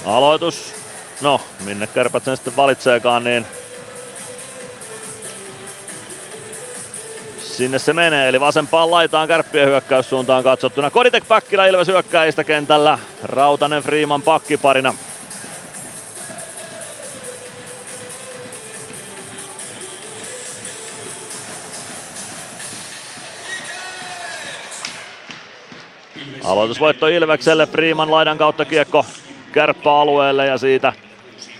[0.05, 0.75] Aloitus.
[1.21, 3.45] No, minne kärpät sen sitten valitseekaan, niin
[7.59, 10.89] sinne se menee, eli vasempaan laitaan kärppien hyökkäyssuuntaan katsottuna.
[10.89, 14.93] Koditek Päkkilä Ilves hyökkäistä kentällä, Rautanen Freeman pakkiparina.
[26.43, 29.05] Aloitusvoitto Ilvekselle, Freeman laidan kautta kiekko
[29.51, 30.93] kärppäalueelle ja siitä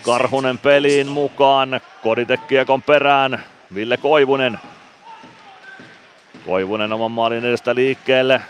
[0.01, 1.81] Karhunen peliin mukaan.
[2.03, 3.43] Koditek kiekon perään,
[3.75, 4.59] Ville Koivunen
[6.49, 8.41] Koivunen oman maalin edestä liikkeelle.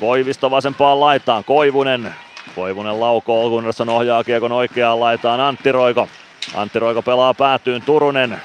[0.00, 1.44] Koivisto vasempaan laitaan.
[1.44, 2.14] Koivunen.
[2.54, 3.50] Koivunen laukoo.
[3.50, 5.40] Gunnarsson ohjaa kiekon oikeaan laitaan.
[5.40, 6.08] Antti Roiko.
[6.54, 7.82] Antti Roiko pelaa päätyyn.
[7.82, 8.40] Turunen.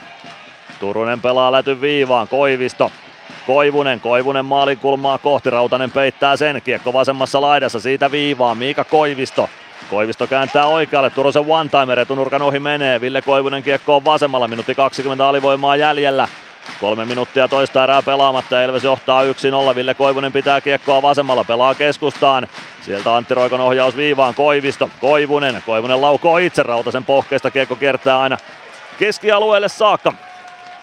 [0.79, 2.27] Turunen pelaa läty viivaan.
[2.27, 2.91] Koivisto.
[3.47, 9.49] Koivunen, Koivunen maalin kulmaa kohti, Rautanen peittää sen, kiekko vasemmassa laidassa, siitä viivaa, Miika Koivisto.
[9.89, 15.27] Koivisto kääntää oikealle, Turusen one-timer, etunurkan ohi menee, Ville Koivunen kiekko on vasemmalla, minuutti 20
[15.27, 16.27] alivoimaa jäljellä.
[16.79, 18.63] Kolme minuuttia toista erää pelaamatta.
[18.63, 19.75] Elves johtaa 1-0.
[19.75, 21.43] Ville Koivunen pitää kiekkoa vasemmalla.
[21.43, 22.47] Pelaa keskustaan.
[22.81, 24.35] Sieltä Antti Roikon ohjaus viivaan.
[24.35, 24.89] Koivisto.
[25.01, 25.63] Koivunen.
[25.65, 27.51] Koivunen laukoo itse Rautasen pohkeesta.
[27.51, 28.37] Kiekko kiertää aina
[28.99, 30.13] keskialueelle saakka.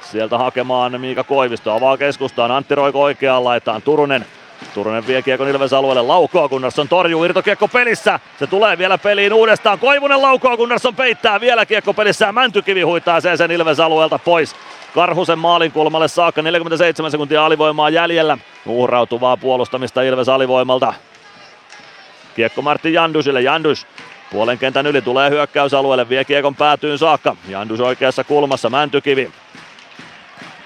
[0.00, 1.73] Sieltä hakemaan Miika Koivisto.
[1.73, 2.50] Avaa keskustaan.
[2.50, 3.82] Antti Roiko oikeaan laitaan.
[3.82, 4.26] Turunen.
[4.74, 9.78] Turunen vie kiekon Ilves alueelle, laukoo Gunnarsson torjuu, irtokiekko pelissä, se tulee vielä peliin uudestaan,
[9.78, 14.56] Koivunen laukoo, Gunnarsson peittää vielä kiekko pelissä Mäntykivi huittaa sen, sen Ilves alueelta pois.
[14.97, 18.39] Karhusen maalin kulmalle saakka, 47 sekuntia alivoimaa jäljellä.
[18.66, 20.94] Uhrautuvaa puolustamista Ilves alivoimalta.
[22.36, 23.86] Kiekko Martti Jandusille, Jandus
[24.33, 27.36] puolen kentän yli tulee hyökkäysalueelle, vie kiekon päätyyn saakka.
[27.49, 29.31] Jandus oikeassa kulmassa, Mäntykivi.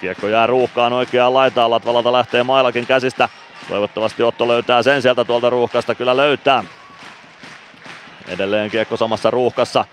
[0.01, 3.29] Kiekko jää ruuhkaan oikeaan laitaan, Latvalalta lähtee mailakin käsistä.
[3.69, 6.65] Toivottavasti Otto löytää sen sieltä tuolta ruuhkasta, kyllä löytää.
[8.29, 9.85] Edelleen kiekko samassa ruuhkassa.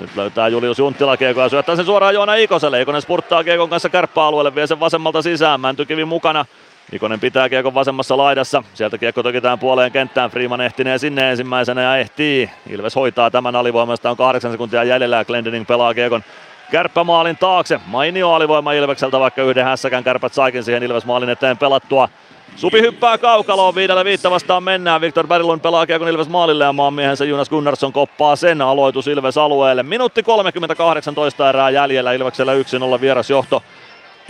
[0.00, 2.80] Nyt löytää Julius Junttila kiekko ja syöttää sen suoraan Joona Ikoselle.
[2.80, 5.60] Ikonen spurttaa kiekon kanssa kärppäalueelle, vie sen vasemmalta sisään.
[5.60, 6.44] Mäntykivi mukana.
[6.92, 8.62] Ikonen pitää kiekon vasemmassa laidassa.
[8.74, 10.30] Sieltä kiekko tokitään puoleen kenttään.
[10.30, 12.50] Freeman ehtinee sinne ensimmäisenä ja ehtii.
[12.70, 14.10] Ilves hoitaa tämän alivoimasta.
[14.10, 16.24] On kahdeksan sekuntia jäljellä ja Glendening pelaa kiekon
[16.70, 17.80] kärppämaalin taakse.
[17.86, 22.08] Mainio alivoima Ilvekseltä, vaikka yhden hässäkän kärpät saikin siihen Ilves maalin eteen pelattua.
[22.56, 25.00] Supi hyppää kaukaloon, viidellä viittä vastaan mennään.
[25.00, 29.82] Viktor Berglund pelaa kiekon Ilves maalille ja maanmiehensä Jonas Gunnarsson koppaa sen aloitus Ilves alueelle.
[29.82, 32.52] Minuutti 38 toista erää jäljellä Ilveksellä
[32.96, 33.62] 1-0 vierasjohto.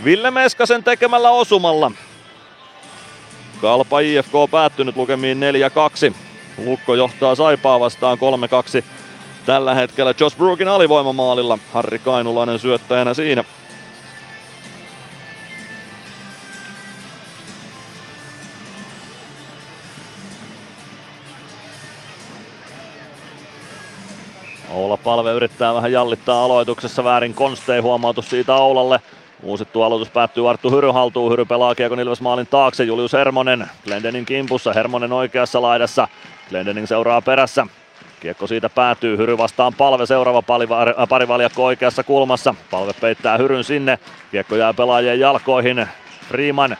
[0.03, 1.91] Ville Meskasen tekemällä osumalla.
[3.61, 5.39] Kalpa IFK päättynyt lukemiin
[6.09, 6.13] 4-2.
[6.65, 8.17] Lukko johtaa Saipaa vastaan
[8.81, 8.83] 3-2.
[9.45, 11.57] Tällä hetkellä Josh Brookin alivoimamaalilla.
[11.73, 13.43] Harri Kainulainen syöttäjänä siinä.
[24.77, 28.99] Oula Palve yrittää vähän jallittaa aloituksessa väärin konstei, huomautus siitä Oulalle.
[29.43, 31.31] Uusittu aloitus päättyy Arttu Hyry haltuun.
[31.31, 32.83] Hyry pelaa Kiekon Ilves maalin taakse.
[32.83, 34.73] Julius Hermonen Glendenin kimpussa.
[34.73, 36.07] Hermonen oikeassa laidassa.
[36.49, 37.67] Glendening seuraa perässä.
[38.19, 40.43] Kiekko siitä päätyy, Hyry vastaan palve, seuraava
[41.09, 42.55] parivaljakko oikeassa kulmassa.
[42.71, 43.99] Palve peittää Hyryn sinne,
[44.31, 45.87] kiekko jää pelaajien jalkoihin.
[46.27, 46.77] Freeman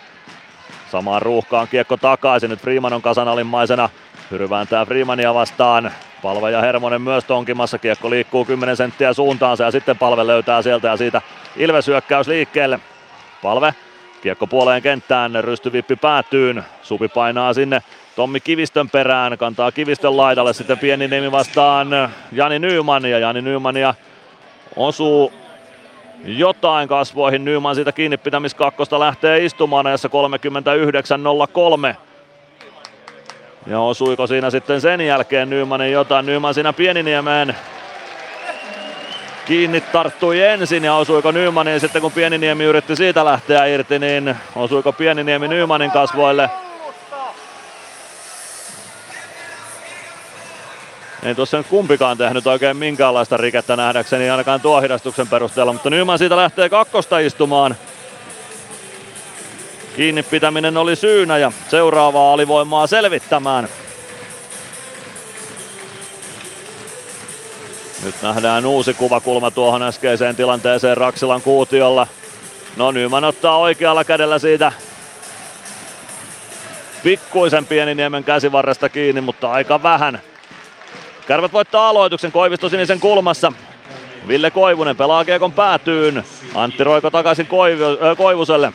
[0.91, 3.89] samaan ruuhkaan kiekko takaisin, nyt Freeman on kasanalimmaisena.
[4.31, 5.91] Hyry vääntää Freemania vastaan.
[6.21, 10.87] Palve ja Hermonen myös tonkimassa, kiekko liikkuu 10 senttiä suuntaansa ja sitten Palve löytää sieltä
[10.87, 11.21] ja siitä
[11.57, 11.87] Ilves
[12.27, 12.79] liikkeelle.
[13.41, 13.73] Palve
[14.21, 16.63] Kiekko puoleen kenttään, rystyvippi päätyyn.
[16.81, 17.83] Supi painaa sinne
[18.15, 21.87] Tommi Kivistön perään, kantaa Kivistön laidalle, sitten pieni nimi vastaan
[22.31, 23.93] Jani Nyman ja Jani Nymania
[24.75, 25.33] osuu
[26.25, 27.45] jotain kasvoihin.
[27.45, 30.09] Nyman siitä kiinni pitämiskakkosta lähtee istumaan ajassa
[31.91, 31.95] 39.03.
[33.69, 36.25] Ja osuiko siinä sitten sen jälkeen Nymanin jotain?
[36.25, 37.55] Nyman siinä Pieniniemeen
[39.45, 44.93] kiinni tarttui ensin ja osuiko Nymanin sitten kun Pieniniemi yritti siitä lähteä irti, niin osuiko
[44.93, 46.49] Pieniniemi Nymanin kasvoille?
[51.23, 56.17] Ei tuossa nyt kumpikaan tehnyt oikein minkäänlaista rikettä nähdäkseni ainakaan tuo hidastuksen perusteella, mutta Nyman
[56.17, 57.75] siitä lähtee kakkosta istumaan.
[59.97, 63.67] Kiinni pitäminen oli syynä ja seuraavaa alivoimaa selvittämään.
[68.03, 72.07] Nyt nähdään uusi kuvakulma tuohon äskeiseen tilanteeseen Raksilan kuutiolla.
[72.75, 74.71] No Nyman ottaa oikealla kädellä siitä
[77.03, 80.21] pikkuisen Pieniniemen käsivarresta kiinni, mutta aika vähän.
[81.27, 83.53] Kärvät voittaa aloituksen Koivisto sinisen kulmassa.
[84.27, 86.23] Ville Koivunen pelaa Kiekon päätyyn.
[86.55, 88.73] Antti Roiko takaisin Koivu, äh, Koivuselle.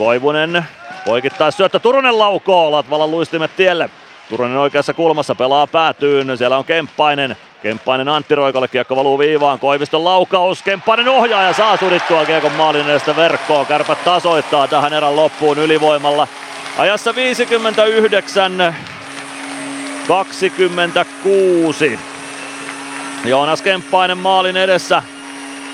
[0.00, 0.64] Koivunen
[1.04, 1.78] poikittaa syöttö.
[1.78, 2.70] Turunen laukoo.
[2.70, 3.90] Latvalan luistimet tielle.
[4.28, 6.38] Turunen oikeassa kulmassa pelaa päätyyn.
[6.38, 7.36] Siellä on Kemppainen.
[7.62, 12.88] Kemppainen Antti Roikolle, kiekko valuu viivaan, Koiviston laukaus, Kemppainen ohjaa ja saa sudittua kiekon maalin
[12.88, 13.66] edestä verkkoon.
[13.66, 16.28] Kärpät tasoittaa tähän erän loppuun ylivoimalla.
[16.78, 18.74] Ajassa 59
[20.08, 21.98] 26.
[23.24, 25.02] Joonas Kemppainen maalin edessä.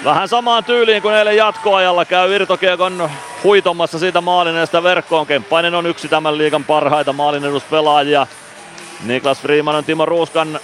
[0.07, 3.11] Vähän samaan tyyliin kuin eilen jatkoajalla käy irtokiekon
[3.45, 5.27] huitomassa siitä maalin edestä verkkoon.
[5.27, 8.27] Kemppainen on yksi tämän liigan parhaita maalin eduspelaajia.
[9.05, 10.61] Niklas Freeman on Timo Ruuskan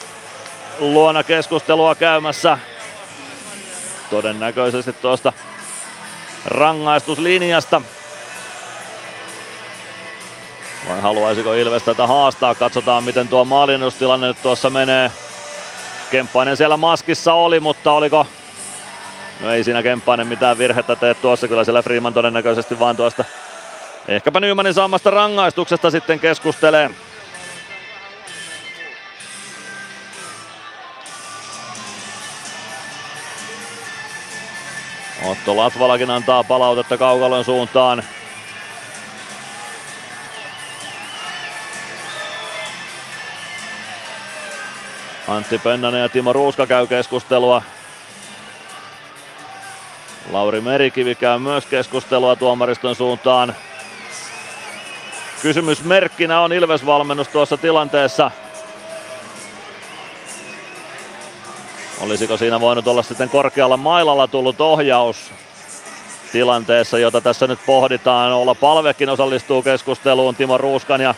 [0.79, 2.59] luona keskustelua käymässä.
[4.11, 5.33] Todennäköisesti tuosta
[6.45, 7.83] rangaistuslinjasta.
[10.89, 12.55] Vai haluaisiko Ilves tätä haastaa?
[12.55, 15.11] Katsotaan miten tuo maalinnustilanne nyt tuossa menee.
[16.11, 18.27] Kemppainen siellä maskissa oli, mutta oliko...
[19.43, 21.49] No ei siinä Kemppainen mitään virhettä tee tuossa.
[21.49, 23.25] Kyllä siellä Freeman todennäköisesti vaan tuosta
[24.09, 26.91] ehkäpä Nymanin saamasta rangaistuksesta sitten keskustelee.
[35.25, 38.03] Otto Latvalakin antaa palautetta Kaukalon suuntaan.
[45.29, 47.63] Antti Pennanen ja Timo Ruuska käy keskustelua.
[50.31, 53.55] Lauri Merikivi käy myös keskustelua tuomariston suuntaan.
[55.43, 58.31] Kysymysmerkkinä on Ilves-valmennus tuossa tilanteessa.
[62.01, 65.31] Olisiko siinä voinut olla sitten korkealla mailalla tullut ohjaus
[66.33, 68.33] tilanteessa, jota tässä nyt pohditaan.
[68.33, 71.15] Olla Palvekin osallistuu keskusteluun Timo Ruuskan ja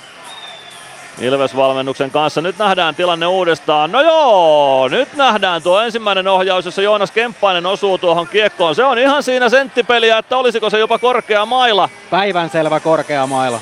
[1.21, 2.41] Ilves-valmennuksen kanssa.
[2.41, 3.93] Nyt nähdään tilanne uudestaan.
[3.93, 8.75] No joo, nyt nähdään tuo ensimmäinen ohjaus, jossa Joonas Kemppainen osuu tuohon kiekkoon.
[8.75, 11.89] Se on ihan siinä senttipeliä, että olisiko se jopa korkea maila.
[12.11, 13.61] Päivänselvä korkea maila.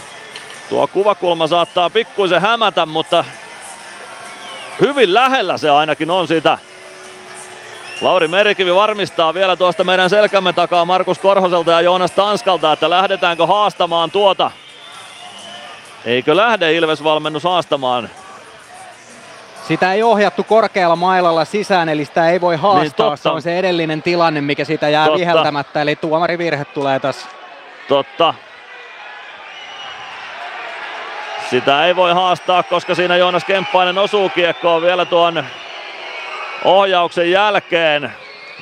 [0.69, 3.25] Tuo kuvakulma saattaa pikkuisen hämätä, mutta
[4.81, 6.59] hyvin lähellä se ainakin on sitä
[8.03, 13.47] Lauri Merikivi varmistaa vielä tuosta meidän selkämme takaa Markus Korhoselta ja Joonas Tanskalta, että lähdetäänkö
[13.47, 14.51] haastamaan tuota.
[16.05, 18.11] Eikö lähde Ilves-valmennus haastamaan?
[19.69, 23.09] Sitä ei ohjattu korkealla mailalla sisään, eli sitä ei voi haastaa.
[23.09, 25.21] Niin, se on se edellinen tilanne, mikä siitä jää totta.
[25.21, 27.27] viheltämättä, eli tuomarivirhe tulee tässä.
[27.89, 28.35] Totta.
[31.51, 35.45] Sitä ei voi haastaa, koska siinä Joonas Kemppainen osuu kiekkoon vielä tuon
[36.65, 38.13] ohjauksen jälkeen.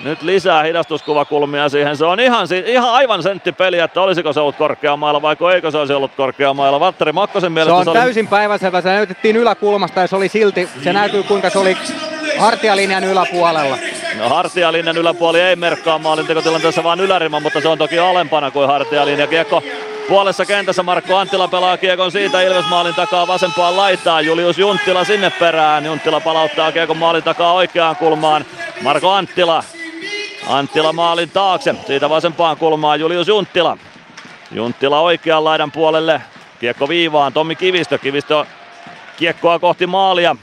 [0.04, 1.96] Nyt lisää hidastuskuvakulmia siihen.
[1.96, 5.92] Se on ihan, ihan aivan senttipeli, että olisiko se ollut korkeamailla vai eikö se olisi
[5.92, 6.80] ollut korkeamailla.
[6.80, 7.98] Vatteri Makkosen mielestä se on se oli...
[7.98, 8.80] täysin päiväselvä.
[8.80, 11.76] Se näytettiin yläkulmasta ja se oli silti, se näkyy kuinka se oli
[12.38, 13.76] hartialinjan yläpuolella.
[14.18, 19.26] No hartialinjan yläpuoli ei merkkaa maalintekotilanteessa vaan ylärima, mutta se on toki alempana kuin hartialinja.
[19.26, 19.62] Kiekko
[20.08, 24.26] Puolessa kentässä Markko Anttila pelaa kiekon siitä Ilves maalin takaa vasempaan laitaan.
[24.26, 25.86] Julius Junttila sinne perään.
[25.86, 28.44] Junttila palauttaa kiekon maalin takaa oikeaan kulmaan.
[28.82, 29.64] Marko Anttila.
[30.48, 31.74] Anttila maalin taakse.
[31.86, 33.78] Siitä vasempaan kulmaan Julius Junttila.
[34.50, 36.22] Junttila oikean laidan puolelle.
[36.60, 37.32] Kiekko viivaan.
[37.32, 37.98] Tommi Kivistö.
[37.98, 38.46] Kivistö
[39.16, 40.36] kiekkoa kohti maalia.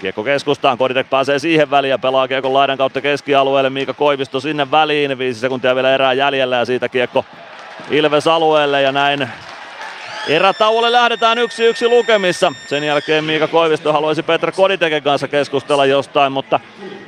[0.00, 3.70] Kiekko keskustaan, Koditek pääsee siihen väliin ja pelaa kiekon laidan kautta keskialueelle.
[3.70, 7.24] Miika Koivisto sinne väliin, viisi sekuntia vielä erää jäljellä ja siitä kiekko
[7.90, 9.28] Ilves alueelle ja näin
[10.28, 12.52] Erätauolle lähdetään yksi yksi lukemissa.
[12.66, 16.60] Sen jälkeen Miika Koivisto haluaisi Petra Koditeken kanssa keskustella jostain, mutta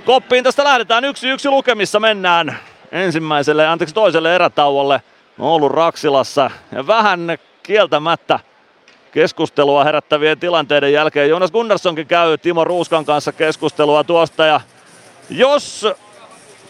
[0.04, 2.00] koppiin tästä lähdetään yksi yksi lukemissa.
[2.00, 2.58] Mennään
[2.92, 5.02] ensimmäiselle, anteeksi toiselle erätauolle
[5.38, 6.50] Oulun Raksilassa.
[6.72, 8.40] Ja vähän kieltämättä
[9.12, 11.28] keskustelua herättävien tilanteiden jälkeen.
[11.28, 14.60] Jonas Gunnarssonkin käy Timo Ruuskan kanssa keskustelua tuosta ja
[15.30, 15.86] jos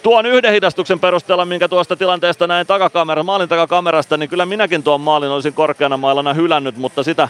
[0.02, 5.00] tuon yhden hidastuksen perusteella, minkä tuosta tilanteesta näin takakamera, maalin takakamerasta, niin kyllä minäkin tuon
[5.00, 7.28] maalin olisin korkeana mailana hylännyt, mutta sitä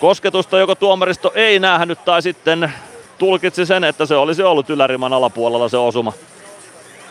[0.00, 2.72] kosketusta joko tuomaristo ei nähnyt tai sitten
[3.18, 6.12] tulkitsi sen, että se olisi ollut yläriman alapuolella se osuma.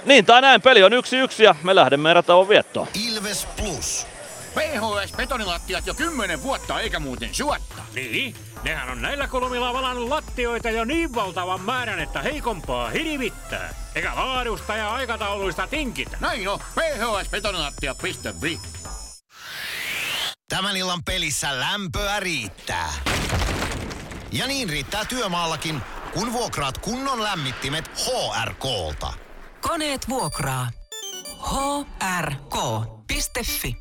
[0.05, 2.87] Niin tai näin, peli on yksi yksi ja me lähdemme erätauon viettoon.
[3.09, 4.07] Ilves Plus.
[4.55, 7.83] PHS betonilattiat jo kymmenen vuotta eikä muuten suotta.
[7.95, 13.73] Niin, nehän on näillä kolmilla valannut lattioita jo niin valtavan määrän, että heikompaa hirvittää.
[13.95, 16.17] Eikä laadusta ja aikatauluista tinkitä.
[16.19, 18.59] Näin on, phsbetonilattia.fi.
[20.49, 22.89] Tämän illan pelissä lämpöä riittää.
[24.31, 25.81] Ja niin riittää työmaallakin,
[26.13, 29.13] kun vuokraat kunnon lämmittimet HRKlta.
[29.61, 30.71] Koneet vuokraa.
[32.19, 33.80] hrk.fi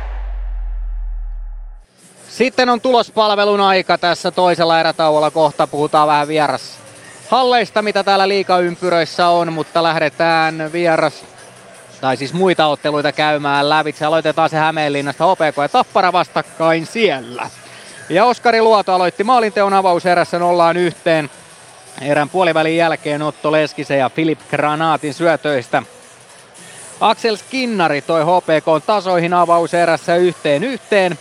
[2.31, 5.31] Sitten on tulospalvelun aika tässä toisella erätauolla.
[5.31, 6.77] Kohta puhutaan vähän vieras
[7.29, 11.25] halleista, mitä täällä liikaympyröissä on, mutta lähdetään vieras
[12.01, 14.05] tai siis muita otteluita käymään lävitse.
[14.05, 17.49] Aloitetaan se Hämeenlinnasta, HPK ja Tappara vastakkain siellä.
[18.09, 21.29] Ja Oskari Luoto aloitti maalinteon avauserässä nollaan yhteen.
[22.01, 25.83] Erän puolivälin jälkeen Otto Leskisen ja Filip Granaatin syötöistä.
[27.01, 31.17] Axel Skinnari toi HPK tasoihin avauserässä yhteen yhteen.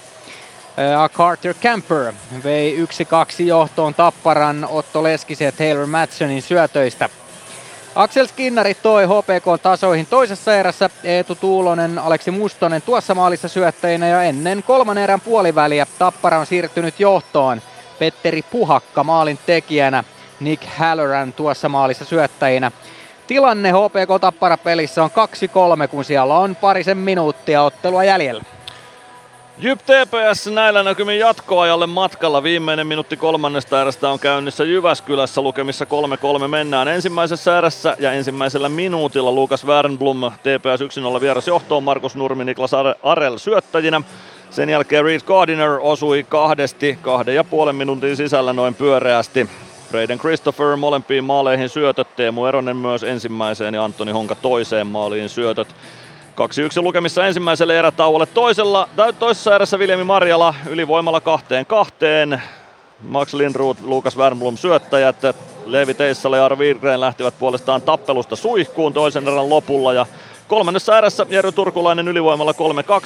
[1.12, 2.12] Carter Camper
[2.44, 2.84] vei
[3.40, 7.08] 1-2 johtoon Tapparan Otto Leskisen ja Taylor Matsonin syötöistä.
[7.94, 14.22] Axel Skinnari toi HPK tasoihin toisessa erässä, Eetu Tuulonen, Aleksi Mustonen tuossa maalissa syöttäjinä ja
[14.22, 17.62] ennen kolmannen erän puoliväliä Tappara on siirtynyt johtoon.
[17.98, 20.04] Petteri Puhakka maalin tekijänä,
[20.40, 22.72] Nick Halloran tuossa maalissa syöttäjinä.
[23.26, 25.10] Tilanne HPK Tappara pelissä on
[25.84, 28.44] 2-3, kun siellä on parisen minuuttia ottelua jäljellä.
[29.62, 32.42] Jyp TPS näillä näkymin jatkoajalle matkalla.
[32.42, 35.40] Viimeinen minuutti kolmannesta erästä on käynnissä Jyväskylässä.
[35.40, 35.86] Lukemissa
[36.44, 41.84] 3-3 mennään ensimmäisessä erässä ja ensimmäisellä minuutilla Lukas Wernblom TPS 1-0 vieras johtoon.
[41.84, 42.70] Markus Nurmi, Niklas
[43.02, 44.02] Arel syöttäjinä.
[44.50, 49.48] Sen jälkeen Reed Gardiner osui kahdesti kahden ja puolen minuutin sisällä noin pyöreästi.
[49.90, 55.68] Braden Christopher molempiin maaleihin syötöt, Teemu Eronen myös ensimmäiseen ja Antoni Honka toiseen maaliin syötöt.
[56.40, 58.26] 2-1 lukemissa ensimmäiselle erätauolle.
[58.26, 58.88] Toisella,
[59.18, 62.42] toisessa erässä Viljami Marjala ylivoimalla kahteen kahteen.
[63.02, 65.16] Max Lindroth, Lukas Wernblom syöttäjät.
[65.66, 69.92] Leevi Teissale ja Arvi Virgren lähtivät puolestaan tappelusta suihkuun toisen erän lopulla.
[69.92, 70.06] Ja
[70.48, 72.52] kolmannessa erässä Jerry Turkulainen ylivoimalla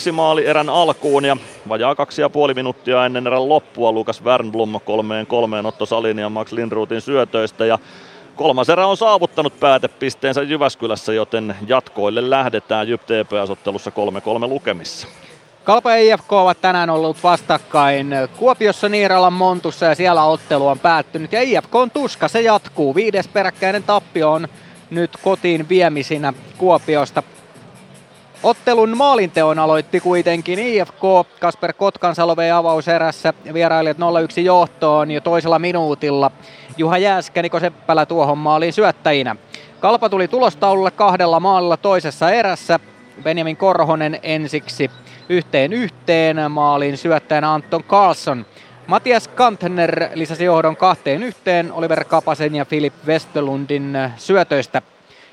[0.08, 1.36] 3-2 maali erän alkuun ja
[1.68, 6.28] vajaa kaksi ja puoli minuuttia ennen erän loppua Lukas Wernblom kolmeen kolmeen Otto Salin ja
[6.28, 7.78] Max Lindruthin syötöistä ja
[8.36, 13.90] Kolmas erä on saavuttanut päätepisteensä Jyväskylässä, joten jatkoille lähdetään Jyp TPS-ottelussa
[14.44, 15.08] 3-3 lukemissa.
[15.64, 21.32] Kalpa ja IFK ovat tänään ollut vastakkain Kuopiossa Niiralan Montussa ja siellä ottelu on päättynyt.
[21.32, 22.94] Ja IFK on tuska, se jatkuu.
[22.94, 24.48] Viides peräkkäinen tappio on
[24.90, 27.22] nyt kotiin viemisinä Kuopiosta.
[28.42, 31.02] Ottelun maalinteon aloitti kuitenkin IFK.
[31.40, 34.00] Kasper Kotkansalo vei avauserässä vierailijat 0-1
[34.40, 36.30] johtoon jo toisella minuutilla.
[36.76, 39.36] Juha Jääskä, Niko Seppälä tuohon maaliin syöttäjinä.
[39.80, 42.80] Kalpa tuli tulostaululle kahdella maalilla toisessa erässä.
[43.22, 44.90] Benjamin Korhonen ensiksi
[45.28, 48.46] yhteen yhteen maaliin syöttäjänä Anton Carlson.
[48.86, 54.82] Matias Kantner lisäsi johdon kahteen yhteen Oliver Kapasen ja Filip Westerlundin syötöistä.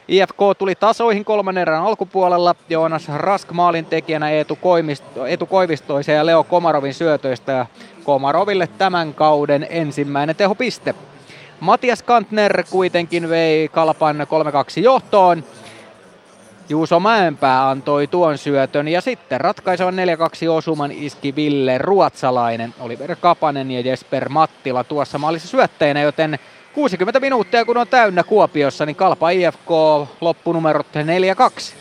[0.07, 2.55] IFK tuli tasoihin kolmannen erän alkupuolella.
[2.69, 7.51] Joonas Rask maalin tekijänä Eetu, Koimisto, Eetu Koivistoisen ja Leo Komarovin syötöistä.
[7.51, 7.65] Ja
[8.03, 10.95] Komaroville tämän kauden ensimmäinen tehopiste.
[11.61, 14.27] Matias Kantner kuitenkin vei Kalpan
[14.79, 15.43] 3-2 johtoon.
[16.69, 23.71] Juuso Mäenpää antoi tuon syötön ja sitten ratkaisevan 4-2 osuman iski Ville Ruotsalainen, Oliver Kapanen
[23.71, 26.39] ja Jesper Mattila tuossa maalissa syöttäjänä, joten
[26.73, 29.69] 60 minuuttia kun on täynnä Kuopiossa, niin Kalpa IFK
[30.21, 30.87] loppunumerot
[31.69, 31.80] 4-2.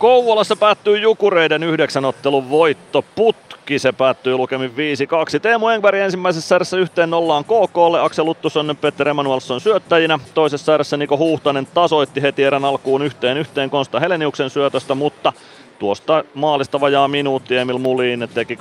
[0.00, 3.78] Kouvolassa päättyy Jukureiden yhdeksänottelun voitto putki.
[3.78, 5.40] Se päättyy lukemin 5-2.
[5.42, 8.00] Teemu Engberg ensimmäisessä erässä yhteen nollaan KKlle.
[8.00, 10.18] Aksel Luttusson Petter Emanuelsson syöttäjinä.
[10.34, 15.32] Toisessa erässä Niko Huhtanen tasoitti heti erän alkuun yhteen yhteen Konsta Heleniuksen syötöstä, mutta
[15.80, 18.58] Tuosta maalista vajaa minuutti Emil Mulin teki 2-1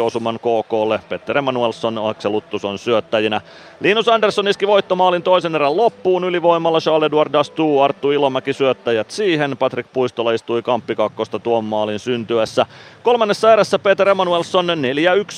[0.00, 1.00] osuman KKlle.
[1.08, 3.40] Petter Emanuelsson, Axel Luttuson syöttäjinä.
[3.80, 6.78] Linus Andersson iski voittomaalin toisen erän loppuun ylivoimalla.
[6.78, 9.56] Charles-Edouard Dastu, Arttu Ilomäki syöttäjät siihen.
[9.56, 12.66] Patrick Puistola istui kamppikakkosta tuon maalin syntyessä.
[13.02, 14.66] Kolmannessa erässä Peter Emanuelsson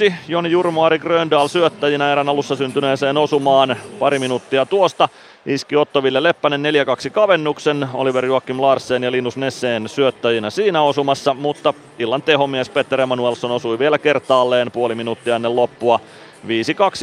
[0.09, 0.13] 4-1.
[0.29, 3.77] Joni Jurmo, Ari Gröndal syöttäjinä erän alussa syntyneeseen osumaan.
[3.99, 5.09] Pari minuuttia tuosta
[5.47, 6.63] iski Ottoville Leppänen
[7.09, 13.01] 4-2 kavennuksen, Oliver Joakim Larsen ja Linus Nesseen syöttäjinä siinä osumassa, mutta illan tehomies Petter
[13.01, 16.01] Emanuelsson osui vielä kertaalleen puoli minuuttia ennen loppua.
[16.47, 16.49] 5-2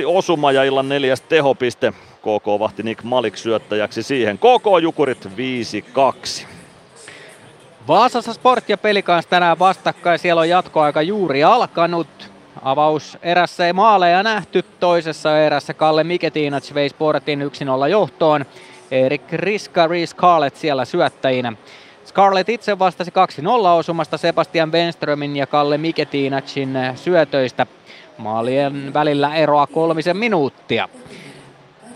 [0.05, 1.93] osuma ja illan neljäs tehopiste.
[2.19, 4.37] KK vahti Nick Malik syöttäjäksi siihen.
[4.37, 6.45] KK Jukurit 5-2.
[7.87, 10.19] Vaasassa Sport ja peli kanssa tänään vastakkain.
[10.19, 12.28] Siellä on jatkoaika juuri alkanut.
[12.61, 17.41] Avaus erässä ei maaleja nähty, toisessa erässä Kalle Miketinac vei Sportin
[17.85, 18.45] 1-0 johtoon.
[18.91, 21.53] Erik Riska, Reese Scarlett siellä syöttäjinä.
[22.05, 23.43] Scarlett itse vastasi 2-0
[23.77, 27.65] osumasta Sebastian Wenströmin ja Kalle Miketinacin syötöistä.
[28.17, 30.89] Maalien välillä eroa kolmisen minuuttia.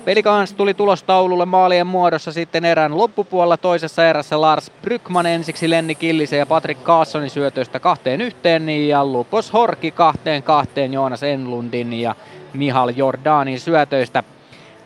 [0.05, 6.39] Pelikans tuli tulostaululle maalien muodossa sitten erän loppupuolella toisessa erässä Lars Brykman ensiksi Lenni Killisen
[6.39, 12.15] ja Patrick Kaassonin syötöistä kahteen yhteen ja Lupos Horki kahteen kahteen Joonas Enlundin ja
[12.53, 14.23] Mihal Jordanin syötöistä.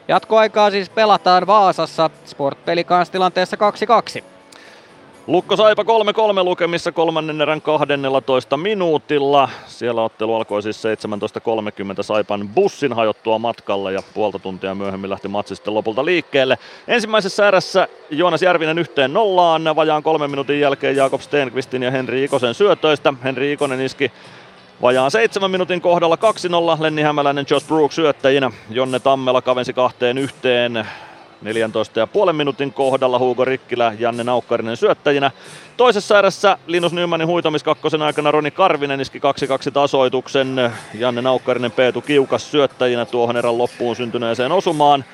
[0.07, 3.57] Jatkoaikaa siis pelataan Vaasassa Sport Pelikans tilanteessa
[4.19, 4.23] 2-2.
[5.27, 5.85] Lukko Saipa 3-3
[6.43, 9.49] lukemissa kolmannen erän 12 minuutilla.
[9.65, 15.55] Siellä ottelu alkoi siis 17.30 Saipan bussin hajottua matkalla ja puolta tuntia myöhemmin lähti matsi
[15.55, 16.57] sitten lopulta liikkeelle.
[16.87, 22.53] Ensimmäisessä erässä Joonas Järvinen yhteen nollaan vajaan kolmen minuutin jälkeen Jakob Stenqvistin ja Henri Ikosen
[22.53, 23.13] syötöistä.
[23.23, 24.11] Henri Ikonen iski
[24.81, 26.17] Vajaan seitsemän minuutin kohdalla
[26.79, 28.51] 2-0 Lenni Hämäläinen Josh Brooks syöttäjinä.
[28.69, 30.87] Jonne Tammela kavensi kahteen yhteen
[31.43, 35.31] 14,5 minuutin kohdalla Hugo Rikkilä, Janne Naukkarinen syöttäjinä.
[35.77, 39.21] Toisessa erässä Linus Nymanin huitomiskakkosen aikana Roni Karvinen iski 2-2
[39.73, 40.71] tasoituksen.
[40.93, 45.05] Janne Naukkarinen Peetu Kiukas syöttäjinä tuohon erän loppuun syntyneeseen osumaan.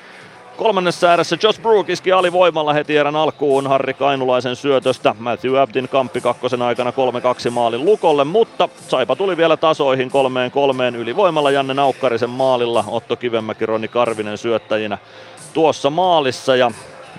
[0.56, 5.14] Kolmannessa ääressä Josh Brook iski alivoimalla heti erän alkuun Harri Kainulaisen syötöstä.
[5.18, 6.90] Matthew Abdin kamppi kakkosen aikana
[7.46, 12.84] 3-2 maalin lukolle, mutta Saipa tuli vielä tasoihin kolmeen kolmeen ylivoimalla Janne Naukkarisen maalilla.
[12.88, 14.98] Otto Kivemäki, Roni Karvinen syöttäjinä
[15.54, 16.70] tuossa maalissa ja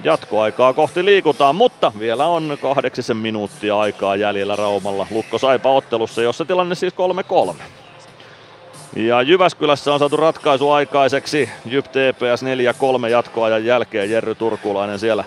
[0.03, 6.45] jatkoaikaa kohti liikutaan, mutta vielä on kahdeksisen minuuttia aikaa jäljellä Raumalla Lukko Saipa ottelussa, jossa
[6.45, 6.93] tilanne siis
[7.53, 7.55] 3-3.
[8.95, 11.49] Ja Jyväskylässä on saatu ratkaisu aikaiseksi.
[11.65, 12.43] Jyp TPS
[13.05, 14.11] 4-3 jatkoajan jälkeen.
[14.11, 15.23] Jerry Turkulainen siellä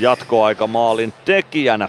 [0.00, 1.88] jatkoaikamaalin tekijänä.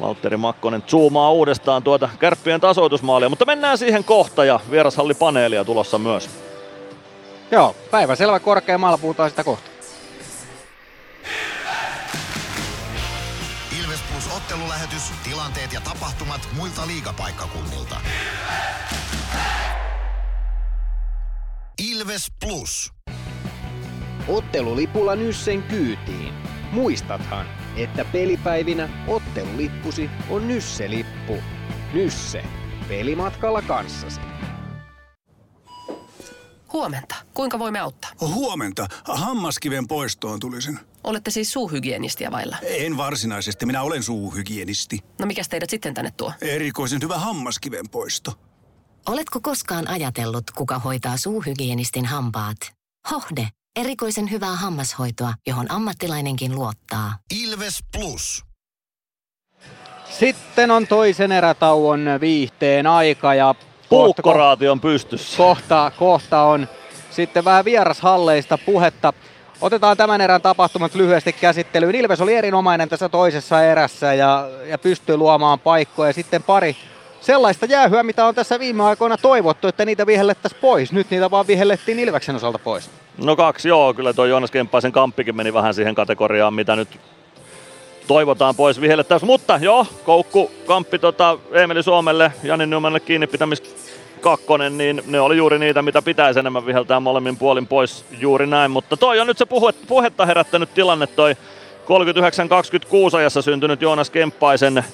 [0.00, 6.30] Valtteri Makkonen zoomaa uudestaan tuota kärppien tasoitusmaalia, mutta mennään siihen kohta ja vierashallipaneelia tulossa myös.
[7.50, 9.73] Joo, päivä selvä korkeammalla, puhutaan sitä kohta.
[13.80, 18.00] Ilves Plus ottelulähetys, tilanteet ja tapahtumat muilta liigapaikkakunnilta.
[21.78, 22.92] Ilves Plus.
[24.28, 26.34] Ottelulipulla Nyssen kyytiin.
[26.72, 27.46] Muistathan,
[27.76, 31.42] että pelipäivinä ottelulippusi on Nysse-lippu.
[31.92, 32.44] Nysse.
[32.88, 34.20] Pelimatkalla kanssasi.
[36.72, 37.14] Huomenta.
[37.34, 38.10] Kuinka voimme auttaa?
[38.20, 38.86] Huomenta.
[39.04, 40.80] Hammaskiven poistoon tulisin.
[41.04, 42.56] Olette siis suuhygienistiä vailla?
[42.62, 43.66] En varsinaisesti.
[43.66, 44.98] Minä olen suuhygienisti.
[45.20, 46.32] No mikä teidät sitten tänne tuo?
[46.40, 48.32] Erikoisen hyvä hammaskiven poisto.
[49.08, 52.56] Oletko koskaan ajatellut, kuka hoitaa suuhygienistin hampaat?
[53.10, 53.48] Hohde.
[53.76, 57.18] Erikoisen hyvää hammashoitoa, johon ammattilainenkin luottaa.
[57.44, 58.44] Ilves Plus.
[60.10, 63.54] Sitten on toisen erätauon viihteen aika ja
[63.88, 65.36] Puukkoraati on pystyssä.
[65.36, 66.68] Kohta, kohta on
[67.10, 69.12] sitten vähän vierashalleista puhetta.
[69.60, 71.94] Otetaan tämän erän tapahtumat lyhyesti käsittelyyn.
[71.94, 76.12] Ilves oli erinomainen tässä toisessa erässä ja, ja pystyy luomaan paikkoja.
[76.12, 76.76] Sitten pari
[77.20, 80.92] sellaista jäähyä, mitä on tässä viime aikoina toivottu, että niitä vihellettäisiin pois.
[80.92, 82.90] Nyt niitä vaan vihellettiin Ilveksen osalta pois.
[83.18, 83.94] No kaksi, joo.
[83.94, 86.88] Kyllä tuo Joonas Kemppaisen kamppikin meni vähän siihen kategoriaan, mitä nyt
[88.06, 89.26] toivotaan pois vihellettäisiin.
[89.26, 93.28] Mutta joo, koukku, kamppi tota, Emeli Suomelle, Jani Nymanille kiinni
[94.24, 98.70] kakkonen, niin ne oli juuri niitä, mitä pitäisi enemmän viheltää molemmin puolin pois juuri näin.
[98.70, 101.36] Mutta toi on nyt se puhe, puhetta herättänyt tilanne toi
[103.14, 104.84] 39-26 ajassa syntynyt Joonas Kemppaisen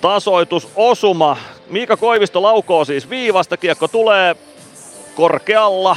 [0.00, 1.36] tasoitusosuma.
[1.70, 4.36] Miika Koivisto laukoo siis viivasta, kiekko tulee
[5.14, 5.96] korkealla,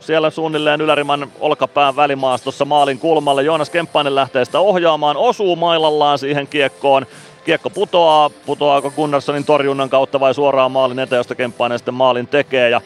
[0.00, 3.42] siellä suunnilleen Yläriman olkapään välimaastossa maalin kulmalle.
[3.42, 7.06] Joonas Kemppainen lähtee sitä ohjaamaan, osuu mailallaan siihen kiekkoon.
[7.44, 12.70] Kiekko putoaa, putoaako Gunnarssonin torjunnan kautta vai suoraan maalin eteen, josta Kemppainen sitten maalin tekee.
[12.70, 12.80] Ja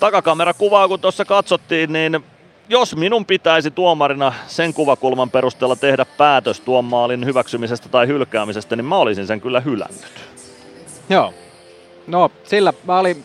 [0.00, 2.24] takakamera kuvaa, kun tuossa katsottiin, niin
[2.68, 8.84] jos minun pitäisi tuomarina sen kuvakulman perusteella tehdä päätös tuon maalin hyväksymisestä tai hylkäämisestä, niin
[8.84, 10.12] mä olisin sen kyllä hylännyt.
[11.08, 11.34] Joo.
[12.06, 13.24] No sillä mä olin,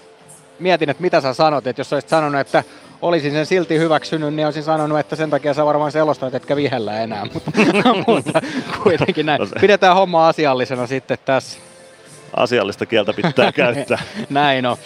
[0.60, 2.64] mietin, että mitä sä sanot, että jos olisit sanonut, että
[3.02, 7.02] olisin sen silti hyväksynyt, niin olisin sanonut, että sen takia sä varmaan selostat, etkä vihellä
[7.02, 7.26] enää.
[7.34, 7.52] Mutta,
[8.08, 8.42] mutta
[8.84, 9.42] kuitenkin näin.
[9.62, 11.60] Pidetään homma asiallisena sitten tässä.
[12.36, 14.00] Asiallista kieltä pitää käyttää.
[14.30, 14.78] näin on.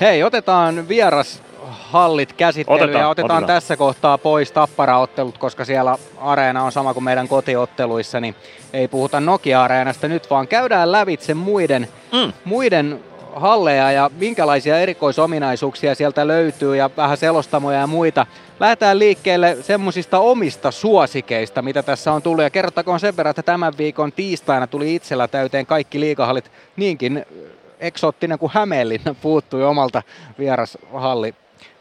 [0.00, 5.98] Hei, otetaan vieras hallit käsittelyyn otetaan, ja otetaan, otetaan tässä kohtaa pois tapparaottelut, koska siellä
[6.20, 8.34] areena on sama kuin meidän kotiotteluissa, niin
[8.72, 12.32] ei puhuta Nokia-areenasta nyt, vaan käydään lävitse muiden, mm.
[12.44, 13.00] muiden
[13.36, 18.26] halleja ja minkälaisia erikoisominaisuuksia sieltä löytyy ja vähän selostamoja ja muita.
[18.60, 22.42] Lähdetään liikkeelle semmoisista omista suosikeista, mitä tässä on tullut.
[22.42, 27.26] Ja kerrottakoon sen verran, että tämän viikon tiistaina tuli itsellä täyteen kaikki liikahallit niinkin
[27.80, 30.02] eksoottinen kuin Hämeenlinna puuttui omalta
[30.38, 31.34] vierashalli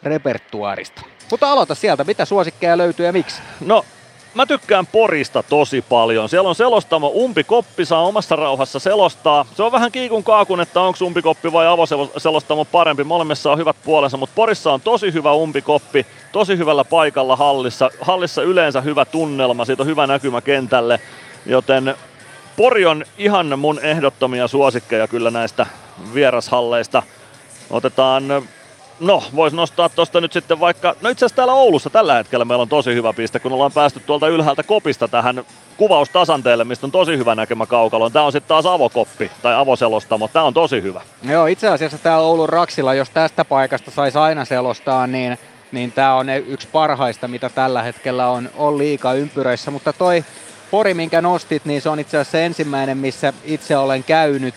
[0.04, 1.02] repertuaarista.
[1.32, 3.42] Mutta aloita sieltä, mitä suosikkeja löytyy ja miksi?
[3.66, 3.86] No
[4.34, 6.30] mä tykkään Porista tosi paljon.
[6.30, 9.46] Siellä on selostamo umpikoppi, saa omassa rauhassa selostaa.
[9.56, 13.04] Se on vähän kiikun kaakun, että onko umpikoppi vai avoselostamo parempi.
[13.04, 17.90] Molemmissa on hyvät puolensa, mutta Porissa on tosi hyvä umpikoppi, tosi hyvällä paikalla hallissa.
[18.02, 21.00] Hallissa yleensä hyvä tunnelma, siitä on hyvä näkymä kentälle.
[21.46, 21.96] Joten
[22.56, 25.66] Pori on ihan mun ehdottomia suosikkeja kyllä näistä
[26.14, 27.04] vierashalleista.
[27.70, 28.24] Otetaan
[29.00, 32.62] No, voisi nostaa tuosta nyt sitten vaikka, no itse asiassa täällä Oulussa tällä hetkellä meillä
[32.62, 35.44] on tosi hyvä piste, kun ollaan päästy tuolta ylhäältä kopista tähän
[35.78, 38.12] kuvaustasanteelle, mistä on tosi hyvä näkemä kaukaloon.
[38.12, 41.02] Tämä on sitten taas avokoppi tai avoselostamo, tämä on tosi hyvä.
[41.24, 45.38] Joo, itse asiassa täällä Oulun Raksilla, jos tästä paikasta saisi aina selostaa, niin,
[45.72, 50.26] niin tämä on yksi parhaista, mitä tällä hetkellä on, on liika ympyröissä, mutta toi
[50.72, 54.56] Pori, minkä nostit, niin se on itse asiassa ensimmäinen, missä itse olen käynyt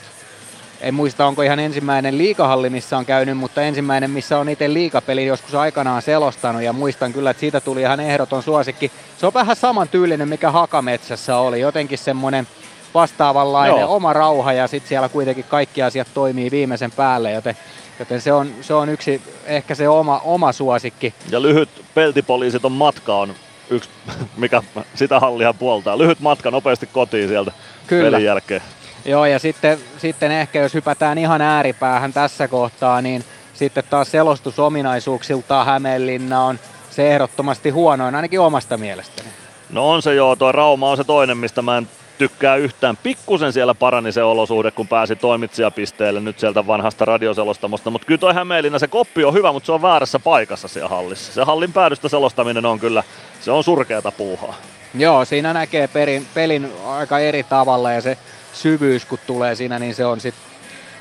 [0.80, 5.26] en muista onko ihan ensimmäinen liikahalli, missä on käynyt, mutta ensimmäinen, missä on itse liikapeli
[5.26, 8.92] joskus aikanaan selostanut ja muistan kyllä, että siitä tuli ihan ehdoton suosikki.
[9.18, 12.46] Se on vähän saman tyylinen, mikä Hakametsässä oli, jotenkin semmoinen
[12.94, 13.96] vastaavanlainen Joo.
[13.96, 17.56] oma rauha ja sitten siellä kuitenkin kaikki asiat toimii viimeisen päälle, joten,
[17.98, 21.14] joten se, on, se on yksi ehkä se oma, oma suosikki.
[21.30, 23.34] Ja lyhyt peltipoliisit on matka on
[23.70, 23.90] yksi,
[24.36, 24.62] mikä
[24.94, 25.98] sitä hallia puoltaa.
[25.98, 27.52] Lyhyt matka nopeasti kotiin sieltä
[27.86, 28.10] Kyllä.
[28.10, 28.62] pelin jälkeen.
[29.06, 35.66] Joo, ja sitten, sitten ehkä jos hypätään ihan ääripäähän tässä kohtaa, niin sitten taas selostusominaisuuksiltaan
[35.66, 36.58] Hämeenlinna on
[36.90, 39.28] se ehdottomasti huonoin, ainakin omasta mielestäni.
[39.70, 42.96] No on se joo, tuo Rauma on se toinen, mistä mä en tykkää yhtään.
[42.96, 47.90] Pikkusen siellä parani se olosuhde, kun pääsi toimitsijapisteelle nyt sieltä vanhasta radioselostamosta.
[47.90, 51.32] Mutta kyllä toi Hämeenlinna, se koppi on hyvä, mutta se on väärässä paikassa siellä hallissa.
[51.32, 53.02] Se hallin päädystä selostaminen on kyllä,
[53.40, 54.54] se on surkeata puuhaa.
[54.94, 58.18] Joo, siinä näkee perin, pelin aika eri tavalla ja se
[58.56, 60.34] syvyys kun tulee siinä, niin se on, sit,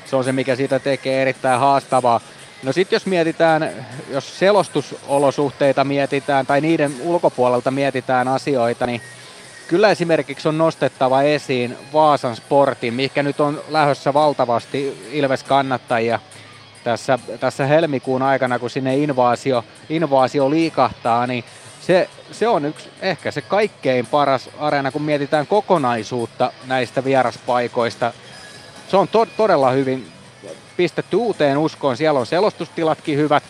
[0.04, 2.20] se, on se, mikä siitä tekee erittäin haastavaa.
[2.62, 9.00] No sitten jos mietitään, jos selostusolosuhteita mietitään tai niiden ulkopuolelta mietitään asioita, niin
[9.68, 16.20] kyllä esimerkiksi on nostettava esiin Vaasan sportin, mikä nyt on lähdössä valtavasti Ilves-kannattajia
[16.84, 21.44] tässä, tässä helmikuun aikana, kun sinne invaasio, invaasio liikahtaa, niin
[21.80, 28.12] se, se on yksi, ehkä se kaikkein paras areena, kun mietitään kokonaisuutta näistä vieraspaikoista.
[28.88, 30.08] Se on to, todella hyvin
[30.76, 31.96] pistetty uuteen uskoon.
[31.96, 33.42] Siellä on selostustilatkin hyvät,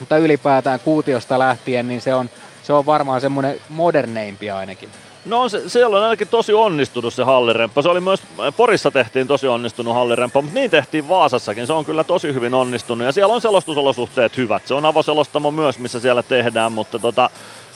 [0.00, 2.30] mutta ylipäätään kuutiosta lähtien, niin se on,
[2.62, 4.88] se on varmaan semmoinen moderneimpia ainakin.
[5.24, 7.82] No se, siellä on ainakin tosi onnistunut se halliremppa.
[7.82, 8.22] Se oli myös,
[8.56, 11.66] Porissa tehtiin tosi onnistunut halliremppa, mutta niin tehtiin Vaasassakin.
[11.66, 14.66] Se on kyllä tosi hyvin onnistunut ja siellä on selostusolosuhteet hyvät.
[14.66, 17.30] Se on avoselostamo myös, missä siellä tehdään, mutta tota,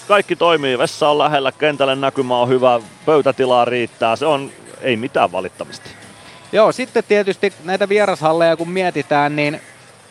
[0.08, 0.78] kaikki toimii.
[0.78, 4.16] Vessa on lähellä, kentälle näkymä on hyvä, pöytätilaa riittää.
[4.16, 5.90] Se on, ei mitään valittamista.
[6.52, 9.60] Joo, sitten tietysti näitä vierashalleja kun mietitään, niin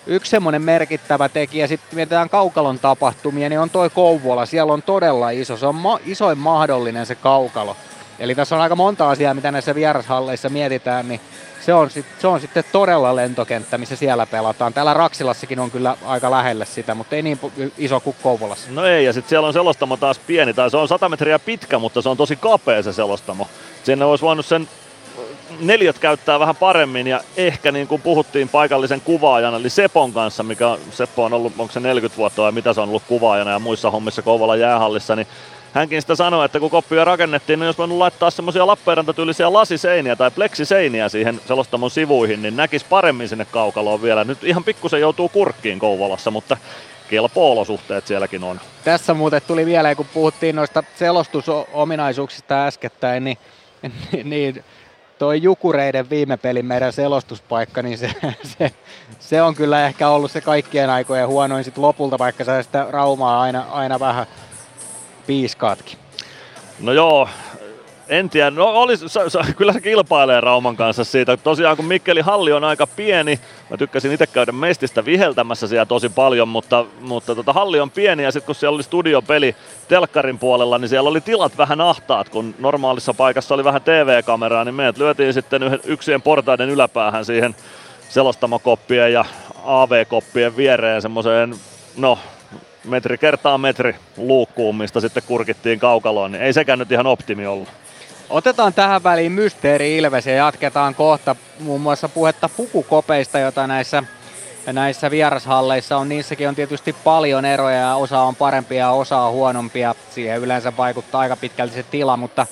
[0.07, 4.45] yksi semmoinen merkittävä tekijä, sitten mietitään Kaukalon tapahtumia, niin on toi Kouvola.
[4.45, 7.77] Siellä on todella iso, se on ma- isoin mahdollinen se Kaukalo.
[8.19, 11.21] Eli tässä on aika monta asiaa, mitä näissä vierashalleissa mietitään, niin
[11.67, 14.73] se on, sit, se on sitten todella lentokenttä, missä siellä pelataan.
[14.73, 17.39] Täällä Raksilassakin on kyllä aika lähellä sitä, mutta ei niin
[17.77, 18.71] iso kuin Kouvolassa.
[18.71, 21.79] No ei, ja sitten siellä on selostamo taas pieni, tai se on 100 metriä pitkä,
[21.79, 23.47] mutta se on tosi kapea se selostamo.
[23.83, 24.67] Sinne olisi voinut sen
[25.59, 30.77] neljät käyttää vähän paremmin ja ehkä niin kuin puhuttiin paikallisen kuvaajan eli Sepon kanssa, mikä
[30.91, 33.91] Seppo on ollut, onko se 40 vuotta vai mitä se on ollut kuvaajana ja muissa
[33.91, 35.27] hommissa Kouvolan jäähallissa, niin
[35.77, 40.31] hänkin sitä sanoi, että kun koppia rakennettiin, niin jos voinut laittaa semmoisia Lappeenranta-tyylisiä lasiseiniä tai
[40.31, 44.23] pleksiseiniä siihen selostamon sivuihin, niin näkisi paremmin sinne kaukaloon vielä.
[44.23, 46.57] Nyt ihan pikkusen joutuu kurkkiin Kouvolassa, mutta
[47.09, 48.59] kelpo-olosuhteet sielläkin on.
[48.83, 53.37] Tässä muuten tuli vielä, kun puhuttiin noista selostusominaisuuksista äskettäin, niin,
[54.23, 54.63] niin
[55.19, 58.11] toi Jukureiden viime pelin meidän selostuspaikka, niin se,
[58.57, 58.71] se,
[59.19, 63.41] se, on kyllä ehkä ollut se kaikkien aikojen huonoin sit lopulta, vaikka sä sitä Raumaa
[63.41, 64.25] aina, aina vähän
[65.27, 65.97] piiskaatkin.
[66.79, 67.29] No joo,
[68.09, 71.37] en tiedä, no oli, sa, sa, kyllä se kilpailee Rauman kanssa siitä.
[71.37, 73.39] Tosiaan kun Mikkeli Halli on aika pieni,
[73.69, 78.23] mä tykkäsin itse käydä mestistä viheltämässä siellä tosi paljon, mutta, mutta tota, Halli on pieni
[78.23, 79.55] ja sitten kun siellä oli studiopeli
[79.87, 84.75] telkkarin puolella, niin siellä oli tilat vähän ahtaat, kun normaalissa paikassa oli vähän TV-kameraa, niin
[84.75, 87.55] meidät lyötiin sitten yksien portaiden yläpäähän siihen
[88.09, 89.25] selostamokoppien ja
[89.65, 91.55] AV-koppien viereen semmoiseen,
[91.97, 92.19] no
[92.87, 97.69] metri kertaa metri luukkuun, mistä sitten kurkittiin kaukaloon, niin ei sekään nyt ihan optimi ollut.
[98.29, 104.03] Otetaan tähän väliin Mysteeri Ilves ja jatketaan kohta muun muassa puhetta pukukopeista, jota näissä,
[104.65, 106.09] näissä vierashalleissa on.
[106.09, 109.95] Niissäkin on tietysti paljon eroja ja osa on parempia ja osa on huonompia.
[110.09, 112.47] Siihen yleensä vaikuttaa aika pitkälti se tila, mutta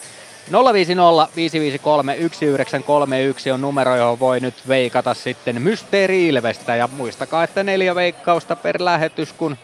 [0.74, 6.76] 050 553 1931 on numero, johon voi nyt veikata sitten Mysteeri Ilvestä.
[6.76, 9.58] Ja muistakaa, että neljä veikkausta per lähetys, kun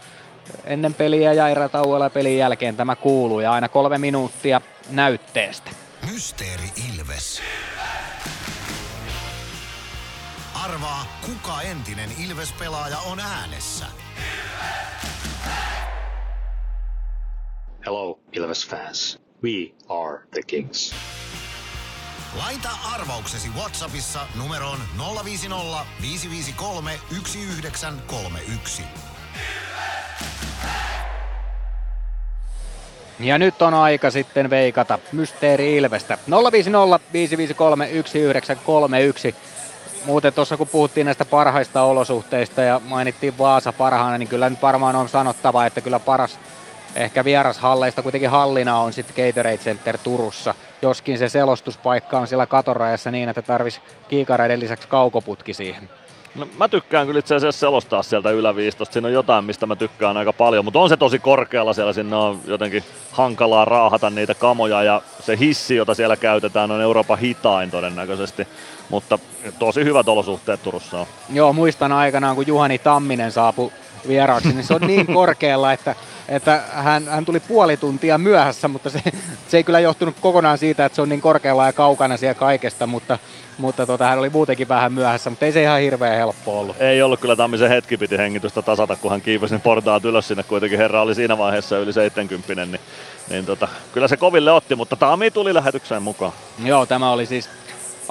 [0.63, 5.71] ennen peliä ja erätauolla pelin jälkeen tämä kuuluu ja aina kolme minuuttia näytteestä.
[6.11, 7.41] Mysteeri Ilves.
[10.63, 13.85] Arvaa, kuka entinen Ilves-pelaaja on äänessä.
[17.85, 19.19] Hello, Ilves fans.
[19.43, 20.93] We are the Kings.
[22.37, 24.79] Laita arvauksesi Whatsappissa numeroon
[25.25, 28.83] 050 553 1931.
[33.19, 36.17] Ja nyt on aika sitten veikata Mysteeri Ilvestä.
[36.51, 39.35] 050 553 1931.
[40.05, 44.95] Muuten tuossa kun puhuttiin näistä parhaista olosuhteista ja mainittiin Vaasa parhaana, niin kyllä nyt varmaan
[44.95, 46.39] on sanottava, että kyllä paras
[46.95, 50.55] ehkä vierashalleista kuitenkin hallina on sitten Gatorade Center Turussa.
[50.81, 55.89] Joskin se selostuspaikka on siellä katorajassa niin, että tarvisi kiikareiden lisäksi kaukoputki siihen.
[56.35, 58.93] No, mä tykkään kyllä itse asiassa selostaa sieltä yläviistosta.
[58.93, 61.93] Siinä on jotain, mistä mä tykkään aika paljon, mutta on se tosi korkealla siellä.
[61.93, 67.19] Sinne on jotenkin hankalaa raahata niitä kamoja ja se hissi, jota siellä käytetään, on Euroopan
[67.19, 68.47] hitain todennäköisesti.
[68.89, 69.19] Mutta
[69.59, 71.05] tosi hyvät olosuhteet Turussa on.
[71.29, 73.71] Joo, muistan aikanaan, kun Juhani Tamminen saapui
[74.07, 75.95] vieraaksi, niin se on niin korkealla, että,
[76.29, 79.01] että hän, hän tuli puoli tuntia myöhässä, mutta se,
[79.47, 82.87] se ei kyllä johtunut kokonaan siitä, että se on niin korkealla ja kaukana siellä kaikesta,
[82.87, 83.19] mutta
[83.57, 86.81] mutta tota, hän oli muutenkin vähän myöhässä, mutta ei se ihan hirveän helppo ollut.
[86.81, 90.43] Ei ollut kyllä Tammisen hetki piti hengitystä tasata, kun hän kiipesi portaat ylös sinne.
[90.43, 92.81] Kuitenkin herra oli siinä vaiheessa yli 70, niin,
[93.29, 96.33] niin tota, kyllä se koville otti, mutta Tami tuli lähetykseen mukaan.
[96.63, 97.49] Joo, tämä oli siis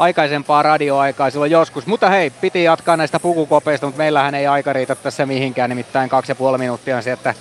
[0.00, 1.86] aikaisempaa radioaikaa silloin joskus.
[1.86, 6.30] Mutta hei, piti jatkaa näistä pukukopeista, mutta meillähän ei aika riitä tässä mihinkään, nimittäin kaksi
[6.30, 7.34] ja puoli minuuttia on se, että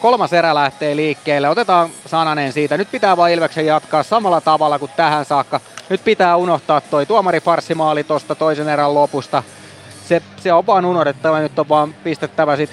[0.00, 1.48] kolmas erä lähtee liikkeelle.
[1.48, 2.76] Otetaan sananen siitä.
[2.76, 5.60] Nyt pitää vain Ilveksen jatkaa samalla tavalla kuin tähän saakka.
[5.88, 9.42] Nyt pitää unohtaa toi tuomari farsimaali tuosta toisen erän lopusta.
[10.08, 11.38] Se, se on vaan unohdettava.
[11.38, 12.70] Nyt on vaan pistettävä sit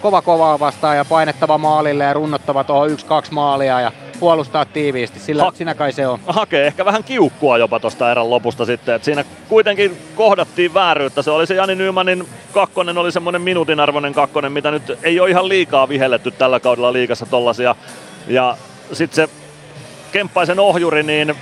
[0.00, 5.20] kova kovaa vastaan ja painettava maalille ja runnottava tuohon yksi kaksi maalia ja puolustaa tiiviisti,
[5.20, 6.18] sillä ha- siinä kai se on.
[6.26, 11.22] Hakee ehkä vähän kiukkua jopa tuosta erän lopusta sitten, että siinä kuitenkin kohdattiin vääryyttä.
[11.22, 15.30] Se oli se Jani Nymanin kakkonen, oli semmoinen minuutin arvoinen kakkonen, mitä nyt ei ole
[15.30, 17.74] ihan liikaa vihelletty tällä kaudella liikassa tollasia.
[18.28, 18.56] Ja
[18.92, 19.34] sitten se
[20.12, 21.34] Kemppaisen ohjuri, niin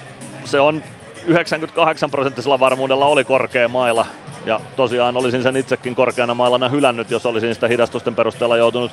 [0.44, 0.82] se on
[1.26, 4.06] 98 prosenttisella varmuudella oli korkea maila.
[4.46, 8.92] Ja tosiaan olisin sen itsekin korkeana mailana hylännyt, jos olisin sitä hidastusten perusteella joutunut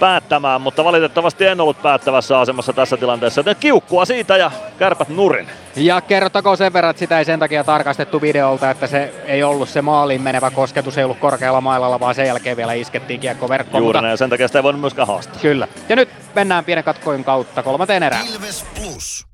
[0.00, 5.48] päättämään, mutta valitettavasti en ollut päättävässä asemassa tässä tilanteessa, joten kiukkua siitä ja kärpät nurin.
[5.76, 9.68] Ja kerrottakoon sen verran, että sitä ei sen takia tarkastettu videolta, että se ei ollut
[9.68, 13.84] se maaliin menevä kosketus, ei ollut korkealla mailalla, vaan sen jälkeen vielä iskettiin kiekko verkkoon.
[13.84, 14.10] Juuri mutta...
[14.10, 15.40] ja sen takia sitä ei voinut myöskään haastaa.
[15.42, 15.68] Kyllä.
[15.88, 18.26] Ja nyt mennään pienen katkoin kautta kolmanteen erään.
[18.26, 19.33] Ilves Plus.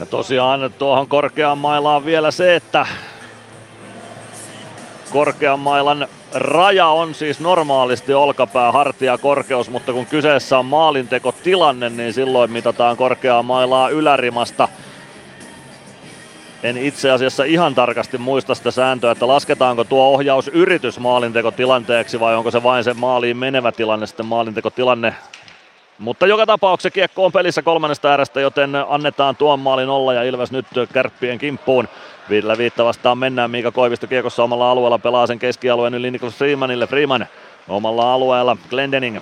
[0.00, 2.86] Ja tosiaan tuohon korkeaan mailaan vielä se, että
[5.12, 12.12] korkean mailan raja on siis normaalisti olkapää, hartia, korkeus, mutta kun kyseessä on maalintekotilanne, niin
[12.12, 14.68] silloin mitataan korkeaa mailaa ylärimasta.
[16.62, 22.50] En itse asiassa ihan tarkasti muista sitä sääntöä, että lasketaanko tuo ohjausyritys maalintekotilanteeksi vai onko
[22.50, 25.14] se vain se maaliin menevä tilanne sitten maalintekotilanne
[26.00, 30.52] mutta joka tapauksessa kiekko on pelissä kolmannesta erästä, joten annetaan tuon maalin olla ja Ilves
[30.52, 31.88] nyt kärppien kimppuun.
[32.30, 33.50] Viidellä viitta vastaan mennään.
[33.50, 36.86] Miika Koivisto kiekossa omalla alueella pelaa sen keskialueen yli Niklas Freemanille.
[36.86, 37.26] Freeman
[37.68, 39.18] omalla alueella Glendening.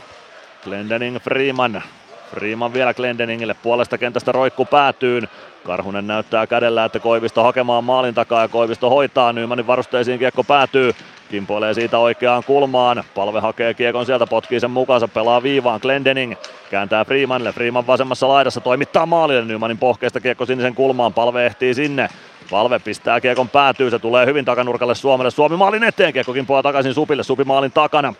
[0.64, 1.82] Glendening Freeman.
[2.30, 5.28] Freeman vielä Glendeningille puolesta kentästä roikku päätyyn.
[5.64, 9.32] Karhunen näyttää kädellä, että Koivisto hakemaan maalin takaa ja Koivisto hoitaa.
[9.32, 10.94] Nymanin varusteisiin kiekko päätyy.
[11.30, 13.04] Kimpoilee siitä oikeaan kulmaan.
[13.14, 15.80] Palve hakee kiekon sieltä, potkii sen mukaansa, pelaa viivaan.
[15.82, 16.34] Glendening
[16.70, 17.52] kääntää Freemanille.
[17.52, 19.44] Freeman vasemmassa laidassa toimittaa maalille.
[19.44, 21.14] Nymanin pohkeesta kiekko sinisen kulmaan.
[21.14, 22.08] Palve ehtii sinne.
[22.50, 25.30] Palve pistää kiekon päätyy, se tulee hyvin takanurkalle Suomelle.
[25.30, 28.14] Suomi maalin eteen, kiekko kimpoaa takaisin Supille, Supi maalin takana.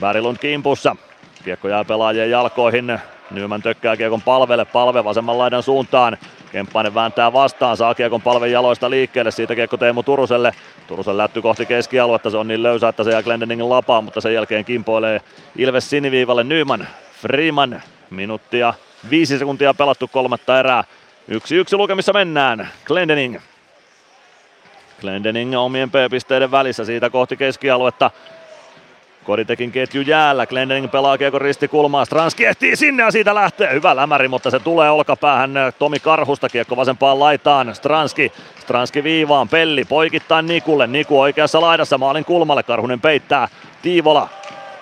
[0.00, 0.96] Värilund kimpussa.
[1.44, 2.98] Kiekko jää pelaajien jalkoihin.
[3.30, 6.18] Nyman tökkää kiekon palvelle, palve vasemman laidan suuntaan.
[6.54, 10.52] Kemppainen vääntää vastaan, saa kiekon palven jaloista liikkeelle, siitä kiekko Teemu Turuselle.
[10.86, 14.34] Turusen lätty kohti keskialuetta, se on niin löysä, että se jää Glendeningin lapaan, mutta sen
[14.34, 15.20] jälkeen kimpoilee
[15.56, 16.88] Ilves siniviivalle Nyman.
[17.20, 18.74] Freeman, minuuttia,
[19.10, 20.84] viisi sekuntia pelattu kolmatta erää.
[21.28, 22.68] Yksi yksi lukemissa mennään.
[22.84, 23.38] Glendening.
[25.00, 28.10] Glendening omien P-pisteiden välissä siitä kohti keskialuetta.
[29.24, 30.46] Koditekin ketju jäällä.
[30.46, 32.04] Glendening pelaa kiekon ristikulmaa.
[32.04, 33.72] Stranski ehtii sinne ja siitä lähtee.
[33.72, 36.48] Hyvä lämäri, mutta se tulee olkapäähän Tomi Karhusta.
[36.48, 37.74] Kiekko vasempaan laitaan.
[37.74, 38.32] Stranski.
[38.60, 39.48] Stranski viivaan.
[39.48, 40.86] Pelli poikittaa Nikulle.
[40.86, 42.62] Niku oikeassa laidassa maalin kulmalle.
[42.62, 43.48] Karhunen peittää.
[43.82, 44.28] Tiivola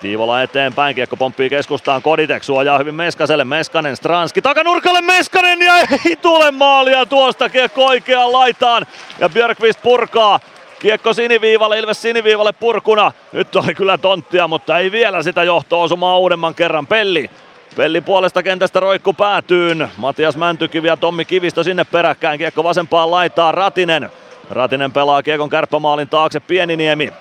[0.03, 6.15] Tiivola eteenpäin, kiekko pomppii keskustaan, Koditek suojaa hyvin Meskaselle, Meskanen, Stranski, takanurkalle Meskanen ja ei
[6.15, 8.85] tule maalia tuosta, kiekko oikeaan laitaan
[9.19, 10.39] ja Björkvist purkaa.
[10.83, 13.11] Kiekko siniviivalle, Ilves siniviivalle purkuna.
[13.31, 16.87] Nyt oli kyllä tonttia, mutta ei vielä sitä johto-osumaa uudemman kerran.
[16.87, 17.29] Pelli
[17.75, 19.89] Pelli puolesta kentästä roikku päätyyn.
[19.97, 22.37] Matias Mäntykivi ja Tommi Kivistö sinne peräkkäin.
[22.37, 24.09] Kiekko vasempaan laitaa Ratinen.
[24.49, 27.13] Ratinen pelaa kiekon kärppämaalin taakse Pieniniemi.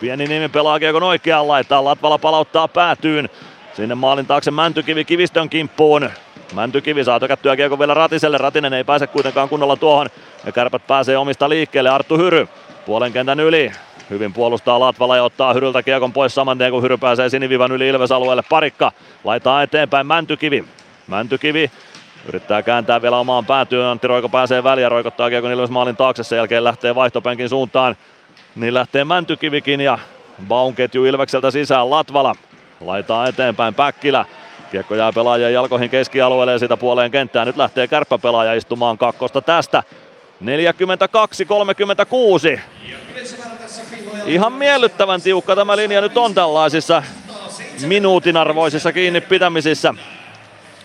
[0.00, 1.84] Pieniniemi pelaa kiekon oikeaan laitaan.
[1.84, 3.28] Latvala palauttaa päätyyn.
[3.76, 6.10] Sinne maalin taakse Mäntykivi Kivistön kimppuun.
[6.54, 8.38] Mäntykivi saa tökättyä kiekon vielä Ratiselle.
[8.38, 10.08] Ratinen ei pääse kuitenkaan kunnolla tuohon.
[10.46, 11.90] Ja kärpät pääsee omista liikkeelle.
[11.90, 12.48] Arttu Hyry
[12.86, 13.72] puolen kentän yli.
[14.10, 17.88] Hyvin puolustaa Latvala ja ottaa Hyryltä kiekon pois saman tien, kun Hyry pääsee sinivivan yli
[17.88, 18.42] Ilves-alueelle.
[18.48, 18.92] Parikka
[19.24, 20.64] laittaa eteenpäin Mäntykivi.
[21.06, 21.70] Mäntykivi
[22.28, 23.86] yrittää kääntää vielä omaan päätyyn.
[23.86, 26.22] Antti Roiko pääsee väliä, roikottaa kiekon Ilves maalin taakse.
[26.22, 27.96] Sen jälkeen lähtee vaihtopenkin suuntaan.
[28.56, 29.98] Niin lähtee Mäntykivikin ja
[30.48, 31.90] Baun ketju Ilvekseltä sisään.
[31.90, 32.34] Latvala
[32.80, 34.24] laitaa eteenpäin Päkkilä.
[34.70, 37.46] Kiekko jää pelaajien jalkoihin keskialueelle ja sitä puoleen kenttään.
[37.46, 39.82] Nyt lähtee kärppäpelaaja istumaan kakkosta tästä.
[40.42, 42.60] 42-36.
[44.26, 47.02] Ihan miellyttävän tiukka tämä linja nyt on tällaisissa
[47.86, 49.94] minuutin arvoisissa kiinni pitämisissä.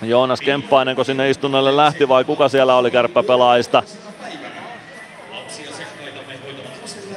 [0.01, 3.83] Joonas Kemppainen, kun sinne istunnolle lähti vai kuka siellä oli kärppäpelaajista?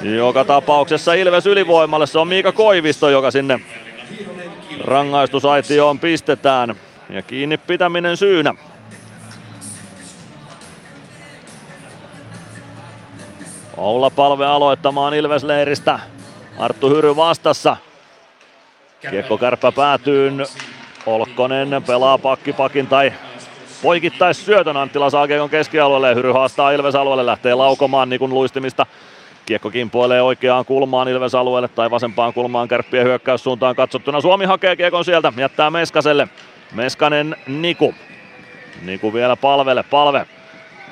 [0.03, 3.61] Joka tapauksessa Ilves ylivoimalle, se on Miika Koivisto, joka sinne
[4.81, 6.75] rangaistusaitioon pistetään.
[7.11, 8.55] Ja kiinni pitäminen syynä.
[13.77, 16.01] Oula palve aloittamaan Ilves-leiristä.
[16.59, 17.77] Arttu Hyry vastassa.
[19.11, 20.47] Kiekko kärppä päätyyn.
[21.07, 23.13] Olkkonen pelaa pakkipakin tai
[23.83, 24.77] poikittais syötön.
[24.77, 26.15] Anttila saa kiekon keskialueelle.
[26.15, 27.27] Hyry haastaa Ilves-alueelle.
[27.27, 28.87] Lähtee laukomaan niin kuin luistimista.
[29.47, 34.21] Kiekko kimpoilee oikeaan kulmaan Ilves-alueelle tai vasempaan kulmaan kärppien hyökkäyssuuntaan katsottuna.
[34.21, 35.33] Suomi hakee kiekon sieltä.
[35.37, 36.29] Jättää Meskaselle.
[36.73, 37.95] Meskanen Niku.
[38.83, 39.83] Niku vielä palvelle.
[39.83, 40.27] Palve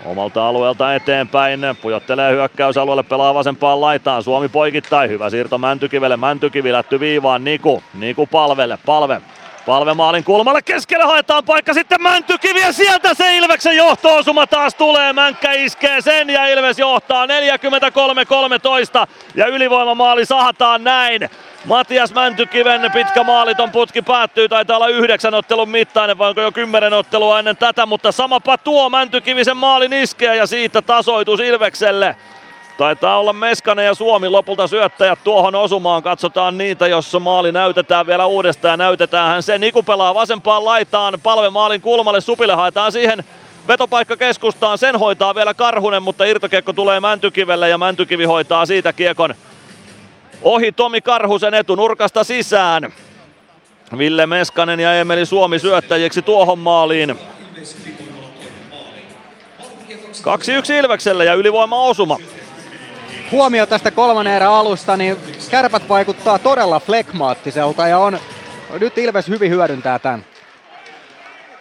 [0.05, 7.01] Omalta alueelta eteenpäin, pujottelee hyökkäysalueelle, pelaa vasempaan laitaan, Suomi poikittain, hyvä siirto Mäntykivelle, Mäntykivi lätty
[7.01, 9.21] viivaan, Niku, Niku palvelle, palve,
[9.67, 15.13] palve maalin kulmalle, keskelle haetaan paikka, sitten Mäntykivi ja sieltä se Ilveksen johtoosuma taas tulee,
[15.13, 17.29] Mänkkä iskee sen ja Ilves johtaa 43-13
[19.35, 21.31] ja ylivoimamaali sahataan näin.
[21.65, 26.93] Matias Mäntykiven pitkä maaliton putki päättyy, taitaa olla yhdeksän ottelun mittainen, vai onko jo kymmenen
[26.93, 32.17] ottelua ennen tätä, mutta samapa tuo Mäntykivisen maalin iskeä ja siitä tasoitus Ilvekselle.
[32.79, 36.03] Taitaa olla Meskanen ja Suomi lopulta syöttäjät tuohon osumaan.
[36.03, 38.79] Katsotaan niitä, jos maali näytetään vielä uudestaan.
[38.79, 39.59] Näytetään se.
[39.59, 41.19] Niku pelaa vasempaan laitaan.
[41.23, 42.21] Palve maalin kulmalle.
[42.21, 43.25] Supille haetaan siihen
[43.69, 44.79] vetopaikka keskustaan.
[44.79, 49.35] Sen hoitaa vielä Karhunen, mutta irtokiekko tulee Mäntykivelle ja Mäntykivi hoitaa siitä kiekon
[50.43, 52.93] ohi Tomi Karhusen etunurkasta sisään.
[53.99, 57.19] Ville Meskanen ja Emeli Suomi syöttäjiksi tuohon maaliin.
[60.71, 62.19] 2-1 Ilvekselle ja ylivoima osuma
[63.31, 65.17] huomio tästä kolmannen erän alusta, niin
[65.51, 68.19] kärpät vaikuttaa todella flekmaattiselta ja on
[68.81, 70.25] nyt Ilves hyvin hyödyntää tämän.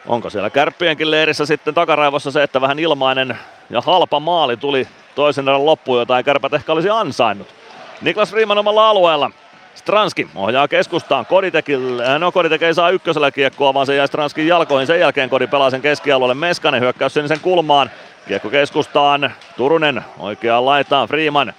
[0.08, 3.38] Onko siellä kärppienkin leirissä sitten takaraivossa se, että vähän ilmainen
[3.70, 7.59] ja halpa maali tuli toisen erän loppuun, jota ei kärpät ehkä olisi ansainnut.
[8.02, 9.32] Niklas Freeman omalla alueella.
[9.76, 11.26] Stranski ohjaa keskustaan.
[11.26, 14.88] Koditekille, no Koditek ei saa ykkösellä kiekkoa, vaan se jää Stranskin jalkoihin.
[14.88, 16.34] Sen jälkeen Kodi pelaa sen keskialueelle.
[16.34, 17.92] Meskanen hyökkäys sen kulmaan.
[18.28, 19.34] Kiekko keskustaan.
[19.58, 21.08] Turunen oikeaan laitaan.
[21.08, 21.54] Freeman.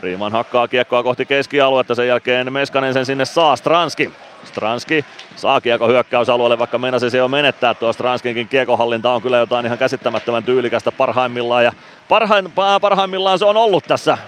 [0.00, 1.94] Freeman hakkaa kiekkoa kohti keskialuetta.
[1.94, 3.56] Sen jälkeen Meskanen sen sinne saa.
[3.56, 4.12] Stranski.
[4.44, 5.04] Stranski
[5.36, 7.74] saa kiekko hyökkäysalueelle, vaikka meinasi se jo menettää.
[7.74, 11.64] Tuo Stranskinkin kiekohallinta on kyllä jotain ihan käsittämättömän tyylikästä parhaimmillaan.
[11.64, 11.72] Ja
[12.08, 14.18] parhain, parhaimmillaan se on ollut tässä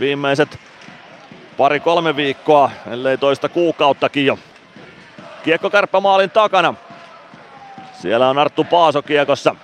[0.00, 0.58] viimeiset
[1.60, 4.38] pari-kolme viikkoa, ellei toista kuukauttakin jo.
[5.42, 6.74] Kiekko kärppämaalin takana.
[7.92, 9.56] Siellä on Arttu Paaso kiekossa.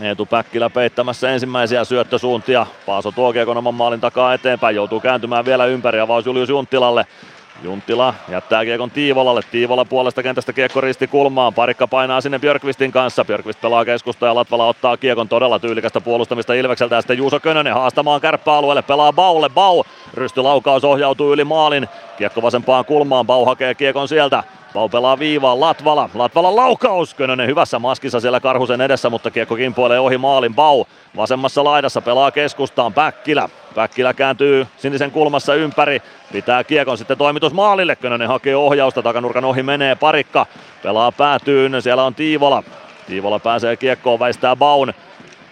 [0.00, 2.66] Eetu Päkkilä peittämässä ensimmäisiä syöttösuuntia.
[2.86, 4.76] Paaso tuo kiekon oman maalin takaa eteenpäin.
[4.76, 6.00] Joutuu kääntymään vielä ympäri.
[6.00, 7.06] Avaus Julius Junttilalle.
[7.62, 9.40] Junttila jättää kiekon Tiivolalle.
[9.50, 11.54] Tiivola puolesta kentästä kiekko risti kulmaan.
[11.54, 13.24] Parikka painaa sinne Björkvistin kanssa.
[13.24, 16.94] Björkvist pelaa keskusta ja Latvala ottaa kiekon todella tyylikästä puolustamista Ilvekseltä.
[16.94, 18.82] Ja sitten Juuso Könönen haastamaan kärppäalueelle.
[18.82, 19.48] Pelaa Baulle.
[19.48, 19.82] Bau.
[20.14, 21.88] Rystylaukaus ohjautuu yli maalin.
[22.18, 23.26] Kiekko vasempaan kulmaan.
[23.26, 24.42] Bau hakee kiekon sieltä.
[24.74, 30.00] Pau pelaa viivaan, Latvala, Latvala laukaus, Könönen hyvässä maskissa siellä Karhusen edessä, mutta kiekko kimpoilee
[30.00, 30.84] ohi maalin, Bau
[31.16, 37.96] vasemmassa laidassa pelaa keskustaan, Päkkilä, Päkkilä kääntyy sinisen kulmassa ympäri, pitää kiekon sitten toimitus maalille,
[37.96, 40.46] Könönen hakee ohjausta, takanurkan ohi menee parikka,
[40.82, 42.62] pelaa päätyyn, siellä on Tiivola,
[43.06, 44.94] Tiivola pääsee kiekkoon, väistää Baun,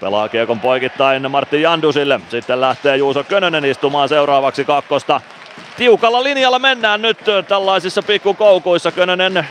[0.00, 5.20] pelaa kiekon poikittain Martti Jandusille, sitten lähtee Juuso Könönen istumaan seuraavaksi kakkosta,
[5.76, 8.92] tiukalla linjalla mennään nyt tällaisissa pikkukoukuissa.
[8.92, 9.48] Könönen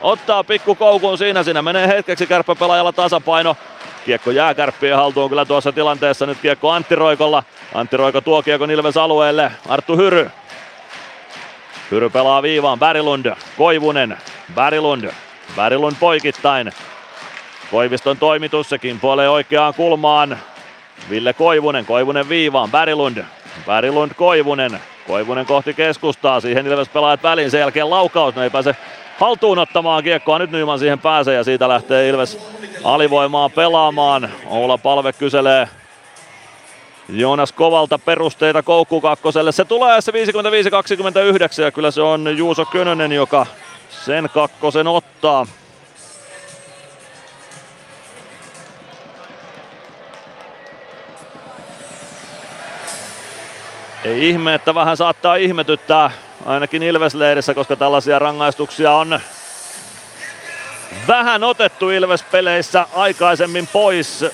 [0.00, 3.56] ottaa pikkukoukun siinä, siinä menee hetkeksi kärppäpelaajalla tasapaino.
[4.04, 6.26] Kiekko jää kärppien haltuun kyllä tuossa tilanteessa.
[6.26, 7.42] Nyt kiekko Antti Roikolla.
[7.74, 9.52] Antti Roiko tuo kiekon Ilves alueelle.
[9.68, 10.30] Arttu Hyry.
[11.90, 12.78] Hyry pelaa viivaan.
[12.78, 13.34] Bärilund.
[13.58, 14.18] Koivunen.
[14.54, 15.12] Bärilund.
[15.56, 16.72] Bärilund poikittain.
[17.70, 18.68] Koiviston toimitus.
[18.68, 20.38] Sekin puolee oikeaan kulmaan.
[21.10, 21.86] Ville Koivunen.
[21.86, 22.70] Koivunen viivaan.
[22.70, 23.24] Bärilund.
[23.66, 24.80] Bärilund Koivunen.
[25.06, 28.76] Koivunen kohti keskustaa, siihen Ilves pelaajat väliin, sen jälkeen laukaus, ne ei pääse
[29.18, 32.38] haltuun ottamaan kiekkoa, nyt Nyman siihen pääsee ja siitä lähtee Ilves
[32.84, 34.30] alivoimaa pelaamaan.
[34.46, 35.68] Oula Palve kyselee
[37.08, 39.52] Joonas Kovalta perusteita koukku kakkoselle.
[39.52, 40.14] Se tulee se 55-29
[41.62, 43.46] ja kyllä se on Juuso Könönen, joka
[43.90, 45.46] sen kakkosen ottaa.
[54.04, 56.10] Ei ihme, että vähän saattaa ihmetyttää
[56.46, 59.20] ainakin Ilves-leirissä, koska tällaisia rangaistuksia on
[61.08, 64.24] vähän otettu Ilves-peleissä aikaisemmin pois.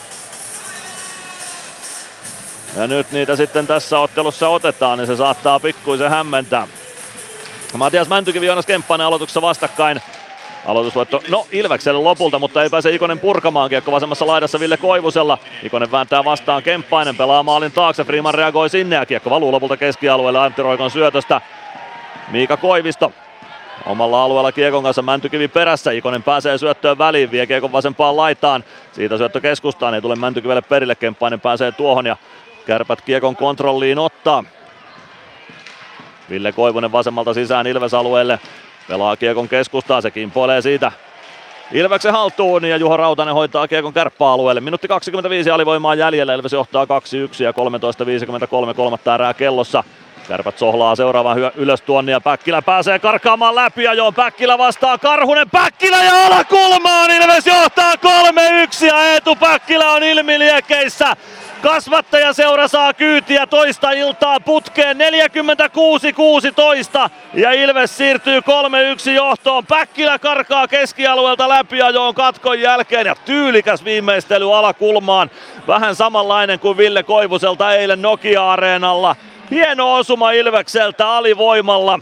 [2.76, 6.68] Ja nyt niitä sitten tässä ottelussa otetaan, niin se saattaa pikkuisen hämmentää.
[7.76, 10.02] Matias Mäntykivi Joonas Kemppainen aloituksessa vastakkain.
[10.68, 15.38] Aloitusvoitto, no Ilvekselle lopulta, mutta ei pääse Ikonen purkamaan kiekko vasemmassa laidassa Ville Koivusella.
[15.62, 20.38] Ikonen vääntää vastaan Kemppainen, pelaa maalin taakse, Freeman reagoi sinne ja kiekko valuu lopulta keskialueelle
[20.38, 21.40] Antti Roikon syötöstä.
[22.30, 23.12] Miika Koivisto
[23.86, 25.90] omalla alueella Kiekon kanssa Mäntykivi perässä.
[25.90, 28.64] Ikonen pääsee syöttöön väliin, vie Kiekon vasempaan laitaan.
[28.92, 30.94] Siitä syöttö keskustaan, ei tule Mäntykivelle perille.
[30.94, 32.16] Kemppainen pääsee tuohon ja
[32.66, 34.44] kärpät Kiekon kontrolliin ottaa.
[36.30, 38.38] Ville Koivunen vasemmalta sisään Ilves-alueelle.
[38.88, 40.92] Pelaa Kiekon keskustaan, se kimpoilee siitä
[41.72, 44.60] Ilveksen haltuun ja Juha Rautanen hoitaa Kiekon kärppäalueelle.
[44.60, 46.88] Minuutti 25 alivoimaa jäljellä, Ilves johtaa 2-1
[47.42, 47.52] ja
[48.70, 49.84] 13.53 kolmatta erää kellossa.
[50.28, 54.98] Kärpät sohlaa seuraavan hyö- ylös tuonne ja Päkkilä pääsee karkaamaan läpi ja joo Päkkilä vastaa
[54.98, 55.50] Karhunen.
[55.50, 61.16] Päkkilä ja alakulmaan Ilves johtaa 3-1 ja Eetu Päkkilä on ilmiliekeissä.
[61.62, 64.96] Kasvattaja seura saa kyytiä toista iltaa putkeen
[67.06, 69.66] 46-16 ja Ilves siirtyy 3-1 johtoon.
[69.66, 75.30] Päkkilä karkaa keskialueelta läpi ajoon katkon jälkeen ja tyylikäs viimeistely alakulmaan.
[75.66, 79.16] Vähän samanlainen kuin Ville Koivuselta eilen Nokia-areenalla.
[79.50, 82.00] Hieno osuma Ilvekseltä alivoimalla.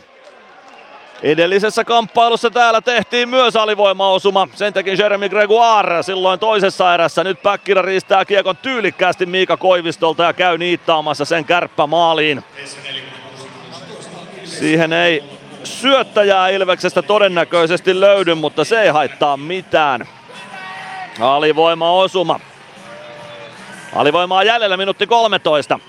[1.22, 4.48] Edellisessä kamppailussa täällä tehtiin myös alivoimaosuma.
[4.54, 7.24] Sen teki Jeremy Gregoire silloin toisessa erässä.
[7.24, 12.44] Nyt Päkkilä riistää kiekon tyylikkäästi Miika Koivistolta ja käy niittaamassa sen kärppä maaliin.
[14.44, 15.24] Siihen ei
[15.64, 20.08] syöttäjää Ilveksestä todennäköisesti löydy, mutta se ei haittaa mitään.
[21.20, 22.40] Alivoimaosuma.
[23.94, 25.80] Alivoimaa jäljellä minuutti 13.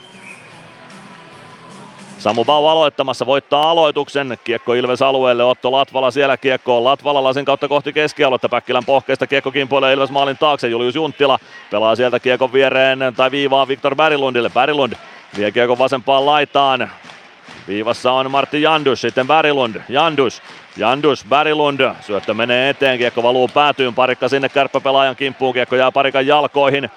[2.18, 4.38] Samu Bau aloittamassa, voittaa aloituksen.
[4.44, 8.50] Kiekko Ilves alueelle, Otto Latvala siellä kiekko on Latvalalla sen kautta kohti keskialuetta.
[8.50, 10.68] Päkkilän pohkeista kiekko kimpoilee Ilves maalin taakse.
[10.68, 11.40] Julius Junttila
[11.72, 14.50] pelaa sieltä kiekon viereen tai viivaan Viktor Berglundille.
[14.50, 14.94] Berglund
[15.38, 16.92] vie kiekon vasempaan laitaan.
[17.68, 20.42] Viivassa on Martti Jandus, sitten Berglund, Jandus,
[20.78, 26.28] Jandus, Berglund, syöttö menee eteen, kiekko valuu päätyyn, parikka sinne kärppäpelaajan kimppuun, kiekko jää parikan
[26.28, 26.92] jalkoihin.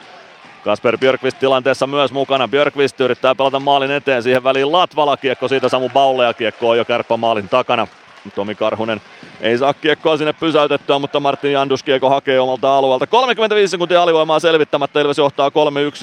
[0.64, 2.48] Kasper Björkvist tilanteessa myös mukana.
[2.48, 6.78] Björkvist yrittää pelata maalin eteen siihen väliin Latvala kiekko siitä Samu Baulle ja kiekko on
[6.78, 7.86] jo kärppä maalin takana.
[8.34, 9.00] Tomi Karhunen
[9.40, 13.06] ei saa kiekkoa sinne pysäytettyä, mutta Martin Jandus kiekko hakee omalta alueelta.
[13.06, 15.52] 35 sekuntia alivoimaa selvittämättä, Ilves johtaa 3-1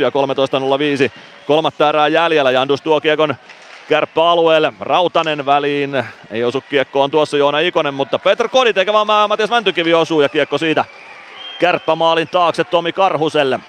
[0.02, 1.12] ja 13.05.
[1.48, 3.36] Kolmatta erää jäljellä, Jandus tuo kiekon
[3.90, 4.74] kärppäalueelle.
[4.80, 9.94] Rautanen väliin, ei osu kiekkoon tuossa Joona Ikonen, mutta Petr Kodit eikä vaan Matias Mäntykivi
[9.94, 10.86] osuu ja kiekko siitä
[11.60, 13.60] kärppämaalin taakse Tomi Karhuselle.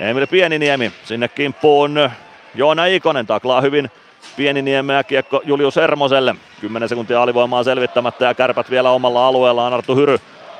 [0.00, 2.10] Emil Pieniniemi sinne kimppuun.
[2.54, 3.90] Joona Ikonen taklaa hyvin
[4.36, 6.34] Pieniniemeä kiekko Julius Hermoselle.
[6.60, 9.72] 10 sekuntia alivoimaa selvittämättä ja kärpät vielä omalla alueellaan.
[9.72, 10.18] Arttu Hyry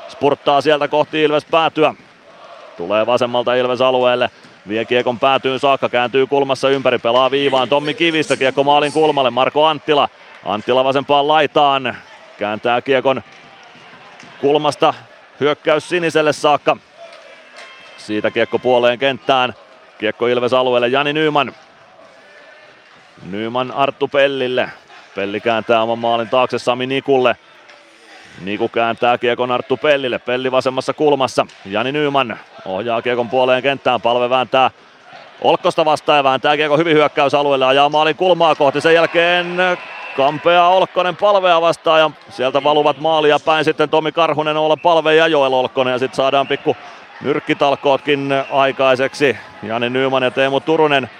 [0.09, 1.95] spurttaa sieltä kohti Ilves päätyä.
[2.77, 4.31] Tulee vasemmalta Ilves alueelle.
[4.69, 7.69] Vie kiekon päätyyn saakka, kääntyy kulmassa ympäri, pelaa viivaan.
[7.69, 10.09] Tommi Kivistä kiekko maalin kulmalle, Marko Anttila.
[10.45, 11.97] Anttila vasempaan laitaan,
[12.39, 13.23] kääntää kiekon
[14.41, 14.95] kulmasta,
[15.41, 16.77] hyökkäys siniselle saakka.
[18.07, 19.55] Siitä kiekko puoleen kenttään.
[19.99, 21.53] Kiekko Ilves alueelle Jani Nyyman.
[23.31, 24.71] Nyyman Arttu Pellille.
[25.15, 27.37] Pelli kääntää oman maalin taakse Sami Nikulle.
[28.45, 30.19] Niku kääntää kiekon Arttu Pellille.
[30.19, 31.47] Pelli vasemmassa kulmassa.
[31.67, 34.01] Jani Nyyman ohjaa kiekon puoleen kenttään.
[34.01, 34.71] Palve vääntää
[35.43, 37.67] Olkkosta vastaan ja vääntää kiekon hyvin hyökkäysalueelle.
[37.67, 38.81] Ajaa maalin kulmaa kohti.
[38.81, 39.57] Sen jälkeen
[40.17, 45.27] Kampea Olkkonen palvea vastaan ja sieltä valuvat maalia päin sitten Tomi Karhunen olla palve ja
[45.27, 46.77] Joel Olkkonen ja sitten saadaan pikku
[47.23, 49.37] nyrkkitalkootkin aikaiseksi.
[49.63, 51.11] Jani Nyman ja Teemu Turunen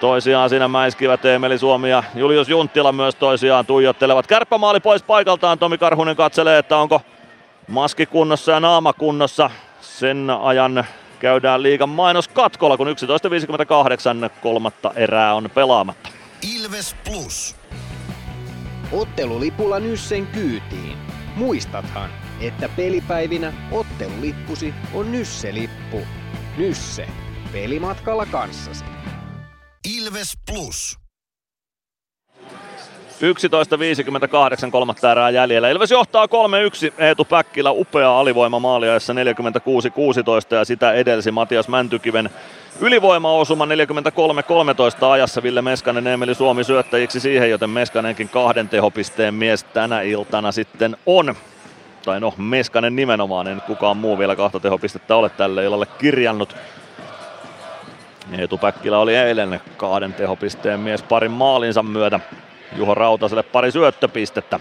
[0.00, 4.26] toisiaan siinä mäiskivät Emeli Suomi ja Julius Junttila myös toisiaan tuijottelevat.
[4.26, 5.58] Kärppämaali pois paikaltaan.
[5.58, 7.00] Tomi Karhunen katselee, että onko
[7.68, 9.50] maski kunnossa ja naama kunnossa.
[9.80, 10.84] Sen ajan
[11.18, 16.08] käydään liigan mainos katkolla, kun 11.58 kolmatta erää on pelaamatta.
[16.56, 17.56] Ilves Plus.
[18.92, 20.98] Ottelulipulla Nyssen kyytiin.
[21.36, 26.00] Muistathan, että pelipäivinä ottelulippusi on Nysse-lippu.
[26.56, 27.06] Nysse.
[27.52, 28.84] Pelimatkalla kanssasi.
[29.96, 30.98] Ilves Plus.
[33.14, 35.70] 11.58 kolmatta erää jäljellä.
[35.70, 36.28] Ilves johtaa 3-1.
[36.98, 39.16] Eetu Päkkilä upea alivoimamaali ajassa 46-16
[40.54, 42.30] ja sitä edelsi Matias Mäntykiven
[42.80, 43.68] ylivoimaosuma 43-13
[45.10, 45.42] ajassa.
[45.42, 51.34] Ville Meskanen Emeli Suomi syöttäjiksi siihen, joten Meskanenkin kahden tehopisteen mies tänä iltana sitten on.
[52.04, 56.56] Tai no, Meskanen nimenomaan, en kukaan muu vielä kahta tehopistettä ole tälle illalle kirjannut.
[58.38, 62.20] Eetu Päkkilä oli eilen kahden tehopisteen mies parin maalinsa myötä.
[62.76, 64.60] Juho Rautaselle pari syöttöpistettä.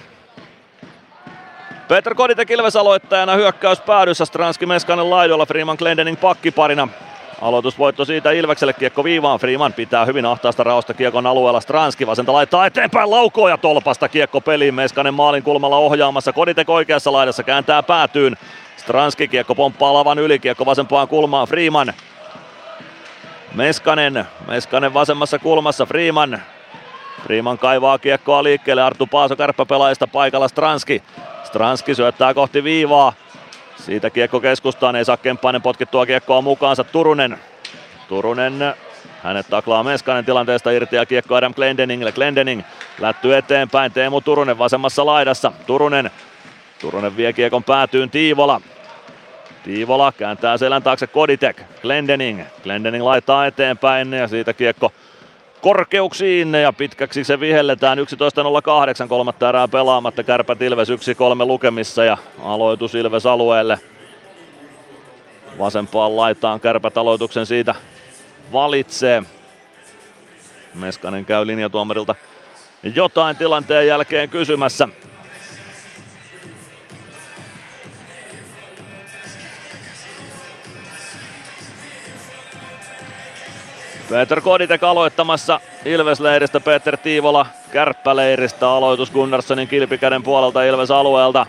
[1.88, 4.26] Petr Kodite Kilves aloittajana hyökkäys päädyssä.
[4.26, 6.88] Stranski Meskanen laidolla, Freeman Glendening pakkiparina.
[7.44, 9.40] Aloitusvoitto siitä Ilvekselle kiekko viivaan.
[9.40, 11.60] Freeman pitää hyvin ahtaasta raosta kiekon alueella.
[11.60, 14.74] Stranski vasenta laittaa eteenpäin laukoo ja tolpasta kiekko peliin.
[14.74, 16.34] Meskanen maalin kulmalla ohjaamassa.
[16.34, 18.38] Koditek oikeassa laidassa kääntää päätyyn.
[18.78, 20.40] Stranski kiekko pomppaa lavan yli.
[20.40, 21.48] Kiekko vasempaan kulmaan.
[21.48, 21.94] Freeman.
[23.54, 24.26] Meskanen.
[24.48, 25.86] Meskanen vasemmassa kulmassa.
[25.86, 26.42] Freeman.
[27.24, 28.84] Freeman kaivaa kiekkoa liikkeelle.
[28.84, 31.04] Arttu Paaso kärppäpelaajista paikalla Stranski.
[31.44, 33.14] Stranski syöttää kohti viivaa.
[33.76, 36.84] Siitä kiekko keskustaan, ei saa Kemppainen potkittua kiekkoa mukaansa.
[36.84, 37.40] Turunen.
[38.08, 38.54] Turunen,
[39.24, 42.12] hänet taklaa Meskanen tilanteesta irti ja kiekko Adam Glendeningille.
[42.12, 42.62] Glendening
[43.00, 45.52] lätty eteenpäin, Teemu Turunen vasemmassa laidassa.
[45.68, 46.12] Turunen,
[46.82, 48.62] Turunen vie kiekon päätyyn Tiivola.
[49.64, 51.62] Tiivola kääntää selän taakse Koditek.
[51.82, 52.42] Glendening.
[52.64, 54.92] Glendening laittaa eteenpäin ja siitä kiekko
[55.64, 60.24] korkeuksiin ja pitkäksi se vihelletään 11.08 kolmatta erää pelaamatta.
[60.24, 60.94] Kärpät Ilves 1-3
[61.46, 63.80] lukemissa ja aloitus Ilves alueelle.
[65.60, 67.76] Vasempaan laitaan kärpät aloituksen siitä
[68.54, 69.24] valitsee.
[70.74, 72.16] Meskanen käy linjatuomarilta
[72.96, 74.88] jotain tilanteen jälkeen kysymässä.
[84.10, 88.70] Peter Koditek aloittamassa Ilves-leiristä Peter Tiivola kärppäleiristä.
[88.70, 91.46] Aloitus Gunnarssonin kilpikäden puolelta Ilves alueelta.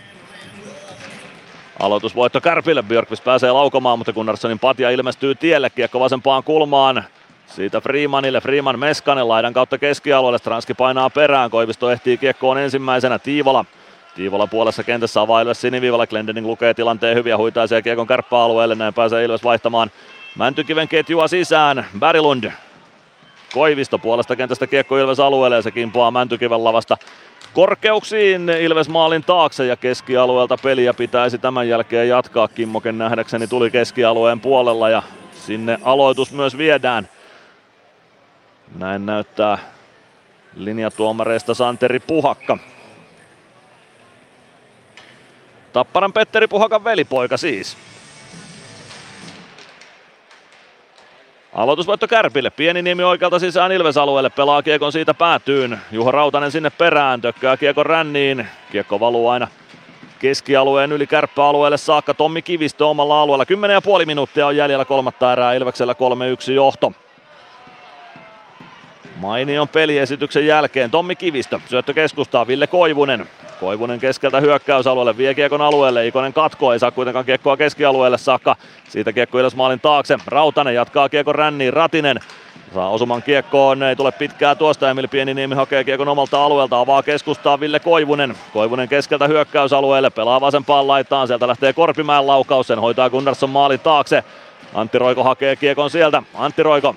[1.79, 2.83] Aloitusvoitto Kärpille.
[2.83, 5.69] Björkvist pääsee laukomaan, mutta Gunnarssonin patja ilmestyy tielle.
[5.69, 7.03] Kiekko vasempaan kulmaan.
[7.47, 13.65] Siitä Freemanille, Freeman Meskanen laidan kautta keskialueelle, Stranski painaa perään, Koivisto ehtii kiekkoon ensimmäisenä, Tiivola
[14.15, 19.23] Tiivola puolessa kentässä avaa Ilves siniviivalla, Glendening lukee tilanteen hyviä, huitaisee kiekon kärppäalueelle, näin pääsee
[19.23, 19.91] Ilves vaihtamaan
[20.35, 22.51] Mäntykiven ketjua sisään, Berglund
[23.53, 26.97] Koivisto puolesta kentästä kiekko Ilves alueelle ja se kimpoaa Mäntykiven lavasta
[27.53, 32.47] korkeuksiin Ilves maalin taakse ja keskialueelta peliä pitäisi tämän jälkeen jatkaa.
[32.47, 37.09] Kimmoken nähdäkseni tuli keskialueen puolella ja sinne aloitus myös viedään.
[38.77, 39.57] Näin näyttää
[40.55, 42.57] linjatuomareista Santeri Puhakka.
[45.73, 47.77] Tapparan Petteri Puhakan velipoika siis.
[51.55, 52.49] Aloitusvoitto Kärpille.
[52.49, 54.29] Pieni niemi oikealta sisään Ilves-alueelle.
[54.29, 55.79] Pelaa kiekon siitä päätyyn.
[55.91, 57.21] Juho Rautanen sinne perään.
[57.21, 58.47] Tökkää kiekon ränniin.
[58.71, 59.47] Kiekko valuu aina
[60.19, 62.13] keskialueen yli kärppäalueelle saakka.
[62.13, 63.45] Tommi Kivistö omalla alueella.
[63.99, 65.53] 10,5 minuuttia on jäljellä kolmatta erää.
[65.53, 66.93] Ilveksellä 3-1 johto.
[69.15, 71.59] Mainion peliesityksen jälkeen Tommi Kivistö.
[71.65, 73.27] Syöttö keskustaa Ville Koivunen.
[73.59, 78.55] Koivunen keskeltä hyökkäysalueelle, vie kiekon alueelle, Ikonen katko, ei saa kuitenkaan kiekkoa keskialueelle saakka.
[78.89, 82.19] Siitä kiekko Ilves maalin taakse, Rautanen jatkaa kiekon ränniin, Ratinen
[82.73, 87.59] saa osuman kiekkoon, ei tule pitkää tuosta, Emil Pieniniemi hakee kiekon omalta alueelta, avaa keskustaa
[87.59, 88.35] Ville Koivunen.
[88.53, 94.23] Koivunen keskeltä hyökkäysalueelle, pelaa vasempaan laitaan, sieltä lähtee Korpimäen laukaus, sen hoitaa Gunnarsson maalin taakse.
[94.73, 96.95] Antti Roiko hakee kiekon sieltä, Antti Roiko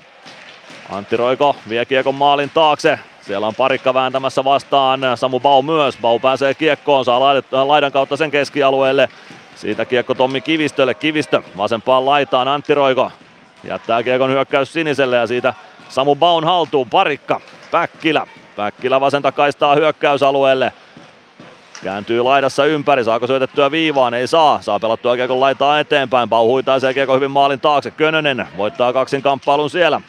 [0.89, 2.99] Antti Roiko vie kiekon maalin taakse.
[3.21, 4.99] Siellä on parikka vääntämässä vastaan.
[5.15, 5.97] Samu Bau myös.
[6.01, 7.19] Bau pääsee kiekkoon, saa
[7.67, 9.09] laidan kautta sen keskialueelle.
[9.55, 10.93] Siitä kiekko Tommi Kivistölle.
[10.93, 13.11] Kivistö vasempaan laitaan Antti Roiko.
[13.63, 15.53] Jättää kiekon hyökkäys siniselle ja siitä
[15.89, 16.89] Samu Baun haltuun.
[16.89, 17.41] Parikka.
[17.71, 18.27] Päkkilä.
[18.55, 20.73] Päkkilä vasenta kaistaa hyökkäysalueelle.
[21.83, 24.13] Kääntyy laidassa ympäri, saako syötettyä viivaan?
[24.13, 24.61] Ei saa.
[24.61, 26.29] Saa pelattua kiekon laitaa eteenpäin.
[26.29, 27.91] Bau huitaisee kiekko hyvin maalin taakse.
[27.91, 30.01] Könönen voittaa kaksin kamppailun siellä.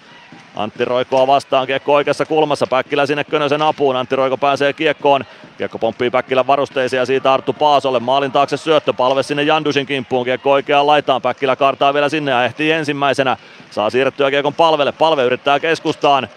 [0.57, 5.25] Antti Roikoa vastaan, kiekko oikeassa kulmassa, Päkkilä sinne Könösen apuun, Antti Roiko pääsee kiekkoon,
[5.59, 10.25] kiekko pomppii Päkkilän varusteisiin ja siitä Arttu Paasolle, maalin taakse syöttö, palve sinne Jandusin kimppuun,
[10.25, 13.37] kiekko oikeaan laitaan, Päkkilä kartaa vielä sinne ja ehtii ensimmäisenä,
[13.71, 16.29] saa siirrettyä kiekon palvelle, palve yrittää keskustaan,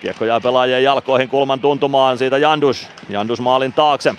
[0.00, 4.14] kiekko jää pelaajien jalkoihin kulman tuntumaan, siitä Jandus, Jandus maalin taakse,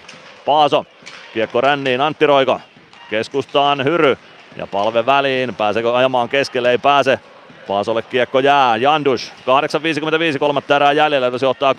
[0.45, 0.85] Paaso,
[1.33, 2.61] kiekko ränniin, Antti Roiko,
[3.09, 4.17] keskustaan Hyry,
[4.57, 7.19] ja palve väliin, pääseekö ajamaan keskelle, ei pääse,
[7.67, 9.33] Paasolle kiekko jää, Jandus,
[10.33, 11.75] 8.55 kolmatta erää jäljellä, se ottaa 3-1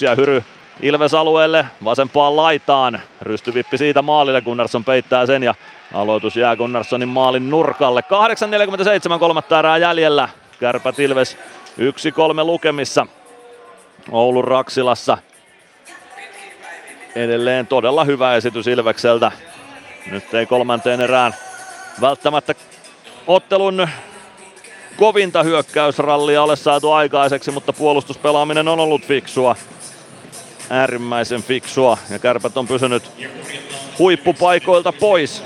[0.00, 0.44] ja Hyry
[0.82, 3.00] Ilves alueelle vasempaan laitaan.
[3.20, 5.54] Rystyvippi siitä maalille, Gunnarsson peittää sen ja
[5.94, 8.04] aloitus jää Gunnarssonin maalin nurkalle.
[9.12, 10.28] 8.47 kolmatta erää jäljellä.
[10.60, 11.38] Kärpät Ilves
[11.78, 13.06] 1-3 lukemissa
[14.10, 15.18] Oulun Raksilassa.
[17.14, 19.32] Edelleen todella hyvä esitys Ilvekseltä.
[20.10, 21.34] Nyt ei kolmanteen erään
[22.00, 22.54] välttämättä
[23.26, 23.88] ottelun
[24.96, 29.56] kovinta hyökkäysrallia ole saatu aikaiseksi, mutta puolustuspelaaminen on ollut fiksua.
[30.70, 33.02] Äärimmäisen fiksua ja kärpät on pysynyt
[33.98, 35.42] huippupaikoilta pois.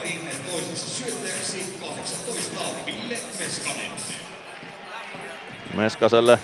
[5.74, 6.38] Meskaselle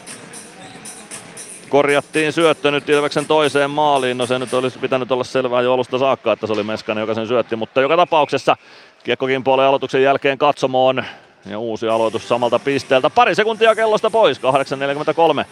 [1.69, 4.19] korjattiin syöttö nyt Ilveksen toiseen maaliin.
[4.19, 7.15] No se nyt olisi pitänyt olla selvää jo alusta saakka, että se oli Meskanen, joka
[7.15, 7.57] sen syötti.
[7.57, 8.57] Mutta joka tapauksessa
[9.05, 11.05] kiekkokin puolen aloituksen jälkeen katsomoon
[11.47, 13.11] ja uusi aloitus samalta pisteeltä.
[13.11, 14.41] Pari sekuntia kellosta pois,
[15.41, 15.45] 8.43.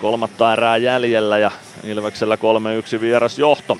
[0.00, 1.50] Kolmatta erää jäljellä ja
[1.84, 2.36] Ilveksellä
[2.96, 3.78] 3-1 vieras johto.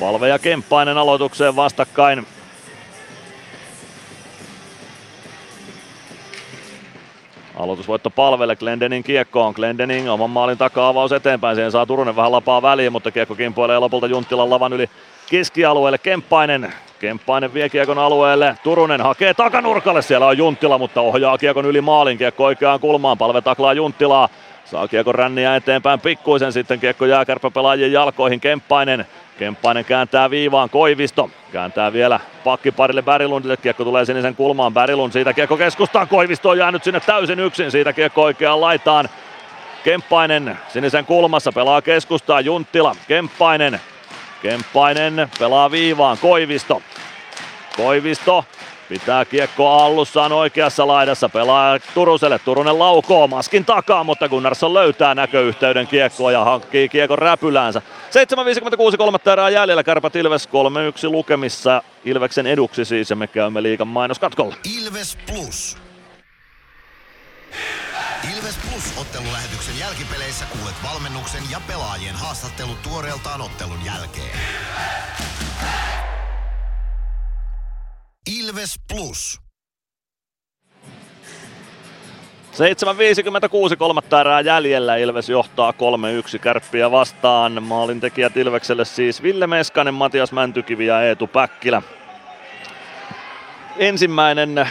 [0.00, 2.26] Palve ja Kemppainen aloitukseen vastakkain.
[7.54, 9.52] Aloitusvoitto palvelle Glendenin kiekkoon.
[9.56, 11.56] Glendening oman maalin takaa avaus eteenpäin.
[11.56, 14.90] Siihen saa Turunen vähän lapaa väliin, mutta kiekko kimpoilee lopulta Junttilan lavan yli
[15.30, 15.98] keskialueelle.
[15.98, 16.72] Kemppainen.
[16.98, 18.56] Kemppainen vie kiekon alueelle.
[18.62, 20.02] Turunen hakee takanurkalle.
[20.02, 22.18] Siellä on Junttila, mutta ohjaa kiekon yli maalin.
[22.18, 23.18] Kiekko oikeaan kulmaan.
[23.18, 24.28] Palve taklaa Junttilaa.
[24.64, 26.52] Saa kiekon ränniä eteenpäin pikkuisen.
[26.52, 28.40] Sitten kiekko jää pelaajien jalkoihin.
[28.40, 29.06] Kemppainen.
[29.38, 30.70] Kemppainen kääntää viivaan.
[30.70, 33.56] Koivisto kääntää vielä pakkiparille Bärilundille.
[33.56, 34.74] Kiekko tulee sinisen kulmaan.
[34.74, 36.08] Bärilund siitä kiekko keskustaan.
[36.08, 37.70] Koivisto on jäänyt sinne täysin yksin.
[37.70, 39.08] Siitä kiekko oikeaan laitaan.
[39.84, 42.40] Kemppainen sinisen kulmassa pelaa keskustaa.
[42.40, 42.96] Junttila.
[43.08, 43.80] Kemppainen
[44.42, 46.82] Kemppainen pelaa viivaan, Koivisto.
[47.76, 48.44] Koivisto
[48.88, 55.86] pitää kiekko allussaan oikeassa laidassa, pelaa Turuselle, Turunen laukoo maskin takaa, mutta Gunnarsson löytää näköyhteyden
[55.86, 57.82] kiekkoa ja hankkii kiekon räpyläänsä.
[58.90, 63.88] 7.56 kolmatta erää jäljellä, Kärpät Ilves 3-1 lukemissa, Ilveksen eduksi siis ja me käymme liikan
[63.88, 64.54] mainoskatkolla.
[64.80, 65.76] Ilves Plus.
[68.70, 74.38] Plus ottelulähetyksen jälkipeleissä kuulet valmennuksen ja pelaajien haastattelut tuoreeltaan ottelun jälkeen.
[78.38, 79.40] Ilves Plus.
[82.52, 84.96] 7.56 kolmatta erää jäljellä.
[84.96, 85.72] Ilves johtaa
[86.36, 87.62] 3-1 kärppiä vastaan.
[87.62, 91.82] Maalintekijät Ilvekselle siis Ville Meskanen, Matias Mäntykivi ja Eetu Päkkilä.
[93.76, 94.68] Ensimmäinen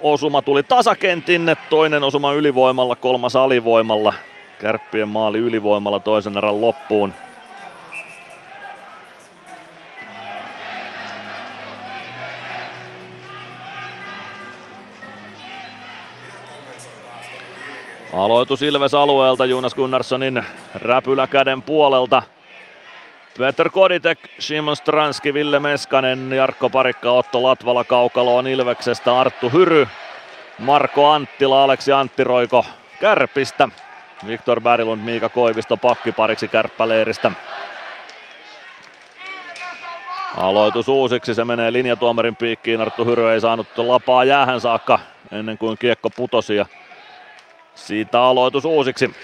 [0.00, 4.14] osuma tuli tasakentin, toinen osuma ylivoimalla, kolmas alivoimalla.
[4.60, 7.12] Kärppien maali ylivoimalla toisen erän loppuun.
[18.12, 22.22] Aloitus Ilves alueelta Jonas Gunnarssonin räpyläkäden puolelta.
[23.38, 29.88] Peter Koditek, Simon Stranski, Ville Meskanen, Jarkko Parikka, Otto Latvala kaukaloon Ilveksestä, Arttu Hyry,
[30.58, 32.66] Marko Anttila, Aleksi Anttiroiko
[33.00, 33.68] Kärpistä,
[34.26, 37.32] Viktor Berglund, Miika Koivisto pakkipariksi Kärppäleiristä.
[40.36, 44.98] Aloitus uusiksi, se menee linjatuomarin piikkiin, Arttu Hyry ei saanut lapaa jäähän saakka
[45.32, 46.66] ennen kuin kiekko putosi ja
[47.74, 49.14] siitä aloitus uusiksi.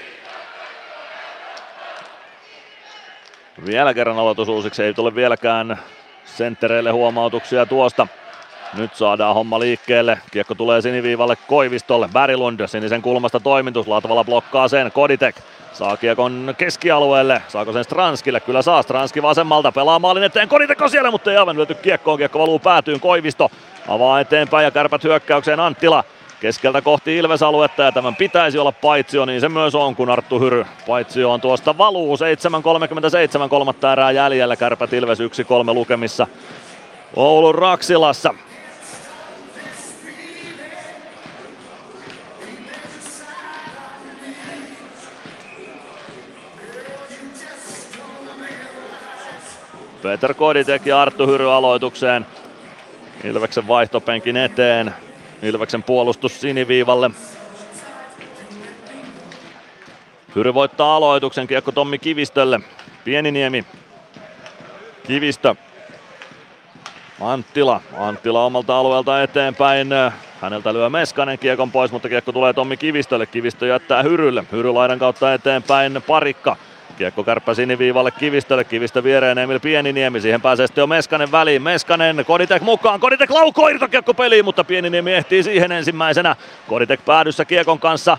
[3.66, 5.78] Vielä kerran aloitus uusiksi, ei tule vieläkään
[6.24, 8.06] senttereille huomautuksia tuosta.
[8.76, 10.18] Nyt saadaan homma liikkeelle.
[10.30, 12.08] Kiekko tulee siniviivalle Koivistolle.
[12.12, 13.88] Bärilund sinisen kulmasta toimitus.
[13.88, 14.92] Latvala blokkaa sen.
[14.92, 15.36] Koditek
[15.72, 17.42] saa kiekon keskialueelle.
[17.48, 18.40] Saako sen Stranskille?
[18.40, 18.82] Kyllä saa.
[18.82, 20.48] Stranski vasemmalta pelaa maalin eteen.
[20.48, 22.18] Koditek on siellä, mutta ei aivan lyöty kiekkoon.
[22.18, 23.00] Kiekko valuu päätyyn.
[23.00, 23.50] Koivisto
[23.88, 26.04] avaa eteenpäin ja kärpät hyökkäykseen Anttila.
[26.40, 30.64] Keskeltä kohti Ilves-aluetta ja tämän pitäisi olla paitsio, niin se myös on, kun Arttu Hyry
[30.86, 32.16] paitsio on tuosta valuu.
[33.42, 35.22] 7.37 kolmatta erää jäljellä, kärpät Ilves 1-3
[35.74, 36.26] lukemissa
[37.16, 38.34] Oulun Raksilassa.
[50.02, 52.26] Peter Koditek ja Arttu Hyry aloitukseen.
[53.24, 54.94] Ilveksen vaihtopenkin eteen.
[55.42, 57.10] Ilveksen puolustus siniviivalle.
[60.34, 62.60] Hyry voittaa aloituksen, kiekko Tommi Kivistölle.
[63.04, 63.64] Pieniniemi.
[65.06, 65.54] Kivistö.
[67.20, 67.80] Anttila.
[67.96, 69.88] Anttila omalta alueelta eteenpäin.
[70.40, 73.26] Häneltä lyö Meskanen kiekon pois, mutta kiekko tulee Tommi Kivistölle.
[73.26, 74.44] Kivistö jättää Hyrylle.
[74.52, 76.02] Hyry laidan kautta eteenpäin.
[76.06, 76.56] Parikka.
[77.00, 82.24] Kiekko kärppä siniviivalle Kivistölle, Kivistö viereen Emil Pieniniemi, siihen pääsee sitten jo Meskanen väliin, Meskanen,
[82.26, 86.36] Koditek mukaan, Koditek laukoo irtokiekko peliin, mutta Pieniniemi ehtii siihen ensimmäisenä,
[86.68, 88.18] Koditek päädyssä kiekon kanssa,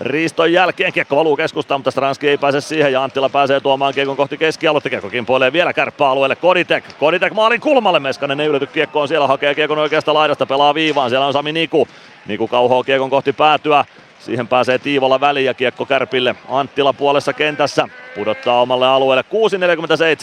[0.00, 4.16] Riiston jälkeen kiekko valuu keskustaan, mutta Stranski ei pääse siihen ja Anttila pääsee tuomaan kiekon
[4.16, 4.90] kohti keskialuetta.
[4.90, 6.84] Kiekko kimpoilee vielä kärppäalueelle Koditek.
[6.98, 8.00] Koditek maalin kulmalle.
[8.00, 11.10] Meskanen ei ylety kiekkoon siellä, hakee kiekon oikeasta laidasta, pelaa viivaan.
[11.10, 11.88] Siellä on Sami Niku.
[12.26, 13.84] Niku kauhoo kiekon kohti päätyä.
[14.28, 16.34] Siihen pääsee Tiivola väliin ja kiekko Kärpille.
[16.48, 19.24] Anttila puolessa kentässä pudottaa omalle alueelle.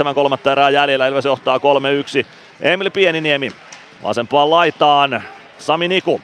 [0.10, 1.08] 6.47 kolmatta erää jäljellä.
[1.08, 1.62] Ilves johtaa 3-1.
[2.62, 3.52] Emil Pieniniemi
[4.04, 5.24] vasempaan laitaan.
[5.58, 6.22] Sami Niku.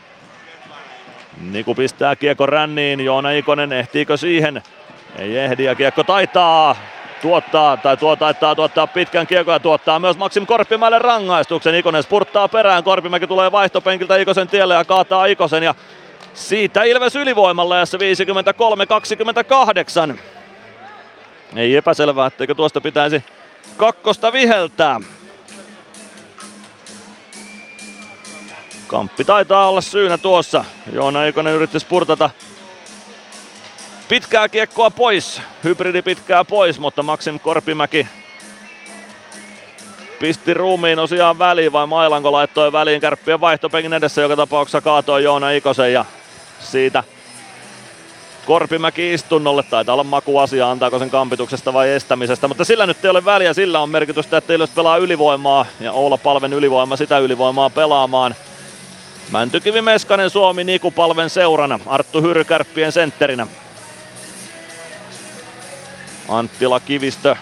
[1.51, 2.99] Niku pistää kiekko ränniin.
[2.99, 4.61] Joona Ikonen ehtiikö siihen?
[5.17, 6.75] Ei ehdi ja kiekko taitaa
[7.21, 11.75] tuottaa, tai tuo taitaa tuottaa pitkän kiekon ja tuottaa myös Maksim Korpimäelle rangaistuksen.
[11.75, 15.75] Ikonen spurttaa perään, Korpimäki tulee vaihtopenkiltä Ikosen tielle ja kaataa Ikosen ja
[16.33, 17.85] siitä Ilves ylivoimalla ja
[20.13, 20.17] 53-28.
[21.55, 23.23] Ei epäselvää, etteikö tuosta pitäisi
[23.77, 24.99] kakkosta viheltää.
[28.87, 30.65] Kamppi taitaa olla syynä tuossa.
[30.93, 32.29] Joona Ikonen yritti spurtata
[34.09, 35.41] pitkää kiekkoa pois.
[35.63, 38.07] Hybridi pitkää pois, mutta Maxim Korpimäki
[40.19, 45.51] pisti ruumiin osiaan väliin vai Mailanko laittoi väliin kärppien vaihtopenkin edessä, joka tapauksessa kaatoi Joona
[45.51, 46.05] Ikosen ja
[46.63, 47.03] siitä
[48.45, 49.63] Korpimäki istunnolle.
[49.63, 53.53] Taitaa olla makuasia, antaako sen kampituksesta vai estämisestä, mutta sillä nyt ei ole väliä.
[53.53, 58.35] Sillä on merkitystä, että Ilves pelaa ylivoimaa ja Oula Palven ylivoima sitä ylivoimaa pelaamaan.
[59.31, 61.79] Mäntykivi Meskanen Suomi Nikupalven seurana.
[61.85, 63.47] Arttu Hyrkärppien sentterinä.
[66.29, 67.35] Anttila Kivistö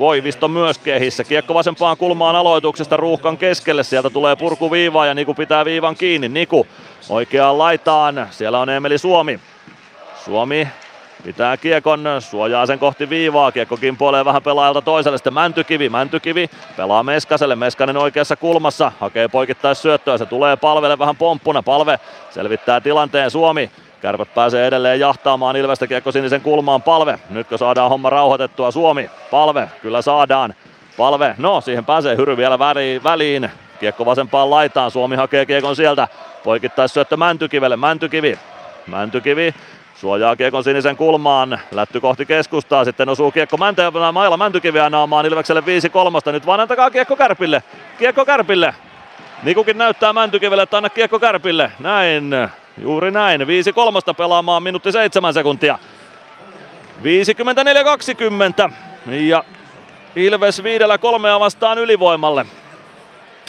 [0.00, 1.24] Koivisto myös kehissä.
[1.24, 3.84] Kiekko vasempaan kulmaan aloituksesta ruuhkan keskelle.
[3.84, 6.28] Sieltä tulee purku viivaa ja Niku pitää viivan kiinni.
[6.28, 6.66] Niku
[7.08, 8.26] oikeaan laitaan.
[8.30, 9.40] Siellä on Emeli Suomi.
[10.24, 10.68] Suomi
[11.24, 13.52] pitää kiekon, suojaa sen kohti viivaa.
[13.52, 15.18] Kiekko kimpoilee vähän pelaajalta toiselle.
[15.18, 15.88] Sitten Mäntykivi.
[15.88, 17.56] Mäntykivi pelaa Meskaselle.
[17.56, 18.92] Meskanen oikeassa kulmassa.
[19.00, 20.18] Hakee poikittais syöttöä.
[20.18, 21.62] Se tulee palvelle vähän pomppuna.
[21.62, 23.30] Palve selvittää tilanteen.
[23.30, 23.70] Suomi
[24.00, 27.18] Kärpät pääsee edelleen jahtaamaan Ilvestä kiekko sinisen kulmaan palve.
[27.30, 29.10] Nytkö saadaan homma rauhoitettua Suomi?
[29.30, 30.54] Palve, kyllä saadaan.
[30.96, 32.58] Palve, no siihen pääsee Hyry vielä
[33.04, 33.50] väliin.
[33.80, 36.08] Kiekko vasempaan laitaan, Suomi hakee kiekon sieltä.
[36.44, 38.38] Poikittais syöttö Mäntykivelle, Mäntykivi.
[38.86, 39.54] Mäntykivi
[39.94, 41.60] Suojaa kiekon sinisen kulmaan.
[41.72, 42.84] Lätty kohti keskustaa.
[42.84, 45.60] Sitten osuu kiekko Mäntä Maila Mäntykiviä naamaan Ilvekselle
[46.28, 46.32] 5-3.
[46.32, 47.62] Nyt vaan antakaa kiekko Kärpille.
[47.98, 48.74] Kiekko Kärpille.
[49.42, 51.72] Nikukin näyttää Mäntykivelle, että anna kiekko Kärpille.
[51.78, 52.30] Näin.
[52.78, 53.40] Juuri näin.
[53.40, 53.44] 5-3
[54.16, 55.78] pelaamaan minuutti 7 sekuntia.
[57.02, 58.72] 54-20.
[59.06, 59.44] Ja
[60.16, 62.46] Ilves viidellä kolmea vastaan ylivoimalle.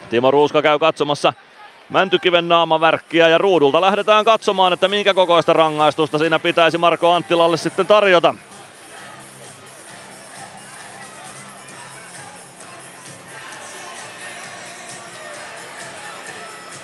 [0.10, 1.34] Timo Ruuska käy katsomassa
[1.92, 7.88] Mäntykiven naamavärkkiä ja ruudulta lähdetään katsomaan, että minkä kokoista rangaistusta siinä pitäisi Marko Anttilalle sitten
[7.88, 8.36] tarjota.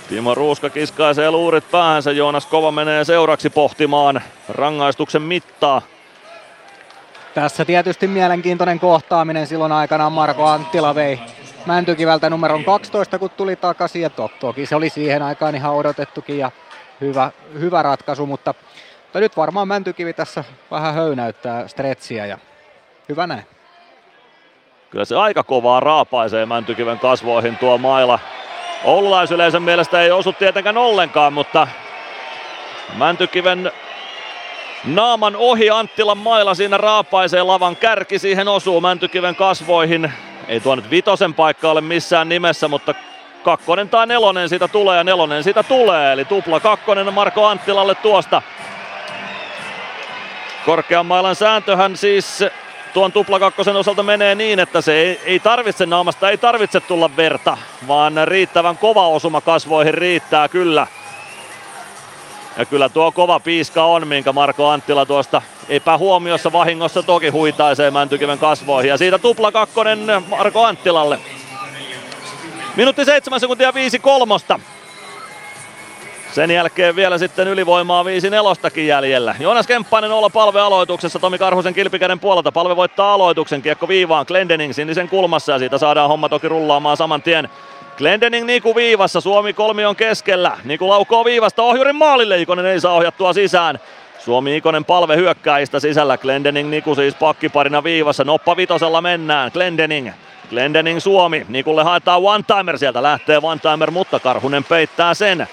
[0.10, 5.82] Timo Ruuska kiskaisee luurit päähänsä, Joonas Kova menee seuraksi pohtimaan rangaistuksen mittaa.
[7.34, 11.20] Tässä tietysti mielenkiintoinen kohtaaminen silloin aikanaan Marko Anttila vei
[11.68, 14.02] Mäntykivältä numeron 12, kun tuli takaisin.
[14.02, 16.52] Ja to, toki se oli siihen aikaan ihan odotettukin ja
[17.02, 18.54] hyvä, hyvä ratkaisu, mutta,
[19.04, 22.38] mutta nyt varmaan Mäntykivi tässä vähän höynäyttää stretchiä ja
[23.10, 23.44] hyvä näin.
[24.90, 28.20] Kyllä se aika kovaa raapaisee Mäntykiven kasvoihin tuo maila.
[28.84, 31.68] Oululaisyleisön mielestä ei osu tietenkään ollenkaan, mutta
[32.98, 33.72] Mäntykiven
[34.86, 40.12] naaman ohi Anttilan maila siinä raapaisee lavan kärki, siihen osuu Mäntykiven kasvoihin.
[40.48, 42.93] Ei tuo nyt vitosen paikka ole missään nimessä, mutta
[43.43, 46.14] kakkonen tai nelonen siitä tulee ja nelonen siitä tulee.
[46.14, 48.42] Eli tupla kakkonen Marko Anttilalle tuosta.
[50.66, 52.43] Korkean mailan sääntöhän siis
[52.93, 57.58] tuon tuplakakkosen osalta menee niin, että se ei, ei tarvitse naamasta, ei tarvitse tulla verta,
[57.88, 60.88] vaan riittävän kova osuma kasvoihin riittää kyllä.
[62.58, 68.40] Ja kyllä tuo kova piiska on, minkä Marko Anttila tuosta epähuomiossa vahingossa toki huitaisee Mäntykiven
[68.40, 68.90] kasvoihin.
[68.90, 71.19] Ja siitä tupla kakkonen Marko Anttilalle.
[72.76, 74.60] Minuutti 7 sekuntia 5 kolmosta.
[76.32, 79.36] Sen jälkeen vielä sitten ylivoimaa 5 nelostakin jäljellä.
[79.40, 82.52] Joonas Kemppainen olla palve aloituksessa Tomi Karhusen kilpikäden puolelta.
[82.52, 87.22] Palve voittaa aloituksen, kiekko viivaan Glendening sinisen kulmassa ja siitä saadaan homma toki rullaamaan saman
[87.22, 87.50] tien.
[87.98, 90.58] Glendening Niku viivassa, Suomi kolmi on keskellä.
[90.64, 93.80] Niku laukoo viivasta ohjurin maalille, Ikonen ei saa ohjattua sisään.
[94.19, 100.11] Suomi Ikonen palve hyökkäistä sisällä, Glendening Niku siis pakkiparina viivassa, noppa vitosella mennään, Glendening
[100.50, 105.48] Glendening Suomi, Nikulle haetaan one-timer, sieltä lähtee one-timer, mutta Karhunen peittää sen.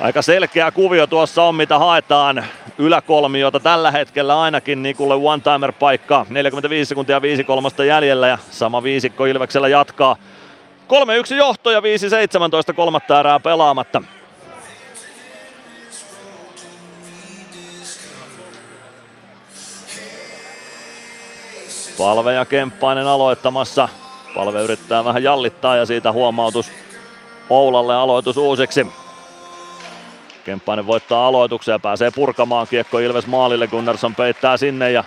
[0.00, 2.44] Aika selkeä kuvio tuossa on, mitä haetaan
[2.78, 6.26] yläkolmiota tällä hetkellä ainakin Nikulle one-timer paikka.
[6.30, 10.16] 45 sekuntia 5 kolmosta jäljellä ja sama viisikko Ilveksellä jatkaa.
[10.88, 14.02] 3-1 johto ja 5-17 kolmatta erää pelaamatta.
[21.98, 23.88] Palve ja Kemppainen aloittamassa.
[24.34, 26.70] Palve yrittää vähän jallittaa ja siitä huomautus
[27.50, 28.86] Oulalle aloitus uusiksi.
[30.44, 33.66] Kemppainen voittaa aloituksen ja pääsee purkamaan kiekko Ilves maalille.
[33.66, 35.04] Gunnarsson peittää sinne ja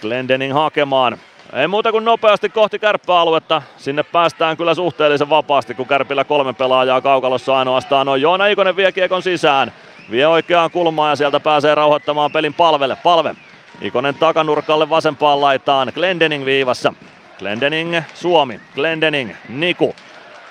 [0.00, 1.18] Glendening hakemaan.
[1.54, 3.62] Ei muuta kuin nopeasti kohti kärppäaluetta.
[3.76, 8.20] Sinne päästään kyllä suhteellisen vapaasti, kun kärpillä kolme pelaajaa kaukalossa ainoastaan on.
[8.20, 9.72] Joona Ikonen vie kiekon sisään.
[10.10, 12.96] Vie oikeaan kulmaan ja sieltä pääsee rauhoittamaan pelin palvelle.
[13.02, 13.34] Palve.
[13.80, 15.92] Ikonen takanurkalle vasempaan laitaan.
[15.94, 16.94] Glendening viivassa.
[17.38, 18.60] Glendening Suomi.
[18.74, 19.94] Glendening Niku.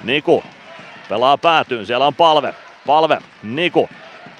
[0.03, 0.43] Niku
[1.09, 1.85] pelaa päätyyn.
[1.85, 2.53] Siellä on palve.
[2.87, 3.17] Palve.
[3.43, 3.89] Niku.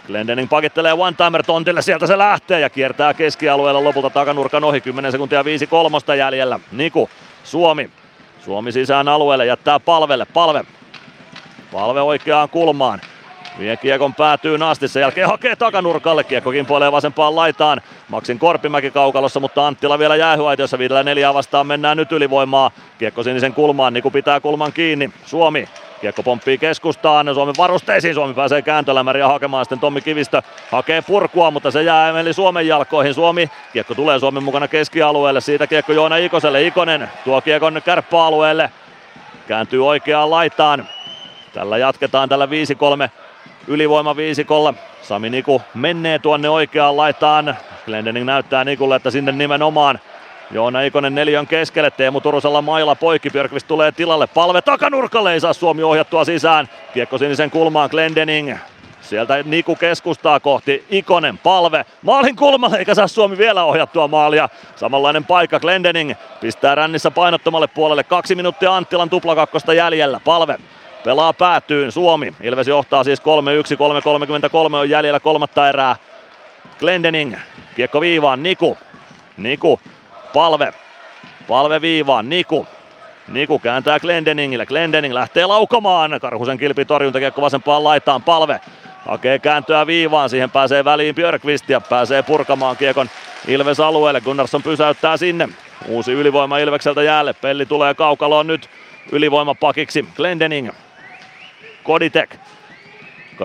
[0.08, 4.82] Glendening pakittelee one-timer tontille, sieltä se lähtee ja kiertää keskialueella lopulta takanurkan ohi.
[4.82, 6.60] 10 sekuntia 5 kolmosta jäljellä.
[6.72, 7.10] Niku,
[7.44, 7.90] Suomi.
[8.40, 10.26] Suomi sisään alueelle, jättää palvelle.
[10.34, 10.66] Palve.
[11.72, 13.02] Palve oikeaan kulmaan.
[13.60, 17.82] Vie kiekon päätyy asti, sen jälkeen hakee takanurkalle, kiekko kimpoilee vasempaan laitaan.
[18.10, 22.72] Maksin Korpimäki kaukalossa, mutta Anttila vielä jäähyaitiossa, viidellä neljää vastaan mennään nyt ylivoimaa.
[22.98, 25.68] Kiekko sinisen kulmaan, Niku pitää kulman kiinni, Suomi
[26.04, 30.42] Kiekko pomppii keskustaan, Suomen varusteisiin, Suomi pääsee kääntölämäriä hakemaan, sitten Tommi Kivistö
[30.72, 33.14] hakee purkua, mutta se jää Emeli Suomen jalkoihin.
[33.14, 38.72] Suomi, kiekko tulee Suomen mukana keskialueelle, siitä kiekko Joona Ikoselle, Ikonen tuo kiekon kärppäalueelle,
[39.48, 40.88] kääntyy oikeaan laitaan.
[41.54, 42.50] Tällä jatketaan tällä 5-3
[43.68, 44.74] ylivoima viisikolla.
[45.02, 47.58] Sami Niku menee tuonne oikeaan laitaan.
[47.86, 50.00] Glendening näyttää Nikulle, että sinne nimenomaan
[50.52, 55.54] Joona Ikonen neljön keskelle, Teemu Turusella mailla poikki, Björkvist tulee tilalle, palve takanurkalle, ei saa
[55.54, 56.70] Suomi ohjattua sisään.
[56.94, 58.58] Kiekko sinisen kulmaan, Glendening.
[59.02, 64.50] Sieltä Niku keskustaa kohti, Ikonen, palve, maalin kulmalle, eikä saa Suomi vielä ohjattua maalia.
[64.76, 70.58] Samanlainen paikka, Glendening pistää rännissä painottomalle puolelle, kaksi minuuttia Anttilan tuplakakkosta jäljellä, palve
[71.04, 72.34] pelaa päätyyn Suomi.
[72.42, 73.24] Ilves johtaa siis 3-1,
[74.72, 75.96] 3-33 on jäljellä kolmatta erää.
[76.80, 77.36] Glendening,
[77.76, 78.78] kiekko viivaan, Niku.
[79.38, 79.80] Niku
[80.34, 80.74] Palve.
[81.48, 82.30] Palve viivaan.
[82.30, 82.68] Niku.
[83.28, 84.66] Niku kääntää Glendeningille.
[84.66, 86.20] Glendening lähtee laukomaan.
[86.22, 88.24] Karhusen kilpi torjuntakiekko vasempaan laitaan.
[88.24, 88.60] Palve.
[89.06, 93.10] Hakee kääntöä viivaan, siihen pääsee väliin Björkvist ja pääsee purkamaan kiekon
[93.48, 94.22] Ilves alueelle.
[94.22, 95.50] Gunnarsson pysäyttää sinne.
[95.88, 97.34] Uusi ylivoima Ilvekseltä jäälle.
[97.34, 98.70] Pelli tulee kaukaloon nyt
[99.12, 100.06] ylivoimapakiksi.
[100.16, 100.70] Glendening.
[101.84, 102.36] Koditek.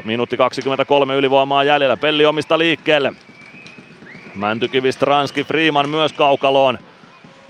[0.04, 1.96] Minuutti 23 ylivoimaa jäljellä.
[1.96, 3.12] Pelli omista liikkeelle.
[4.38, 6.78] Mäntykivi, Stranski, Freeman myös kaukaloon.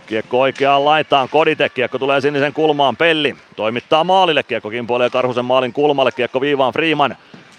[0.06, 5.72] Kiekko oikeaan laitaan, Koditek, kiekko tulee sinisen kulmaan, Pelli toimittaa maalille, kiekko kimpoilee Karhusen maalin
[5.72, 7.16] kulmalle, kiekko viivaan Freeman.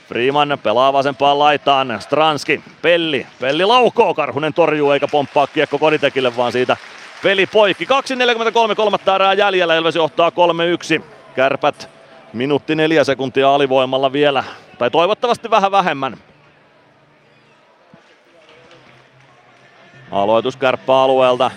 [0.07, 6.51] Freeman pelaa vasempaan laitaan, Stranski, Pelli, Pelli laukoo, Karhunen torjuu eikä pomppaa kiekko Koditekille, vaan
[6.51, 6.77] siitä
[7.23, 7.85] peli poikki.
[8.69, 10.31] 2.43 kolmatta erää jäljellä, Ilves johtaa
[10.99, 11.03] 3-1.
[11.35, 11.89] Kärpät
[12.33, 14.43] minuutti neljä sekuntia alivoimalla vielä,
[14.77, 16.17] tai toivottavasti vähän vähemmän.
[20.11, 21.51] Aloitus kärppäalueelta.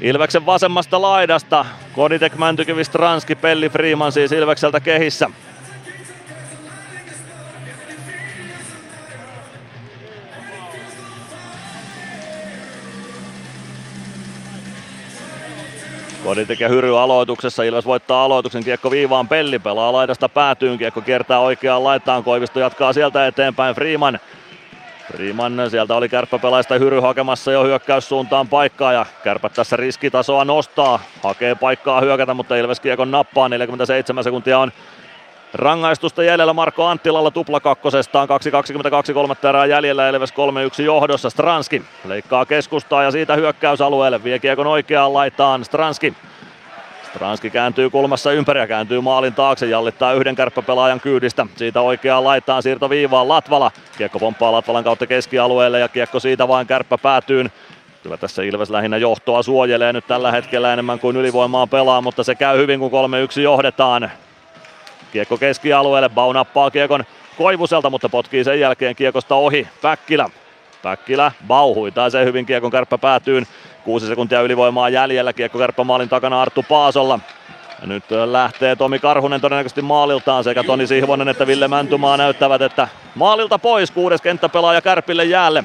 [0.00, 1.66] Ilveksen vasemmasta laidasta.
[1.94, 5.30] Koditek, Mäntykivi, Stranski, Pelli, Freeman siis Ilvekseltä kehissä.
[16.24, 17.62] Koditek ja Hyry aloituksessa.
[17.62, 18.64] Ilves voittaa aloituksen.
[18.64, 20.78] Kiekko viivaan Pelli pelaa laidasta päätyyn.
[20.78, 22.24] Kiekko kiertää oikeaan laitaan.
[22.24, 23.74] Koivisto jatkaa sieltä eteenpäin.
[23.74, 24.20] Freeman
[25.12, 31.00] Freeman sieltä oli kärppäpelaista Hyry hakemassa jo hyökkäyssuuntaan paikkaa ja kärpät tässä riskitasoa nostaa.
[31.22, 33.48] Hakee paikkaa hyökätä, mutta Ilves kiekon nappaa.
[33.48, 34.72] 47 sekuntia on
[35.54, 38.28] rangaistusta jäljellä Marko Anttilalla tupla kakkosestaan.
[39.08, 40.34] 2.22 kolmatta erää jäljellä Ilves
[40.80, 41.30] 3-1 johdossa.
[41.30, 44.24] Stranski leikkaa keskustaa ja siitä hyökkäysalueelle.
[44.24, 46.14] Vie kiekon oikeaan laitaan Stranski.
[47.10, 51.46] Stranski kääntyy kulmassa ympäri ja kääntyy maalin taakse, jallittaa yhden kärppäpelaajan kyydistä.
[51.56, 53.70] Siitä oikeaan laittaa siirto viivaan Latvala.
[53.98, 57.52] Kiekko pomppaa Latvalan kautta keskialueelle ja kiekko siitä vain kärppä päätyyn.
[58.02, 62.34] Kyllä tässä Ilves lähinnä johtoa suojelee nyt tällä hetkellä enemmän kuin ylivoimaa pelaa, mutta se
[62.34, 62.90] käy hyvin kun
[63.36, 64.10] 3-1 johdetaan.
[65.12, 67.04] Kiekko keskialueelle, Bau nappaa kiekon
[67.38, 69.68] Koivuselta, mutta potkii sen jälkeen kiekosta ohi.
[69.82, 70.30] Päkkilä.
[70.82, 73.46] Päkkilä, Bau huitaa sen hyvin kiekon kärppä päätyyn.
[73.90, 77.18] Kuusi sekuntia ylivoimaa jäljellä, kiekko kärppä maalin takana Arttu Paasolla.
[77.80, 82.88] Ja nyt lähtee Tomi Karhunen todennäköisesti maaliltaan sekä Toni Sihvonen että Ville Mäntymaa näyttävät, että
[83.14, 85.64] maalilta pois kuudes kenttäpelaaja Kärpille jäälle.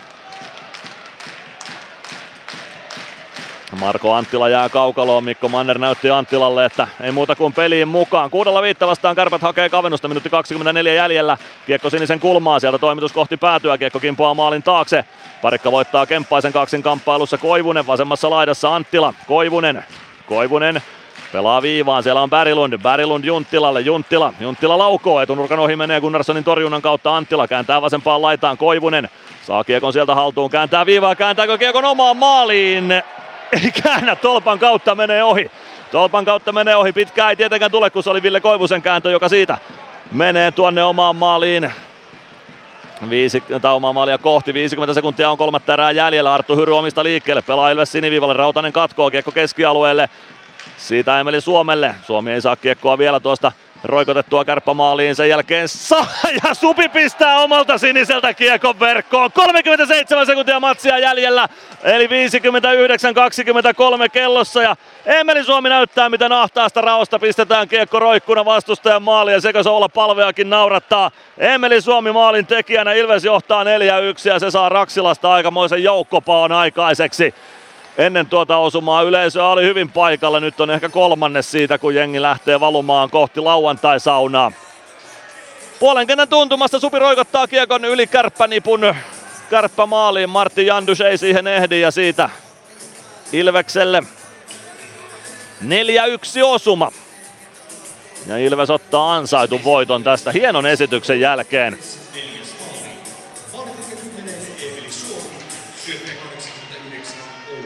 [3.72, 8.30] Marko Anttila jää kaukaloon, Mikko Manner näytti Anttilalle, että ei muuta kuin peliin mukaan.
[8.30, 11.38] Kuudella viitta vastaan Kärpät hakee kavennusta, minuutti 24 jäljellä.
[11.66, 15.06] Kiekko sinisen kulmaa, sieltä toimitus kohti päätyä, kiekko kimpoaa maalin taakse.
[15.42, 18.76] Parikka voittaa Kemppaisen kaksin kamppailussa Koivunen, vasemmassa laidassa.
[18.76, 19.14] Anttila.
[19.28, 19.84] Koivunen,
[20.28, 20.82] Koivunen
[21.32, 26.82] Pelaa viivaan, siellä on Bärilund, Bärilund Junttilalle, Junttila, Junttila laukoo, etunurkan ohi menee Gunnarssonin torjunnan
[26.82, 27.18] kautta.
[27.18, 28.58] Anttila, kääntää vasempaan laitaan.
[28.58, 29.10] Koivunen,
[29.44, 32.94] saa kiekon sieltä haltuun, kääntää viivaa, kääntääkö kiekon omaan maaliin,
[33.52, 35.52] ei käännä, tolpan kautta menee ohi.
[35.92, 39.30] Tolpan kautta menee ohi, pitkään ei tietenkään tule, kun se oli Ville Koivusen kääntö, joka
[39.30, 39.58] siitä
[40.12, 41.72] menee tuonne omaan maaliin.
[43.10, 47.42] Viisi, tai omaa maalia kohti, 50 sekuntia on kolmatta erää jäljellä, Arttu Hyry omista liikkeelle,
[47.42, 50.10] pelaa Ilves siniviivalle, Rautanen katkoo, kiekko keskialueelle,
[50.78, 53.52] siitä Emeli Suomelle, Suomi ei saa kiekkoa vielä tuosta
[53.88, 56.08] roikotettua kärppämaaliin sen jälkeen saa
[56.44, 59.32] ja Supi pistää omalta siniseltä kiekon verkkoon.
[59.32, 61.50] 37 sekuntia matsia jäljellä,
[61.84, 62.10] eli 59-23
[64.12, 69.62] kellossa ja Emeli Suomi näyttää miten ahtaasta raosta pistetään kiekko roikkuna vastustajan maali ja sekö
[69.66, 71.12] olla palveakin naurattaa.
[71.38, 73.68] Emeli Suomi maalin tekijänä Ilves johtaa 4-1
[74.24, 77.34] ja se saa Raksilasta aikamoisen joukkopaon aikaiseksi
[77.98, 80.40] ennen tuota osumaa yleisö oli hyvin paikalla.
[80.40, 84.52] Nyt on ehkä kolmannes siitä, kun jengi lähtee valumaan kohti lauantai-saunaa.
[85.80, 88.96] Puolen kentän tuntumassa Supi roikottaa kiekon yli kärppänipun
[89.50, 90.30] kärppä maaliin.
[90.30, 92.30] Martti Jandus ei siihen ehdi ja siitä
[93.34, 94.04] Ilvekselle
[95.64, 95.66] 4-1
[96.44, 96.92] osuma.
[98.28, 101.78] Ja Ilves ottaa ansaitun voiton tästä hienon esityksen jälkeen.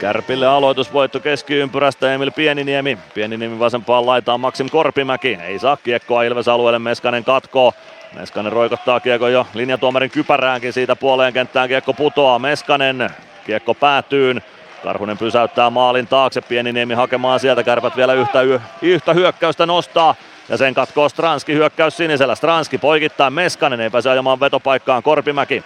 [0.00, 2.98] Kärpille aloitusvoitto keskiympyrästä Emil Pieniniemi.
[3.14, 5.38] Pieniniemi vasempaan laitaan Maksim Korpimäki.
[5.42, 7.72] Ei saa kiekkoa Ilves alueelle, Meskanen katkoo.
[8.14, 12.38] Meskanen roikottaa kiekko jo linjatuomarin kypäräänkin siitä puoleen kenttään kiekko putoaa.
[12.38, 13.10] Meskanen
[13.46, 14.42] kiekko päätyyn.
[14.82, 18.40] Karhunen pysäyttää maalin taakse, Pieniniemi hakemaan sieltä, kärpät vielä yhtä,
[18.82, 20.14] yhtä hyökkäystä nostaa.
[20.48, 22.34] Ja sen katkoo Stranski hyökkäys sinisellä.
[22.34, 25.64] Stranski poikittaa Meskanen, ei pääse ajamaan vetopaikkaan Korpimäki.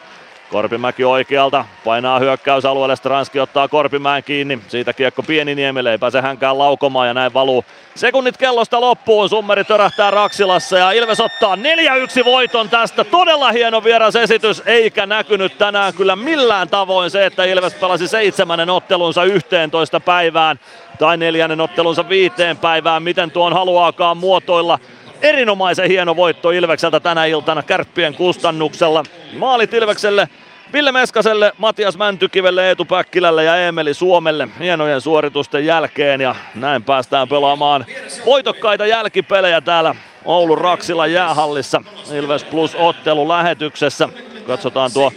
[0.55, 7.09] Korpimäki oikealta, painaa hyökkäysalueelle, Stranski ottaa Korpimäen kiinni, siitä kiekko Pieniniemelle, ei pääse hänkään laukomaan
[7.09, 7.65] ja näin valuu.
[7.95, 14.63] Sekunnit kellosta loppuun, summeri törähtää Raksilassa ja Ilves ottaa 4-1 voiton tästä, todella hieno vierasesitys,
[14.67, 20.61] eikä näkynyt tänään kyllä millään tavoin se, että Ilves pelasi seitsemännen ottelunsa 11 päivään
[20.99, 24.79] tai neljännen ottelunsa viiteen päivään, miten tuon haluaakaan muotoilla?
[25.23, 29.03] Erinomaisen hieno voitto Ilvekseltä tänä iltana kärppien kustannuksella.
[29.39, 30.29] Maalit Ilvekselle
[30.75, 37.29] Ville Meskaselle, Matias Mäntykivelle, Eetu Päkkilälle ja Emeli Suomelle hienojen suoritusten jälkeen ja näin päästään
[37.29, 37.87] pelaamaan
[38.27, 39.95] voitokkaita jälkipelejä täällä
[40.25, 44.09] Oulun Raksilan jäähallissa Ilves Plus ottelu lähetyksessä.
[44.47, 45.13] Katsotaan tuo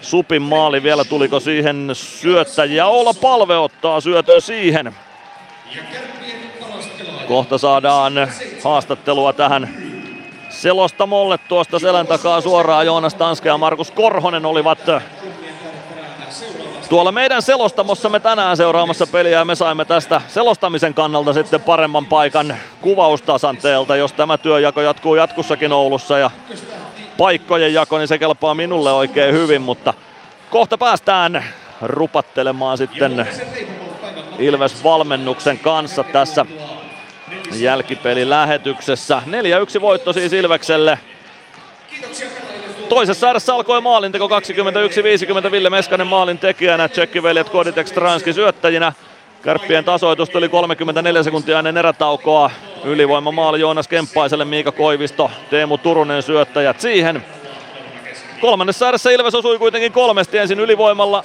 [0.00, 2.86] Supin maali vielä, tuliko siihen syöttäjiä.
[2.86, 4.94] Olla palve ottaa syötön siihen.
[7.28, 8.12] Kohta saadaan
[8.64, 9.89] haastattelua tähän
[10.60, 12.86] selostamolle tuosta selän takaa suoraan.
[12.86, 14.78] Joonas Tanske ja Markus Korhonen olivat
[16.88, 22.56] tuolla meidän selostamossamme tänään seuraamassa peliä ja me saimme tästä selostamisen kannalta sitten paremman paikan
[22.80, 26.30] kuvaustasanteelta, jos tämä työjako jatkuu jatkossakin Oulussa ja
[27.18, 29.94] paikkojen jako, niin se kelpaa minulle oikein hyvin, mutta
[30.50, 31.44] kohta päästään
[31.82, 33.28] rupattelemaan sitten
[34.38, 36.46] Ilves-valmennuksen kanssa tässä
[37.52, 39.22] jälkipelilähetyksessä.
[39.78, 40.98] 4-1 voitto siis Ilvekselle.
[42.88, 44.28] Toisessa erässä alkoi maalinteko
[45.48, 48.92] 21-50 Ville Meskanen maalin tekijänä, tsekkiveljet Koditek Stranski syöttäjinä.
[49.42, 52.50] Kärppien tasoitus tuli 34 sekuntia ennen erätaukoa.
[52.84, 57.24] Ylivoima maali Joonas Kemppaiselle, Miika Koivisto, Teemu Turunen syöttäjät siihen.
[58.40, 61.24] Kolmannessa erässä Ilves osui kuitenkin kolmesti ensin ylivoimalla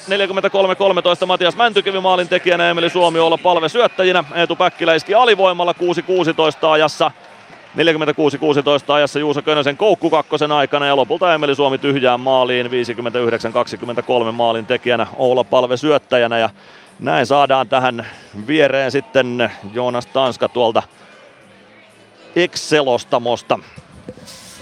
[1.23, 4.23] 43-13 Matias Mäntykivi maalin tekijänä Emeli Suomi olla palve syöttäjinä.
[4.33, 5.75] Eetu Päkkilä iski alivoimalla
[6.63, 7.11] 6-16 ajassa.
[7.77, 12.67] 46-16 ajassa Juuso Könösen koukku kakkosen aikana ja lopulta Emeli Suomi tyhjään maaliin
[14.29, 16.49] 59-23 maalin tekijänä Oula Palve syöttäjänä ja
[16.99, 18.07] näin saadaan tähän
[18.47, 20.83] viereen sitten Joonas Tanska tuolta
[22.35, 23.59] Excelostamosta.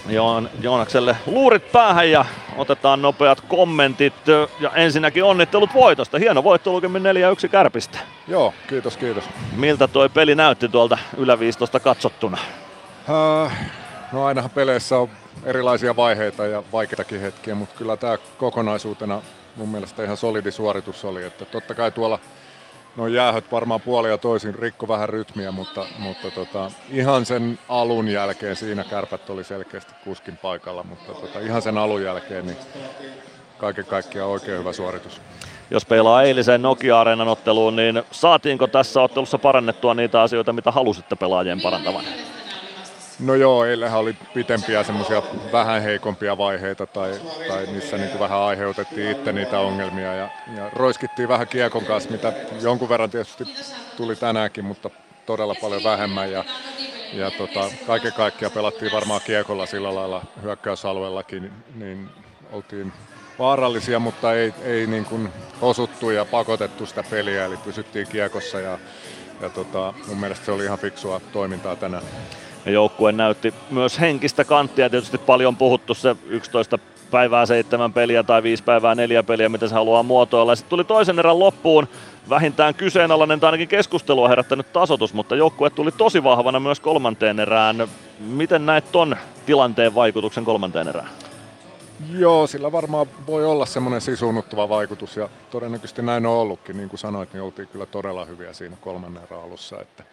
[0.08, 2.26] Joon, Joonakselle luurit päähän ja
[2.58, 4.14] otetaan nopeat kommentit.
[4.60, 6.18] Ja ensinnäkin onnittelut voitosta.
[6.18, 7.04] Hieno voitto lukemin
[7.46, 8.00] 4-1 kärpistä.
[8.28, 9.24] Joo, kiitos, kiitos.
[9.56, 12.38] Miltä tuo peli näytti tuolta yläviistosta katsottuna?
[13.10, 13.52] Uh,
[14.12, 15.10] no ainahan peleissä on
[15.44, 19.22] erilaisia vaiheita ja vaikeitakin hetkiä, mutta kyllä tämä kokonaisuutena
[19.56, 21.24] mun mielestä ihan solidi suoritus oli.
[21.24, 22.20] Että totta kai tuolla
[22.98, 28.08] no jäähöt varmaan puoli ja toisin rikko vähän rytmiä, mutta, mutta tota, ihan sen alun
[28.08, 32.58] jälkeen siinä kärpät oli selkeästi kuskin paikalla, mutta tota, ihan sen alun jälkeen niin
[33.58, 35.22] kaiken kaikkiaan oikein hyvä suoritus.
[35.72, 41.62] Jos peilaa eiliseen Nokia-areenan otteluun, niin saatiinko tässä ottelussa parannettua niitä asioita, mitä halusitte pelaajien
[41.62, 42.06] parantavan?
[43.24, 47.12] No joo, eilähän oli pitempiä semmoisia vähän heikompia vaiheita tai,
[47.48, 52.34] tai missä niin vähän aiheutettiin itse niitä ongelmia ja, ja roiskittiin vähän kiekon kanssa, mitä
[52.62, 53.44] jonkun verran tietysti
[53.98, 54.90] tuli tänäänkin, mutta
[55.26, 56.46] todella paljon vähemmän ja,
[57.14, 62.10] ja tota, kaiken kaikkiaan pelattiin varmaan kiekolla sillä lailla hyökkäysalueellakin, niin
[62.52, 62.94] oltiin
[63.40, 65.30] vaarallisia, mutta ei, ei niin kuin
[65.62, 68.80] osuttu ja pakotettu sitä peliä, eli pysyttiin kiekossa ja,
[69.42, 72.04] ja tota, mun mielestä se oli ihan fiksua toimintaa tänään.
[72.66, 74.90] Joukkue näytti myös henkistä kanttia.
[74.90, 76.80] Tietysti paljon puhuttu se 11
[77.12, 80.56] päivää seitsemän peliä tai viisi päivää neljä peliä, mitä se haluaa muotoilla.
[80.56, 81.88] Sitten tuli toisen erän loppuun
[82.30, 87.88] vähintään kyseenalainen tai ainakin keskustelua herättänyt tasotus, mutta joukkue tuli tosi vahvana myös kolmanteen erään.
[88.20, 91.10] Miten näet ton tilanteen vaikutuksen kolmanteen erään?
[92.12, 96.78] Joo, sillä varmaan voi olla semmoinen sisunnuttava vaikutus ja todennäköisesti näin on ollutkin.
[96.78, 99.82] Niin kuin sanoit, niin oltiin kyllä todella hyviä siinä kolmannen erän alussa.
[99.82, 100.04] Että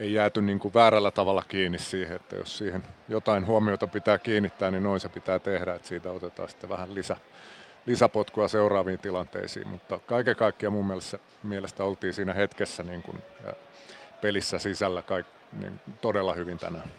[0.00, 4.70] ei jääty niin kuin väärällä tavalla kiinni siihen, että jos siihen jotain huomiota pitää kiinnittää,
[4.70, 7.16] niin noin se pitää tehdä, että siitä otetaan sitten vähän lisä,
[7.86, 13.18] lisäpotkua seuraaviin tilanteisiin, mutta kaiken kaikkiaan mun mielestä, mielestä oltiin siinä hetkessä niin kuin
[14.20, 16.90] pelissä sisällä kaik, niin todella hyvin tänään.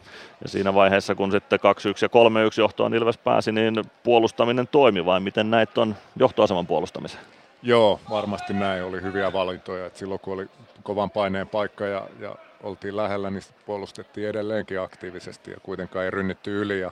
[0.43, 1.63] Ja siinä vaiheessa, kun sitten 2-1
[2.01, 2.11] ja 3-1
[2.57, 7.19] johtoon Ilves pääsi, niin puolustaminen toimi vai miten näit on johtoaseman puolustamisen?
[7.63, 8.83] Joo, varmasti näin.
[8.83, 9.85] Oli hyviä valintoja.
[9.85, 10.47] Et silloin kun oli
[10.83, 16.61] kovan paineen paikka ja, ja oltiin lähellä, niin puolustettiin edelleenkin aktiivisesti ja kuitenkaan ei rynnitty
[16.61, 16.80] yli.
[16.80, 16.91] Ja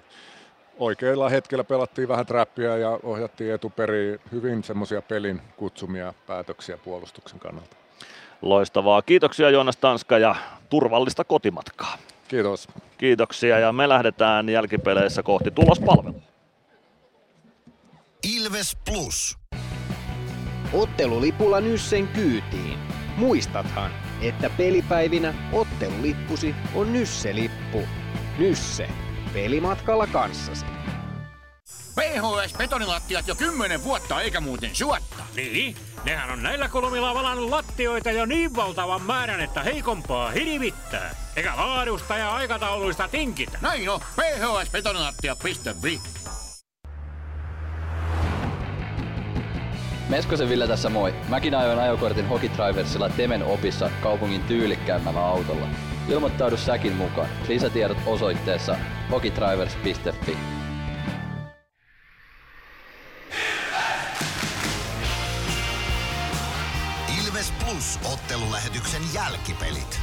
[0.78, 7.76] oikealla hetkellä pelattiin vähän trappia ja ohjattiin etuperiin hyvin semmoisia pelin kutsumia päätöksiä puolustuksen kannalta.
[8.42, 9.02] Loistavaa.
[9.02, 10.36] Kiitoksia Joonas Tanska ja
[10.70, 11.98] turvallista kotimatkaa.
[12.28, 12.68] Kiitos.
[12.98, 16.22] Kiitoksia ja me lähdetään jälkipeleissä kohti tulospalvelua.
[18.24, 19.38] Ilves Plus.
[20.74, 22.80] Ottelulipulla Nyssen kyytiin.
[23.18, 23.92] Muistathan,
[24.22, 27.88] että pelipäivinä ottelulippusi on Nysse-lippu.
[28.38, 28.90] Nysse.
[29.34, 30.66] Pelimatkalla kanssasi.
[31.96, 35.24] PHS betonilattiat jo kymmenen vuotta eikä muuten suotta.
[35.36, 35.76] Niin,
[36.06, 41.16] nehän on näillä kolmilla valannut lattioita jo niin valtavan määrän, että heikompaa hirvittää.
[41.36, 43.60] Eikä laadusta ja aikatauluista tinkitä.
[43.62, 46.02] Näin on, phsbetonilattia.fi.
[50.10, 51.14] Meskosen Ville tässä moi.
[51.28, 55.68] Mäkin ajoin ajokortin Hokitriversilla Temen opissa kaupungin tyylikkäämmällä autolla.
[56.10, 57.30] Ilmoittaudu säkin mukaan.
[57.48, 58.76] Lisätiedot osoitteessa
[59.12, 60.38] hokitrivers.fi.
[67.20, 70.00] Ilves Plus ottelulähetyksen jälkipelit.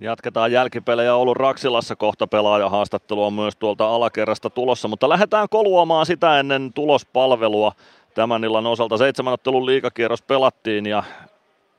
[0.00, 2.28] Jatketaan jälkipelejä Oulun Raksilassa kohta
[2.68, 7.72] haastattelu on myös tuolta alakerrasta tulossa, mutta lähdetään koluamaan sitä ennen tulospalvelua.
[8.14, 11.02] Tämän illan osalta seitsemän ottelun liikakierros pelattiin ja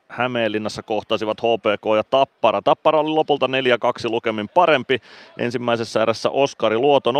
[0.08, 2.62] Hämeenlinnassa kohtasivat HPK ja Tappara.
[2.62, 3.50] Tappara oli lopulta 4-2
[4.04, 4.98] lukemin parempi.
[5.38, 7.14] Ensimmäisessä erässä Oskari Luoto 0-1.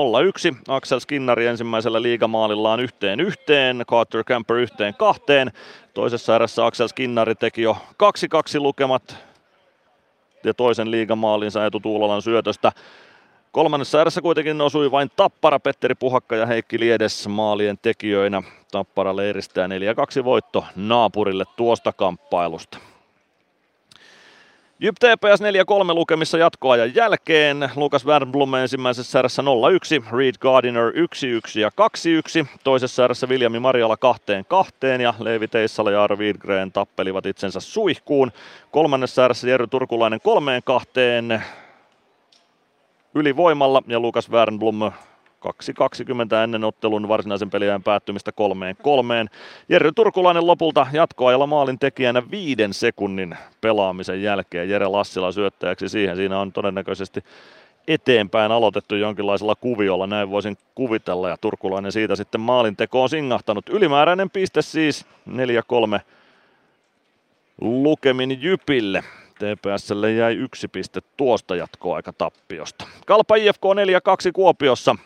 [0.68, 3.84] Axel Skinnari ensimmäisellä liigamaalillaan yhteen yhteen.
[3.90, 5.52] Carter Camper yhteen kahteen.
[5.94, 9.31] Toisessa erässä Axel Skinnari teki jo 2-2 lukemat
[10.44, 12.72] ja toisen liigamaalinsa Etu Tuulolan syötöstä.
[13.52, 18.42] Kolmannessa erässä kuitenkin osui vain Tappara, Petteri Puhakka ja Heikki Liedes maalien tekijöinä.
[18.70, 19.68] Tappara leiristää
[20.20, 22.78] 4-2 voitto naapurille tuosta kamppailusta.
[24.82, 25.40] Jyp TPS
[25.90, 27.70] 4-3 lukemissa jatkoajan jälkeen.
[27.76, 31.70] Lukas Wernblom ensimmäisessä erässä 0-1, Reed Gardiner 1-1 ja
[32.44, 32.46] 2-1.
[32.64, 33.96] Toisessa erässä Viljami Marjala
[34.98, 38.32] 2-2 ja Leevi Teissala ja Arvi Widgren tappelivat itsensä suihkuun.
[38.70, 40.20] Kolmannessa erässä Jerry Turkulainen
[41.36, 41.40] 3-2
[43.14, 44.92] ylivoimalla ja Lukas Wernblom
[45.42, 49.30] 2.20 ennen ottelun varsinaisen peliajan päättymistä kolmeen kolmeen.
[49.68, 54.68] Jerry Turkulainen lopulta jatkoajalla maalin tekijänä viiden sekunnin pelaamisen jälkeen.
[54.70, 56.16] Jere Lassila syöttäjäksi siihen.
[56.16, 57.24] Siinä on todennäköisesti
[57.88, 61.28] eteenpäin aloitettu jonkinlaisella kuviolla, näin voisin kuvitella.
[61.28, 63.68] Ja Turkulainen siitä sitten maalintekoon singahtanut.
[63.68, 66.00] Ylimääräinen piste siis 4-3
[67.60, 69.04] lukemin Jypille.
[69.38, 72.86] TPSlle jäi yksi piste tuosta jatkoaikatappiosta.
[73.06, 73.62] Kalpa IFK
[74.28, 74.96] 4-2 Kuopiossa.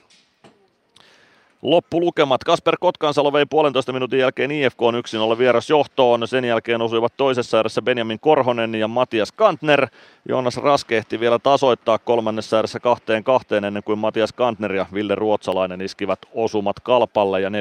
[1.67, 2.45] Loppulukemat.
[2.45, 6.29] Kasper Kotkansalo vei puolentoista minuutin jälkeen IFK on yksin olla vieras johtoon.
[6.29, 9.87] Sen jälkeen osuivat toisessa erässä Benjamin Korhonen ja Matias Kantner.
[10.29, 15.15] Joonas Raske ehti vielä tasoittaa kolmannessa erässä kahteen kahteen ennen kuin Matias Kantner ja Ville
[15.15, 17.53] Ruotsalainen iskivät osumat Kalpalle ja 4-2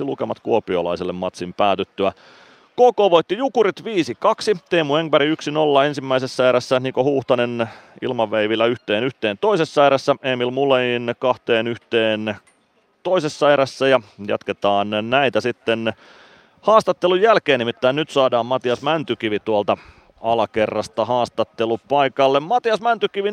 [0.00, 2.12] lukemat kuopiolaiselle matsin päätyttyä.
[2.72, 3.84] KK voitti Jukurit 5-2,
[4.70, 5.28] Teemu Engberg
[5.82, 7.68] 1-0 ensimmäisessä erässä, Niko Huhtanen
[8.02, 12.36] ilmanveivillä yhteen yhteen toisessa erässä, Emil Mulein kahteen yhteen
[13.04, 15.92] toisessa erässä ja jatketaan näitä sitten
[16.60, 19.76] haastattelun jälkeen, nimittäin nyt saadaan Matias Mäntykivi tuolta
[20.20, 22.40] alakerrasta haastattelupaikalle.
[22.40, 23.32] Matias Mäntykivi 4-1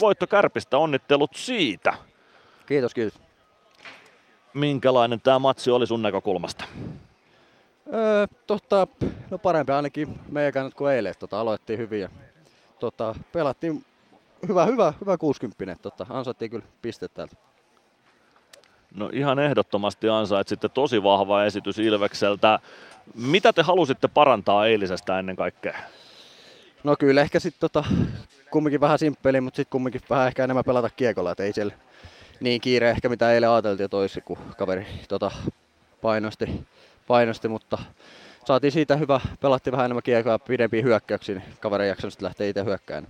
[0.00, 1.94] voitto Kärpistä, onnittelut siitä.
[2.66, 3.20] Kiitos, kiitos.
[4.54, 6.64] Minkälainen tämä matsi oli sun näkökulmasta?
[7.94, 8.86] Öö, totta,
[9.30, 11.14] no parempi ainakin meidän kannat kuin eilen.
[11.18, 12.08] Tota, aloittiin hyvin ja
[12.78, 13.84] tota, pelattiin
[14.48, 15.82] hyvä, hyvä, hyvä 60.
[15.82, 17.49] Tota, ansaittiin kyllä pistet täältä.
[18.94, 22.58] No ihan ehdottomasti ansaitsitte tosi vahva esitys Ilvekseltä.
[23.14, 25.78] Mitä te halusitte parantaa eilisestä ennen kaikkea?
[26.84, 27.84] No kyllä ehkä sitten tota,
[28.50, 31.74] kumminkin vähän simppeli, mutta sitten kumminkin vähän ehkä enemmän pelata kiekolla, että ei siellä
[32.40, 35.30] niin kiire ehkä mitä eilen ajateltiin toisi, kun kaveri tota,
[36.02, 36.46] painosti
[37.10, 37.78] painosti, mutta
[38.44, 43.06] saatiin siitä hyvä, pelattiin vähän enemmän kiekoa pidempiä hyökkäyksiä, niin kaveri jaksanut lähteä itse hyökkään.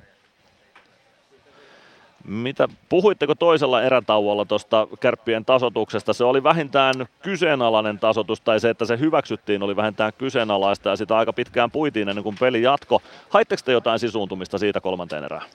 [2.24, 6.12] Mitä, puhuitteko toisella erätauolla tuosta kärppien tasotuksesta?
[6.12, 11.16] Se oli vähintään kyseenalainen tasotus, tai se, että se hyväksyttiin, oli vähintään kyseenalaista, ja sitä
[11.16, 13.02] aika pitkään puitiin ennen kuin peli jatko.
[13.28, 15.47] Haitteko te jotain sisuuntumista siitä kolmanteen erään?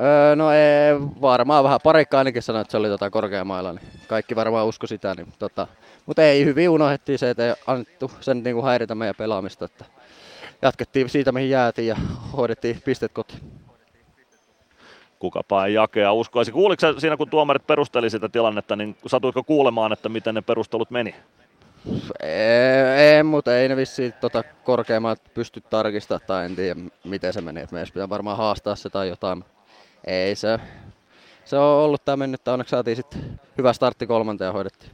[0.00, 4.36] Öö, no ei, varmaan vähän parikka ainakin sanoi, että se oli tota korkeamailla, niin kaikki
[4.36, 5.14] varmaan usko sitä.
[5.14, 5.66] Niin, tota,
[6.06, 9.64] mutta ei, hyvin unohdettiin se, että ei annettu sen niin kuin häiritä meidän pelaamista.
[9.64, 9.84] Että
[10.62, 11.96] jatkettiin siitä, mihin jäätiin ja
[12.36, 13.40] hoidettiin pistet kotiin.
[15.24, 16.52] Kukapa ei jakea uskoisi.
[16.52, 21.14] Kuuliko siinä, kun tuomarit perusteli sitä tilannetta, niin satuiko kuulemaan, että miten ne perustelut meni?
[22.22, 27.66] Ei, mutta ei ne vissiin tota, korkeammat pysty tarkistamaan tai en tiedä miten se meni.
[27.70, 29.44] Meidän pitää varmaan haastaa se tai jotain.
[30.06, 30.60] Ei se,
[31.44, 34.92] se on ollut tämä mennyt, onneksi saatiin sitten hyvä startti kolmanteen ja hoidettiin.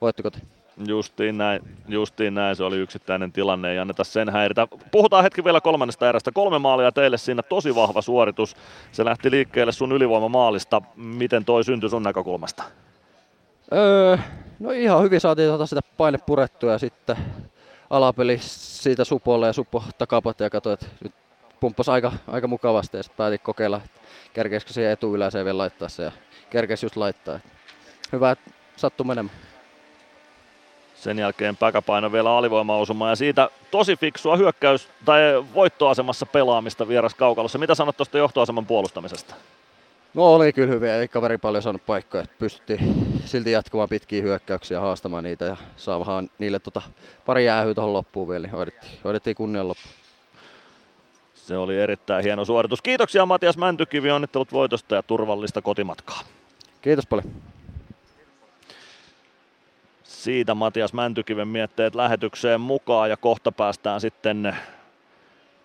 [0.00, 0.38] Voitti koti.
[0.86, 4.68] Justiin näin, justiin näin, se oli yksittäinen tilanne, ei anneta sen häiritä.
[4.90, 6.32] Puhutaan hetki vielä kolmannesta erästä.
[6.32, 8.56] Kolme maalia teille siinä, tosi vahva suoritus.
[8.92, 10.82] Se lähti liikkeelle sun ylivoimamaalista.
[10.96, 12.62] Miten toi syntyi sun näkökulmasta?
[13.72, 14.18] Öö,
[14.58, 17.16] no ihan hyvin saatiin tota sitä paine purettua ja sitten
[17.90, 21.12] alapeli siitä Supolle ja Supo takapat ja katsoi, että nyt
[21.60, 23.80] pumppasi aika, aika mukavasti ja sitten päätin kokeilla,
[24.32, 26.12] kerkeisikö siihen etuyläiseen vielä laittaa se ja
[26.50, 27.40] kerkeisi just laittaa.
[28.12, 29.47] Hyvä, että sattui menemään.
[31.00, 35.20] Sen jälkeen päkäpaino vielä alivoimausuma ja siitä tosi fiksua hyökkäys- tai
[35.54, 37.58] voittoasemassa pelaamista vieras kaukalossa.
[37.58, 39.34] Mitä sanot tuosta johtoaseman puolustamisesta?
[40.14, 42.24] No oli kyllä hyvin, ei kaveri paljon saanut paikkoja.
[42.38, 46.82] Pystyttiin silti jatkumaan pitkiä hyökkäyksiä haastamaan niitä ja saamaan niille tota
[47.26, 49.94] pari jäähyä tuohon loppuun vielä, niin hoidettiin, hoidettiin kunnian loppuun.
[51.34, 52.82] Se oli erittäin hieno suoritus.
[52.82, 56.20] Kiitoksia Matias Mäntykivi, onnittelut voitosta ja turvallista kotimatkaa.
[56.82, 57.26] Kiitos paljon.
[60.18, 64.56] Siitä Matias Mäntykiven mietteet lähetykseen mukaan ja kohta päästään sitten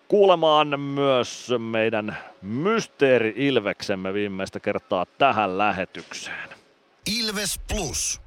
[0.08, 6.48] kuulemaan myös meidän Mysteeri Ilveksemme viimeistä kertaa tähän lähetykseen.
[7.18, 8.20] Ilves Plus.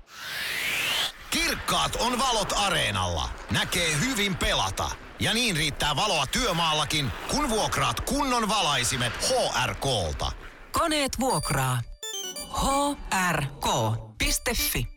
[1.30, 3.30] Kirkkaat on valot areenalla.
[3.52, 4.92] Näkee hyvin pelata.
[5.20, 10.32] Ja niin riittää valoa työmaallakin, kun vuokraat kunnon valaisimet HRKlta.
[10.72, 11.78] Koneet vuokraa.
[13.22, 14.97] hrk.fi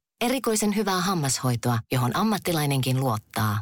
[0.21, 3.57] erikoisen hyvää hammashoitoa, johon ammattilainenkin luottaa.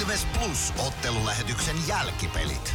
[0.00, 2.74] Ilves Plus ottelulähetyksen jälkipelit.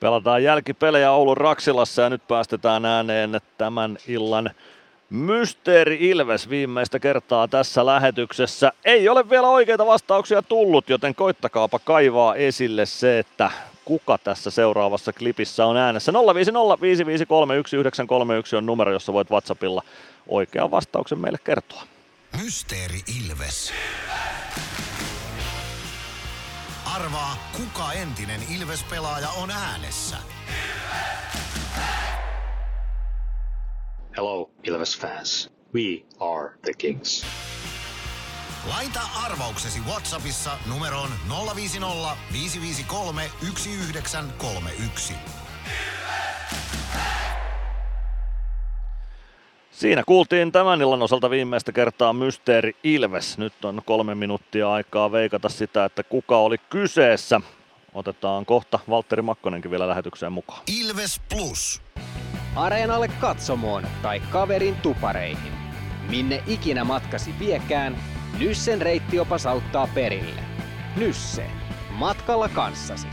[0.00, 4.50] Pelataan jälkipelejä Oulun Raksilassa ja nyt päästetään ääneen tämän illan
[5.12, 8.72] Mysteeri Ilves viimeistä kertaa tässä lähetyksessä.
[8.84, 13.50] Ei ole vielä oikeita vastauksia tullut, joten koittakaapa kaivaa esille se, että
[13.84, 16.12] kuka tässä seuraavassa klipissä on äänessä.
[16.80, 17.26] 050
[18.56, 19.82] on numero, jossa voit WhatsAppilla
[20.28, 21.82] oikean vastauksen meille kertoa.
[22.42, 23.72] Mysteeri Ilves.
[26.96, 30.16] Arvaa, kuka entinen Ilves-pelaaja on äänessä.
[34.16, 35.50] Hello, Ilves fans.
[35.74, 37.26] We are the Kings.
[38.68, 41.08] Laita arvauksesi Whatsappissa numeroon
[41.56, 45.14] 050 553 1931.
[49.70, 53.38] Siinä kuultiin tämän illan osalta viimeistä kertaa Mysteeri Ilves.
[53.38, 57.40] Nyt on kolme minuuttia aikaa veikata sitä, että kuka oli kyseessä.
[57.94, 60.62] Otetaan kohta Valtteri Makkonenkin vielä lähetykseen mukaan.
[60.80, 61.82] Ilves Plus.
[62.56, 65.52] Areenalle katsomoon tai kaverin tupareihin.
[66.10, 67.96] Minne ikinä matkasi viekään,
[68.38, 70.40] Nyssen reittiopas auttaa perille.
[70.96, 71.46] Nysse.
[71.90, 73.06] Matkalla kanssasi.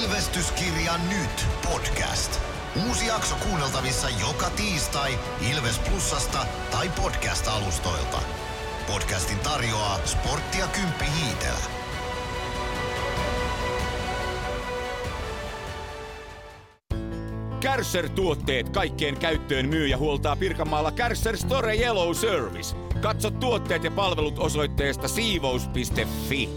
[0.00, 2.40] Ilvestyskirja nyt podcast.
[2.88, 5.18] Uusi jakso kuunneltavissa joka tiistai
[5.52, 8.18] Ilves Plusasta tai podcast-alustoilta.
[8.86, 11.81] Podcastin tarjoaa Sporttia Kymppi Hiitelä.
[17.62, 22.76] Kärsser-tuotteet kaikkeen käyttöön myy ja huoltaa Pirkanmaalla Kärsser Store Yellow Service.
[23.00, 26.48] Katso tuotteet ja palvelut osoitteesta siivous.fi.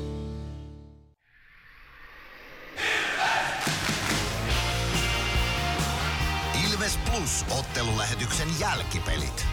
[6.65, 9.45] Ilves Plus ottelulähetyksen jälkipelit.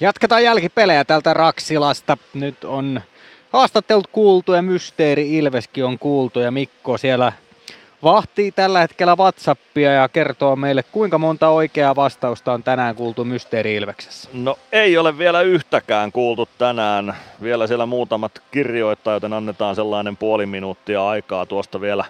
[0.00, 2.18] Jatketaan jälkipelejä tältä Raksilasta.
[2.34, 3.00] Nyt on
[3.52, 7.32] haastattelut kuultu ja Mysteeri Ilveskin on kuultu ja Mikko siellä
[8.02, 13.74] vahtii tällä hetkellä Whatsappia ja kertoo meille, kuinka monta oikeaa vastausta on tänään kuultu Mysteeri
[13.74, 14.28] Ilveksessä.
[14.32, 17.16] No ei ole vielä yhtäkään kuultu tänään.
[17.42, 22.04] Vielä siellä muutamat kirjoittaa, joten annetaan sellainen puoli minuuttia aikaa tuosta vielä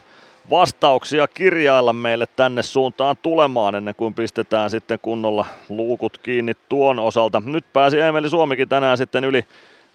[0.50, 7.42] vastauksia kirjailla meille tänne suuntaan tulemaan ennen kuin pistetään sitten kunnolla luukut kiinni tuon osalta.
[7.46, 9.44] Nyt pääsi Emeli Suomikin tänään sitten yli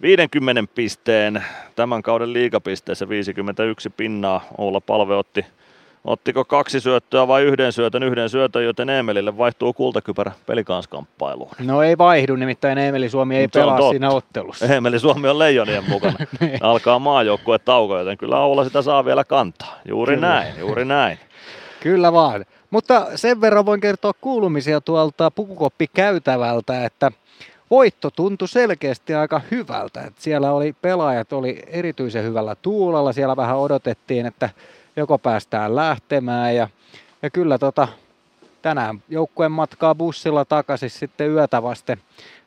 [0.01, 1.43] 50 pisteen
[1.75, 4.45] tämän kauden liigapisteessä 51 pinnaa.
[4.57, 5.45] Oula Palve otti,
[6.05, 11.51] ottiko kaksi syöttöä vai yhden syötön, yhden syötön, joten Emelille vaihtuu kultakypärä pelikanskamppailuun.
[11.59, 14.65] No ei vaihdu, nimittäin Emeli Suomi ei Mut pelaa siinä ottelussa.
[14.65, 16.17] Emeli Suomi on leijonien mukana.
[16.61, 19.79] Alkaa maajoukkue tauko, joten kyllä Oula sitä saa vielä kantaa.
[19.87, 20.27] Juuri Kyllä.
[20.27, 21.19] näin, juuri näin.
[21.83, 22.45] Kyllä vaan.
[22.69, 27.11] Mutta sen verran voin kertoa kuulumisia tuolta pukukoppikäytävältä, että
[27.71, 30.01] voitto tuntui selkeästi aika hyvältä.
[30.01, 34.49] Että siellä oli pelaajat oli erityisen hyvällä tuulella, siellä vähän odotettiin, että
[34.95, 36.67] joko päästään lähtemään ja,
[37.21, 37.87] ja kyllä tota,
[38.61, 41.97] tänään joukkueen matkaa bussilla takaisin sitten yötä vasten,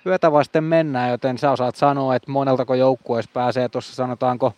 [0.06, 4.52] yötä vasten mennään, joten sä osaat sanoa, että moneltako joukkueessa pääsee tuossa sanotaanko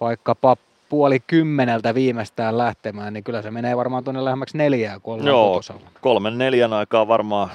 [0.00, 0.56] vaikkapa
[0.88, 5.48] puoli kymmeneltä viimeistään lähtemään, niin kyllä se menee varmaan tuonne lähemmäksi neljää, kun ollaan Joo,
[5.48, 5.90] kotosalla.
[6.00, 7.50] kolmen neljän aikaa varmaan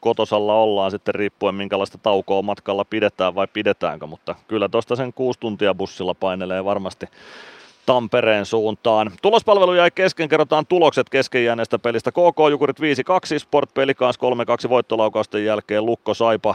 [0.00, 5.40] kotosalla ollaan sitten riippuen minkälaista taukoa matkalla pidetään vai pidetäänkö, mutta kyllä tuosta sen kuusi
[5.40, 7.06] tuntia bussilla painelee varmasti
[7.90, 9.10] Tampereen suuntaan.
[9.22, 12.12] Tulospalvelu jäi kesken, kerrotaan tulokset kesken jääneestä pelistä.
[12.12, 12.82] KK Jukurit 5-2,
[13.38, 14.18] Sport Pelikans
[14.66, 16.54] 3-2 voittolaukausten jälkeen, Lukko Saipa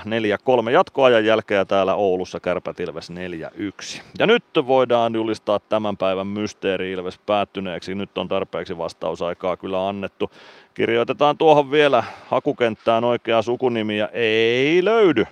[0.68, 4.02] 4-3 jatkoajan jälkeen ja täällä Oulussa Kärpät Ilves 4-1.
[4.20, 7.96] Ja nyt voidaan julistaa tämän päivän mysteeri Ilves päättyneeksi.
[7.96, 10.32] Nyt on tarpeeksi vastausaikaa kyllä annettu.
[10.74, 15.26] Kirjoitetaan tuohon vielä hakukenttään oikea sukunimi ja ei löydy.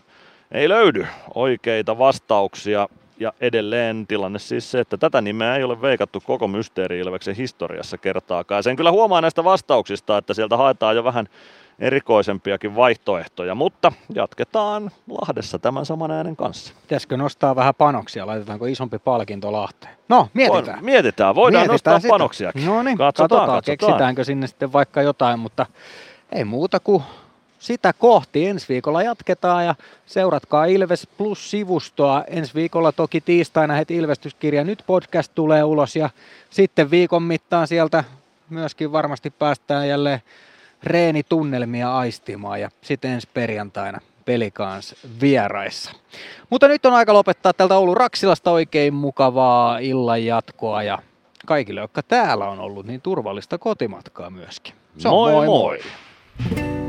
[0.52, 2.88] Ei löydy oikeita vastauksia
[3.24, 7.02] ja edelleen tilanne siis se, että tätä nimeä ei ole veikattu koko Mysteeri
[7.38, 8.64] historiassa kertaakaan.
[8.64, 11.28] Sen kyllä huomaa näistä vastauksista, että sieltä haetaan jo vähän
[11.80, 16.74] erikoisempiakin vaihtoehtoja, mutta jatketaan Lahdessa tämän saman äänen kanssa.
[16.82, 18.28] Pitäisikö nostaa vähän panoksia?
[18.28, 19.96] Laitetaanko isompi palkinto Lahteen?
[20.10, 20.76] No, mietitään.
[20.76, 22.10] Voin, mietitään, voidaan mietitään nostaa sitä.
[22.10, 22.66] panoksiakin.
[22.66, 23.78] No niin, katsotaan, katsotaan, katsotaan.
[23.78, 25.66] keksitäänkö sinne sitten vaikka jotain, mutta
[26.32, 27.04] ei muuta kuin
[27.64, 28.48] sitä kohti.
[28.48, 29.76] Ensi viikolla jatketaan ja
[30.06, 32.24] seuratkaa Ilves Plus-sivustoa.
[32.28, 36.10] Ensi viikolla toki tiistaina heti Ilvestyskirja Nyt podcast tulee ulos ja
[36.50, 38.04] sitten viikon mittaan sieltä
[38.50, 40.22] myöskin varmasti päästään jälleen
[40.84, 45.92] reenitunnelmia aistimaan ja sitten ensi perjantaina pelikans vieraissa.
[46.50, 51.00] Mutta nyt on aika lopettaa tältä Oulun Raksilasta oikein mukavaa illan jatkoa ja
[51.46, 54.74] kaikille, jotka täällä on ollut, niin turvallista kotimatkaa myöskin.
[54.98, 55.46] Se on Moi moi.
[55.46, 55.80] moi.
[56.60, 56.84] moi.